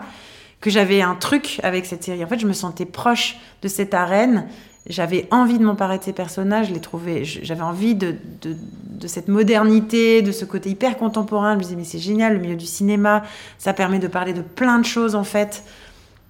que 0.62 0.70
j'avais 0.70 1.02
un 1.02 1.16
truc 1.16 1.60
avec 1.62 1.84
cette 1.84 2.04
série. 2.04 2.24
En 2.24 2.28
fait, 2.28 2.38
je 2.38 2.46
me 2.46 2.52
sentais 2.52 2.86
proche 2.86 3.36
de 3.60 3.68
cette 3.68 3.92
arène. 3.92 4.46
J'avais 4.86 5.26
envie 5.32 5.58
de 5.58 5.64
m'emparer 5.64 5.98
de 5.98 6.04
ces 6.04 6.12
personnages, 6.12 6.70
les 6.70 6.80
trouver. 6.80 7.24
J'avais 7.24 7.62
envie 7.62 7.96
de, 7.96 8.14
de, 8.40 8.56
de, 8.88 9.06
cette 9.08 9.28
modernité, 9.28 10.22
de 10.22 10.30
ce 10.30 10.44
côté 10.44 10.70
hyper 10.70 10.96
contemporain. 10.96 11.54
Je 11.54 11.58
me 11.58 11.62
disais, 11.62 11.76
mais 11.76 11.84
c'est 11.84 11.98
génial, 11.98 12.34
le 12.34 12.38
milieu 12.38 12.54
du 12.54 12.66
cinéma, 12.66 13.24
ça 13.58 13.72
permet 13.72 13.98
de 13.98 14.06
parler 14.06 14.32
de 14.32 14.40
plein 14.40 14.78
de 14.78 14.84
choses 14.84 15.16
en 15.16 15.24
fait. 15.24 15.64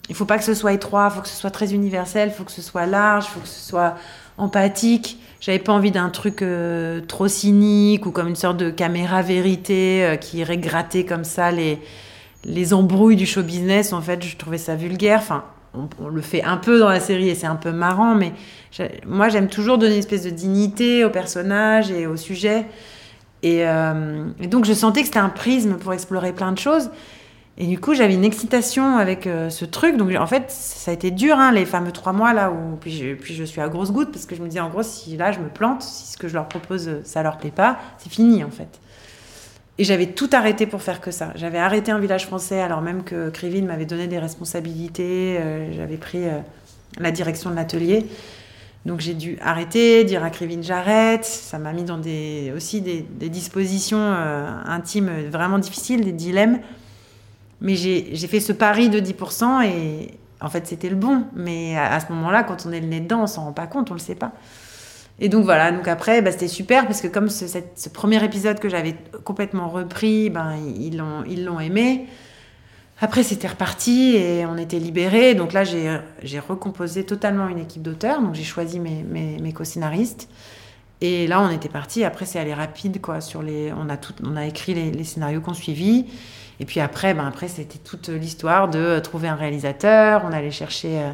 Il 0.09 0.15
faut 0.15 0.25
pas 0.25 0.39
que 0.39 0.45
ce 0.45 0.55
soit 0.55 0.73
étroit, 0.73 1.09
il 1.11 1.15
faut 1.15 1.23
que 1.23 1.29
ce 1.29 1.37
soit 1.37 1.51
très 1.51 1.75
universel, 1.75 2.31
il 2.33 2.37
faut 2.37 2.45
que 2.45 2.53
ce 2.53 2.63
soit 2.63 2.87
large, 2.87 3.27
il 3.29 3.35
faut 3.35 3.41
que 3.41 3.49
ce 3.49 3.69
soit 3.69 3.97
empathique. 4.39 5.19
J'avais 5.41 5.59
pas 5.59 5.73
envie 5.73 5.91
d'un 5.91 6.09
truc 6.09 6.41
euh, 6.41 7.03
trop 7.07 7.29
cynique 7.29 8.07
ou 8.07 8.11
comme 8.13 8.29
une 8.29 8.37
sorte 8.37 8.57
de 8.57 8.71
caméra 8.71 9.21
vérité 9.21 10.05
euh, 10.05 10.17
qui 10.17 10.39
irait 10.39 10.59
gratter 10.59 11.05
comme 11.05 11.25
ça 11.25 11.51
les, 11.51 11.79
les 12.45 12.75
embrouilles 12.75 13.17
du 13.17 13.27
show 13.27 13.43
business, 13.43 13.93
en 13.93 14.01
fait, 14.01 14.23
je 14.25 14.37
trouvais 14.37 14.59
ça 14.59 14.75
vulgaire. 14.75 15.21
Enfin, 15.21 15.45
on, 15.75 16.09
le 16.09 16.21
fait 16.21 16.43
un 16.43 16.57
peu 16.57 16.79
dans 16.79 16.89
la 16.89 17.01
série 17.01 17.29
et 17.29 17.35
c'est 17.35 17.47
un 17.47 17.57
peu 17.57 17.73
marrant, 17.73 18.15
mais 18.15 18.33
moi, 19.07 19.29
j'aime 19.29 19.49
toujours 19.49 19.79
donner 19.79 19.95
une 19.95 20.01
espèce 20.01 20.25
de 20.25 20.31
dignité 20.31 21.05
au 21.05 21.11
personnage 21.11 21.91
et 21.91 22.07
au 22.07 22.17
sujet. 22.17 22.67
Euh, 23.45 24.29
et, 24.41 24.47
donc, 24.47 24.65
je 24.65 24.73
sentais 24.73 25.01
que 25.01 25.07
c'était 25.07 25.19
un 25.19 25.29
prisme 25.29 25.77
pour 25.77 25.93
explorer 25.93 26.33
plein 26.33 26.53
de 26.53 26.59
choses. 26.59 26.91
Et 27.59 27.67
du 27.67 27.79
coup, 27.79 27.93
j'avais 27.93 28.15
une 28.15 28.25
excitation 28.25 28.97
avec 28.97 29.27
euh, 29.27 29.51
ce 29.51 29.65
truc. 29.65 29.97
Donc, 29.97 30.11
en 30.15 30.27
fait, 30.27 30.51
ça 30.51 30.91
a 30.91 30.95
été 30.95 31.11
dur, 31.11 31.39
hein, 31.39 31.53
les 31.53 31.67
fameux 31.67 31.93
trois 31.93 32.13
mois 32.13 32.33
là 32.33 32.51
où 32.51 32.77
puis 32.77 32.93
je, 32.93 33.15
puis 33.15 33.35
je 33.35 33.45
suis 33.45 33.61
à 33.61 33.69
grosse 33.69 33.93
goutte 33.93 34.11
parce 34.11 34.25
que 34.25 34.35
je 34.35 34.43
me 34.43 34.49
dis, 34.49 34.59
en 34.59 34.71
gros, 34.71 34.83
si 34.83 35.17
là 35.17 35.33
je 35.33 35.39
me 35.39 35.49
plante, 35.49 35.83
si 35.83 36.13
ce 36.13 36.17
que 36.17 36.29
je 36.29 36.35
leur 36.35 36.49
propose 36.49 37.03
ça 37.05 37.23
leur 37.23 37.37
plaît 37.37 37.51
pas, 37.51 37.79
c'est 37.99 38.11
fini 38.11 38.43
en 38.43 38.51
fait. 38.51 38.81
Et 39.79 39.85
j'avais 39.85 40.07
tout 40.07 40.29
arrêté 40.33 40.67
pour 40.67 40.83
faire 40.83 41.01
que 41.01 41.11
ça. 41.11 41.33
J'avais 41.35 41.59
arrêté 41.59 41.91
un 41.93 41.99
village 41.99 42.27
français 42.27 42.61
alors 42.61 42.83
même 42.83 43.05
que 43.05 43.31
Krivine 43.31 43.67
m'avait 43.67 43.87
donné 43.87 44.07
des 44.07 44.19
responsabilités. 44.19 45.39
Euh, 45.41 45.73
j'avais 45.73 45.97
pris 45.97 46.25
euh, 46.25 46.39
la 46.99 47.11
direction 47.11 47.51
de 47.51 47.57
l'atelier. 47.57 48.07
Donc 48.85 49.01
j'ai 49.01 49.15
dû 49.15 49.39
arrêter, 49.41 50.05
dire 50.05 50.23
à 50.25 50.31
Krivine 50.31 50.63
j'arrête. 50.63 51.25
Ça 51.25 51.59
m'a 51.59 51.73
mis 51.73 51.85
dans 51.85 52.01
aussi 52.55 52.81
des, 52.83 53.29
dispositions 53.29 53.99
euh, 53.99 54.47
intimes 54.67 55.11
vraiment 55.31 55.59
difficiles, 55.59 56.05
des 56.05 56.13
dilemmes. 56.13 56.59
Mais 57.61 57.77
j'ai 57.77 58.27
fait 58.27 58.41
ce 58.41 58.53
pari 58.53 58.89
de 58.91 59.01
10% 59.01 59.65
et 59.65 60.11
en 60.43 60.51
fait, 60.51 60.67
c'était 60.67 60.89
le 60.89 60.97
bon. 60.97 61.25
Mais 61.35 61.79
à, 61.79 62.01
ce 62.01 62.13
moment-là, 62.13 62.43
quand 62.43 62.67
on 62.67 62.73
est 62.73 62.81
le 62.81 62.89
nez 62.89 63.01
dedans, 63.01 63.23
on 63.23 63.27
s'en 63.27 63.45
rend 63.45 63.53
pas 63.53 63.69
compte, 63.69 63.91
on 63.91 63.95
le 63.95 64.01
sait 64.01 64.17
pas. 64.17 64.33
Et 65.19 65.29
donc 65.29 65.45
voilà, 65.45 65.71
donc 65.71 65.87
après, 65.89 66.23
bah, 66.23 66.33
c'était 66.33 66.49
super 66.49 66.87
parce 66.87 67.01
que 67.01 67.07
comme 67.07 67.29
ce, 67.29 67.47
ce 67.47 67.89
premier 67.89 68.25
épisode 68.25 68.59
que 68.59 68.69
j'avais 68.69 68.97
complètement 69.25 69.69
repris, 69.69 70.31
ben, 70.31 70.57
ils 70.57 70.97
l'ont 70.97 71.25
ils 71.29 71.45
l'ont 71.45 71.61
aimé. 71.61 72.07
Après, 73.01 73.25
c'était 73.25 73.49
reparti 73.49 74.15
et 74.15 74.47
on 74.47 74.57
était 74.57 74.79
libérés. 74.79 75.35
Donc 75.35 75.53
là, 75.53 75.65
j'ai 75.65 76.39
recomposé 76.39 77.05
totalement 77.05 77.49
une 77.49 77.59
équipe 77.59 77.83
d'auteurs. 77.83 78.23
Donc 78.23 78.35
j'ai 78.35 78.45
choisi 78.45 78.79
mes, 78.79 79.03
mes, 79.03 79.53
co-scénaristes. 79.53 80.29
Et 81.01 81.27
là, 81.27 81.41
on 81.41 81.51
était 81.51 81.69
parti. 81.69 82.05
Après, 82.05 82.27
c'est 82.27 82.39
allé 82.39 82.55
rapide, 82.55 83.01
quoi. 83.01 83.21
Sur 83.21 83.43
les, 83.43 83.73
on 83.73 83.89
a 83.89 83.97
tout, 83.97 84.15
on 84.25 84.37
a 84.37 84.47
écrit 84.47 84.75
les, 84.75 84.93
les 84.93 85.03
scénarios 85.03 85.41
qu'on 85.41 85.53
suivit. 85.53 86.07
Et 86.61 86.65
puis 86.65 86.79
après, 86.79 87.13
ben 87.13 87.27
après, 87.27 87.49
c'était 87.49 87.79
toute 87.79 88.09
l'histoire 88.09 88.69
de 88.69 89.01
trouver 89.01 89.27
un 89.27 89.35
réalisateur. 89.35 90.23
On 90.25 90.33
allait 90.33 90.53
chercher 90.53 91.01
euh, 91.01 91.11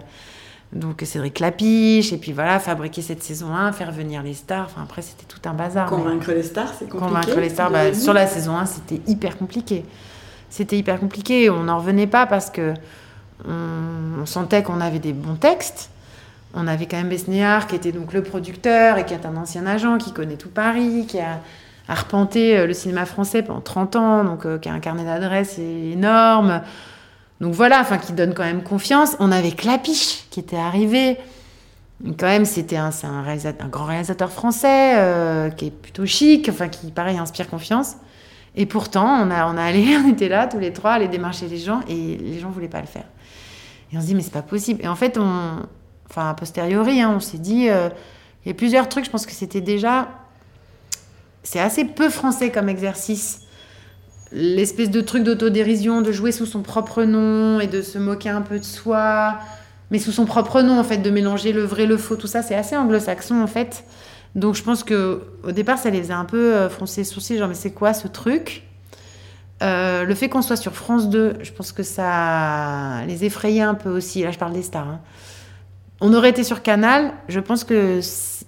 donc 0.72 1.02
Cédric 1.04 1.40
Lapiche. 1.40 2.12
Et 2.12 2.18
puis 2.18 2.32
voilà, 2.32 2.58
fabriquer 2.58 3.02
cette 3.02 3.22
saison 3.22 3.54
1, 3.54 3.72
faire 3.72 3.92
venir 3.92 4.22
les 4.22 4.34
stars. 4.34 4.66
Enfin, 4.66 4.82
après, 4.82 5.02
c'était 5.02 5.26
tout 5.26 5.40
un 5.48 5.54
bazar. 5.54 5.88
Convaincre 5.88 6.32
les 6.32 6.42
stars, 6.42 6.72
c'est 6.78 6.88
compliqué. 6.88 7.06
Convaincre 7.06 7.40
les 7.40 7.48
stars, 7.48 7.70
bah, 7.70 7.94
sur 7.94 8.12
la 8.12 8.26
saison 8.26 8.56
1, 8.56 8.66
c'était 8.66 9.00
hyper 9.06 9.36
compliqué. 9.36 9.84
C'était 10.50 10.76
hyper 10.76 10.98
compliqué. 11.00 11.50
On 11.50 11.64
n'en 11.64 11.78
revenait 11.78 12.06
pas 12.06 12.26
parce 12.26 12.50
que 12.50 12.74
on, 13.46 14.20
on 14.22 14.26
sentait 14.26 14.62
qu'on 14.62 14.80
avait 14.80 14.98
des 14.98 15.12
bons 15.12 15.36
textes 15.36 15.90
on 16.54 16.66
avait 16.66 16.86
quand 16.86 16.96
même 16.96 17.08
Besnéard 17.08 17.66
qui 17.66 17.76
était 17.76 17.92
donc 17.92 18.12
le 18.12 18.22
producteur 18.22 18.98
et 18.98 19.04
qui 19.04 19.14
est 19.14 19.26
un 19.26 19.36
ancien 19.36 19.66
agent 19.66 19.98
qui 19.98 20.12
connaît 20.12 20.36
tout 20.36 20.48
Paris, 20.48 21.06
qui 21.06 21.18
a 21.18 21.40
arpenté 21.88 22.56
euh, 22.58 22.66
le 22.66 22.74
cinéma 22.74 23.06
français 23.06 23.42
pendant 23.42 23.60
30 23.60 23.96
ans, 23.96 24.24
donc 24.24 24.46
euh, 24.46 24.58
qui 24.58 24.68
a 24.68 24.72
un 24.72 24.80
carnet 24.80 25.04
d'adresses 25.04 25.58
énorme. 25.58 26.62
Donc 27.40 27.54
voilà, 27.54 27.80
enfin 27.80 27.98
qui 27.98 28.12
donne 28.12 28.34
quand 28.34 28.44
même 28.44 28.62
confiance. 28.62 29.16
On 29.20 29.30
avait 29.30 29.52
Clapiche 29.52 30.26
qui 30.30 30.40
était 30.40 30.56
arrivé. 30.56 31.16
Quand 32.18 32.26
même, 32.26 32.44
c'était 32.44 32.76
un, 32.76 32.90
grand 33.70 33.86
réalisateur 33.86 34.30
français 34.30 34.98
euh, 34.98 35.50
qui 35.50 35.66
est 35.66 35.70
plutôt 35.70 36.06
chic, 36.06 36.48
enfin 36.48 36.68
qui 36.68 36.90
pareil 36.92 37.18
inspire 37.18 37.48
confiance. 37.48 37.96
Et 38.54 38.66
pourtant, 38.66 39.06
on 39.06 39.30
a, 39.30 39.46
on 39.46 39.56
a 39.56 39.62
allé, 39.62 39.96
on 40.04 40.08
était 40.08 40.28
là 40.28 40.46
tous 40.46 40.58
les 40.58 40.72
trois, 40.72 40.92
aller 40.92 41.08
démarcher 41.08 41.48
les 41.48 41.58
gens 41.58 41.80
et 41.88 42.16
les 42.16 42.38
gens 42.38 42.50
voulaient 42.50 42.68
pas 42.68 42.80
le 42.80 42.86
faire. 42.86 43.06
Et 43.92 43.98
on 43.98 44.00
se 44.00 44.06
dit 44.06 44.14
mais 44.14 44.22
c'est 44.22 44.32
pas 44.32 44.42
possible. 44.42 44.84
Et 44.84 44.88
en 44.88 44.96
fait, 44.96 45.18
on, 45.18 45.66
enfin 46.08 46.30
a 46.30 46.34
posteriori, 46.34 47.00
hein, 47.00 47.12
on 47.14 47.20
s'est 47.20 47.38
dit, 47.38 47.68
euh, 47.68 47.88
il 48.44 48.48
y 48.48 48.50
a 48.52 48.54
plusieurs 48.54 48.88
trucs, 48.88 49.04
je 49.04 49.10
pense 49.10 49.26
que 49.26 49.32
c'était 49.32 49.60
déjà, 49.60 50.08
c'est 51.42 51.60
assez 51.60 51.84
peu 51.84 52.10
français 52.10 52.50
comme 52.50 52.68
exercice. 52.68 53.42
L'espèce 54.32 54.90
de 54.90 55.00
truc 55.00 55.22
d'autodérision, 55.24 56.02
de 56.02 56.12
jouer 56.12 56.32
sous 56.32 56.46
son 56.46 56.62
propre 56.62 57.04
nom 57.04 57.60
et 57.60 57.66
de 57.66 57.82
se 57.82 57.98
moquer 57.98 58.28
un 58.28 58.42
peu 58.42 58.58
de 58.58 58.64
soi, 58.64 59.38
mais 59.90 59.98
sous 59.98 60.12
son 60.12 60.26
propre 60.26 60.60
nom 60.62 60.78
en 60.78 60.84
fait, 60.84 60.98
de 60.98 61.10
mélanger 61.10 61.52
le 61.52 61.64
vrai, 61.64 61.86
le 61.86 61.96
faux, 61.96 62.16
tout 62.16 62.26
ça, 62.26 62.42
c'est 62.42 62.54
assez 62.54 62.76
anglo-saxon 62.76 63.40
en 63.40 63.46
fait. 63.46 63.84
Donc 64.34 64.54
je 64.54 64.62
pense 64.62 64.84
que 64.84 65.22
au 65.42 65.52
départ, 65.52 65.78
ça 65.78 65.90
les 65.90 66.02
faisait 66.02 66.12
un 66.12 66.26
peu 66.26 66.54
euh, 66.54 66.68
froncer 66.68 67.00
les 67.00 67.04
sourcils, 67.04 67.38
genre 67.38 67.48
mais 67.48 67.54
c'est 67.54 67.72
quoi 67.72 67.94
ce 67.94 68.08
truc? 68.08 68.64
Euh, 69.62 70.04
le 70.04 70.14
fait 70.14 70.28
qu'on 70.28 70.42
soit 70.42 70.56
sur 70.56 70.74
France 70.74 71.08
2, 71.08 71.38
je 71.42 71.52
pense 71.52 71.72
que 71.72 71.82
ça 71.82 73.04
les 73.06 73.24
effrayait 73.24 73.62
un 73.62 73.74
peu 73.74 73.88
aussi. 73.90 74.22
Là, 74.22 74.30
je 74.30 74.38
parle 74.38 74.52
des 74.52 74.62
stars. 74.62 74.86
Hein 74.86 75.00
on 76.00 76.14
aurait 76.14 76.30
été 76.30 76.44
sur 76.44 76.62
Canal, 76.62 77.12
je 77.28 77.40
pense 77.40 77.64
que 77.64 78.00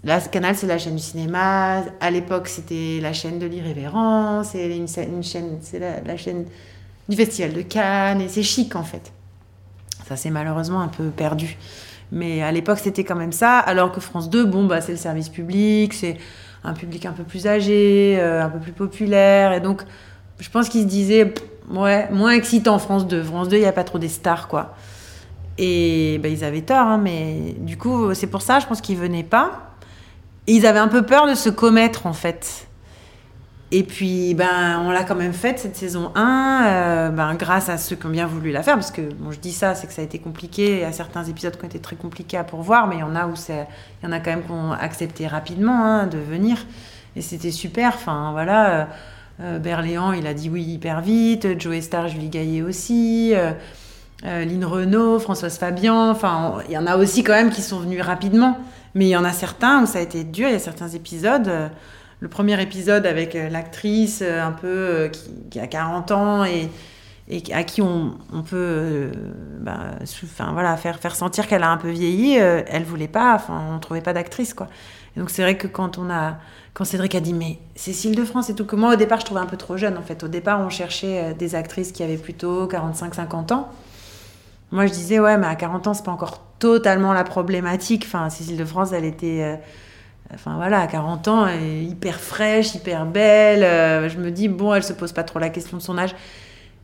la, 0.02 0.20
Canal, 0.20 0.56
c'est 0.56 0.66
la 0.66 0.78
chaîne 0.78 0.96
du 0.96 1.02
cinéma. 1.02 1.82
À 2.00 2.10
l'époque, 2.10 2.48
c'était 2.48 3.00
la 3.02 3.12
chaîne 3.12 3.38
de 3.38 3.46
l'irrévérence. 3.46 4.48
C'est 4.52 4.74
une, 4.74 4.88
chaîne, 4.88 5.58
c'est 5.60 5.78
la, 5.78 6.16
chaîne 6.16 6.46
du 7.08 7.16
Festival 7.16 7.52
de 7.52 7.62
Cannes. 7.62 8.20
Et 8.22 8.28
c'est 8.28 8.42
chic, 8.42 8.76
en 8.76 8.82
fait. 8.82 9.12
Ça 10.08 10.16
s'est 10.16 10.30
malheureusement 10.30 10.80
un 10.80 10.88
peu 10.88 11.10
perdu. 11.10 11.58
Mais 12.12 12.42
à 12.42 12.50
l'époque, 12.50 12.78
c'était 12.78 13.04
quand 13.04 13.14
même 13.14 13.32
ça. 13.32 13.58
Alors 13.58 13.92
que 13.92 14.00
France 14.00 14.30
2, 14.30 14.46
bon, 14.46 14.64
bah, 14.64 14.80
c'est 14.80 14.92
le 14.92 14.98
service 14.98 15.28
public. 15.28 15.92
C'est 15.92 16.16
un 16.64 16.72
public 16.72 17.04
un 17.04 17.12
peu 17.12 17.24
plus 17.24 17.46
âgé, 17.46 18.16
euh, 18.18 18.42
un 18.42 18.48
peu 18.48 18.58
plus 18.58 18.72
populaire. 18.72 19.52
Et 19.52 19.60
donc, 19.60 19.82
je 20.38 20.48
pense 20.48 20.70
qu'ils 20.70 20.82
se 20.82 20.86
disaient, 20.86 21.34
ouais, 21.70 22.10
moins 22.10 22.32
excitant 22.32 22.78
France 22.78 23.06
2. 23.06 23.22
France 23.22 23.48
2, 23.50 23.56
il 23.56 23.60
n'y 23.60 23.66
a 23.66 23.72
pas 23.72 23.84
trop 23.84 23.98
des 23.98 24.08
stars, 24.08 24.48
quoi. 24.48 24.74
Et 25.58 26.18
ben, 26.22 26.32
ils 26.32 26.42
avaient 26.42 26.62
tort, 26.62 26.86
hein, 26.86 26.96
mais 26.96 27.54
du 27.58 27.76
coup, 27.76 28.14
c'est 28.14 28.28
pour 28.28 28.40
ça, 28.40 28.60
je 28.60 28.66
pense 28.66 28.80
qu'ils 28.80 28.96
venaient 28.96 29.22
pas. 29.22 29.69
Et 30.50 30.54
ils 30.54 30.66
avaient 30.66 30.80
un 30.80 30.88
peu 30.88 31.02
peur 31.02 31.28
de 31.28 31.36
se 31.36 31.48
commettre, 31.48 32.06
en 32.06 32.12
fait. 32.12 32.66
Et 33.70 33.84
puis, 33.84 34.34
ben, 34.34 34.82
on 34.84 34.90
l'a 34.90 35.04
quand 35.04 35.14
même 35.14 35.32
faite, 35.32 35.60
cette 35.60 35.76
saison 35.76 36.10
1, 36.16 36.64
euh, 36.64 37.08
ben, 37.10 37.36
grâce 37.36 37.68
à 37.68 37.78
ceux 37.78 37.94
qui 37.94 38.06
ont 38.06 38.10
bien 38.10 38.26
voulu 38.26 38.50
la 38.50 38.64
faire. 38.64 38.74
Parce 38.74 38.90
que, 38.90 39.00
bon, 39.00 39.30
je 39.30 39.38
dis 39.38 39.52
ça, 39.52 39.76
c'est 39.76 39.86
que 39.86 39.92
ça 39.92 40.02
a 40.02 40.04
été 40.04 40.18
compliqué. 40.18 40.72
Il 40.72 40.80
y 40.80 40.84
a 40.84 40.90
certains 40.90 41.22
épisodes 41.22 41.56
qui 41.56 41.64
ont 41.64 41.68
été 41.68 41.78
très 41.78 41.94
compliqués 41.94 42.36
à 42.36 42.42
pourvoir, 42.42 42.88
mais 42.88 42.96
il 42.96 42.98
y 42.98 43.04
en 43.04 43.14
a 43.14 43.28
où 43.28 43.34
il 43.48 43.54
y 44.02 44.06
en 44.08 44.10
a 44.10 44.18
quand 44.18 44.30
même 44.30 44.42
qui 44.42 44.50
ont 44.50 44.72
accepté 44.72 45.28
rapidement 45.28 45.84
hein, 45.84 46.08
de 46.08 46.18
venir. 46.18 46.66
Et 47.14 47.22
c'était 47.22 47.52
super. 47.52 47.92
Enfin, 47.94 48.32
voilà. 48.32 48.88
Euh, 49.40 49.60
euh, 49.62 50.14
il 50.18 50.26
a 50.26 50.34
dit 50.34 50.50
oui 50.50 50.64
hyper 50.64 51.00
vite. 51.00 51.60
Joe 51.60 51.80
Star, 51.80 52.08
Julie 52.08 52.28
Gaillet 52.28 52.62
aussi. 52.62 53.34
Euh, 54.24 54.44
Lynn 54.44 54.64
Renault, 54.64 55.18
Françoise 55.18 55.56
Fabian, 55.56 56.10
enfin, 56.10 56.58
il 56.68 56.74
y 56.74 56.78
en 56.78 56.86
a 56.86 56.96
aussi 56.96 57.22
quand 57.22 57.32
même 57.32 57.50
qui 57.50 57.62
sont 57.62 57.78
venus 57.78 58.02
rapidement. 58.02 58.58
Mais 58.94 59.06
il 59.06 59.10
y 59.10 59.16
en 59.16 59.24
a 59.24 59.32
certains 59.32 59.82
où 59.82 59.86
ça 59.86 59.98
a 59.98 60.02
été 60.02 60.24
dur, 60.24 60.48
il 60.48 60.52
y 60.52 60.56
a 60.56 60.60
certains 60.60 60.88
épisodes. 60.88 61.48
Euh, 61.48 61.68
le 62.20 62.28
premier 62.28 62.60
épisode 62.60 63.06
avec 63.06 63.34
euh, 63.34 63.48
l'actrice 63.48 64.22
un 64.22 64.52
peu 64.52 65.10
qui, 65.50 65.58
a 65.58 65.66
40 65.66 66.10
ans 66.10 66.44
et, 66.44 66.68
à 67.52 67.62
qui 67.62 67.80
on, 67.80 68.18
peut 68.48 69.12
bah, 69.60 69.92
voilà, 70.52 70.76
faire, 70.76 70.98
faire 70.98 71.14
sentir 71.14 71.46
qu'elle 71.46 71.62
a 71.62 71.70
un 71.70 71.76
peu 71.76 71.90
vieilli, 71.90 72.34
elle 72.34 72.82
voulait 72.82 73.06
pas, 73.06 73.36
enfin, 73.36 73.62
on 73.72 73.78
trouvait 73.78 74.00
pas 74.00 74.12
d'actrice. 74.12 74.52
quoi. 74.52 74.66
Donc 75.16 75.30
c'est 75.30 75.42
vrai 75.42 75.56
que 75.56 75.68
quand 75.68 75.96
on 75.96 76.10
a 76.10 76.38
quand 76.74 76.84
Cédric 76.84 77.14
a 77.14 77.20
dit 77.20 77.32
mais 77.32 77.58
Cécile 77.76 78.16
de 78.16 78.24
France 78.24 78.50
et 78.50 78.54
tout 78.54 78.64
que 78.64 78.74
moi 78.74 78.94
au 78.94 78.96
départ 78.96 79.20
je 79.20 79.26
trouvais 79.26 79.40
un 79.40 79.46
peu 79.46 79.56
trop 79.56 79.76
jeune 79.76 79.96
en 79.96 80.02
fait 80.02 80.22
au 80.24 80.28
départ 80.28 80.60
on 80.60 80.70
cherchait 80.70 81.34
des 81.34 81.54
actrices 81.54 81.92
qui 81.92 82.02
avaient 82.02 82.16
plutôt 82.16 82.66
45 82.66 83.14
50 83.14 83.52
ans 83.52 83.70
moi, 84.72 84.86
je 84.86 84.92
disais, 84.92 85.18
ouais, 85.18 85.36
mais 85.36 85.46
à 85.46 85.56
40 85.56 85.88
ans, 85.88 85.94
c'est 85.94 86.04
pas 86.04 86.12
encore 86.12 86.40
totalement 86.58 87.12
la 87.12 87.24
problématique. 87.24 88.04
Enfin, 88.06 88.30
Cécile 88.30 88.56
de 88.56 88.64
France, 88.64 88.92
elle 88.92 89.04
était. 89.04 89.42
Euh, 89.42 89.56
enfin, 90.32 90.54
voilà, 90.56 90.80
à 90.80 90.86
40 90.86 91.28
ans, 91.28 91.46
elle 91.46 91.62
est 91.62 91.84
hyper 91.84 92.20
fraîche, 92.20 92.74
hyper 92.74 93.06
belle. 93.06 93.64
Euh, 93.64 94.08
je 94.08 94.18
me 94.18 94.30
dis, 94.30 94.48
bon, 94.48 94.74
elle 94.74 94.84
se 94.84 94.92
pose 94.92 95.12
pas 95.12 95.24
trop 95.24 95.38
la 95.38 95.48
question 95.48 95.76
de 95.76 95.82
son 95.82 95.98
âge. 95.98 96.14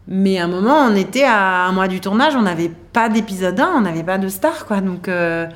Mais 0.08 0.38
à 0.38 0.44
un 0.44 0.48
moment, 0.48 0.76
on 0.88 0.94
était 0.94 1.24
à 1.24 1.66
un 1.66 1.72
mois 1.72 1.88
du 1.88 2.00
tournage, 2.00 2.34
on 2.36 2.42
n'avait 2.42 2.70
pas 2.92 3.08
d'épisode 3.08 3.58
1, 3.58 3.72
on 3.76 3.80
n'avait 3.80 4.04
pas 4.04 4.18
de 4.18 4.28
star, 4.28 4.66
quoi. 4.66 4.80
Donc, 4.80 5.08
euh, 5.08 5.46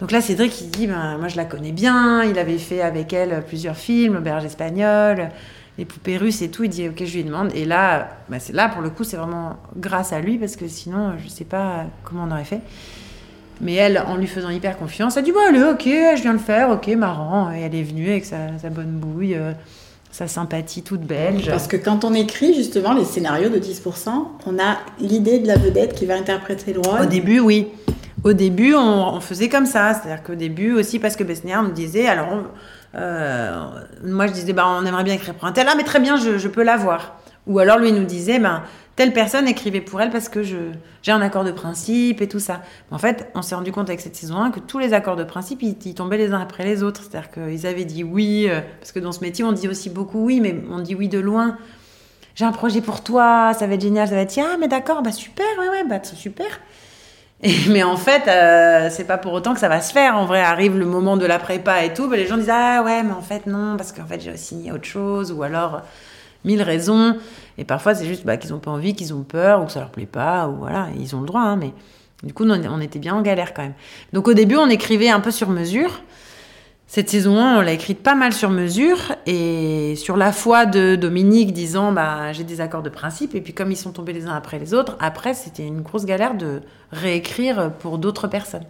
donc 0.00 0.10
là, 0.12 0.20
Cédric, 0.20 0.60
il 0.60 0.70
dit, 0.70 0.86
ben, 0.88 1.18
moi, 1.18 1.28
je 1.28 1.36
la 1.36 1.44
connais 1.44 1.72
bien. 1.72 2.24
Il 2.24 2.38
avait 2.38 2.58
fait 2.58 2.80
avec 2.80 3.12
elle 3.12 3.42
plusieurs 3.46 3.76
films, 3.76 4.14
L'Auberge 4.14 4.44
espagnole 4.44 5.30
les 5.78 5.84
poupées 5.84 6.16
russes 6.16 6.42
et 6.42 6.50
tout. 6.50 6.64
Il 6.64 6.70
dit, 6.70 6.88
ok, 6.88 7.04
je 7.04 7.14
lui 7.14 7.24
demande. 7.24 7.50
Et 7.54 7.64
là, 7.64 8.10
bah, 8.28 8.38
c'est 8.40 8.52
là, 8.52 8.68
pour 8.68 8.82
le 8.82 8.90
coup, 8.90 9.04
c'est 9.04 9.16
vraiment 9.16 9.56
grâce 9.76 10.12
à 10.12 10.20
lui, 10.20 10.36
parce 10.36 10.56
que 10.56 10.66
sinon, 10.68 11.12
je 11.22 11.28
sais 11.28 11.44
pas 11.44 11.86
comment 12.04 12.26
on 12.28 12.32
aurait 12.32 12.44
fait. 12.44 12.60
Mais 13.60 13.74
elle, 13.74 13.98
en 14.06 14.16
lui 14.16 14.26
faisant 14.26 14.50
hyper 14.50 14.76
confiance, 14.78 15.16
elle 15.16 15.22
a 15.22 15.24
dit, 15.24 15.32
bon, 15.32 15.40
allez, 15.48 15.62
ok, 15.62 16.16
je 16.16 16.22
viens 16.22 16.32
le 16.32 16.38
faire, 16.38 16.70
ok, 16.70 16.88
marrant. 16.88 17.52
Et 17.52 17.60
elle 17.60 17.74
est 17.74 17.82
venue 17.82 18.10
avec 18.10 18.24
sa, 18.24 18.48
bonne 18.70 18.98
bouille, 18.98 19.34
euh, 19.34 19.52
sa 20.10 20.26
sympathie 20.26 20.82
toute 20.82 21.02
belge. 21.02 21.48
Parce 21.48 21.68
que 21.68 21.76
quand 21.76 22.04
on 22.04 22.12
écrit, 22.12 22.54
justement, 22.54 22.92
les 22.92 23.04
scénarios 23.04 23.48
de 23.48 23.58
10%, 23.58 24.08
on 24.46 24.58
a 24.58 24.78
l'idée 25.00 25.38
de 25.38 25.46
la 25.46 25.56
vedette 25.56 25.94
qui 25.94 26.06
va 26.06 26.14
interpréter 26.14 26.72
le 26.72 26.80
rôle. 26.80 27.02
Au 27.02 27.06
début, 27.06 27.40
oui. 27.40 27.68
Au 28.24 28.32
début, 28.32 28.74
on, 28.74 29.20
faisait 29.20 29.48
comme 29.48 29.66
ça. 29.66 29.94
C'est-à-dire 29.94 30.24
qu'au 30.24 30.34
début 30.34 30.72
aussi, 30.72 30.98
parce 30.98 31.14
que 31.14 31.22
Besnier 31.22 31.56
nous 31.62 31.70
disait, 31.70 32.08
alors... 32.08 32.32
Euh, 32.32 32.42
moi, 32.94 34.26
je 34.26 34.32
disais, 34.32 34.52
bah, 34.52 34.66
on 34.66 34.84
aimerait 34.84 35.04
bien 35.04 35.14
écrire 35.14 35.34
pour 35.34 35.46
un 35.46 35.52
tel. 35.52 35.66
Ah, 35.70 35.74
mais 35.76 35.84
très 35.84 36.00
bien, 36.00 36.16
je, 36.16 36.38
je 36.38 36.48
peux 36.48 36.62
l'avoir. 36.62 37.18
Ou 37.46 37.58
alors, 37.58 37.78
lui 37.78 37.92
nous 37.92 38.04
disait, 38.04 38.38
ben, 38.38 38.62
telle 38.98 39.12
personne 39.12 39.46
écrivait 39.46 39.80
pour 39.80 40.00
elle 40.00 40.10
parce 40.10 40.28
que 40.28 40.42
j'ai 40.42 41.12
un 41.12 41.20
accord 41.20 41.44
de 41.44 41.52
principe 41.52 42.20
et 42.20 42.26
tout 42.26 42.40
ça. 42.40 42.62
En 42.90 42.98
fait, 42.98 43.30
on 43.36 43.42
s'est 43.42 43.54
rendu 43.54 43.70
compte 43.70 43.88
avec 43.88 44.00
cette 44.00 44.16
saison 44.16 44.38
1 44.38 44.50
que 44.50 44.58
tous 44.58 44.80
les 44.80 44.92
accords 44.92 45.14
de 45.14 45.22
principe, 45.22 45.62
ils, 45.62 45.94
tombaient 45.94 46.18
les 46.18 46.32
uns 46.32 46.40
après 46.40 46.64
les 46.64 46.82
autres. 46.82 47.02
C'est-à-dire 47.02 47.30
qu'ils 47.30 47.64
avaient 47.64 47.84
dit 47.84 48.02
oui, 48.02 48.48
euh, 48.48 48.60
parce 48.80 48.90
que 48.90 48.98
dans 48.98 49.12
ce 49.12 49.20
métier, 49.20 49.44
on 49.44 49.52
dit 49.52 49.68
aussi 49.68 49.88
beaucoup 49.88 50.24
oui, 50.24 50.40
mais 50.40 50.60
on 50.68 50.80
dit 50.80 50.96
oui 50.96 51.08
de 51.08 51.20
loin. 51.20 51.56
J'ai 52.34 52.44
un 52.44 52.50
projet 52.50 52.80
pour 52.80 53.04
toi, 53.04 53.52
ça 53.56 53.68
va 53.68 53.74
être 53.74 53.82
génial, 53.82 54.08
ça 54.08 54.16
va 54.16 54.22
être, 54.22 54.36
ah, 54.38 54.56
mais 54.58 54.66
d'accord, 54.66 55.02
bah 55.02 55.12
super, 55.12 55.46
ouais, 55.60 55.68
ouais, 55.68 55.84
bah 55.88 56.02
super 56.02 56.48
mais 57.68 57.84
en 57.84 57.96
fait, 57.96 58.26
euh, 58.26 58.88
c'est 58.90 59.04
pas 59.04 59.18
pour 59.18 59.32
autant 59.32 59.54
que 59.54 59.60
ça 59.60 59.68
va 59.68 59.80
se 59.80 59.92
faire. 59.92 60.16
En 60.16 60.26
vrai, 60.26 60.40
arrive 60.40 60.76
le 60.76 60.86
moment 60.86 61.16
de 61.16 61.24
la 61.24 61.38
prépa 61.38 61.84
et 61.84 61.94
tout, 61.94 62.08
bah, 62.08 62.16
les 62.16 62.26
gens 62.26 62.36
disent 62.36 62.50
ah 62.50 62.82
ouais, 62.84 63.02
mais 63.04 63.12
en 63.12 63.22
fait 63.22 63.46
non, 63.46 63.76
parce 63.76 63.92
qu'en 63.92 64.06
fait 64.06 64.20
j'ai 64.20 64.36
signé 64.36 64.72
autre 64.72 64.86
chose, 64.86 65.30
ou 65.30 65.42
alors 65.44 65.82
mille 66.44 66.62
raisons. 66.62 67.16
Et 67.56 67.64
parfois 67.64 67.94
c'est 67.94 68.06
juste 68.06 68.26
bah, 68.26 68.36
qu'ils 68.36 68.54
ont 68.54 68.58
pas 68.58 68.72
envie, 68.72 68.94
qu'ils 68.94 69.14
ont 69.14 69.22
peur, 69.22 69.62
ou 69.62 69.66
que 69.66 69.72
ça 69.72 69.80
leur 69.80 69.90
plaît 69.90 70.06
pas, 70.06 70.48
ou 70.48 70.56
voilà, 70.56 70.88
ils 70.98 71.14
ont 71.14 71.20
le 71.20 71.26
droit. 71.26 71.42
Hein, 71.42 71.56
mais 71.56 71.72
du 72.24 72.34
coup, 72.34 72.44
on 72.44 72.80
était 72.80 72.98
bien 72.98 73.14
en 73.14 73.22
galère 73.22 73.54
quand 73.54 73.62
même. 73.62 73.74
Donc 74.12 74.26
au 74.26 74.34
début, 74.34 74.56
on 74.56 74.68
écrivait 74.68 75.08
un 75.08 75.20
peu 75.20 75.30
sur 75.30 75.48
mesure. 75.50 76.00
Cette 76.90 77.10
saison 77.10 77.38
1, 77.38 77.58
on 77.58 77.60
l'a 77.60 77.72
écrite 77.72 78.02
pas 78.02 78.14
mal 78.14 78.32
sur 78.32 78.48
mesure 78.48 79.14
et 79.26 79.94
sur 79.96 80.16
la 80.16 80.32
foi 80.32 80.64
de 80.64 80.96
Dominique 80.96 81.52
disant 81.52 81.92
bah, 81.92 82.32
j'ai 82.32 82.44
des 82.44 82.62
accords 82.62 82.82
de 82.82 82.88
principe 82.88 83.34
et 83.34 83.42
puis 83.42 83.52
comme 83.52 83.70
ils 83.70 83.76
sont 83.76 83.92
tombés 83.92 84.14
les 84.14 84.26
uns 84.26 84.34
après 84.34 84.58
les 84.58 84.72
autres, 84.72 84.96
après 84.98 85.34
c'était 85.34 85.66
une 85.66 85.82
grosse 85.82 86.06
galère 86.06 86.34
de 86.34 86.62
réécrire 86.90 87.72
pour 87.78 87.98
d'autres 87.98 88.26
personnes. 88.26 88.64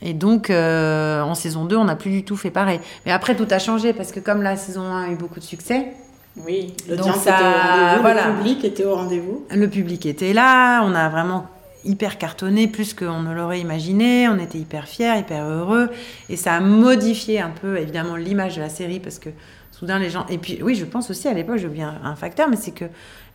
Et 0.00 0.14
donc 0.14 0.48
euh, 0.48 1.22
en 1.22 1.34
saison 1.34 1.64
2, 1.64 1.76
on 1.76 1.86
n'a 1.86 1.96
plus 1.96 2.12
du 2.12 2.24
tout 2.24 2.36
fait 2.36 2.52
pareil. 2.52 2.78
Mais 3.04 3.10
après 3.10 3.34
tout 3.34 3.48
a 3.50 3.58
changé 3.58 3.92
parce 3.92 4.12
que 4.12 4.20
comme 4.20 4.40
la 4.40 4.54
saison 4.56 4.82
1 4.82 5.02
a 5.02 5.08
eu 5.08 5.16
beaucoup 5.16 5.40
de 5.40 5.44
succès, 5.44 5.88
oui, 6.36 6.72
était 6.88 7.00
au 7.00 7.06
le 7.06 8.36
public 8.36 8.64
était 8.64 8.84
au 8.84 8.94
rendez-vous. 8.94 9.44
Le 9.50 9.68
public 9.68 10.06
était 10.06 10.32
là, 10.32 10.82
on 10.84 10.94
a 10.94 11.08
vraiment 11.08 11.48
hyper 11.84 12.18
cartonné, 12.18 12.68
plus 12.68 12.94
qu'on 12.94 13.20
ne 13.20 13.34
l'aurait 13.34 13.60
imaginé. 13.60 14.28
On 14.28 14.38
était 14.38 14.58
hyper 14.58 14.88
fiers, 14.88 15.18
hyper 15.18 15.44
heureux. 15.44 15.90
Et 16.28 16.36
ça 16.36 16.54
a 16.54 16.60
modifié 16.60 17.40
un 17.40 17.50
peu, 17.50 17.78
évidemment, 17.78 18.16
l'image 18.16 18.56
de 18.56 18.60
la 18.60 18.68
série 18.68 19.00
parce 19.00 19.18
que 19.18 19.30
soudain, 19.70 19.98
les 19.98 20.10
gens. 20.10 20.26
Et 20.28 20.38
puis, 20.38 20.62
oui, 20.62 20.74
je 20.74 20.84
pense 20.84 21.10
aussi 21.10 21.28
à 21.28 21.34
l'époque, 21.34 21.58
j'ai 21.58 21.66
oublié 21.66 21.84
un, 21.84 22.16
facteur, 22.16 22.48
mais 22.48 22.56
c'est 22.56 22.72
que 22.72 22.86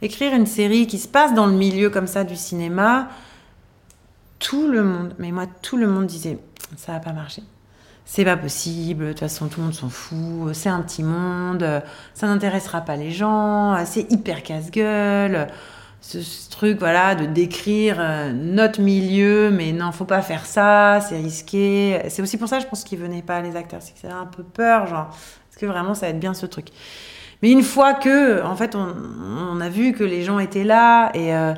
écrire 0.02 0.34
une 0.34 0.45
série 0.45 0.88
qui 0.88 0.97
se 0.97 1.08
passe 1.08 1.34
dans 1.34 1.45
le 1.45 1.54
milieu 1.54 1.89
comme 1.89 2.08
ça 2.08 2.24
du 2.24 2.36
cinéma, 2.36 3.10
tout 4.39 4.70
le 4.70 4.84
monde, 4.84 5.14
mais 5.20 5.32
moi, 5.32 5.45
tout 5.62 5.78
le 5.78 5.88
monde 5.88 6.08
disait 6.08 6.39
ça 6.78 6.93
va 6.93 7.00
pas 7.00 7.14
marcher. 7.14 7.43
C'est 8.06 8.26
pas 8.26 8.38
possible, 8.38 9.06
de 9.06 9.10
toute 9.10 9.20
façon 9.20 9.50
tout 9.50 9.60
le 9.60 9.66
monde 9.66 9.76
s'en 9.76 9.89
fout, 9.89 10.54
c'est 10.54 10.70
un 10.70 10.82
petit 10.82 11.04
monde, 11.04 11.84
ça 12.16 12.26
n'intéressera 12.26 12.82
pas 12.82 12.95
les 12.95 13.12
gens, 13.12 13.78
c'est 13.86 14.12
hyper 14.12 14.41
casse-gueule 14.41 15.47
ce, 16.02 16.50
truc 16.50 16.80
voilà 16.80 17.16
de 17.16 17.26
décrire 17.26 17.97
euh, 18.00 18.32
notre 18.32 18.82
milieu 18.82 19.52
mais 19.52 19.72
non 19.72 19.91
faut 19.91 20.06
pas 20.06 20.22
faire 20.22 20.45
ça 20.45 21.00
c'est 21.02 21.18
risqué. 21.18 22.02
C'est 22.10 22.22
aussi 22.22 22.38
pour 22.38 22.47
ça 22.47 22.60
je 22.60 22.66
pense 22.66 22.84
qu'ils 22.84 23.00
venaient 23.00 23.22
pas 23.22 23.41
les 23.41 23.56
acteurs 23.56 23.82
c'est 23.82 23.93
qu'ils 23.93 24.10
avaient 24.10 24.20
un 24.20 24.26
peu 24.26 24.43
peur 24.43 24.88
genre 24.88 25.10
est-ce 25.50 25.58
que 25.58 25.66
vraiment 25.66 25.93
ça 25.93 26.08
va 26.08 26.12
être 26.12 26.20
bien 26.20 26.34
ce 26.34 26.45
truc. 26.45 26.68
Mais 27.41 27.52
une 27.52 27.64
fois 27.64 27.93
que 27.93 28.43
en 28.43 28.56
fait 28.56 28.76
on, 28.76 29.62
a 29.62 29.70
vu 29.70 29.93
que 29.93 30.04
les 30.04 30.24
gens 30.24 30.39
étaient 30.39 30.64
là 30.64 31.12
et 31.14 31.36
euh, 31.36 31.54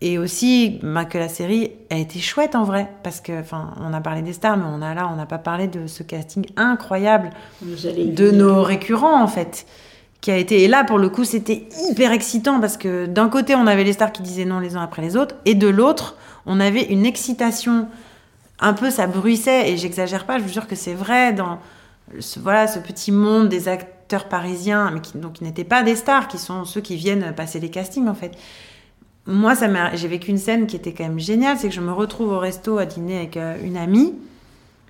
et 0.00 0.18
aussi 0.18 0.78
bah, 0.82 1.04
que 1.04 1.18
la 1.18 1.28
série 1.28 1.72
a 1.90 1.96
été 1.96 2.20
chouette 2.20 2.54
en 2.54 2.64
vrai 2.64 2.88
parce 3.02 3.20
que 3.20 3.40
enfin 3.40 3.74
on 3.80 3.92
a 3.92 4.00
parlé 4.00 4.22
des 4.22 4.32
stars 4.32 4.56
mais 4.56 4.64
on 4.66 4.80
a 4.80 4.94
là 4.94 5.08
on 5.12 5.16
n'a 5.16 5.26
pas 5.26 5.38
parlé 5.38 5.66
de 5.66 5.86
ce 5.86 6.02
casting 6.02 6.46
incroyable 6.56 7.30
de 7.62 8.30
nos 8.30 8.62
récurrents 8.62 9.20
en 9.20 9.26
fait 9.26 9.66
qui 10.20 10.30
a 10.30 10.36
été. 10.36 10.62
Et 10.62 10.68
là, 10.68 10.84
pour 10.84 10.98
le 10.98 11.08
coup, 11.08 11.24
c'était 11.24 11.68
hyper 11.88 12.12
excitant 12.12 12.60
parce 12.60 12.76
que 12.76 13.06
d'un 13.06 13.28
côté, 13.28 13.54
on 13.54 13.66
avait 13.66 13.84
les 13.84 13.92
stars 13.92 14.12
qui 14.12 14.22
disaient 14.22 14.44
non 14.44 14.58
les 14.58 14.76
uns 14.76 14.82
après 14.82 15.02
les 15.02 15.16
autres, 15.16 15.36
et 15.44 15.54
de 15.54 15.68
l'autre, 15.68 16.16
on 16.46 16.60
avait 16.60 16.84
une 16.84 17.06
excitation. 17.06 17.88
Un 18.60 18.72
peu, 18.72 18.90
ça 18.90 19.06
bruissait, 19.06 19.70
et 19.70 19.76
j'exagère 19.76 20.26
pas, 20.26 20.38
je 20.38 20.42
vous 20.42 20.52
jure 20.52 20.66
que 20.66 20.74
c'est 20.74 20.94
vrai, 20.94 21.32
dans 21.32 21.60
ce, 22.18 22.40
voilà, 22.40 22.66
ce 22.66 22.80
petit 22.80 23.12
monde 23.12 23.48
des 23.48 23.68
acteurs 23.68 24.28
parisiens, 24.28 24.90
mais 24.92 25.00
qui, 25.00 25.12
qui 25.34 25.44
n'étaient 25.44 25.62
pas 25.62 25.84
des 25.84 25.94
stars, 25.94 26.26
qui 26.26 26.38
sont 26.38 26.64
ceux 26.64 26.80
qui 26.80 26.96
viennent 26.96 27.32
passer 27.36 27.60
les 27.60 27.70
castings, 27.70 28.08
en 28.08 28.14
fait. 28.14 28.32
Moi, 29.26 29.54
ça 29.54 29.68
j'ai 29.94 30.08
vécu 30.08 30.30
une 30.30 30.38
scène 30.38 30.66
qui 30.66 30.74
était 30.74 30.92
quand 30.92 31.04
même 31.04 31.20
géniale, 31.20 31.56
c'est 31.58 31.68
que 31.68 31.74
je 31.74 31.80
me 31.80 31.92
retrouve 31.92 32.32
au 32.32 32.38
resto 32.38 32.78
à 32.78 32.86
dîner 32.86 33.18
avec 33.18 33.36
euh, 33.36 33.56
une 33.62 33.76
amie, 33.76 34.14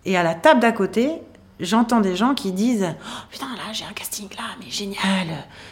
et 0.07 0.17
à 0.17 0.23
la 0.23 0.35
table 0.35 0.61
d'à 0.61 0.73
côté, 0.73 1.11
j'entends 1.61 2.01
des 2.01 2.17
gens 2.17 2.35
qui 2.35 2.53
disent 2.53 2.87
oh, 2.89 3.21
Putain, 3.31 3.47
là, 3.57 3.73
j'ai 3.73 3.85
un 3.85 3.93
casting 3.93 4.29
là, 4.37 4.45
mais 4.61 4.71
génial, 4.71 5.29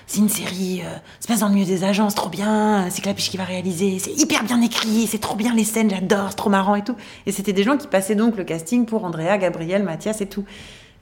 c'est 0.07 0.19
une 0.19 0.29
série, 0.29 0.83
euh, 0.85 0.97
c'est 1.21 1.29
pas 1.29 1.39
dans 1.39 1.49
le 1.49 1.55
milieu 1.55 1.67
des 1.67 1.85
agences, 1.85 2.15
trop 2.15 2.29
bien, 2.29 2.89
c'est 2.91 3.03
Clapiche 3.03 3.31
qui 3.31 3.37
va 3.37 3.45
réaliser, 3.45 3.99
c'est 3.99 4.13
hyper 4.13 4.45
bien 4.45 4.61
écrit, 4.61 5.07
c'est 5.07 5.21
trop 5.21 5.37
bien 5.37 5.55
les 5.55 5.65
scènes, 5.65 5.91
j'adore, 5.91 6.31
c'est 6.31 6.37
trop 6.37 6.51
marrant 6.51 6.75
et 6.75 6.85
tout. 6.85 6.97
Et 7.27 7.33
c'était 7.33 7.53
des 7.53 7.63
gens 7.63 7.77
qui 7.77 7.87
passaient 7.87 8.15
donc 8.15 8.37
le 8.37 8.45
casting 8.45 8.87
pour 8.87 9.05
Andrea, 9.05 9.39
Gabriel, 9.39 9.83
Mathias 9.83 10.21
et 10.21 10.27
tout. 10.27 10.45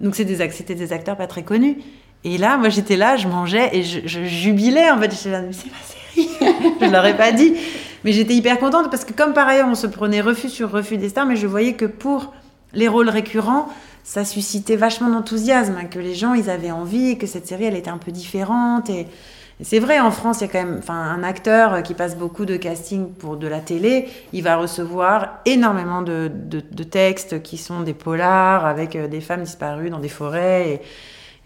Donc 0.01 0.16
c'était 0.16 0.74
des, 0.74 0.93
acteurs 0.93 1.16
pas 1.16 1.26
très 1.26 1.43
connus. 1.43 1.78
Et 2.24 2.39
là, 2.39 2.57
moi 2.57 2.68
j'étais 2.68 2.97
là, 2.97 3.16
je 3.16 3.28
mangeais 3.28 3.76
et 3.76 3.82
je, 3.82 4.24
jubilais 4.24 4.91
en 4.91 4.99
fait. 4.99 5.11
J'étais 5.12 5.30
là, 5.30 5.43
mais 5.43 5.53
c'est 5.53 5.70
ma 5.70 5.76
série 5.78 6.74
Je 6.80 6.91
leur 6.91 7.05
ai 7.07 7.16
pas 7.16 7.32
dit. 7.32 7.55
Mais 8.05 8.12
j'étais 8.12 8.35
hyper 8.35 8.59
contente 8.59 8.91
parce 8.91 9.05
que, 9.05 9.14
comme 9.14 9.32
par 9.32 9.49
ailleurs, 9.49 9.68
on 9.68 9.74
se 9.74 9.87
prenait 9.87 10.20
refus 10.20 10.51
sur 10.51 10.70
refus 10.70 10.99
des 10.99 11.09
stars, 11.09 11.26
mais 11.26 11.37
je 11.37 11.47
voyais 11.47 11.72
que 11.72 11.87
pour 11.87 12.35
les 12.74 12.87
rôles 12.87 13.09
récurrents, 13.09 13.68
ça 14.05 14.27
suscitait 14.27 14.77
vachement 14.77 15.09
d'enthousiasme, 15.09 15.77
hein, 15.81 15.87
que 15.87 15.99
les 15.99 16.15
gens, 16.15 16.35
ils 16.35 16.51
avaient 16.51 16.71
envie, 16.71 17.17
que 17.17 17.27
cette 17.27 17.49
série, 17.49 17.65
elle 17.65 17.75
était 17.75 17.91
un 17.91 17.99
peu 17.99 18.13
différente. 18.13 18.91
Et, 18.91 19.09
c'est 19.63 19.79
vrai, 19.79 19.99
en 19.99 20.11
France, 20.11 20.41
il 20.41 20.43
y 20.43 20.45
a 20.45 20.53
quand 20.53 20.65
même 20.65 20.81
un 20.89 21.23
acteur 21.23 21.83
qui 21.83 21.95
passe 21.95 22.17
beaucoup 22.17 22.45
de 22.45 22.57
casting 22.57 23.13
pour 23.13 23.37
de 23.37 23.47
la 23.47 23.61
télé, 23.61 24.09
il 24.33 24.43
va 24.43 24.57
recevoir 24.57 25.39
énormément 25.47 26.03
de, 26.03 26.31
textes 26.91 27.43
qui 27.43 27.57
sont 27.57 27.81
des 27.81 27.95
polars 27.95 28.67
avec 28.67 28.95
euh, 28.95 29.09
des 29.09 29.21
femmes 29.21 29.45
disparues 29.45 29.91
dans 29.91 30.01
des 30.01 30.09
forêts 30.09 30.83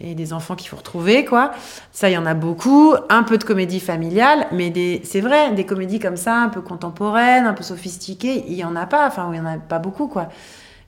et, 0.00 0.14
des 0.14 0.32
enfants 0.32 0.54
qu'il 0.54 0.68
faut 0.68 0.76
retrouver, 0.76 1.24
quoi. 1.24 1.50
Ça, 1.90 2.08
il 2.08 2.12
y 2.12 2.18
en 2.18 2.24
a 2.24 2.34
beaucoup. 2.34 2.94
Un 3.08 3.24
peu 3.24 3.36
de 3.36 3.42
comédie 3.42 3.80
familiale, 3.80 4.46
mais 4.52 4.72
c'est 5.02 5.20
vrai, 5.20 5.52
des 5.52 5.66
comédies 5.66 5.98
comme 5.98 6.16
ça, 6.16 6.36
un 6.36 6.48
peu 6.48 6.60
contemporaines, 6.60 7.46
un 7.46 7.52
peu 7.52 7.64
sophistiquées, 7.64 8.44
il 8.46 8.54
y 8.54 8.64
en 8.64 8.76
a 8.76 8.86
pas, 8.86 9.06
enfin, 9.08 9.28
il 9.32 9.38
y 9.38 9.40
en 9.40 9.46
a 9.46 9.58
pas 9.58 9.80
beaucoup, 9.80 10.06
quoi. 10.06 10.28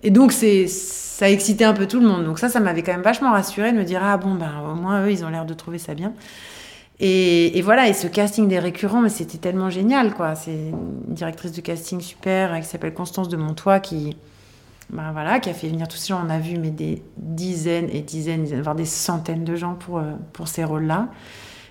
Et 0.02 0.10
donc, 0.10 0.32
c'est, 0.32 0.66
ça 0.66 1.26
a 1.26 1.28
excité 1.28 1.64
un 1.64 1.74
peu 1.74 1.86
tout 1.86 2.00
le 2.00 2.06
monde. 2.06 2.24
Donc 2.24 2.38
ça, 2.38 2.48
ça 2.48 2.60
m'avait 2.60 2.82
quand 2.82 2.92
même 2.92 3.02
vachement 3.02 3.32
rassuré 3.32 3.72
de 3.72 3.76
me 3.78 3.84
dire, 3.84 4.00
ah 4.02 4.16
bon, 4.16 4.34
ben, 4.34 4.50
au 4.70 4.74
moins, 4.74 5.04
eux, 5.04 5.10
ils 5.10 5.24
ont 5.24 5.28
l'air 5.28 5.44
de 5.44 5.54
trouver 5.54 5.78
ça 5.78 5.94
bien. 5.94 6.12
Et, 7.02 7.62
voilà, 7.62 7.88
et 7.88 7.94
ce 7.94 8.06
casting 8.06 8.46
des 8.46 8.58
récurrents, 8.58 9.00
mais 9.00 9.08
c'était 9.08 9.38
tellement 9.38 9.70
génial, 9.70 10.12
quoi. 10.12 10.34
C'est 10.34 10.52
une 10.52 11.14
directrice 11.14 11.52
de 11.52 11.62
casting 11.62 11.98
super 12.00 12.60
qui 12.60 12.66
s'appelle 12.66 12.92
Constance 12.92 13.28
de 13.28 13.38
Montois 13.38 13.80
qui, 13.80 14.18
ben 14.90 15.10
voilà, 15.12 15.40
qui 15.40 15.48
a 15.48 15.54
fait 15.54 15.68
venir 15.68 15.88
tous 15.88 15.96
ces 15.96 16.08
gens. 16.08 16.20
On 16.22 16.28
a 16.28 16.38
vu 16.38 16.58
mais 16.58 16.68
des 16.68 17.02
dizaines 17.16 17.88
et 17.90 18.02
dizaines, 18.02 18.44
voire 18.60 18.74
des 18.74 18.84
centaines 18.84 19.44
de 19.44 19.56
gens 19.56 19.74
pour, 19.74 19.98
euh, 19.98 20.12
pour 20.34 20.46
ces 20.46 20.62
rôles-là. 20.62 21.08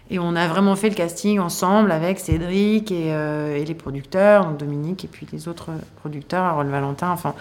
Et 0.09 0.17
on 0.17 0.36
a 0.36 0.47
vraiment 0.47 0.75
fait 0.75 0.89
le 0.89 0.95
casting 0.95 1.38
ensemble 1.38 1.91
avec 1.91 2.19
Cédric 2.19 2.91
et, 2.91 3.13
euh, 3.13 3.55
et 3.55 3.65
les 3.65 3.75
producteurs, 3.75 4.45
donc 4.45 4.57
Dominique 4.57 5.05
et 5.05 5.07
puis 5.07 5.27
les 5.32 5.47
autres 5.47 5.69
producteurs, 5.97 6.43
Harold 6.43 6.71
Valentin. 6.71 7.11
Enfin, 7.11 7.36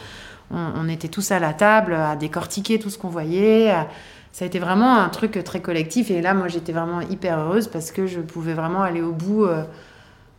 on, 0.50 0.88
était 0.88 1.08
tous 1.08 1.30
à 1.30 1.38
la 1.38 1.52
table 1.52 1.94
à 1.94 2.16
décortiquer 2.16 2.78
tout 2.78 2.90
ce 2.90 2.98
qu'on 2.98 3.08
voyait. 3.08 3.72
Ça 4.32 4.44
a 4.44 4.46
été 4.46 4.58
vraiment 4.58 4.96
un 4.96 5.08
truc 5.08 5.42
très 5.44 5.60
collectif. 5.60 6.10
Et 6.10 6.20
là, 6.20 6.34
moi, 6.34 6.48
j'étais 6.48 6.72
vraiment 6.72 7.00
hyper 7.00 7.38
heureuse 7.38 7.66
parce 7.66 7.90
que 7.90 8.06
je 8.06 8.20
pouvais 8.20 8.54
vraiment 8.54 8.82
aller 8.82 9.02
au 9.02 9.12
bout 9.12 9.44
euh, 9.44 9.64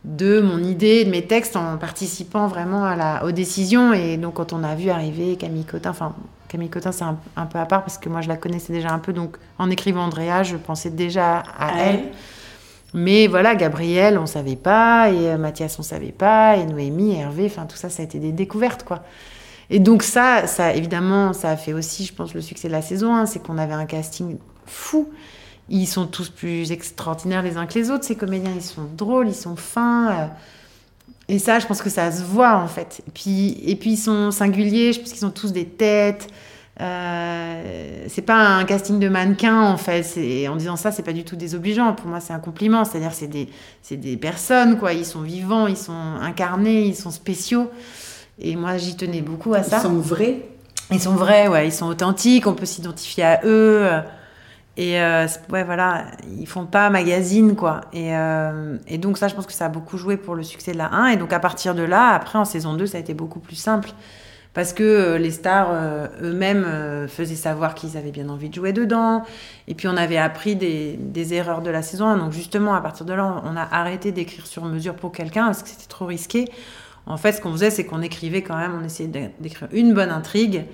de 0.04 0.40
mon 0.40 0.58
idée, 0.58 1.04
de 1.04 1.10
mes 1.10 1.26
textes, 1.26 1.54
en 1.56 1.76
participant 1.76 2.46
vraiment 2.46 2.84
à 2.84 2.96
la, 2.96 3.24
aux 3.24 3.32
décisions. 3.32 3.92
Et 3.92 4.16
donc, 4.16 4.34
quand 4.34 4.52
on 4.52 4.64
a 4.64 4.74
vu 4.74 4.90
arriver 4.90 5.36
Camille 5.36 5.64
Cotin, 5.64 5.90
enfin, 5.90 6.14
Camille 6.48 6.70
Cotin, 6.70 6.92
c'est 6.92 7.04
un, 7.04 7.46
peu 7.46 7.58
à 7.58 7.66
part 7.66 7.82
parce 7.82 7.98
que 7.98 8.08
moi, 8.08 8.20
je 8.22 8.28
la 8.28 8.36
connaissais 8.36 8.72
déjà 8.72 8.90
un 8.90 8.98
peu. 9.00 9.12
Donc, 9.12 9.36
en 9.58 9.70
écrivant 9.70 10.04
Andrea, 10.04 10.42
je 10.44 10.56
pensais 10.56 10.90
déjà 10.90 11.42
à 11.58 11.78
elle. 11.78 12.00
Mais 12.92 13.26
voilà, 13.26 13.54
Gabriel, 13.54 14.18
on 14.18 14.26
savait 14.26 14.56
pas, 14.56 15.10
et 15.10 15.30
euh, 15.30 15.38
Mathias, 15.38 15.78
on 15.78 15.82
savait 15.82 16.10
pas, 16.10 16.56
et 16.56 16.64
Noémie, 16.64 17.14
Hervé, 17.16 17.46
enfin 17.46 17.66
tout 17.66 17.76
ça, 17.76 17.88
ça 17.88 18.02
a 18.02 18.04
été 18.04 18.18
des 18.18 18.32
découvertes, 18.32 18.82
quoi. 18.82 19.04
Et 19.70 19.78
donc 19.78 20.02
ça, 20.02 20.48
ça 20.48 20.74
évidemment, 20.74 21.32
ça 21.32 21.50
a 21.50 21.56
fait 21.56 21.72
aussi, 21.72 22.04
je 22.04 22.12
pense, 22.12 22.34
le 22.34 22.40
succès 22.40 22.66
de 22.66 22.72
la 22.72 22.82
saison 22.82 23.14
1, 23.14 23.26
c'est 23.26 23.38
qu'on 23.38 23.56
avait 23.56 23.72
un 23.72 23.86
casting 23.86 24.36
fou. 24.66 25.08
Ils 25.68 25.86
sont 25.86 26.06
tous 26.06 26.28
plus 26.28 26.72
extraordinaires 26.72 27.42
les 27.42 27.56
uns 27.56 27.66
que 27.66 27.78
les 27.78 27.90
autres, 27.92 28.04
ces 28.04 28.16
comédiens, 28.16 28.50
ils 28.54 28.62
sont 28.62 28.88
drôles, 28.96 29.28
ils 29.28 29.34
sont 29.34 29.54
fins. 29.54 30.10
Euh. 30.10 30.26
Et 31.28 31.38
ça, 31.38 31.60
je 31.60 31.66
pense 31.68 31.80
que 31.80 31.90
ça 31.90 32.10
se 32.10 32.24
voit 32.24 32.56
en 32.56 32.66
fait. 32.66 33.02
Et 33.06 33.10
puis, 33.12 33.60
et 33.64 33.76
puis 33.76 33.92
ils 33.92 33.96
sont 33.96 34.32
singuliers, 34.32 34.92
je 34.92 35.00
pense 35.00 35.12
qu'ils 35.12 35.24
ont 35.24 35.30
tous 35.30 35.52
des 35.52 35.66
têtes. 35.66 36.26
Euh, 36.80 38.06
c'est 38.08 38.22
pas 38.22 38.38
un 38.38 38.64
casting 38.64 38.98
de 38.98 39.08
mannequin 39.08 39.62
en 39.62 39.76
fait. 39.76 40.04
En 40.48 40.56
disant 40.56 40.74
ça, 40.74 40.90
c'est 40.90 41.04
pas 41.04 41.12
du 41.12 41.22
tout 41.22 41.36
désobligeant. 41.36 41.92
Pour 41.92 42.08
moi, 42.08 42.18
c'est 42.18 42.32
un 42.32 42.40
compliment. 42.40 42.84
C'est-à-dire, 42.84 43.12
c'est 43.12 43.28
des, 43.28 43.48
des 43.92 44.16
personnes 44.16 44.76
quoi. 44.76 44.92
Ils 44.92 45.06
sont 45.06 45.20
vivants, 45.20 45.68
ils 45.68 45.76
sont 45.76 45.92
incarnés, 45.92 46.86
ils 46.86 46.96
sont 46.96 47.12
spéciaux. 47.12 47.70
Et 48.40 48.56
moi, 48.56 48.76
j'y 48.76 48.96
tenais 48.96 49.22
beaucoup 49.22 49.54
à 49.54 49.62
ça. 49.62 49.78
Ils 49.78 49.82
sont 49.82 49.98
vrais 49.98 50.42
Ils 50.90 51.00
sont 51.00 51.14
vrais, 51.14 51.48
ouais. 51.48 51.68
Ils 51.68 51.72
sont 51.72 51.86
authentiques, 51.86 52.46
on 52.46 52.54
peut 52.54 52.66
s'identifier 52.66 53.24
à 53.24 53.40
eux. 53.44 53.86
Et 54.76 54.98
euh, 55.00 55.26
ouais, 55.50 55.62
voilà, 55.62 56.06
ils 56.38 56.46
font 56.46 56.64
pas 56.64 56.88
magazine, 56.90 57.54
quoi. 57.54 57.82
Et, 57.92 58.16
euh, 58.16 58.78
et, 58.86 58.96
donc, 58.96 59.18
ça, 59.18 59.28
je 59.28 59.34
pense 59.34 59.46
que 59.46 59.52
ça 59.52 59.66
a 59.66 59.68
beaucoup 59.68 59.98
joué 59.98 60.16
pour 60.16 60.34
le 60.34 60.42
succès 60.42 60.72
de 60.72 60.78
la 60.78 60.86
1. 60.86 61.08
Et 61.08 61.16
donc, 61.16 61.34
à 61.34 61.40
partir 61.40 61.74
de 61.74 61.82
là, 61.82 62.14
après, 62.14 62.38
en 62.38 62.46
saison 62.46 62.74
2, 62.74 62.86
ça 62.86 62.96
a 62.96 63.00
été 63.00 63.12
beaucoup 63.12 63.40
plus 63.40 63.56
simple. 63.56 63.90
Parce 64.54 64.72
que 64.72 64.82
euh, 64.82 65.18
les 65.18 65.32
stars 65.32 65.70
eux-mêmes 66.22 67.06
faisaient 67.08 67.36
savoir 67.36 67.74
qu'ils 67.74 67.96
avaient 67.96 68.10
bien 68.10 68.28
envie 68.30 68.48
de 68.48 68.54
jouer 68.54 68.72
dedans. 68.72 69.22
Et 69.68 69.74
puis, 69.74 69.86
on 69.86 69.96
avait 69.98 70.16
appris 70.16 70.56
des, 70.56 70.96
des, 70.98 71.34
erreurs 71.34 71.60
de 71.60 71.70
la 71.70 71.82
saison 71.82 72.06
1. 72.06 72.16
Donc, 72.16 72.32
justement, 72.32 72.74
à 72.74 72.80
partir 72.80 73.04
de 73.04 73.12
là, 73.12 73.42
on 73.44 73.56
a 73.56 73.68
arrêté 73.70 74.12
d'écrire 74.12 74.46
sur 74.46 74.64
mesure 74.64 74.94
pour 74.94 75.12
quelqu'un 75.12 75.46
parce 75.46 75.62
que 75.62 75.68
c'était 75.68 75.88
trop 75.88 76.06
risqué. 76.06 76.46
En 77.06 77.16
fait, 77.16 77.32
ce 77.32 77.40
qu'on 77.40 77.52
faisait, 77.52 77.70
c'est 77.70 77.84
qu'on 77.84 78.02
écrivait 78.02 78.42
quand 78.42 78.56
même, 78.56 78.72
on 78.80 78.84
essayait 78.84 79.32
d'écrire 79.40 79.68
une 79.72 79.94
bonne 79.94 80.10
intrigue 80.10 80.64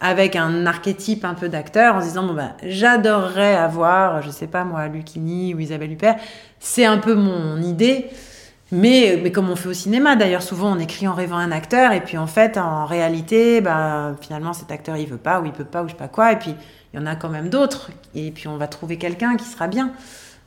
avec 0.00 0.36
un 0.36 0.66
archétype 0.66 1.24
un 1.24 1.34
peu 1.34 1.48
d'acteur 1.48 1.94
en 1.94 2.00
se 2.00 2.06
disant 2.06 2.26
bon 2.26 2.34
ben 2.34 2.54
j'adorerais 2.64 3.54
avoir 3.54 4.20
je 4.20 4.30
sais 4.30 4.48
pas 4.48 4.64
moi 4.64 4.88
Lucini 4.88 5.54
ou 5.54 5.60
Isabelle 5.60 5.92
Huppert 5.92 6.16
c'est 6.58 6.84
un 6.84 6.98
peu 6.98 7.14
mon 7.14 7.62
idée 7.62 8.06
mais, 8.72 9.20
mais 9.22 9.30
comme 9.30 9.48
on 9.48 9.54
fait 9.54 9.68
au 9.68 9.72
cinéma 9.72 10.16
d'ailleurs 10.16 10.42
souvent 10.42 10.72
on 10.72 10.80
écrit 10.80 11.06
en 11.06 11.14
rêvant 11.14 11.36
un 11.36 11.52
acteur 11.52 11.92
et 11.92 12.00
puis 12.00 12.18
en 12.18 12.26
fait 12.26 12.58
en 12.58 12.84
réalité 12.84 13.60
bah, 13.60 14.16
finalement 14.20 14.52
cet 14.54 14.72
acteur 14.72 14.96
il 14.96 15.06
veut 15.06 15.18
pas 15.18 15.40
ou 15.40 15.46
il 15.46 15.52
peut 15.52 15.62
pas 15.62 15.84
ou 15.84 15.86
je 15.86 15.92
sais 15.92 15.96
pas 15.96 16.08
quoi 16.08 16.32
et 16.32 16.36
puis 16.36 16.56
il 16.92 17.00
y 17.00 17.02
en 17.02 17.06
a 17.06 17.16
quand 17.16 17.28
même 17.28 17.48
d'autres. 17.48 17.90
Et 18.14 18.30
puis 18.30 18.48
on 18.48 18.56
va 18.56 18.68
trouver 18.68 18.96
quelqu'un 18.98 19.36
qui 19.36 19.44
sera 19.44 19.66
bien. 19.66 19.92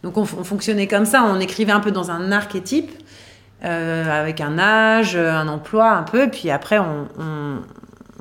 Donc 0.03 0.17
on, 0.17 0.25
fonctionnait 0.25 0.87
comme 0.87 1.05
ça, 1.05 1.23
on 1.23 1.39
écrivait 1.39 1.71
un 1.71 1.79
peu 1.79 1.91
dans 1.91 2.11
un 2.11 2.31
archétype, 2.31 2.91
euh, 3.65 4.21
avec 4.21 4.41
un 4.41 4.57
âge, 4.59 5.15
un 5.15 5.47
emploi 5.47 5.91
un 5.91 6.03
peu, 6.03 6.29
puis 6.29 6.51
après 6.51 6.79
on, 6.79 7.07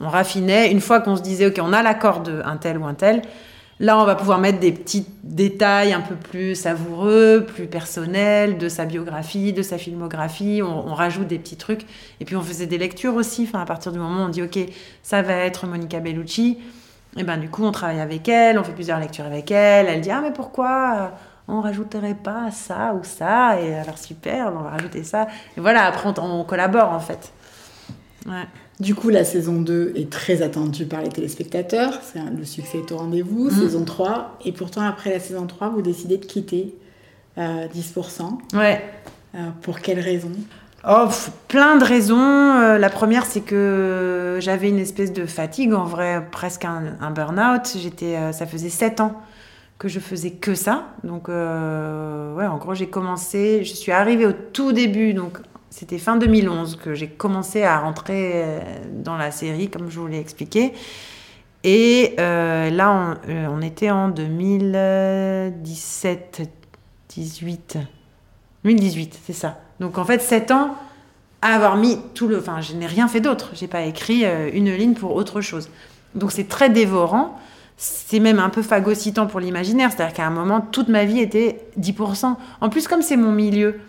raffinait. 0.01 0.71
Une 0.73 0.81
fois 0.81 1.01
qu'on 1.01 1.17
se 1.17 1.23
disait, 1.23 1.47
ok, 1.47 1.61
on 1.63 1.73
a 1.73 1.83
l'accord 1.83 2.21
d'un 2.21 2.57
tel 2.57 2.79
ou 2.79 2.85
un 2.85 2.95
tel, 2.95 3.23
Là, 3.81 3.99
on 3.99 4.05
va 4.05 4.15
pouvoir 4.15 4.39
mettre 4.39 4.61
des 4.61 4.71
petits 4.71 5.05
détails 5.25 5.93
un 5.93 6.01
peu 6.01 6.15
plus 6.15 6.55
savoureux, 6.55 7.45
plus 7.45 7.67
personnels 7.67 8.57
de 8.57 8.69
sa 8.69 8.85
biographie, 8.85 9.53
de 9.53 9.63
sa 9.63 9.79
filmographie. 9.79 10.63
On, 10.63 10.95
rajoute 10.95 11.27
des 11.27 11.41
petits 11.41 11.57
trucs. 11.57 11.85
Et 12.21 12.25
puis, 12.25 12.37
on 12.37 12.43
faisait 12.43 12.67
des 12.67 12.79
lectures 12.79 13.17
aussi. 13.17 13.43
Enfin, 13.49 13.61
à 13.61 13.67
partir 13.67 13.91
du 13.91 13.99
moment 13.99 14.23
où 14.23 14.27
on 14.27 14.29
dit, 14.29 14.43
OK, 14.43 14.59
ça 15.03 15.23
va 15.23 15.35
être 15.35 15.67
Monica 15.67 15.99
Bellucci. 15.99 16.59
Et 17.17 17.25
ben, 17.25 17.37
du 17.37 17.49
coup, 17.49 17.65
on 17.65 17.73
travaille 17.73 18.01
avec 18.01 18.29
elle, 18.29 18.59
on 18.61 18.65
fait 18.65 18.73
plusieurs 18.73 19.01
lectures 19.01 19.27
avec 19.27 19.51
elle. 19.51 19.87
Elle 19.89 20.01
dit, 20.01 20.11
ah, 20.11 20.21
mais 20.23 20.33
pourquoi? 20.33 20.95
euh, 20.97 21.09
on 21.49 21.61
rajouterait 21.61 22.15
pas 22.15 22.51
ça 22.51 22.95
ou 22.95 23.05
ça 23.05 23.61
Et 23.61 23.75
alors, 23.75 23.99
super, 23.99 24.53
on 24.57 24.63
va 24.63 24.71
rajouter 24.71 25.05
ça. 25.05 25.29
Et 25.57 25.61
voilà, 25.61 25.85
après, 25.85 26.09
on, 26.09 26.41
on 26.41 26.45
collabore, 26.45 26.91
en 26.91 27.01
fait. 27.01 27.33
Ouais. 28.27 28.47
Du 28.81 28.95
coup, 28.95 29.09
la 29.09 29.25
saison 29.25 29.61
2 29.61 29.93
est 29.95 30.11
très 30.11 30.43
attendue 30.43 30.87
par 30.87 31.01
les 31.01 31.09
téléspectateurs. 31.09 32.01
Le 32.37 32.45
succès 32.45 32.79
est 32.79 32.93
au 32.93 32.97
rendez-vous. 32.97 33.47
Mm. 33.47 33.51
Saison 33.51 33.85
3. 33.85 34.39
Et 34.45 34.53
pourtant, 34.53 34.83
après 34.83 35.11
la 35.11 35.21
saison 35.21 35.47
3, 35.47 35.69
vous 35.69 35.83
décidez 35.83 36.17
de 36.17 36.25
quitter 36.25 36.75
10%. 37.39 37.39
Euh, 37.39 38.59
ouais. 38.59 38.83
Euh, 39.35 39.39
pour 39.63 39.81
quelles 39.81 40.01
raisons? 40.01 40.33
Oh, 40.89 41.07
plein 41.47 41.77
de 41.77 41.85
raisons. 41.85 42.19
Euh, 42.19 42.79
la 42.79 42.91
première, 42.91 43.27
c'est 43.27 43.41
que 43.41 44.39
j'avais 44.41 44.69
une 44.69 44.81
espèce 44.81 45.13
de 45.13 45.25
fatigue, 45.25 45.73
en 45.73 45.85
vrai, 45.85 46.27
presque 46.33 46.65
un, 46.65 47.11
burn-out. 47.13 47.77
J'étais, 47.79 48.33
ça 48.33 48.47
faisait 48.47 48.71
7 48.71 49.01
ans 49.01 49.21
que 49.79 49.89
je 49.89 50.01
faisais 50.01 50.31
que 50.31 50.55
ça. 50.55 50.95
Donc, 51.03 51.29
ouais, 51.29 52.47
en 52.47 52.59
gros, 52.59 52.75
j'ai 52.75 52.89
commencé, 52.89 53.65
je 53.65 53.75
suis 53.75 53.93
arrivée 53.93 54.27
au 54.27 54.33
tout 54.33 54.73
début, 54.73 55.15
donc 55.15 55.39
c'était 55.75 55.99
fin 55.99 56.17
2011 56.17 56.77
que 56.77 56.95
j'ai 56.95 57.09
commencé 57.09 57.65
à 57.65 57.81
rentrer 57.81 58.31
euh, 58.37 58.61
dans 58.93 59.17
la 59.17 59.33
série, 59.33 59.71
comme 59.71 59.91
je 59.91 59.99
vous 59.99 60.07
l'ai 60.07 60.21
expliqué. 60.21 60.73
Et 61.65 62.15
euh, 62.21 62.71
là, 62.71 63.17
euh, 63.29 63.49
on, 63.51 63.61
était 63.61 63.91
en 63.91 64.09
2017, 64.09 66.43
18. 67.09 67.79
2018, 68.63 69.19
c'est 69.27 69.33
ça. 69.33 69.59
Donc 69.81 69.99
en 69.99 70.05
fait, 70.05 70.23
7 70.23 70.53
ans 70.53 70.77
à 71.43 71.57
avoir 71.57 71.77
mis 71.77 71.99
tout 72.15 72.29
le. 72.29 72.39
Enfin, 72.39 72.61
je 72.61 72.75
n'ai 72.75 72.87
rien 72.87 73.09
fait 73.09 73.21
d'autre. 73.21 73.51
J'ai 73.55 73.67
pas 73.67 73.83
écrit 73.83 74.25
une 74.53 74.73
ligne 74.73 74.95
pour 74.95 75.17
autre 75.17 75.41
chose. 75.41 75.69
Donc 76.15 76.31
c'est 76.31 76.47
très 76.47 76.71
dévorant. 76.71 77.37
C'est 77.77 78.21
même 78.21 78.39
un 78.39 78.51
peu 78.51 78.63
phagocytant 78.63 79.27
pour 79.27 79.41
l'imaginaire. 79.41 79.91
C'est-à-dire 79.91 80.15
qu'à 80.15 80.27
un 80.27 80.31
moment, 80.31 80.61
toute 80.61 80.89
ma 80.89 81.05
vie 81.05 81.21
était 81.21 81.67
10%. 81.79 82.37
En 82.61 82.69
plus, 82.69 82.87
comme 82.87 83.03
c'est 83.03 83.17
mon 83.17 83.33
milieu, 83.33 83.81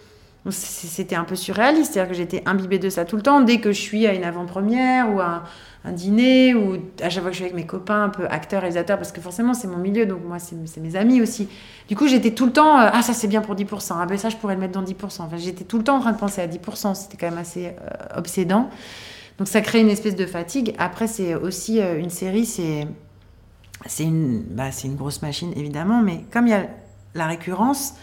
c'était 0.52 1.16
un 1.16 1.24
peu 1.24 1.36
surréaliste, 1.36 1.94
c'est-à-dire 1.94 2.12
que 2.12 2.18
j'étais 2.18 2.44
imbibée 2.46 2.78
de 2.78 2.90
ça 2.90 3.06
tout 3.06 3.16
le 3.16 3.22
temps. 3.22 3.42
Dès 3.42 3.60
que 3.60 3.72
je 3.72 3.80
suis 3.80 4.06
à 4.06 4.14
une 4.14 4.24
avant-première 4.24 5.12
ou 5.14 5.20
à 5.20 5.44
un 5.84 5.92
dîner, 5.92 6.54
ou 6.54 6.78
à 7.02 7.10
chaque 7.10 7.22
fois 7.22 7.32
que 7.32 7.38
je 7.38 7.38
suis 7.38 7.46
avec 7.46 7.56
mes 7.56 7.66
copains, 7.66 8.04
un 8.04 8.10
peu 8.10 8.28
acteurs, 8.28 8.62
réalisateurs, 8.62 8.98
parce 8.98 9.12
que 9.12 9.22
forcément 9.22 9.54
c'est 9.54 9.68
mon 9.68 9.78
milieu, 9.78 10.06
donc 10.06 10.20
moi 10.24 10.38
c'est 10.40 10.80
mes 10.80 10.96
amis 10.96 11.22
aussi. 11.22 11.48
Du 11.88 11.96
coup 11.96 12.08
j'étais 12.08 12.32
tout 12.32 12.46
le 12.46 12.52
temps, 12.52 12.80
euh, 12.80 12.90
ah 12.92 13.02
ça 13.02 13.14
c'est 13.14 13.28
bien 13.28 13.42
pour 13.42 13.56
10%, 13.56 13.96
ah 14.00 14.06
ben 14.06 14.18
ça 14.18 14.30
je 14.30 14.36
pourrais 14.38 14.56
le 14.56 14.62
mettre 14.62 14.74
dans 14.74 14.84
10%. 14.84 15.22
Enfin 15.22 15.38
j'étais 15.38 15.64
tout 15.64 15.78
le 15.78 15.84
temps 15.84 15.98
en 15.98 16.00
train 16.00 16.12
de 16.12 16.18
penser 16.18 16.42
à 16.42 16.48
10%, 16.48 16.96
c'était 16.96 17.18
quand 17.18 17.30
même 17.30 17.40
assez 17.40 17.68
euh, 17.68 18.18
obsédant. 18.18 18.70
Donc 19.38 19.48
ça 19.48 19.62
crée 19.62 19.82
une 19.82 19.90
espèce 19.90 20.16
de 20.16 20.26
fatigue. 20.26 20.76
Après 20.78 21.08
c'est 21.08 21.36
aussi 21.36 21.82
euh, 21.82 22.00
une 22.00 22.10
série, 22.12 22.46
c'est 22.46 22.88
c'est 23.86 24.04
une, 24.04 24.42
bah, 24.42 24.70
une 24.84 24.96
grosse 24.96 25.22
machine 25.22 25.54
évidemment, 25.56 26.02
mais 26.02 26.24
comme 26.32 26.48
il 26.48 26.52
y 26.52 26.54
a 26.54 26.66
la 27.14 27.28
récurrence, 27.28 27.94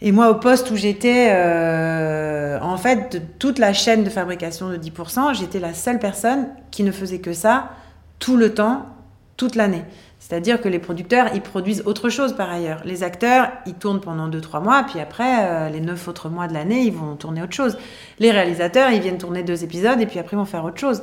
et 0.00 0.12
moi, 0.12 0.28
au 0.28 0.34
poste 0.34 0.70
où 0.70 0.76
j'étais, 0.76 1.30
euh, 1.32 2.58
en 2.60 2.76
fait, 2.76 3.12
de 3.12 3.20
toute 3.38 3.58
la 3.58 3.72
chaîne 3.72 4.04
de 4.04 4.10
fabrication 4.10 4.68
de 4.68 4.76
10%, 4.76 5.34
j'étais 5.34 5.60
la 5.60 5.72
seule 5.72 5.98
personne 5.98 6.48
qui 6.70 6.82
ne 6.82 6.92
faisait 6.92 7.20
que 7.20 7.32
ça 7.32 7.70
tout 8.18 8.36
le 8.36 8.52
temps, 8.52 8.84
toute 9.38 9.54
l'année. 9.54 9.82
C'est-à-dire 10.18 10.60
que 10.60 10.68
les 10.68 10.78
producteurs, 10.78 11.28
ils 11.34 11.40
produisent 11.40 11.82
autre 11.86 12.10
chose 12.10 12.34
par 12.34 12.50
ailleurs. 12.50 12.82
Les 12.84 13.02
acteurs, 13.02 13.48
ils 13.66 13.74
tournent 13.74 14.00
pendant 14.00 14.28
2-3 14.28 14.62
mois, 14.62 14.84
puis 14.84 15.00
après, 15.00 15.46
euh, 15.46 15.68
les 15.70 15.80
9 15.80 16.08
autres 16.08 16.28
mois 16.28 16.48
de 16.48 16.54
l'année, 16.54 16.82
ils 16.82 16.92
vont 16.92 17.16
tourner 17.16 17.42
autre 17.42 17.54
chose. 17.54 17.78
Les 18.18 18.30
réalisateurs, 18.30 18.90
ils 18.90 19.00
viennent 19.00 19.16
tourner 19.16 19.42
deux 19.42 19.64
épisodes, 19.64 20.00
et 20.00 20.06
puis 20.06 20.18
après, 20.18 20.36
ils 20.36 20.38
vont 20.38 20.44
faire 20.44 20.64
autre 20.64 20.78
chose. 20.78 21.02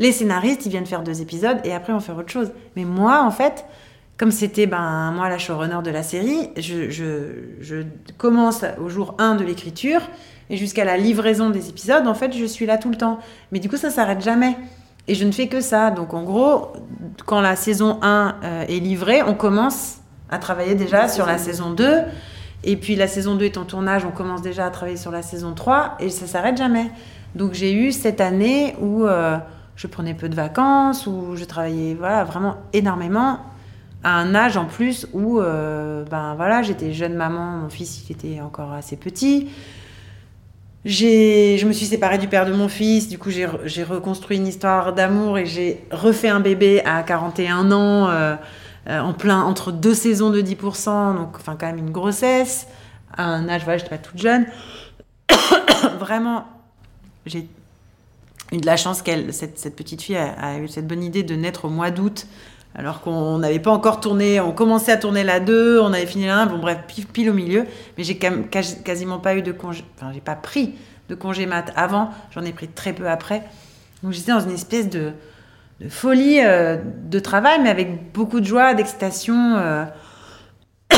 Les 0.00 0.12
scénaristes, 0.12 0.66
ils 0.66 0.70
viennent 0.70 0.86
faire 0.86 1.02
deux 1.02 1.20
épisodes, 1.20 1.58
et 1.62 1.72
après, 1.72 1.92
vont 1.92 2.00
faire 2.00 2.16
autre 2.16 2.32
chose. 2.32 2.50
Mais 2.74 2.84
moi, 2.84 3.22
en 3.22 3.30
fait, 3.30 3.66
comme 4.16 4.30
c'était 4.30 4.66
ben, 4.66 5.12
moi 5.12 5.28
la 5.28 5.38
showrunner 5.38 5.78
de 5.84 5.90
la 5.90 6.02
série, 6.02 6.50
je, 6.56 7.84
commence 8.18 8.64
au 8.82 8.88
jour 8.88 9.14
1 9.18 9.36
de 9.36 9.44
l'écriture 9.44 10.00
et 10.50 10.56
jusqu'à 10.56 10.84
la 10.84 10.96
livraison 10.96 11.50
des 11.50 11.68
épisodes, 11.68 12.06
en 12.06 12.14
fait, 12.14 12.36
je 12.36 12.44
suis 12.44 12.66
là 12.66 12.76
tout 12.76 12.90
le 12.90 12.96
temps. 12.96 13.18
Mais 13.52 13.60
du 13.60 13.68
coup, 13.68 13.76
ça 13.76 13.88
s'arrête 13.88 14.22
jamais. 14.22 14.56
Et 15.06 15.14
je 15.14 15.24
ne 15.24 15.32
fais 15.32 15.46
que 15.48 15.60
ça. 15.60 15.90
Donc 15.90 16.12
en 16.12 16.22
gros, 16.22 16.72
quand 17.24 17.40
la 17.40 17.56
saison 17.56 17.98
1 18.02 18.36
euh, 18.42 18.64
est 18.68 18.80
livrée, 18.80 19.22
on 19.22 19.34
commence 19.34 19.98
à 20.30 20.38
travailler 20.38 20.74
déjà 20.74 21.08
sur 21.08 21.24
la 21.24 21.38
saison 21.38 21.70
2. 21.70 22.00
Et 22.64 22.76
puis 22.76 22.96
la 22.96 23.06
saison 23.06 23.36
2 23.36 23.46
est 23.46 23.56
en 23.56 23.64
tournage, 23.64 24.04
on 24.04 24.10
commence 24.10 24.42
déjà 24.42 24.66
à 24.66 24.70
travailler 24.70 24.98
sur 24.98 25.10
la 25.10 25.22
saison 25.22 25.54
3 25.54 25.96
et 26.00 26.10
ça 26.10 26.26
s'arrête 26.26 26.58
jamais. 26.58 26.90
Donc 27.34 27.54
j'ai 27.54 27.72
eu 27.72 27.90
cette 27.90 28.20
année 28.20 28.76
où 28.80 29.06
euh, 29.06 29.38
je 29.80 29.86
prenais 29.86 30.12
peu 30.12 30.28
de 30.28 30.34
vacances, 30.34 31.06
où 31.06 31.36
je 31.36 31.44
travaillais 31.44 31.94
voilà, 31.94 32.22
vraiment 32.22 32.56
énormément 32.74 33.38
à 34.04 34.18
un 34.18 34.34
âge 34.34 34.58
en 34.58 34.66
plus 34.66 35.06
où 35.14 35.40
euh, 35.40 36.04
ben 36.04 36.34
voilà 36.34 36.62
j'étais 36.62 36.92
jeune 36.92 37.14
maman 37.14 37.58
mon 37.58 37.68
fils 37.70 38.02
il 38.06 38.12
était 38.12 38.40
encore 38.42 38.72
assez 38.72 38.96
petit. 38.96 39.48
J'ai 40.84 41.56
je 41.56 41.66
me 41.66 41.72
suis 41.72 41.86
séparée 41.86 42.18
du 42.18 42.28
père 42.28 42.44
de 42.44 42.52
mon 42.52 42.68
fils 42.68 43.08
du 43.08 43.16
coup 43.16 43.30
j'ai 43.30 43.84
reconstruit 43.84 44.36
une 44.36 44.46
histoire 44.46 44.92
d'amour 44.92 45.38
et 45.38 45.46
j'ai 45.46 45.82
refait 45.90 46.28
un 46.28 46.40
bébé 46.40 46.82
à 46.84 47.02
41 47.02 47.72
ans 47.72 48.08
euh, 48.08 48.36
euh, 48.86 49.00
en 49.00 49.14
plein 49.14 49.40
entre 49.42 49.72
deux 49.72 49.94
saisons 49.94 50.28
de 50.28 50.42
10% 50.42 51.16
donc 51.16 51.36
enfin 51.36 51.56
quand 51.58 51.66
même 51.66 51.78
une 51.78 51.90
grossesse. 51.90 52.66
À 53.16 53.24
un 53.24 53.48
âge 53.48 53.64
voilà 53.64 53.78
j'étais 53.78 53.90
pas 53.90 53.98
toute 53.98 54.20
jeune. 54.20 54.44
Vraiment 55.98 56.44
j'ai 57.24 57.48
eu 58.52 58.58
de 58.58 58.66
la 58.66 58.76
chance 58.76 59.02
qu'elle 59.02 59.32
cette, 59.32 59.76
petite 59.76 60.02
fille 60.02 60.16
a, 60.16 60.32
a 60.32 60.58
eu 60.58 60.68
cette 60.68 60.86
bonne 60.86 61.02
idée 61.02 61.22
de 61.22 61.34
naître 61.34 61.66
au 61.66 61.68
mois 61.68 61.90
d'août 61.90 62.26
alors 62.74 63.00
qu'on 63.00 63.38
n'avait 63.38 63.58
pas 63.58 63.72
encore 63.72 64.00
tourné, 64.00 64.40
on 64.40 64.52
commençait 64.52 64.92
à 64.92 64.96
tourner 64.96 65.24
la 65.24 65.40
2, 65.40 65.80
on 65.80 65.92
avait 65.92 66.06
fini 66.06 66.26
la 66.26 66.38
1, 66.38 66.46
bon 66.46 66.58
bref, 66.58 66.78
pile, 67.12 67.28
au 67.28 67.32
milieu, 67.32 67.66
mais 67.98 68.04
j'ai 68.04 68.16
quasiment 68.16 69.18
pas 69.18 69.34
eu 69.34 69.42
de 69.42 69.52
congé, 69.52 69.84
enfin 69.96 70.12
j'ai 70.14 70.20
pas 70.20 70.36
pris 70.36 70.74
de 71.08 71.14
congé 71.16 71.46
mat 71.46 71.72
avant, 71.74 72.10
j'en 72.32 72.42
ai 72.42 72.52
pris 72.52 72.68
très 72.68 72.92
peu 72.92 73.08
après. 73.08 73.42
Donc 74.02 74.12
j'étais 74.12 74.30
dans 74.30 74.40
une 74.40 74.52
espèce 74.52 74.88
de, 74.88 75.12
folie 75.88 76.40
euh, 76.40 76.76
de 77.04 77.18
travail, 77.18 77.58
mais 77.60 77.70
avec 77.70 78.12
beaucoup 78.12 78.38
de 78.38 78.46
joie, 78.46 78.74
d'excitation, 78.74 79.56
euh, 79.56 79.84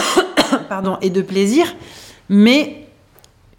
pardon, 0.69 0.99
et 1.01 1.09
de 1.09 1.23
plaisir, 1.23 1.75
mais 2.29 2.82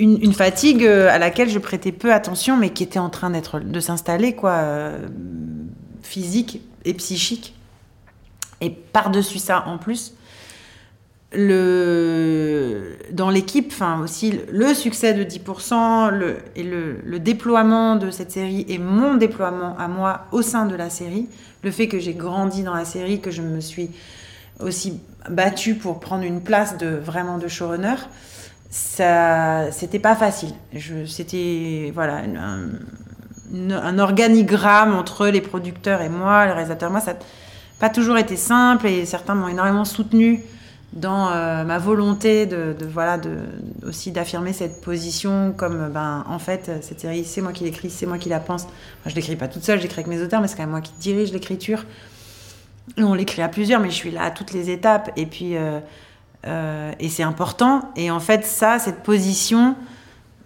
une, 0.03 0.33
fatigue 0.33 0.85
euh, 0.85 1.09
à 1.09 1.17
laquelle 1.17 1.49
je 1.49 1.59
prêtais 1.59 1.91
peu 1.91 2.13
attention, 2.13 2.57
mais 2.57 2.71
qui 2.71 2.83
était 2.83 2.99
en 2.99 3.09
train 3.09 3.29
d'être 3.29 3.59
de 3.59 3.79
s'installer, 3.79 4.35
quoi, 4.35 4.91
physique 6.01 6.61
et 6.85 6.93
psychique. 6.93 7.55
Et 8.61 8.69
par-dessus 8.69 9.39
ça, 9.39 9.65
en 9.67 9.77
plus, 9.77 10.13
le, 11.35 12.95
dans 13.11 13.29
l'équipe, 13.29 13.73
aussi 14.01 14.39
le 14.51 14.73
succès 14.73 15.13
de 15.13 15.23
10% 15.23 16.09
le, 16.11 16.37
et 16.55 16.63
le, 16.63 17.19
déploiement 17.19 17.95
de 17.95 18.11
cette 18.11 18.31
série 18.31 18.65
et 18.67 18.77
mon 18.77 19.15
déploiement 19.15 19.75
à 19.77 19.87
moi 19.87 20.27
au 20.31 20.41
sein 20.41 20.65
de 20.65 20.75
la 20.75 20.89
série, 20.89 21.27
le 21.63 21.71
fait 21.71 21.87
que 21.87 21.99
j'ai 21.99 22.13
grandi 22.13 22.63
dans 22.63 22.73
la 22.73 22.85
série, 22.85 23.19
que 23.19 23.31
je 23.31 23.41
me 23.41 23.61
suis 23.61 23.89
aussi 24.59 24.99
battue 25.29 25.75
pour 25.75 25.99
prendre 25.99 26.23
une 26.23 26.41
place 26.41 26.77
de 26.77 26.87
vraiment 26.87 27.37
de 27.37 27.47
showrunner, 27.47 27.95
ça 28.73 29.71
c'était 29.71 29.99
pas 29.99 30.15
facile. 30.15 30.49
C'était 31.05 31.91
voilà 31.93 32.23
un, 32.35 32.69
un, 33.69 33.99
organigramme 33.99 34.95
entre 34.95 35.27
les 35.27 35.41
producteurs 35.41 36.01
et 36.01 36.09
moi, 36.09 36.47
les 36.47 36.53
réalisateurs, 36.53 36.89
moi. 36.89 36.99
Ça 36.99 37.13
pas 37.79 37.89
toujours 37.89 38.17
été 38.17 38.35
simple 38.35 38.87
et 38.87 39.05
certains 39.05 39.35
m'ont 39.35 39.47
énormément 39.47 39.85
soutenu 39.85 40.41
dans 40.91 41.29
euh, 41.29 41.63
ma 41.63 41.77
volonté 41.77 42.47
de, 42.47 42.75
voilà 42.91 43.17
de 43.17 43.37
aussi 43.85 44.11
d'affirmer 44.11 44.53
cette 44.53 44.81
position 44.81 45.53
comme 45.55 45.89
ben 45.89 46.23
en 46.27 46.39
fait 46.39 46.71
cette 46.81 46.99
série 46.99 47.25
c'est 47.25 47.41
moi 47.41 47.51
qui 47.51 47.63
l'écris 47.65 47.91
c'est 47.91 48.07
moi 48.07 48.17
qui 48.17 48.29
la 48.29 48.39
pense. 48.39 48.63
Moi, 48.63 48.73
je 49.07 49.15
l'écris 49.15 49.35
pas 49.35 49.47
toute 49.47 49.63
seule 49.63 49.79
j'écris 49.79 49.99
avec 50.01 50.07
mes 50.07 50.23
auteurs 50.23 50.41
mais 50.41 50.47
c'est 50.47 50.55
quand 50.55 50.63
même 50.63 50.71
moi 50.71 50.81
qui 50.81 50.93
dirige 50.99 51.31
l'écriture. 51.31 51.85
On 52.97 53.13
l'écrit 53.13 53.43
à 53.43 53.49
plusieurs 53.49 53.79
mais 53.79 53.91
je 53.91 53.95
suis 53.95 54.11
là 54.11 54.23
à 54.23 54.31
toutes 54.31 54.51
les 54.51 54.71
étapes. 54.71 55.11
Et 55.15 55.27
puis 55.27 55.57
euh, 55.57 55.79
euh, 56.45 56.91
et 56.99 57.09
c'est 57.09 57.23
important 57.23 57.91
et 57.95 58.11
en 58.11 58.19
fait 58.19 58.45
ça 58.45 58.79
cette 58.79 59.03
position 59.03 59.75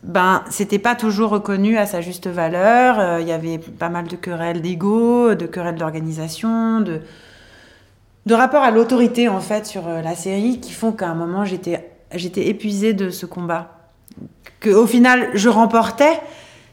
ben 0.03 0.43
c'était 0.49 0.79
pas 0.79 0.95
toujours 0.95 1.31
reconnu 1.31 1.77
à 1.77 1.85
sa 1.85 2.01
juste 2.01 2.27
valeur 2.27 3.19
il 3.19 3.27
y 3.27 3.31
avait 3.31 3.57
pas 3.57 3.89
mal 3.89 4.07
de 4.07 4.15
querelles 4.15 4.61
d'ego 4.61 5.33
de 5.33 5.45
querelles 5.47 5.75
d'organisation 5.75 6.81
de 6.81 7.01
de 8.25 8.33
rapport 8.33 8.61
à 8.61 8.71
l'autorité 8.71 9.27
en 9.27 9.39
fait 9.39 9.65
sur 9.65 9.87
la 9.87 10.15
série 10.15 10.59
qui 10.59 10.71
font 10.71 10.91
qu'à 10.91 11.09
un 11.09 11.15
moment 11.15 11.45
j'étais 11.45 11.83
j'étais 12.13 12.47
épuisée 12.47 12.93
de 12.93 13.09
ce 13.09 13.25
combat. 13.25 13.71
Que 14.59 14.69
au 14.69 14.87
final 14.87 15.29
je 15.33 15.49
remportais, 15.49 16.19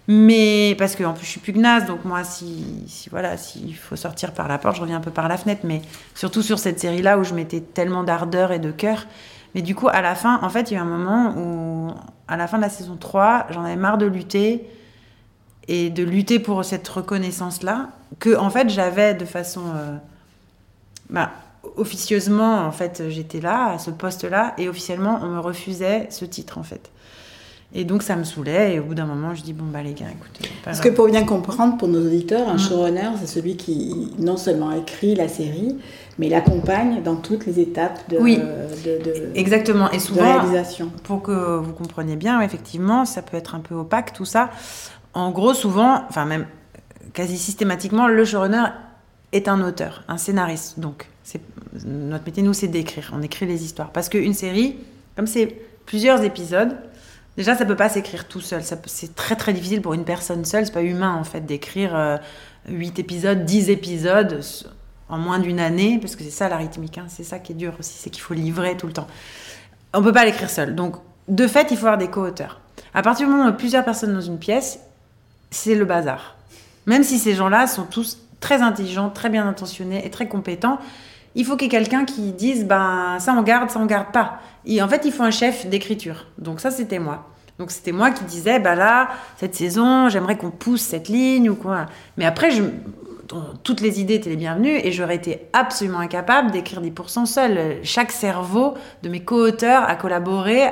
mais 0.06 0.74
parce 0.78 0.96
que 0.96 1.04
en 1.04 1.14
plus 1.14 1.24
je 1.24 1.30
suis 1.30 1.40
pugnace, 1.40 1.86
donc 1.86 2.04
moi 2.04 2.24
si, 2.24 2.84
si 2.86 3.08
voilà, 3.08 3.36
s'il 3.36 3.74
faut 3.74 3.96
sortir 3.96 4.32
par 4.32 4.48
la 4.48 4.58
porte, 4.58 4.76
je 4.76 4.82
reviens 4.82 4.98
un 4.98 5.00
peu 5.00 5.10
par 5.10 5.28
la 5.28 5.36
fenêtre, 5.36 5.62
mais 5.64 5.82
surtout 6.14 6.42
sur 6.42 6.58
cette 6.58 6.78
série-là 6.80 7.18
où 7.18 7.24
je 7.24 7.34
mettais 7.34 7.60
tellement 7.60 8.04
d'ardeur 8.04 8.52
et 8.52 8.58
de 8.58 8.70
cœur. 8.70 9.06
Mais 9.54 9.62
du 9.62 9.74
coup, 9.74 9.88
à 9.88 10.02
la 10.02 10.14
fin, 10.16 10.40
en 10.42 10.50
fait, 10.50 10.70
il 10.70 10.74
y 10.74 10.76
a 10.76 10.80
eu 10.80 10.82
un 10.82 10.84
moment 10.84 11.34
où, 11.36 11.94
à 12.26 12.36
la 12.36 12.48
fin 12.48 12.56
de 12.56 12.62
la 12.62 12.68
saison 12.68 12.96
3, 12.96 13.46
j'en 13.50 13.62
avais 13.64 13.76
marre 13.76 13.98
de 13.98 14.06
lutter 14.06 14.68
et 15.68 15.90
de 15.90 16.02
lutter 16.02 16.38
pour 16.40 16.64
cette 16.64 16.86
reconnaissance-là, 16.88 17.90
que 18.18 18.36
en 18.36 18.50
fait 18.50 18.68
j'avais 18.68 19.14
de 19.14 19.24
façon 19.24 19.62
euh, 19.74 19.96
bah, 21.08 21.30
officieusement, 21.76 22.66
en 22.66 22.72
fait, 22.72 23.04
j'étais 23.08 23.40
là, 23.40 23.72
à 23.72 23.78
ce 23.78 23.90
poste-là, 23.90 24.54
et 24.58 24.68
officiellement, 24.68 25.18
on 25.22 25.28
me 25.28 25.40
refusait 25.40 26.08
ce 26.10 26.24
titre, 26.24 26.58
en 26.58 26.62
fait. 26.62 26.90
Et 27.72 27.84
donc, 27.84 28.02
ça 28.02 28.14
me 28.14 28.24
saoulait, 28.24 28.74
et 28.74 28.80
au 28.80 28.84
bout 28.84 28.94
d'un 28.94 29.06
moment, 29.06 29.34
je 29.34 29.42
dis, 29.42 29.52
bon, 29.52 29.64
bah, 29.64 29.82
les 29.82 29.94
gars, 29.94 30.06
écoutez. 30.12 30.48
Parce 30.64 30.80
que 30.80 30.88
pour 30.88 31.08
bien 31.08 31.24
comprendre, 31.24 31.76
pour 31.76 31.88
nos 31.88 32.04
auditeurs, 32.04 32.48
un 32.48 32.54
mm. 32.54 32.58
showrunner, 32.58 33.10
c'est 33.20 33.26
celui 33.26 33.56
qui 33.56 34.12
non 34.18 34.36
seulement 34.36 34.70
écrit 34.72 35.16
la 35.16 35.26
série, 35.26 35.76
mais 36.18 36.28
l'accompagne 36.28 37.02
dans 37.02 37.16
toutes 37.16 37.46
les 37.46 37.58
étapes 37.58 37.98
de, 38.08 38.18
oui, 38.18 38.38
de, 38.84 39.30
exactement. 39.34 39.90
Et 39.90 39.98
souvent, 39.98 40.40
réalisation. 40.40 40.92
Pour 41.02 41.22
que 41.22 41.56
vous 41.58 41.72
compreniez 41.72 42.16
bien, 42.16 42.40
effectivement, 42.42 43.04
ça 43.04 43.22
peut 43.22 43.36
être 43.36 43.56
un 43.56 43.60
peu 43.60 43.74
opaque, 43.74 44.12
tout 44.12 44.24
ça. 44.24 44.50
En 45.12 45.32
gros, 45.32 45.54
souvent, 45.54 46.04
enfin, 46.08 46.26
même 46.26 46.46
quasi 47.12 47.38
systématiquement, 47.38 48.06
le 48.06 48.24
showrunner 48.24 48.66
est 49.32 49.48
un 49.48 49.60
auteur, 49.60 50.04
un 50.06 50.16
scénariste. 50.16 50.78
Donc, 50.78 51.08
notre 51.84 52.24
métier, 52.24 52.42
nous, 52.42 52.54
c'est 52.54 52.68
d'écrire. 52.68 53.12
On 53.12 53.22
écrit 53.22 53.46
les 53.46 53.64
histoires. 53.64 53.90
Parce 53.90 54.08
qu'une 54.08 54.34
série, 54.34 54.76
comme 55.16 55.26
c'est 55.26 55.56
plusieurs 55.86 56.22
épisodes, 56.22 56.76
déjà, 57.36 57.56
ça 57.56 57.64
peut 57.64 57.76
pas 57.76 57.88
s'écrire 57.88 58.26
tout 58.28 58.40
seul. 58.40 58.62
C'est 58.86 59.14
très, 59.14 59.36
très 59.36 59.52
difficile 59.52 59.82
pour 59.82 59.94
une 59.94 60.04
personne 60.04 60.44
seule. 60.44 60.66
C'est 60.66 60.72
pas 60.72 60.82
humain, 60.82 61.14
en 61.14 61.24
fait, 61.24 61.40
d'écrire 61.42 61.94
euh, 61.94 62.16
8 62.68 62.98
épisodes, 62.98 63.44
10 63.44 63.70
épisodes 63.70 64.40
en 65.08 65.18
moins 65.18 65.38
d'une 65.38 65.60
année. 65.60 65.98
Parce 66.00 66.16
que 66.16 66.24
c'est 66.24 66.30
ça, 66.30 66.48
la 66.48 66.56
rythmique. 66.56 66.98
Hein. 66.98 67.06
C'est 67.08 67.24
ça 67.24 67.38
qui 67.38 67.52
est 67.52 67.56
dur 67.56 67.74
aussi. 67.78 67.94
C'est 67.96 68.10
qu'il 68.10 68.22
faut 68.22 68.34
livrer 68.34 68.76
tout 68.76 68.86
le 68.86 68.92
temps. 68.92 69.06
On 69.92 70.02
peut 70.02 70.12
pas 70.12 70.24
l'écrire 70.24 70.50
seul. 70.50 70.74
Donc, 70.74 70.96
de 71.28 71.46
fait, 71.46 71.70
il 71.70 71.76
faut 71.76 71.86
avoir 71.86 71.98
des 71.98 72.08
co-auteurs. 72.08 72.60
À 72.92 73.02
partir 73.02 73.26
du 73.26 73.32
moment 73.32 73.44
où 73.44 73.48
il 73.48 73.50
a 73.50 73.56
plusieurs 73.56 73.84
personnes 73.84 74.12
dans 74.12 74.20
une 74.20 74.38
pièce, 74.38 74.80
c'est 75.50 75.74
le 75.74 75.84
bazar. 75.84 76.36
Même 76.86 77.02
si 77.02 77.18
ces 77.18 77.34
gens-là 77.34 77.66
sont 77.66 77.84
tous 77.84 78.18
très 78.40 78.60
intelligents, 78.60 79.08
très 79.08 79.30
bien 79.30 79.46
intentionnés 79.48 80.04
et 80.04 80.10
très 80.10 80.28
compétents, 80.28 80.78
il 81.34 81.44
faut 81.44 81.56
qu'il 81.56 81.72
y 81.72 81.74
ait 81.74 81.78
quelqu'un 81.78 82.04
qui 82.04 82.32
dise 82.32 82.64
ben 82.66 83.16
ça 83.18 83.32
on 83.32 83.42
garde, 83.42 83.70
ça 83.70 83.80
on 83.80 83.86
garde 83.86 84.12
pas. 84.12 84.40
Et 84.66 84.82
en 84.82 84.88
fait, 84.88 85.02
il 85.04 85.12
faut 85.12 85.22
un 85.22 85.30
chef 85.30 85.66
d'écriture. 85.66 86.26
Donc 86.38 86.60
ça 86.60 86.70
c'était 86.70 86.98
moi. 86.98 87.28
Donc 87.58 87.70
c'était 87.70 87.92
moi 87.92 88.10
qui 88.10 88.24
disais 88.24 88.58
ben 88.58 88.74
là 88.74 89.10
cette 89.36 89.54
saison, 89.54 90.08
j'aimerais 90.08 90.36
qu'on 90.36 90.50
pousse 90.50 90.80
cette 90.80 91.08
ligne 91.08 91.50
ou 91.50 91.54
quoi. 91.54 91.86
Mais 92.16 92.24
après 92.24 92.50
toutes 93.62 93.80
les 93.80 94.00
idées 94.00 94.14
étaient 94.14 94.30
les 94.30 94.36
bienvenues 94.36 94.76
et 94.82 94.92
j'aurais 94.92 95.16
été 95.16 95.42
absolument 95.52 95.98
incapable 95.98 96.50
d'écrire 96.50 96.82
10% 96.82 97.26
seul. 97.26 97.78
Chaque 97.82 98.12
cerveau 98.12 98.74
de 99.02 99.08
mes 99.08 99.20
co-auteurs 99.20 99.88
a 99.88 99.96
collaboré 99.96 100.64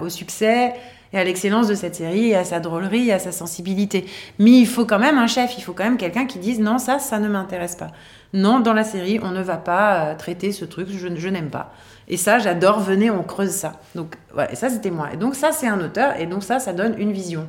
au 0.00 0.08
succès 0.08 0.74
et 1.12 1.18
à 1.18 1.24
l'excellence 1.24 1.68
de 1.68 1.74
cette 1.74 1.96
série 1.96 2.34
à 2.34 2.44
sa 2.44 2.60
drôlerie 2.60 3.12
à 3.12 3.18
sa 3.18 3.32
sensibilité. 3.32 4.06
Mais 4.38 4.52
il 4.52 4.66
faut 4.66 4.86
quand 4.86 4.98
même 4.98 5.18
un 5.18 5.26
chef, 5.26 5.58
il 5.58 5.62
faut 5.62 5.72
quand 5.72 5.84
même 5.84 5.96
quelqu'un 5.96 6.26
qui 6.26 6.38
dise 6.38 6.60
non, 6.60 6.78
ça, 6.78 6.98
ça 6.98 7.18
ne 7.18 7.28
m'intéresse 7.28 7.76
pas. 7.76 7.88
Non, 8.32 8.60
dans 8.60 8.74
la 8.74 8.84
série, 8.84 9.18
on 9.22 9.32
ne 9.32 9.42
va 9.42 9.56
pas 9.56 10.04
euh, 10.04 10.14
traiter 10.14 10.52
ce 10.52 10.64
truc, 10.64 10.88
je 10.88 11.28
n'aime 11.28 11.50
pas. 11.50 11.72
Et 12.12 12.16
ça, 12.16 12.40
j'adore, 12.40 12.80
venez, 12.80 13.08
on 13.08 13.22
creuse 13.22 13.52
ça. 13.52 13.74
Donc, 13.94 14.16
et 14.50 14.56
ça, 14.56 14.68
c'était 14.68 14.90
moi. 14.90 15.10
Et 15.14 15.16
donc, 15.16 15.36
ça, 15.36 15.52
c'est 15.52 15.68
un 15.68 15.80
auteur, 15.80 16.18
et 16.18 16.26
donc, 16.26 16.42
ça, 16.42 16.58
ça 16.58 16.72
donne 16.72 16.96
une 16.98 17.12
vision. 17.12 17.46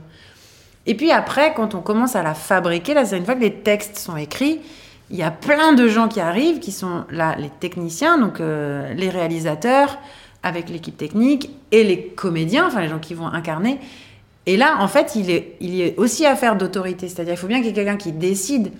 Et 0.85 0.93
puis 0.93 1.11
après, 1.11 1.53
quand 1.55 1.73
on 1.73 1.81
commence 1.81 2.15
à 2.15 2.21
la 2.21 2.35
fabriquer, 2.35 2.93
là, 2.93 3.03
c'est 3.03 3.17
une 3.17 3.25
fois 3.25 3.33
que 3.33 3.41
les 3.41 3.55
textes 3.55 3.97
sont 3.97 4.15
écrits, 4.17 4.61
il 5.09 5.17
y 5.17 5.23
a 5.23 5.31
plein 5.31 5.73
de 5.73 5.87
gens 5.87 6.07
qui 6.07 6.19
arrivent, 6.19 6.59
qui 6.59 6.71
sont 6.71 7.05
là, 7.09 7.35
les 7.39 7.49
techniciens, 7.49 8.19
donc 8.19 8.39
euh, 8.39 8.93
les 8.93 9.09
réalisateurs, 9.09 9.97
avec 10.43 10.69
l'équipe 10.69 10.95
technique, 10.95 11.49
et 11.71 11.83
les 11.83 12.05
comédiens, 12.05 12.67
enfin 12.67 12.81
les 12.81 12.87
gens 12.87 12.99
qui 12.99 13.15
vont 13.15 13.27
incarner. 13.27 13.79
Et 14.45 14.57
là, 14.57 14.77
en 14.79 14.87
fait, 14.87 15.15
il 15.15 15.43
il 15.59 15.75
y 15.75 15.89
a 15.89 15.91
aussi 15.97 16.25
affaire 16.27 16.55
d'autorité. 16.55 17.07
C'est-à-dire, 17.07 17.33
il 17.33 17.37
faut 17.37 17.47
bien 17.47 17.57
qu'il 17.57 17.67
y 17.67 17.69
ait 17.69 17.73
quelqu'un 17.73 17.97
qui 17.97 18.11
décide 18.11 18.71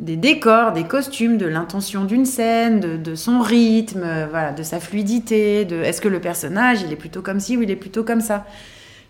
des 0.00 0.16
décors, 0.16 0.72
des 0.72 0.84
costumes, 0.84 1.38
de 1.38 1.46
l'intention 1.46 2.04
d'une 2.04 2.24
scène, 2.24 2.80
de, 2.80 3.14
son 3.14 3.40
rythme, 3.40 4.02
euh, 4.04 4.26
voilà, 4.30 4.52
de 4.52 4.62
sa 4.62 4.78
fluidité, 4.78 5.64
de 5.64 5.76
est-ce 5.76 6.00
que 6.00 6.08
le 6.08 6.20
personnage, 6.20 6.82
il 6.82 6.92
est 6.92 6.96
plutôt 6.96 7.22
comme 7.22 7.40
ci 7.40 7.56
ou 7.56 7.62
il 7.62 7.70
est 7.70 7.76
plutôt 7.76 8.04
comme 8.04 8.20
ça. 8.20 8.46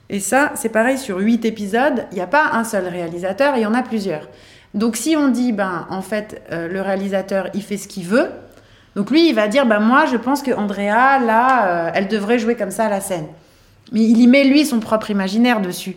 Et 0.08 0.20
ça, 0.20 0.52
c'est 0.54 0.70
pareil, 0.70 0.96
sur 0.96 1.18
huit 1.18 1.44
épisodes, 1.44 2.06
il 2.12 2.14
n'y 2.14 2.22
a 2.22 2.26
pas 2.26 2.52
un 2.52 2.64
seul 2.64 2.86
réalisateur, 2.86 3.56
il 3.56 3.62
y 3.62 3.66
en 3.66 3.74
a 3.74 3.82
plusieurs. 3.82 4.28
Donc 4.72 4.96
si 4.96 5.16
on 5.16 5.28
dit, 5.28 5.52
ben, 5.52 5.86
en 5.90 6.00
fait, 6.00 6.42
euh, 6.52 6.68
le 6.68 6.80
réalisateur, 6.80 7.48
il 7.52 7.62
fait 7.62 7.76
ce 7.76 7.88
qu'il 7.88 8.04
veut, 8.04 8.28
donc 8.96 9.10
lui, 9.10 9.28
il 9.28 9.34
va 9.34 9.46
dire, 9.46 9.66
ben 9.66 9.80
moi, 9.80 10.06
je 10.06 10.16
pense 10.16 10.42
que 10.42 10.50
Andrea, 10.50 11.20
là, 11.20 11.68
euh, 11.68 11.90
elle 11.94 12.08
devrait 12.08 12.38
jouer 12.38 12.56
comme 12.56 12.70
ça 12.70 12.86
à 12.86 12.88
la 12.88 13.00
scène. 13.00 13.26
Mais 13.92 14.00
il 14.00 14.20
y 14.20 14.26
met, 14.26 14.44
lui, 14.44 14.66
son 14.66 14.80
propre 14.80 15.10
imaginaire 15.10 15.60
dessus. 15.60 15.96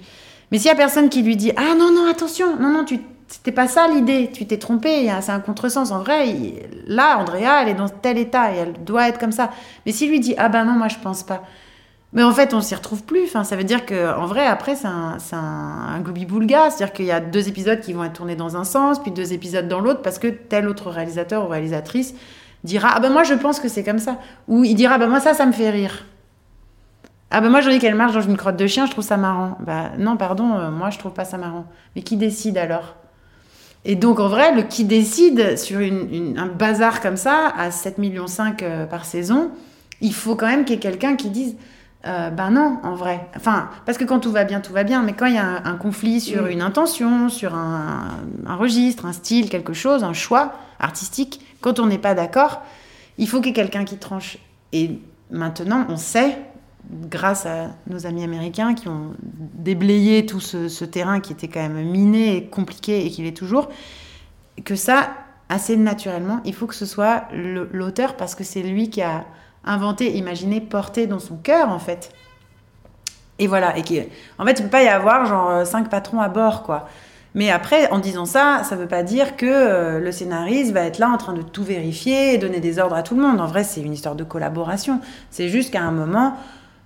Mais 0.52 0.58
s'il 0.58 0.68
y 0.68 0.72
a 0.72 0.76
personne 0.76 1.10
qui 1.10 1.24
lui 1.24 1.36
dit, 1.36 1.52
ah 1.56 1.74
non, 1.78 1.92
non, 1.92 2.08
attention, 2.10 2.58
non, 2.58 2.70
non, 2.70 2.86
tu 2.86 3.00
c'était 3.32 3.54
pas 3.54 3.68
ça 3.68 3.88
l'idée, 3.88 4.30
tu 4.32 4.46
t'es 4.46 4.58
trompé, 4.58 5.10
c'est 5.22 5.32
un 5.32 5.40
contresens. 5.40 5.92
En 5.92 6.00
vrai, 6.00 6.26
là, 6.86 7.18
Andrea, 7.18 7.62
elle 7.62 7.70
est 7.70 7.74
dans 7.74 7.88
tel 7.88 8.18
état 8.18 8.54
et 8.54 8.58
elle 8.58 8.74
doit 8.84 9.08
être 9.08 9.20
comme 9.20 9.32
ça. 9.32 9.52
Mais 9.86 9.94
s'il 9.94 10.10
lui 10.10 10.20
dit, 10.20 10.36
ah 10.38 10.50
ben 10.50 10.66
non, 10.66 10.74
moi 10.74 10.90
je 10.90 10.98
pense 10.98 11.24
pas. 11.24 11.44
Mais 12.14 12.24
en 12.24 12.34
fait, 12.34 12.54
on 12.54 12.60
s'y 12.60 12.76
retrouve 12.76 13.04
plus. 13.04 13.30
Ça 13.30 13.56
veut 13.56 13.64
dire 13.64 13.86
que, 13.86 14.14
en 14.18 14.26
vrai, 14.26 14.46
après, 14.46 14.76
c'est 14.76 14.88
un, 14.88 15.18
un, 15.32 15.96
un 15.96 16.00
globi-boulga. 16.02 16.70
C'est-à-dire 16.70 16.94
qu'il 16.94 17.06
y 17.06 17.12
a 17.12 17.22
deux 17.22 17.48
épisodes 17.48 17.80
qui 17.80 17.94
vont 17.94 18.04
être 18.04 18.14
tournés 18.14 18.36
dans 18.36 18.58
un 18.58 18.66
sens, 18.66 19.02
puis 19.02 19.12
deux 19.12 19.32
épisodes 19.32 19.70
dans 19.70 19.80
l'autre, 19.80 20.02
parce 20.02 20.20
que 20.20 20.28
tel 20.28 20.68
autre 20.68 20.90
réalisateur 20.90 21.46
ou 21.46 21.48
réalisatrice 21.48 22.14
dira, 22.66 22.90
ah 22.94 23.00
ben 23.00 23.12
moi 23.12 23.24
je 23.24 23.34
pense 23.34 23.62
que 23.62 23.70
c'est 23.70 23.86
comme 23.86 24.00
ça. 24.00 24.18
Ou 24.50 24.66
il 24.66 24.76
dira, 24.76 24.96
ah 24.96 24.98
ben 24.98 25.08
moi 25.08 25.22
ça, 25.22 25.34
ça 25.34 25.46
me 25.46 25.54
fait 25.54 25.70
rire. 25.70 26.06
Ah 27.34 27.40
ben 27.40 27.50
moi, 27.50 27.62
je 27.62 27.70
dis 27.70 27.80
qu'elle 27.80 27.96
marche 27.96 28.14
dans 28.14 28.22
une 28.22 28.36
crotte 28.36 28.58
de 28.58 28.68
chien, 28.68 28.86
je 28.86 28.92
trouve 28.92 29.06
ça 29.06 29.16
marrant. 29.16 29.58
Bah 29.62 29.92
non, 29.98 30.18
pardon, 30.18 30.58
euh, 30.58 30.70
moi 30.70 30.90
je 30.90 31.00
trouve 31.00 31.14
pas 31.14 31.24
ça 31.24 31.38
marrant. 31.38 31.66
Mais 31.96 32.02
qui 32.02 32.18
décide 32.18 32.58
alors? 32.58 32.96
Et 33.84 33.96
donc, 33.96 34.20
en 34.20 34.28
vrai, 34.28 34.54
le 34.54 34.62
qui 34.64 34.84
décide 34.84 35.58
sur 35.58 35.80
un 35.80 36.46
bazar 36.48 37.02
comme 37.02 37.18
ça, 37.18 37.48
à 37.58 37.70
7,5 37.70 38.00
millions 38.00 38.26
euh, 38.62 38.86
par 38.86 39.06
saison, 39.06 39.52
il 40.02 40.14
faut 40.14 40.36
quand 40.36 40.48
même 40.48 40.66
qu'il 40.66 40.76
y 40.76 40.78
ait 40.78 40.82
quelqu'un 40.82 41.16
qui 41.16 41.30
dise 41.30 41.56
euh, 42.06 42.32
ben 42.32 42.50
non, 42.50 42.80
en 42.84 42.96
vrai. 42.96 43.28
Enfin, 43.36 43.70
parce 43.86 43.98
que 43.98 44.04
quand 44.04 44.20
tout 44.20 44.32
va 44.32 44.44
bien, 44.44 44.60
tout 44.60 44.74
va 44.74 44.84
bien, 44.84 45.04
mais 45.04 45.14
quand 45.14 45.28
il 45.28 45.36
y 45.36 45.40
a 45.40 45.62
un, 45.66 45.76
conflit 45.76 46.20
sur 46.20 46.48
une 46.48 46.62
intention, 46.62 47.30
sur 47.30 47.54
un, 47.54 48.18
registre, 48.48 49.06
un 49.06 49.14
style, 49.14 49.50
quelque 49.50 49.74
chose, 49.74 50.04
un 50.04 50.14
choix 50.14 50.54
artistique, 50.80 51.42
quand 51.62 51.80
on 51.80 51.86
n'est 51.86 52.00
pas 52.00 52.16
d'accord, 52.16 52.64
il 53.20 53.28
faut 53.28 53.38
qu'il 53.38 53.48
y 53.48 53.50
ait 53.52 53.54
quelqu'un 53.54 53.86
qui 53.86 53.98
tranche. 53.98 54.40
Et 54.74 55.00
maintenant, 55.30 55.86
on 55.90 55.98
sait, 55.98 56.38
grâce 56.90 57.46
à 57.46 57.72
nos 57.88 58.06
amis 58.06 58.24
américains 58.24 58.74
qui 58.74 58.88
ont 58.88 59.14
déblayé 59.22 60.26
tout 60.26 60.40
ce, 60.40 60.86
terrain 60.86 61.20
qui 61.20 61.34
était 61.34 61.48
quand 61.48 61.62
même 61.62 61.84
miné 61.86 62.38
et 62.38 62.46
compliqué 62.48 63.06
et 63.06 63.10
qui 63.10 63.24
l'est 63.24 63.36
toujours, 63.36 63.70
que 64.66 64.76
ça, 64.76 65.12
assez 65.50 65.78
naturellement, 65.78 66.42
il 66.46 66.54
faut 66.54 66.68
que 66.68 66.76
ce 66.76 66.86
soit 66.86 67.24
l'auteur 67.34 68.16
parce 68.16 68.36
que 68.36 68.44
c'est 68.44 68.64
lui 68.64 68.90
qui 68.90 69.02
a 69.02 69.26
inventé, 69.64 70.18
imaginé, 70.18 70.60
porté 70.62 71.08
dans 71.08 71.20
son 71.20 71.38
cœur 71.38 71.70
en 71.70 71.80
fait. 71.80 72.12
Et 73.40 73.48
voilà, 73.48 73.76
et 73.78 73.82
qui, 73.82 74.00
en 74.38 74.46
fait, 74.46 74.60
il 74.60 74.64
ne 74.64 74.68
peut 74.68 74.72
pas 74.72 74.84
y 74.84 74.88
avoir 74.88 75.26
genre 75.26 75.66
cinq 75.66 75.90
patrons 75.90 76.22
à 76.22 76.30
bord, 76.30 76.62
quoi. 76.62 76.88
Mais 77.34 77.50
après, 77.50 77.90
en 77.92 78.00
disant 78.00 78.26
ça, 78.26 78.64
ça 78.64 78.76
ne 78.76 78.82
veut 78.82 78.88
pas 78.88 79.04
dire 79.04 79.38
que 79.38 79.46
euh, 79.46 80.00
le 80.00 80.12
scénariste 80.12 80.74
va 80.74 80.82
être 80.82 81.00
là 81.00 81.10
en 81.10 81.18
train 81.18 81.34
de 81.34 81.42
tout 81.42 81.64
vérifier 81.64 82.34
et 82.34 82.38
donner 82.38 82.60
des 82.60 82.78
ordres 82.78 82.96
à 82.96 83.04
tout 83.04 83.16
le 83.16 83.22
monde. 83.22 83.40
En 83.40 83.46
vrai, 83.46 83.64
c'est 83.64 83.82
une 83.82 83.94
histoire 83.94 84.16
de 84.16 84.24
collaboration. 84.24 85.00
C'est 85.30 85.48
juste 85.48 85.72
qu'à 85.72 85.82
un 85.82 85.92
moment, 85.92 86.36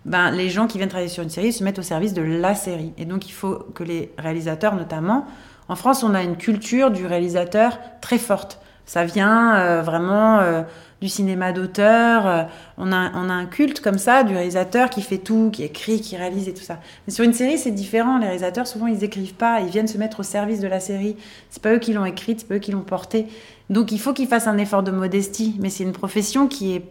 ben, 0.06 0.32
les 0.32 0.50
gens 0.50 0.68
qui 0.68 0.78
viennent 0.78 0.90
travailler 0.90 1.10
sur 1.10 1.24
une 1.24 1.30
série 1.30 1.52
se 1.52 1.64
mettent 1.64 1.80
au 1.80 1.84
service 1.84 2.14
de 2.14 2.22
la 2.22 2.56
série. 2.56 2.94
Et 2.98 3.06
donc 3.06 3.28
il 3.28 3.34
faut 3.34 3.56
que 3.74 3.84
les 3.84 4.12
réalisateurs 4.18 4.76
notamment, 4.76 5.26
en 5.68 5.76
France 5.76 6.04
on 6.04 6.14
a 6.14 6.24
une 6.24 6.38
culture 6.38 6.92
du 6.92 7.06
réalisateur 7.06 7.80
très 8.02 8.18
forte. 8.18 8.60
Ça 8.86 9.04
vient 9.04 9.56
euh, 9.56 9.82
vraiment 9.82 10.40
euh, 10.40 10.62
du 11.02 11.10
cinéma 11.10 11.52
d'auteur. 11.52 12.28
Euh, 12.28 12.44
on, 12.78 12.92
a, 12.92 13.12
on 13.16 13.30
a 13.30 13.34
un 13.34 13.48
culte 13.48 13.82
comme 13.82 13.98
ça 13.98 14.24
du 14.24 14.36
réalisateur 14.36 14.90
qui 14.90 15.02
fait 15.02 15.18
tout, 15.18 15.50
qui 15.52 15.64
écrit, 15.64 16.02
qui 16.02 16.16
réalise 16.18 16.48
et 16.48 16.54
tout 16.54 16.64
ça. 16.64 16.80
Mais 17.08 17.14
sur 17.14 17.24
une 17.24 17.34
série, 17.34 17.58
c'est 17.58 17.72
différent. 17.72 18.20
Les 18.20 18.26
réalisateurs, 18.26 18.68
souvent, 18.68 18.88
ils 18.88 19.04
écrivent 19.04 19.34
pas. 19.34 19.62
Ils 19.62 19.70
viennent 19.70 19.88
se 19.88 19.98
mettre 19.98 20.20
au 20.20 20.24
service 20.24 20.60
de 20.60 20.68
la 20.68 20.80
série. 20.80 21.18
C'est 21.50 21.64
pas 21.64 21.74
eux 21.74 21.80
qui 21.80 21.94
l'ont 21.94 22.06
écrite, 22.06 22.42
c'est 22.42 22.48
pas 22.48 22.56
eux 22.56 22.60
qui 22.60 22.72
l'ont 22.72 22.82
portée. 22.82 23.26
Donc, 23.72 23.92
il 23.92 24.00
faut 24.00 24.14
qu'ils 24.14 24.28
fassent 24.28 24.48
un 24.48 24.60
effort 24.60 24.84
de 24.84 24.92
modestie. 24.92 25.56
Mais 25.60 25.72
c'est 25.72 25.84
une 25.84 25.92
profession 25.92 26.48
qui 26.48 26.76
est 26.76 26.84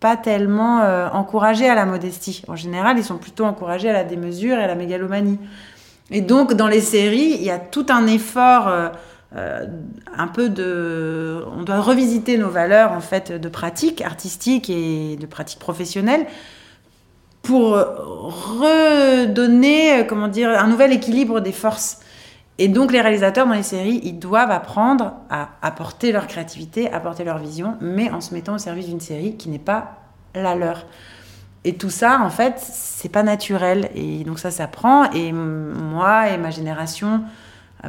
pas 0.00 0.16
tellement 0.16 0.80
euh, 0.80 1.08
encouragés 1.12 1.68
à 1.68 1.74
la 1.74 1.84
modestie. 1.84 2.42
En 2.48 2.56
général, 2.56 2.98
ils 2.98 3.04
sont 3.04 3.18
plutôt 3.18 3.44
encouragés 3.44 3.90
à 3.90 3.92
la 3.92 4.02
démesure 4.04 4.58
et 4.58 4.64
à 4.64 4.66
la 4.66 4.74
mégalomanie. 4.74 5.38
Et 6.10 6.22
donc, 6.22 6.54
dans 6.54 6.66
les 6.66 6.80
séries, 6.80 7.36
il 7.38 7.42
y 7.42 7.50
a 7.50 7.58
tout 7.58 7.86
un 7.90 8.06
effort 8.06 8.68
euh, 8.68 8.88
un 10.16 10.26
peu 10.26 10.48
de. 10.48 11.44
On 11.56 11.62
doit 11.62 11.80
revisiter 11.80 12.38
nos 12.38 12.48
valeurs 12.48 12.92
en 12.92 13.00
fait 13.00 13.30
de 13.30 13.48
pratique 13.48 14.00
artistique 14.00 14.70
et 14.70 15.16
de 15.16 15.26
pratique 15.26 15.60
professionnelle 15.60 16.26
pour 17.42 17.70
redonner, 18.60 20.06
comment 20.08 20.28
dire, 20.28 20.50
un 20.50 20.66
nouvel 20.66 20.92
équilibre 20.92 21.40
des 21.40 21.52
forces. 21.52 22.00
Et 22.62 22.68
donc 22.68 22.92
les 22.92 23.00
réalisateurs 23.00 23.46
dans 23.46 23.54
les 23.54 23.62
séries, 23.62 24.02
ils 24.04 24.18
doivent 24.18 24.50
apprendre 24.50 25.14
à 25.30 25.48
apporter 25.62 26.12
leur 26.12 26.26
créativité, 26.26 26.92
apporter 26.92 27.24
leur 27.24 27.38
vision, 27.38 27.78
mais 27.80 28.10
en 28.10 28.20
se 28.20 28.34
mettant 28.34 28.54
au 28.54 28.58
service 28.58 28.86
d'une 28.86 29.00
série 29.00 29.38
qui 29.38 29.48
n'est 29.48 29.58
pas 29.58 30.02
la 30.34 30.54
leur. 30.54 30.84
Et 31.64 31.76
tout 31.76 31.88
ça, 31.88 32.20
en 32.20 32.28
fait, 32.28 32.56
c'est 32.58 33.08
pas 33.08 33.22
naturel. 33.22 33.88
Et 33.94 34.24
donc 34.24 34.38
ça 34.38 34.50
s'apprend. 34.50 35.10
Et 35.12 35.32
moi 35.32 36.28
et 36.28 36.36
ma 36.36 36.50
génération, 36.50 37.22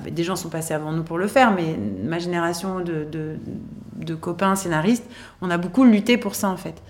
des 0.09 0.23
gens 0.23 0.37
sont 0.37 0.47
passés 0.47 0.73
avant 0.73 0.93
nous 0.93 1.03
pour 1.03 1.17
le 1.17 1.27
faire, 1.27 1.51
mais 1.51 1.77
ma 2.05 2.19
génération 2.19 2.79
de, 2.79 3.03
de, 3.03 3.35
de 3.97 4.15
copains 4.15 4.55
scénaristes, 4.55 5.05
on 5.41 5.49
a 5.49 5.57
beaucoup 5.57 5.83
lutté 5.83 6.17
pour 6.17 6.33
ça, 6.33 6.47
en 6.47 6.55
fait 6.55 6.81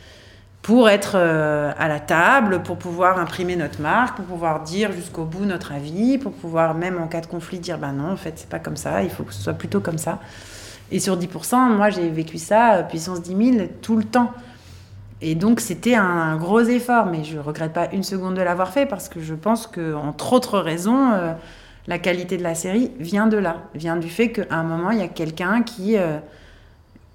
pour 0.61 0.89
être 0.89 1.13
euh, 1.15 1.71
à 1.77 1.87
la 1.87 1.99
table, 1.99 2.61
pour 2.61 2.77
pouvoir 2.77 3.17
imprimer 3.17 3.55
notre 3.55 3.81
marque, 3.81 4.17
pour 4.17 4.25
pouvoir 4.25 4.61
dire 4.61 4.91
jusqu'au 4.91 5.23
bout 5.23 5.45
notre 5.45 5.71
avis, 5.71 6.17
pour 6.17 6.33
pouvoir 6.33 6.75
même 6.75 7.01
en 7.01 7.07
cas 7.07 7.21
de 7.21 7.25
conflit 7.25 7.59
dire 7.59 7.77
ben 7.79 7.93
non, 7.93 8.11
en 8.11 8.17
fait, 8.17 8.33
c'est 8.35 8.49
pas 8.49 8.59
comme 8.59 8.77
ça, 8.77 9.01
il 9.01 9.09
faut 9.09 9.23
que 9.23 9.33
ce 9.33 9.41
soit 9.41 9.53
plutôt 9.53 9.79
comme 9.79 9.97
ça. 9.97 10.19
Et 10.91 10.99
sur 10.99 11.17
10%, 11.17 11.75
moi 11.75 11.89
j'ai 11.89 12.09
vécu 12.09 12.37
ça, 12.37 12.75
euh, 12.75 12.83
puissance 12.83 13.21
10 13.21 13.53
000, 13.57 13.67
tout 13.81 13.95
le 13.95 14.03
temps. 14.03 14.31
Et 15.21 15.35
donc 15.35 15.61
c'était 15.61 15.95
un, 15.95 16.35
gros 16.37 16.61
effort, 16.61 17.07
mais 17.07 17.23
je 17.23 17.39
regrette 17.39 17.73
pas 17.73 17.89
une 17.91 18.03
seconde 18.03 18.35
de 18.35 18.41
l'avoir 18.41 18.69
fait 18.69 18.85
parce 18.85 19.09
que 19.09 19.19
je 19.19 19.33
pense 19.33 19.65
que, 19.65 19.95
entre 19.95 20.33
autres 20.33 20.59
raisons, 20.59 21.11
euh, 21.11 21.33
la 21.87 21.97
qualité 21.97 22.37
de 22.37 22.43
la 22.43 22.53
série 22.53 22.91
vient 22.99 23.25
de 23.25 23.37
là, 23.37 23.57
vient 23.73 23.97
du 23.97 24.09
fait 24.09 24.31
qu'à 24.31 24.45
un 24.51 24.63
moment 24.63 24.91
il 24.91 24.99
y 24.99 25.03
a 25.03 25.07
quelqu'un 25.07 25.63
qui 25.63 25.97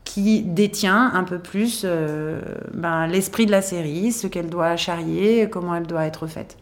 qui 0.06 0.40
détient 0.40 1.10
un 1.12 1.24
peu 1.24 1.38
plus 1.38 1.82
euh, 1.84 2.40
ben, 2.72 3.06
l'esprit 3.06 3.44
de 3.44 3.50
la 3.50 3.60
série, 3.60 4.12
ce 4.12 4.26
qu'elle 4.28 4.48
doit 4.48 4.76
charrier, 4.76 5.48
comment 5.50 5.74
elle 5.74 5.86
doit 5.86 6.06
être 6.06 6.26
faite. 6.26 6.56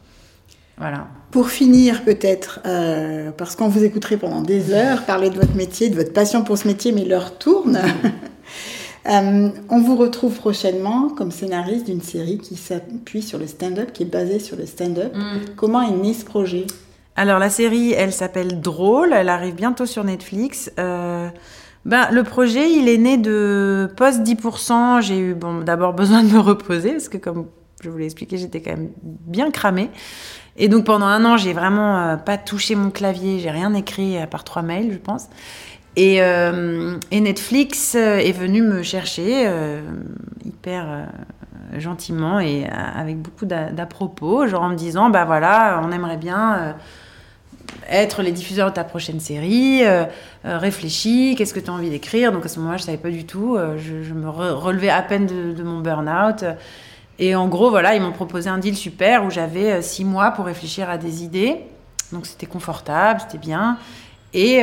Voilà. 0.79 1.07
Pour 1.31 1.51
finir, 1.51 2.03
peut-être, 2.03 2.61
euh, 2.67 3.31
parce 3.37 3.55
qu'on 3.55 3.69
vous 3.69 3.85
écouterait 3.85 4.17
pendant 4.17 4.41
des 4.41 4.73
heures 4.73 5.05
parler 5.05 5.31
de 5.31 5.37
votre 5.37 5.55
métier, 5.55 5.89
de 5.89 5.95
votre 5.95 6.13
passion 6.13 6.43
pour 6.43 6.59
ce 6.59 6.67
métier, 6.67 6.91
mais 6.91 7.05
l'heure 7.05 7.39
tourne. 7.39 7.79
Euh, 9.07 9.51
on 9.69 9.83
vous 9.83 9.97
retrouve 9.97 10.35
prochainement 10.35 11.11
comme 11.11 11.31
scénariste 11.31 11.85
d'une 11.85 12.01
série 12.01 12.39
qui 12.39 12.57
s'appuie 12.57 13.21
sur 13.21 13.39
le 13.39 13.47
stand-up, 13.47 13.93
qui 13.93 14.05
est 14.05 14.07
basée 14.07 14.39
sur 14.39 14.57
le 14.57 14.65
stand-up. 14.65 15.15
Mm. 15.15 15.55
Comment 15.57 15.83
est 15.83 15.91
né 15.91 16.15
ce 16.15 16.25
projet? 16.25 16.67
Alors 17.15 17.39
la 17.39 17.51
série, 17.51 17.93
elle 17.93 18.15
s'appelle 18.15 18.63
Drôle, 18.63 19.13
elle 19.13 19.29
arrive 19.29 19.57
bientôt 19.57 19.85
sur 19.85 20.03
Netflix. 20.05 20.73
Ben, 21.85 22.09
le 22.11 22.23
projet, 22.23 22.71
il 22.71 22.89
est 22.89 22.99
né 22.99 23.19
de 23.19 23.91
post 23.97 24.23
10%. 24.23 25.03
J'ai 25.03 25.19
eu 25.19 25.35
bon, 25.35 25.61
d'abord 25.61 25.93
besoin 25.93 26.23
de 26.23 26.33
me 26.33 26.39
reposer 26.39 26.93
parce 26.93 27.09
que, 27.09 27.19
comme 27.19 27.47
je 27.83 27.91
vous 27.91 27.99
l'ai 27.99 28.07
expliqué, 28.07 28.39
j'étais 28.39 28.63
quand 28.63 28.71
même 28.71 28.91
bien 29.03 29.51
cramée. 29.51 29.91
Et 30.57 30.69
donc 30.69 30.85
pendant 30.85 31.07
un 31.07 31.25
an, 31.25 31.37
j'ai 31.37 31.53
vraiment 31.53 31.99
euh, 31.99 32.17
pas 32.17 32.39
touché 32.39 32.75
mon 32.75 32.91
clavier, 32.91 33.41
j'ai 33.41 33.51
rien 33.51 33.75
écrit 33.75 34.19
à 34.19 34.27
part 34.27 34.45
trois 34.45 34.63
mails, 34.63 34.93
je 34.93 34.99
pense. 34.99 35.29
Et, 35.97 36.23
euh, 36.23 36.97
et 37.11 37.21
Netflix 37.21 37.95
euh, 37.95 38.17
est 38.17 38.33
venu 38.33 38.63
me 38.63 38.83
chercher 38.83 39.51
hyper 40.45 41.09
gentiment 41.77 42.41
et 42.41 42.67
avec 42.67 43.21
beaucoup 43.21 43.47
d'à-propos, 43.47 44.47
genre 44.47 44.63
en 44.63 44.71
me 44.71 44.77
disant 44.77 45.11
bah 45.11 45.25
voilà, 45.25 45.81
on 45.85 45.93
aimerait 45.93 46.17
bien 46.17 46.77
être 47.89 48.23
les 48.23 48.33
diffuseurs 48.33 48.71
de 48.71 48.75
ta 48.75 48.85
prochaine 48.85 49.21
série, 49.21 49.85
euh, 49.85 50.05
euh, 50.45 50.59
réfléchis, 50.59 51.35
qu'est-ce 51.37 51.55
que 51.55 51.61
tu 51.61 51.71
as 51.71 51.73
envie 51.73 51.91
d'écrire. 51.91 52.33
Donc 52.33 52.45
à 52.45 52.49
ce 52.49 52.59
moment-là, 52.61 52.79
je 52.79 52.85
savais 52.85 52.99
pas 52.99 53.11
du 53.11 53.25
tout. 53.25 53.57
Euh, 53.57 53.77
je, 53.79 54.13
me 54.13 54.29
relevais 54.29 54.91
à 54.91 55.03
peine 55.03 55.27
de, 55.27 55.63
mon 55.63 55.81
burn-out. 55.81 56.45
Et 57.19 57.35
en 57.35 57.49
gros, 57.49 57.71
voilà, 57.71 57.95
ils 57.95 58.03
m'ont 58.03 58.13
proposé 58.13 58.51
un 58.51 58.59
deal 58.59 58.77
super 58.77 59.25
où 59.25 59.31
j'avais 59.31 59.83
six 59.83 60.05
mois 60.05 60.33
pour 60.33 60.47
réfléchir 60.47 60.91
à 60.91 60.99
des 60.99 61.23
idées. 61.23 61.59
Donc 62.13 62.27
c'était 62.27 62.47
confortable, 62.47 63.21
c'était 63.21 63.39
bien. 63.39 63.79
Et, 64.33 64.63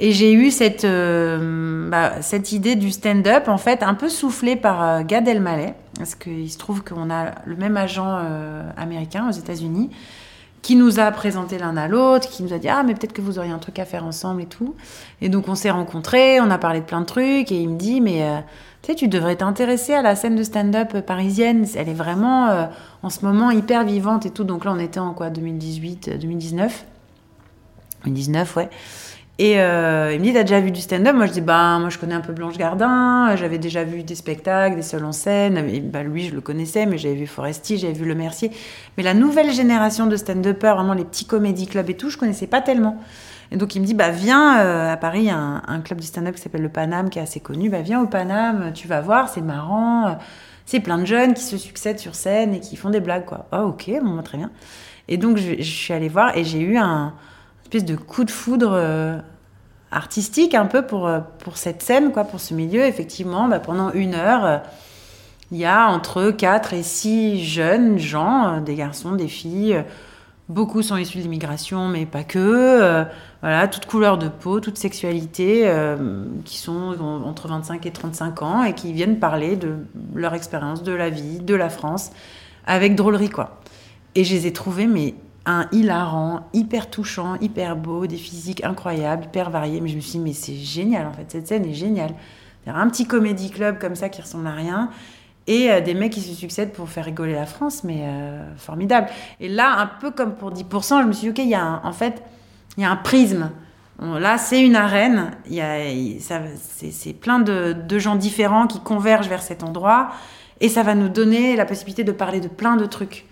et 0.00 0.12
j'ai 0.12 0.32
eu 0.32 0.50
cette, 0.50 0.84
bah, 0.84 2.20
cette 2.20 2.50
idée 2.50 2.74
du 2.74 2.90
stand-up, 2.90 3.46
en 3.46 3.58
fait, 3.58 3.84
un 3.84 3.94
peu 3.94 4.08
soufflée 4.08 4.56
par 4.56 5.04
Gad 5.04 5.28
Elmaleh. 5.28 5.74
Parce 5.96 6.16
qu'il 6.16 6.50
se 6.50 6.58
trouve 6.58 6.82
qu'on 6.82 7.10
a 7.10 7.26
le 7.44 7.54
même 7.54 7.76
agent 7.76 8.20
américain 8.76 9.28
aux 9.28 9.32
États-Unis 9.32 9.90
qui 10.62 10.76
nous 10.76 11.00
a 11.00 11.10
présenté 11.10 11.58
l'un 11.58 11.76
à 11.76 11.88
l'autre, 11.88 12.28
qui 12.28 12.42
nous 12.42 12.52
a 12.52 12.58
dit 12.58 12.68
ah 12.68 12.82
mais 12.82 12.94
peut-être 12.94 13.12
que 13.12 13.22
vous 13.22 13.38
auriez 13.38 13.52
un 13.52 13.58
truc 13.58 13.78
à 13.78 13.84
faire 13.84 14.04
ensemble 14.04 14.42
et 14.42 14.46
tout. 14.46 14.74
Et 15.20 15.28
donc 15.28 15.48
on 15.48 15.54
s'est 15.54 15.70
rencontrés, 15.70 16.40
on 16.40 16.50
a 16.50 16.58
parlé 16.58 16.80
de 16.80 16.84
plein 16.84 17.00
de 17.00 17.06
trucs 17.06 17.50
et 17.50 17.60
il 17.60 17.68
me 17.68 17.78
dit 17.78 18.00
mais 18.00 18.22
euh, 18.22 18.38
tu 18.82 18.92
sais 18.92 18.94
tu 18.94 19.08
devrais 19.08 19.36
t'intéresser 19.36 19.94
à 19.94 20.02
la 20.02 20.16
scène 20.16 20.36
de 20.36 20.42
stand-up 20.42 21.00
parisienne, 21.00 21.66
elle 21.74 21.88
est 21.88 21.94
vraiment 21.94 22.48
euh, 22.48 22.66
en 23.02 23.10
ce 23.10 23.24
moment 23.24 23.50
hyper 23.50 23.84
vivante 23.84 24.26
et 24.26 24.30
tout. 24.30 24.44
Donc 24.44 24.64
là 24.64 24.72
on 24.74 24.78
était 24.78 25.00
en 25.00 25.14
quoi 25.14 25.30
2018, 25.30 26.18
2019, 26.20 26.84
2019 28.04 28.56
ouais. 28.56 28.70
Et 29.42 29.58
euh, 29.58 30.12
il 30.12 30.20
me 30.20 30.24
dit, 30.26 30.34
t'as 30.34 30.42
déjà 30.42 30.60
vu 30.60 30.70
du 30.70 30.82
stand-up? 30.82 31.16
Moi, 31.16 31.24
je 31.24 31.32
dis, 31.32 31.40
bah, 31.40 31.78
moi, 31.78 31.88
je 31.88 31.96
connais 31.96 32.14
un 32.14 32.20
peu 32.20 32.34
Blanche 32.34 32.58
Gardin, 32.58 33.34
j'avais 33.36 33.56
déjà 33.56 33.84
vu 33.84 34.02
des 34.02 34.14
spectacles, 34.14 34.76
des 34.76 34.82
seuls 34.82 35.02
en 35.02 35.12
scène. 35.12 35.56
Et 35.56 35.80
bah, 35.80 36.02
lui, 36.02 36.28
je 36.28 36.34
le 36.34 36.42
connaissais, 36.42 36.84
mais 36.84 36.98
j'avais 36.98 37.14
vu 37.14 37.26
Foresti, 37.26 37.78
j'avais 37.78 37.94
vu 37.94 38.04
Le 38.04 38.14
Mercier. 38.14 38.50
Mais 38.98 39.02
la 39.02 39.14
nouvelle 39.14 39.50
génération 39.50 40.06
de 40.06 40.14
stand-uppers, 40.16 40.76
vraiment 40.76 40.92
les 40.92 41.06
petits 41.06 41.24
comédie 41.24 41.66
clubs 41.66 41.88
et 41.88 41.96
tout, 41.96 42.10
je 42.10 42.18
connaissais 42.18 42.48
pas 42.48 42.60
tellement. 42.60 43.00
Et 43.50 43.56
donc, 43.56 43.74
il 43.74 43.80
me 43.80 43.86
dit, 43.86 43.94
bah, 43.94 44.10
viens, 44.10 44.60
euh, 44.60 44.92
à 44.92 44.98
Paris, 44.98 45.20
il 45.20 45.28
y 45.28 45.30
a 45.30 45.38
un, 45.38 45.80
club 45.80 46.00
du 46.00 46.06
stand-up 46.06 46.34
qui 46.34 46.42
s'appelle 46.42 46.60
le 46.60 46.68
Paname, 46.68 47.08
qui 47.08 47.18
est 47.18 47.22
assez 47.22 47.40
connu. 47.40 47.70
Bah, 47.70 47.80
viens 47.80 48.02
au 48.02 48.06
Paname, 48.06 48.72
tu 48.74 48.88
vas 48.88 49.00
voir, 49.00 49.30
c'est 49.30 49.40
marrant. 49.40 50.18
C'est 50.66 50.80
plein 50.80 50.98
de 50.98 51.06
jeunes 51.06 51.32
qui 51.32 51.44
se 51.44 51.56
succèdent 51.56 51.98
sur 51.98 52.14
scène 52.14 52.52
et 52.52 52.60
qui 52.60 52.76
font 52.76 52.90
des 52.90 53.00
blagues, 53.00 53.24
quoi. 53.24 53.46
Ah, 53.52 53.64
ok, 53.64 53.90
bon, 54.02 54.16
bah, 54.16 54.22
très 54.22 54.36
bien. 54.36 54.50
Et 55.08 55.16
donc, 55.16 55.38
je, 55.38 55.54
je 55.56 55.62
suis 55.62 55.94
allée 55.94 56.10
voir 56.10 56.36
et 56.36 56.44
j'ai 56.44 56.60
eu 56.60 56.76
un 56.76 57.14
espèce 57.70 57.84
de 57.84 57.94
coup 57.94 58.24
de 58.24 58.32
foudre 58.32 58.72
euh, 58.72 59.18
artistique 59.90 60.54
un 60.54 60.66
peu 60.66 60.82
pour, 60.82 61.06
euh, 61.06 61.20
pour 61.38 61.56
cette 61.56 61.82
scène, 61.82 62.12
quoi, 62.12 62.24
pour 62.24 62.40
ce 62.40 62.54
milieu. 62.54 62.84
Effectivement, 62.84 63.48
bah, 63.48 63.60
pendant 63.60 63.92
une 63.92 64.14
heure, 64.14 64.44
euh, 64.44 64.58
il 65.50 65.58
y 65.58 65.64
a 65.64 65.88
entre 65.88 66.30
4 66.30 66.74
et 66.74 66.82
6 66.82 67.44
jeunes 67.44 67.98
gens, 67.98 68.60
des 68.60 68.76
garçons, 68.76 69.12
des 69.12 69.28
filles. 69.28 69.82
Beaucoup 70.48 70.82
sont 70.82 70.96
issus 70.96 71.18
de 71.18 71.22
l'immigration, 71.24 71.88
mais 71.88 72.06
pas 72.06 72.22
que. 72.24 73.04
voilà, 73.40 73.68
toute 73.68 73.86
couleur 73.86 74.18
de 74.18 74.28
peau, 74.28 74.60
toute 74.60 74.78
sexualité, 74.78 75.72
qui 76.44 76.58
sont 76.58 76.96
entre 77.24 77.48
25 77.48 77.84
et 77.86 77.90
35 77.90 78.42
ans 78.42 78.62
et 78.64 78.74
qui 78.74 78.92
viennent 78.92 79.18
parler 79.18 79.56
de 79.56 79.74
leur 80.14 80.34
expérience, 80.34 80.84
de 80.84 80.92
la 80.92 81.08
vie, 81.08 81.40
de 81.40 81.54
la 81.54 81.68
France, 81.68 82.10
avec 82.66 82.94
drôlerie, 82.94 83.30
quoi. 83.30 83.60
Et 84.14 84.24
je 84.24 84.34
les 84.34 84.46
ai 84.46 84.52
trouvés, 84.52 84.86
mais 84.86 85.14
un 85.46 85.66
hilarant, 85.72 86.48
hyper 86.52 86.90
touchant, 86.90 87.36
hyper 87.40 87.76
beau, 87.76 88.06
des 88.06 88.16
physiques 88.16 88.62
incroyables, 88.64 89.24
hyper 89.24 89.50
variés. 89.50 89.80
Mais 89.80 89.88
je 89.88 89.96
me 89.96 90.00
suis 90.00 90.12
dit, 90.12 90.18
mais 90.18 90.32
c'est 90.32 90.54
génial 90.54 91.06
en 91.06 91.12
fait, 91.12 91.30
cette 91.30 91.46
scène 91.48 91.64
est 91.64 91.74
géniale. 91.74 92.14
Un 92.66 92.88
petit 92.88 93.06
comédie 93.06 93.50
club 93.50 93.78
comme 93.78 93.96
ça 93.96 94.08
qui 94.08 94.20
ressemble 94.20 94.46
à 94.46 94.52
rien 94.52 94.90
et 95.46 95.70
euh, 95.70 95.80
des 95.80 95.94
mecs 95.94 96.12
qui 96.12 96.20
se 96.20 96.34
succèdent 96.34 96.72
pour 96.72 96.88
faire 96.88 97.04
rigoler 97.04 97.32
la 97.32 97.46
France, 97.46 97.82
mais 97.82 98.02
euh, 98.02 98.54
formidable. 98.56 99.08
Et 99.40 99.48
là, 99.48 99.78
un 99.78 99.86
peu 99.86 100.10
comme 100.10 100.34
pour 100.36 100.52
10%, 100.52 101.02
je 101.02 101.06
me 101.06 101.12
suis 101.12 101.22
dit, 101.22 101.30
ok, 101.30 101.38
il 101.38 101.50
y 101.50 101.54
a 101.54 101.80
en 101.82 101.92
fait, 101.92 102.22
il 102.76 102.82
y 102.82 102.86
a 102.86 102.90
un 102.90 102.96
prisme. 102.96 103.50
là, 104.00 104.38
c'est 104.38 104.62
une 104.62 104.76
arène, 104.76 105.32
c'est 106.56 107.12
plein 107.14 107.40
de, 107.40 107.72
de 107.72 107.98
gens 107.98 108.14
différents 108.14 108.66
qui 108.66 108.78
convergent 108.80 109.28
vers 109.28 109.42
cet 109.42 109.64
endroit 109.64 110.10
et 110.60 110.68
ça 110.68 110.82
va 110.82 110.94
nous 110.94 111.08
donner 111.08 111.56
la 111.56 111.64
possibilité 111.64 112.04
de 112.04 112.12
parler 112.12 112.40
de 112.40 112.48
plein 112.48 112.76
de 112.76 112.84
trucs 112.84 113.26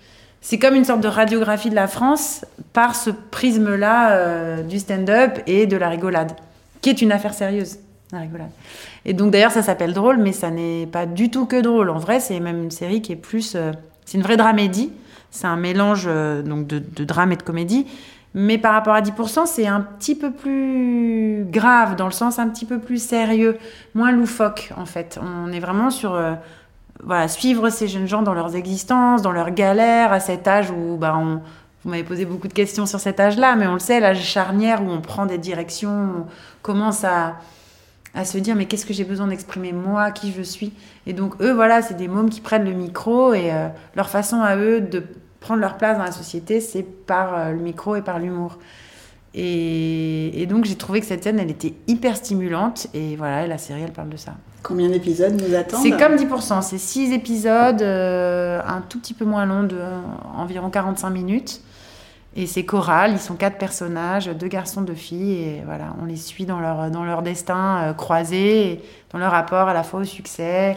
c'est 0.49 0.59
comme 0.59 0.75
une 0.75 0.85
sorte 0.87 1.03
de 1.03 1.09
radiographie 1.09 1.69
de 1.69 1.75
la 1.75 1.87
France 1.87 2.47
par 2.73 2.95
ce 2.95 3.11
prisme-là 3.11 4.13
euh, 4.13 4.63
du 4.63 4.79
stand-up 4.79 5.41
et 5.47 5.67
de 5.67 5.77
la 5.77 5.91
rigolade, 5.91 6.33
qui 6.81 6.89
est 6.89 7.03
une 7.03 7.13
affaire 7.13 7.35
sérieuse, 7.35 7.81
la 8.13 8.21
rigolade. 8.21 8.49
Et 9.05 9.13
donc 9.13 9.31
d'ailleurs, 9.31 9.51
ça 9.51 9.61
s'appelle 9.61 9.93
drôle, 9.93 10.17
mais 10.17 10.33
ça 10.33 10.51
n'est 10.51 10.87
pas 10.87 11.05
du 11.05 11.31
tout 11.31 11.45
que 11.45 11.61
drôle. 11.61 11.91
En 11.91 11.99
vrai, 11.99 12.19
c'est 12.19 12.41
même 12.41 12.63
une 12.63 12.71
série 12.71 13.03
qui 13.03 13.13
est 13.13 13.17
plus... 13.17 13.57
Euh, 13.57 13.73
c'est 14.07 14.17
une 14.17 14.23
vraie 14.23 14.39
dramédie. 14.39 14.91
C'est 15.31 15.47
un 15.47 15.59
mélange 15.59 16.05
euh, 16.07 16.41
donc 16.41 16.67
de, 16.67 16.79
de, 16.79 17.05
drame 17.05 17.31
et 17.33 17.37
de 17.37 17.43
comédie. 17.43 17.87
Mais 18.33 18.57
par 18.57 18.73
rapport 18.73 18.95
à 18.95 19.03
10%, 19.03 19.45
c'est 19.45 19.67
un 19.67 19.83
petit 19.83 20.15
peu 20.15 20.31
plus 20.31 21.45
grave, 21.51 21.95
dans 21.95 22.07
le 22.07 22.13
sens 22.13 22.39
un 22.39 22.49
petit 22.49 22.65
peu 22.65 22.79
plus 22.79 23.03
sérieux, 23.03 23.59
moins 23.95 24.13
loufoque 24.13 24.73
en 24.79 24.87
fait. 24.87 25.21
On 25.23 25.53
est 25.53 25.61
vraiment 25.61 25.91
sur 25.91 26.19
voilà, 27.03 27.29
suivre 27.29 27.71
ces 27.71 27.89
jeunes 27.89 28.09
gens 28.09 28.23
dans 28.23 28.35
leurs 28.35 28.57
existences, 28.57 29.23
dans 29.23 29.33
leurs 29.33 29.51
galères, 29.51 30.13
à 30.13 30.21
cet 30.21 30.49
âge 30.49 30.71
où 30.71 30.97
bah, 30.97 31.17
on, 31.17 31.41
vous 31.85 31.91
m'avez 31.91 32.05
posé 32.05 32.25
beaucoup 32.25 32.49
de 32.49 32.53
questions 32.53 32.87
sur 32.87 33.01
cet 33.01 33.21
âge-là, 33.21 33.57
mais 33.57 33.67
on 33.67 33.75
le 33.75 33.79
sait, 33.79 34.01
l'âge 34.01 34.23
charnière 34.23 34.83
où 34.83 34.91
on 34.91 35.01
prend 35.01 35.27
des 35.27 35.39
directions, 35.39 35.91
on 35.91 36.27
commence 36.63 37.05
à, 37.05 37.37
à 38.15 38.25
se 38.25 38.39
dire 38.39 38.57
mais 38.57 38.67
qu'est-ce 38.67 38.87
que 38.87 38.95
j'ai 38.95 39.05
besoin 39.05 39.29
d'exprimer 39.29 39.73
moi, 39.73 40.11
qui 40.11 40.33
je 40.33 40.43
suis? 40.43 40.73
Et 41.07 41.13
donc 41.13 41.41
eux, 41.41 41.53
voilà, 41.53 41.83
c'est 41.83 41.95
des 41.95 42.09
mômes 42.09 42.31
qui 42.31 42.41
prennent 42.41 42.65
le 42.65 42.73
micro 42.73 43.33
et 43.33 43.53
euh, 43.53 43.69
leur 43.95 44.11
façon 44.11 44.41
à 44.41 44.57
eux 44.57 44.81
de 44.81 45.05
prendre 45.41 45.61
leur 45.61 45.77
place 45.77 45.97
dans 45.99 46.05
la 46.05 46.13
société, 46.13 46.61
c'est 46.61 46.83
par 46.83 47.35
euh, 47.37 47.53
le 47.53 47.61
micro 47.61 47.97
et 47.97 48.03
par 48.03 48.19
l'humour. 48.19 48.59
Et, 49.35 50.47
donc 50.49 50.65
j'ai 50.65 50.77
trouvé 50.77 51.01
que 51.01 51.07
cette 51.07 51.23
scène, 51.23 51.39
elle 51.39 51.51
était 51.51 51.75
hyper 51.87 52.17
stimulante. 52.17 52.89
Et 52.95 53.15
voilà, 53.17 53.47
la 53.47 53.59
série, 53.59 53.83
elle 53.83 53.93
parle 53.93 54.09
de 54.09 54.17
ça. 54.17 54.35
Combien 54.69 54.91
d'épisodes 54.91 55.33
nous 55.33 55.55
attendent 55.55 55.81
C'est 55.83 55.93
comme 55.93 56.17
10%, 56.17 56.61
c'est 56.61 56.77
6 56.77 57.15
épisodes, 57.15 57.81
euh, 57.81 58.61
un 58.67 58.83
tout 58.83 59.01
petit 59.01 59.15
peu 59.15 59.25
moins 59.25 59.47
long, 59.47 59.63
de 59.63 59.79
environ 60.37 60.69
45 60.69 61.09
minutes. 61.09 61.63
Et 62.37 62.47
c'est 62.47 62.67
choral, 62.67 63.13
ils 63.13 63.19
sont 63.19 63.35
quatre 63.35 63.57
personnages, 63.57 64.27
deux 64.27 64.47
garçons, 64.47 64.83
deux 64.83 64.93
filles, 64.93 65.33
et 65.33 65.63
voilà, 65.65 65.95
on 66.03 66.05
les 66.05 66.19
suit 66.19 66.45
dans 66.45 66.61
leur, 66.61 66.91
dans 66.91 67.03
leur 67.03 67.23
destin 67.23 67.79
euh, 67.79 67.93
croisé, 67.95 68.83
dans 69.11 69.19
leur 69.19 69.33
rapport 69.33 69.69
à 69.69 69.73
la 69.73 69.83
fois 69.83 70.01
au 70.01 70.05
succès, 70.05 70.77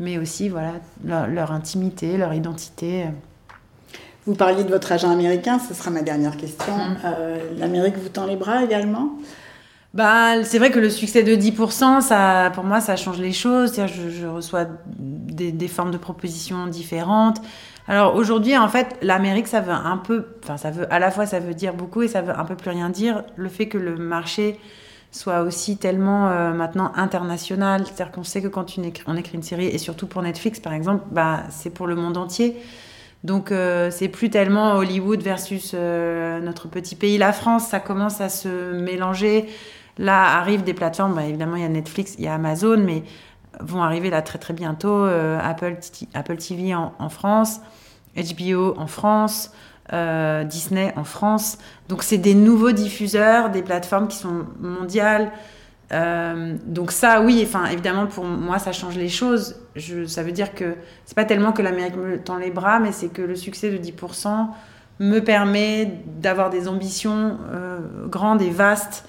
mais 0.00 0.18
aussi 0.18 0.48
voilà, 0.48 0.72
leur, 1.04 1.52
intimité, 1.52 2.16
leur 2.16 2.34
identité. 2.34 3.04
Vous 4.26 4.34
parliez 4.34 4.64
de 4.64 4.68
votre 4.68 4.90
agent 4.90 5.12
américain, 5.12 5.60
ce 5.60 5.74
sera 5.74 5.92
ma 5.92 6.02
dernière 6.02 6.36
question. 6.36 6.76
Mm. 6.76 6.96
Euh, 7.04 7.38
L'Amérique 7.56 7.98
vous 7.98 8.08
tend 8.08 8.26
les 8.26 8.36
bras 8.36 8.64
également? 8.64 9.10
Bah, 9.94 10.44
c'est 10.44 10.58
vrai 10.58 10.70
que 10.70 10.78
le 10.78 10.90
succès 10.90 11.22
de 11.22 11.34
10%, 11.34 12.02
ça, 12.02 12.50
pour 12.54 12.64
moi, 12.64 12.80
ça 12.80 12.96
change 12.96 13.18
les 13.18 13.32
choses. 13.32 13.74
Je, 13.74 14.26
reçois 14.26 14.66
des, 14.86 15.68
formes 15.68 15.90
de 15.90 15.98
propositions 15.98 16.66
différentes. 16.66 17.40
Alors 17.86 18.14
aujourd'hui, 18.16 18.56
en 18.56 18.68
fait, 18.68 18.98
l'Amérique, 19.00 19.46
ça 19.46 19.60
veut 19.60 19.72
un 19.72 19.96
peu, 19.96 20.26
enfin, 20.44 20.58
ça 20.58 20.70
veut 20.70 20.92
à 20.92 20.98
la 20.98 21.10
fois, 21.10 21.24
ça 21.24 21.40
veut 21.40 21.54
dire 21.54 21.72
beaucoup 21.72 22.02
et 22.02 22.08
ça 22.08 22.20
veut 22.20 22.38
un 22.38 22.44
peu 22.44 22.54
plus 22.54 22.70
rien 22.70 22.90
dire. 22.90 23.24
Le 23.36 23.48
fait 23.48 23.66
que 23.66 23.78
le 23.78 23.96
marché 23.96 24.60
soit 25.10 25.40
aussi 25.40 25.78
tellement 25.78 26.28
euh, 26.28 26.52
maintenant 26.52 26.92
international, 26.94 27.86
c'est-à-dire 27.86 28.12
qu'on 28.12 28.24
sait 28.24 28.42
que 28.42 28.48
quand 28.48 28.78
on 28.78 28.82
écrit, 28.82 29.04
on 29.06 29.16
écrit 29.16 29.36
une 29.36 29.42
série, 29.42 29.68
et 29.68 29.78
surtout 29.78 30.06
pour 30.06 30.20
Netflix 30.20 30.60
par 30.60 30.74
exemple, 30.74 31.04
bah, 31.10 31.44
c'est 31.48 31.70
pour 31.70 31.86
le 31.86 31.94
monde 31.94 32.18
entier. 32.18 32.56
Donc 33.24 33.50
euh, 33.50 33.90
c'est 33.90 34.08
plus 34.08 34.30
tellement 34.30 34.76
Hollywood 34.76 35.22
versus 35.22 35.72
euh, 35.74 36.40
notre 36.40 36.68
petit 36.68 36.94
pays, 36.94 37.16
la 37.16 37.32
France, 37.32 37.66
ça 37.66 37.80
commence 37.80 38.20
à 38.20 38.28
se 38.28 38.72
mélanger. 38.72 39.48
Là 39.98 40.38
arrivent 40.38 40.64
des 40.64 40.74
plateformes, 40.74 41.14
bah, 41.14 41.24
évidemment 41.24 41.56
il 41.56 41.62
y 41.62 41.66
a 41.66 41.68
Netflix, 41.68 42.14
il 42.18 42.24
y 42.24 42.28
a 42.28 42.34
Amazon, 42.34 42.78
mais 42.78 43.02
vont 43.60 43.82
arriver 43.82 44.10
là 44.10 44.22
très 44.22 44.38
très 44.38 44.54
bientôt 44.54 45.04
Apple, 45.04 45.78
Apple 46.14 46.36
TV 46.36 46.74
en 46.74 47.08
France. 47.08 47.60
HBO 48.16 48.74
en 48.76 48.86
France, 48.86 49.52
euh, 49.92 50.44
Disney 50.44 50.92
en 50.96 51.04
France. 51.04 51.58
Donc 51.88 52.02
c'est 52.02 52.18
des 52.18 52.34
nouveaux 52.34 52.72
diffuseurs, 52.72 53.50
des 53.50 53.62
plateformes 53.62 54.08
qui 54.08 54.16
sont 54.16 54.46
mondiales. 54.60 55.30
Euh, 55.90 56.56
donc 56.66 56.92
ça, 56.92 57.22
oui, 57.22 57.42
enfin 57.46 57.66
évidemment 57.66 58.06
pour 58.06 58.24
moi 58.24 58.58
ça 58.58 58.72
change 58.72 58.96
les 58.96 59.08
choses. 59.08 59.56
Ça 60.06 60.22
veut 60.22 60.32
dire 60.32 60.54
que 60.54 60.76
c'est 61.04 61.14
pas 61.14 61.24
tellement 61.24 61.52
que 61.52 61.62
l'Amérique 61.62 61.96
me 61.96 62.18
tend 62.18 62.36
les 62.36 62.50
bras, 62.50 62.80
mais 62.80 62.92
c'est 62.92 63.08
que 63.08 63.22
le 63.22 63.36
succès 63.36 63.70
de 63.70 63.78
10% 63.78 64.48
me 65.00 65.20
permet 65.20 66.02
d'avoir 66.06 66.50
des 66.50 66.66
ambitions 66.66 67.38
euh, 67.52 67.78
grandes 68.08 68.42
et 68.42 68.50
vastes 68.50 69.04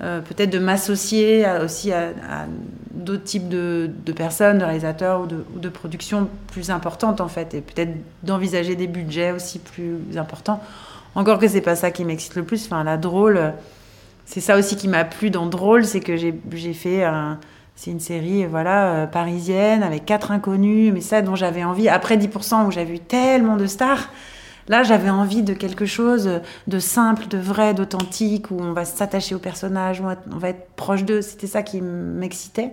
euh, 0.00 0.20
peut-être 0.20 0.50
de 0.50 0.58
m'associer 0.58 1.46
aussi 1.62 1.92
à, 1.92 2.12
d'autres 2.90 3.24
types 3.24 3.48
de, 3.48 3.90
personnes, 4.14 4.58
de 4.58 4.64
réalisateurs 4.64 5.22
ou 5.22 5.26
de, 5.26 5.68
productions 5.68 6.28
plus 6.48 6.70
importantes 6.70 7.20
en 7.20 7.28
fait, 7.28 7.54
et 7.54 7.60
peut-être 7.60 7.92
d'envisager 8.22 8.76
des 8.76 8.86
budgets 8.86 9.32
aussi 9.32 9.58
plus 9.58 9.98
importants. 10.16 10.60
Encore 11.14 11.38
que 11.38 11.46
c'est 11.46 11.60
pas 11.60 11.76
ça 11.76 11.90
qui 11.90 12.04
m'excite 12.04 12.34
le 12.34 12.42
plus. 12.42 12.66
Enfin, 12.66 12.82
la 12.82 12.96
drôle, 12.96 13.52
c'est 14.26 14.40
ça 14.40 14.56
aussi 14.56 14.76
qui 14.76 14.88
m'a 14.88 15.04
plu 15.04 15.30
dans 15.30 15.46
Drôle, 15.46 15.84
c'est 15.84 16.00
que 16.00 16.16
j'ai, 16.16 16.32
fait 16.72 17.04
c'est 17.76 17.90
une 17.90 18.00
série 18.00 18.46
voilà 18.46 18.94
euh, 18.94 19.06
parisienne 19.06 19.82
avec 19.82 20.06
quatre 20.06 20.30
inconnus, 20.30 20.92
mais 20.92 21.00
ça 21.00 21.22
dont 21.22 21.34
j'avais 21.36 21.64
envie. 21.64 21.88
Après 21.88 22.16
10% 22.16 22.66
où 22.66 22.70
j'avais 22.70 22.92
vu 22.92 22.98
tellement 23.00 23.56
de 23.56 23.66
stars, 23.66 24.10
Là, 24.68 24.82
j'avais 24.82 25.10
envie 25.10 25.42
de 25.42 25.52
quelque 25.52 25.86
chose 25.86 26.40
de 26.66 26.78
simple, 26.78 27.28
de 27.28 27.38
vrai, 27.38 27.74
d'authentique, 27.74 28.50
où 28.50 28.56
on 28.58 28.72
va 28.72 28.84
s'attacher 28.84 29.34
au 29.34 29.38
personnage, 29.38 30.00
où 30.00 30.04
on 30.32 30.38
va 30.38 30.48
être 30.48 30.68
proche 30.76 31.04
d'eux. 31.04 31.22
C'était 31.22 31.46
ça 31.46 31.62
qui 31.62 31.80
m'excitait. 31.80 32.72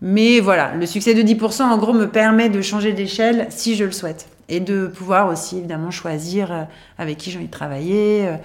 Mais 0.00 0.40
voilà, 0.40 0.74
le 0.74 0.86
succès 0.86 1.14
de 1.14 1.22
10%, 1.22 1.62
en 1.62 1.78
gros, 1.78 1.92
me 1.92 2.06
permet 2.06 2.50
de 2.50 2.60
changer 2.60 2.92
d'échelle 2.92 3.46
si 3.50 3.74
je 3.74 3.84
le 3.84 3.92
souhaite. 3.92 4.28
Et 4.48 4.60
de 4.60 4.86
pouvoir 4.86 5.32
aussi, 5.32 5.58
évidemment, 5.58 5.90
choisir 5.90 6.52
euh, 6.52 6.62
avec 6.98 7.16
qui 7.16 7.30
j'ai 7.30 7.38
envie 7.38 7.46
de 7.46 7.52
travailler, 7.52 8.26
euh, 8.26 8.36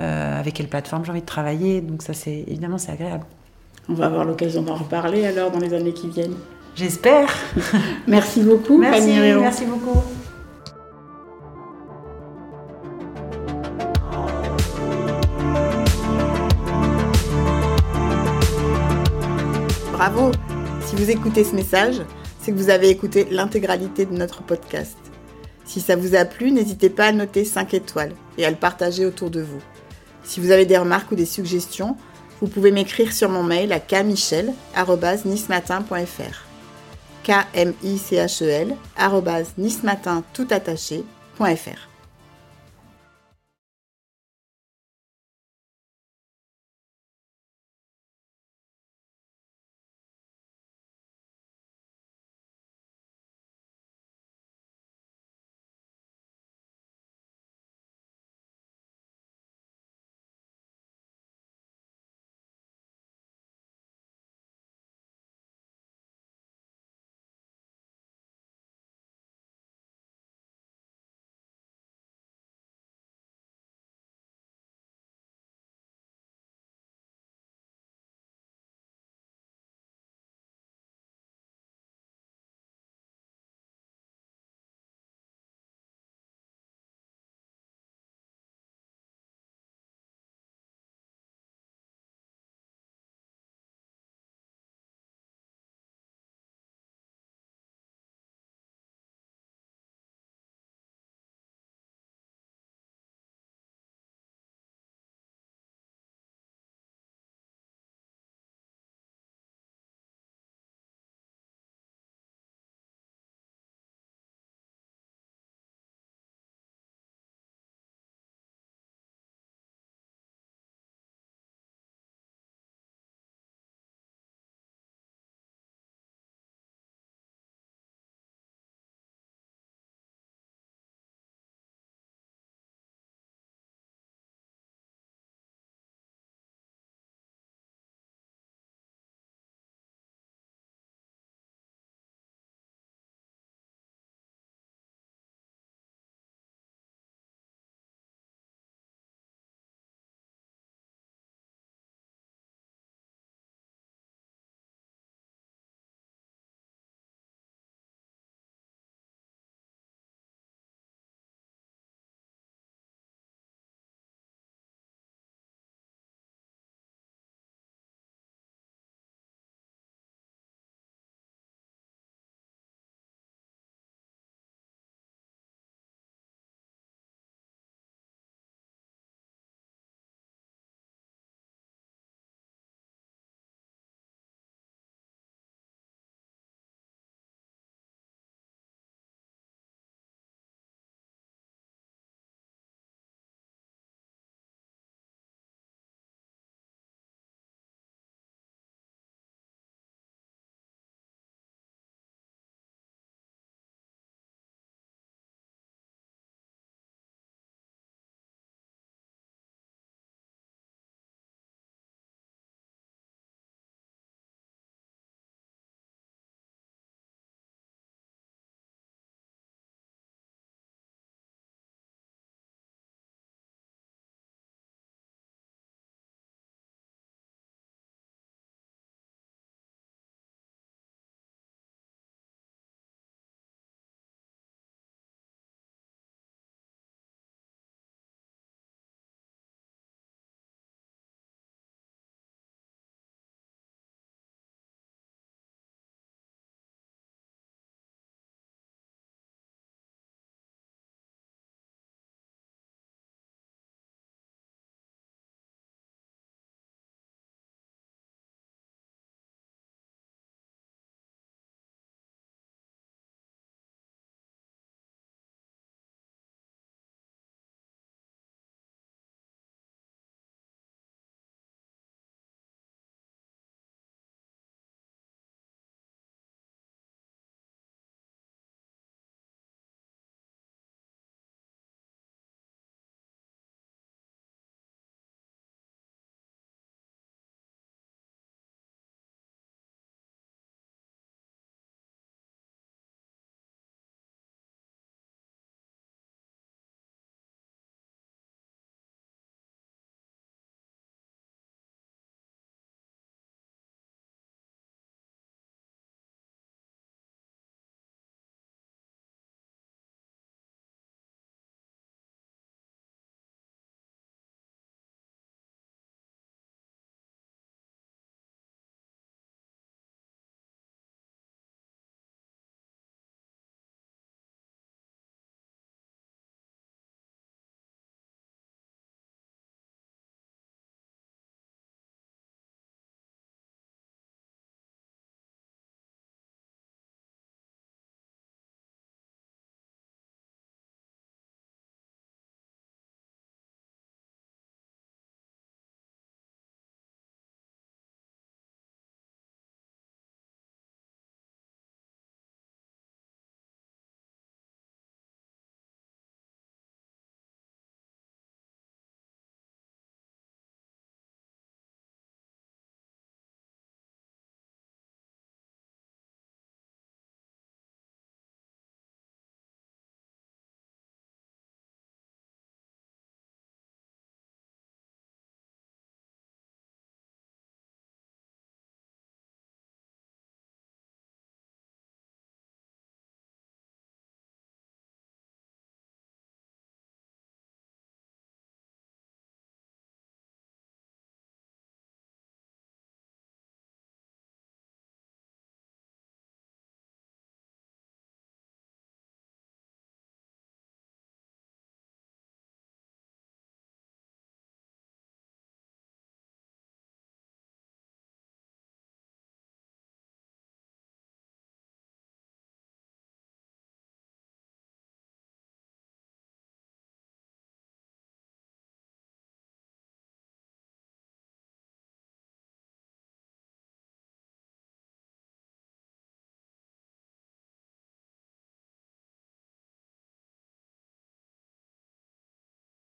euh, 0.00 0.40
avec 0.40 0.54
quelle 0.54 0.68
plateforme 0.68 1.04
j'ai 1.04 1.10
envie 1.10 1.20
de 1.20 1.26
travailler. 1.26 1.82
Donc 1.82 2.02
ça, 2.02 2.14
c'est 2.14 2.44
évidemment, 2.46 2.78
c'est 2.78 2.92
agréable. 2.92 3.26
On 3.88 3.94
va 3.94 4.06
avoir 4.06 4.24
l'occasion 4.24 4.62
d'en 4.62 4.76
reparler 4.76 5.26
alors 5.26 5.50
dans 5.50 5.58
les 5.58 5.74
années 5.74 5.92
qui 5.92 6.08
viennent. 6.08 6.36
J'espère. 6.74 7.28
merci 8.06 8.40
beaucoup. 8.40 8.78
Merci, 8.78 9.12
merci 9.38 9.66
beaucoup. 9.66 10.02
Bravo 20.04 20.32
Si 20.86 20.96
vous 20.96 21.10
écoutez 21.10 21.44
ce 21.44 21.54
message, 21.54 22.02
c'est 22.38 22.52
que 22.52 22.58
vous 22.58 22.68
avez 22.68 22.90
écouté 22.90 23.26
l'intégralité 23.30 24.04
de 24.04 24.12
notre 24.12 24.42
podcast. 24.42 24.98
Si 25.64 25.80
ça 25.80 25.96
vous 25.96 26.14
a 26.14 26.26
plu, 26.26 26.52
n'hésitez 26.52 26.90
pas 26.90 27.06
à 27.06 27.12
noter 27.12 27.46
5 27.46 27.72
étoiles 27.72 28.12
et 28.36 28.44
à 28.44 28.50
le 28.50 28.56
partager 28.56 29.06
autour 29.06 29.30
de 29.30 29.40
vous. 29.40 29.62
Si 30.22 30.40
vous 30.40 30.50
avez 30.50 30.66
des 30.66 30.76
remarques 30.76 31.10
ou 31.10 31.14
des 31.14 31.24
suggestions, 31.24 31.96
vous 32.42 32.48
pouvez 32.48 32.70
m'écrire 32.70 33.14
sur 33.14 33.30
mon 33.30 33.42
mail 33.42 33.72
à 33.72 33.80
kmichel.nismatin.fr 33.80 36.44
k 37.24 37.30
m 37.54 37.72
i 37.82 37.96
c 37.96 38.16
h 38.16 38.44
e 38.44 38.48
l 38.50 38.76
tout 40.34 40.48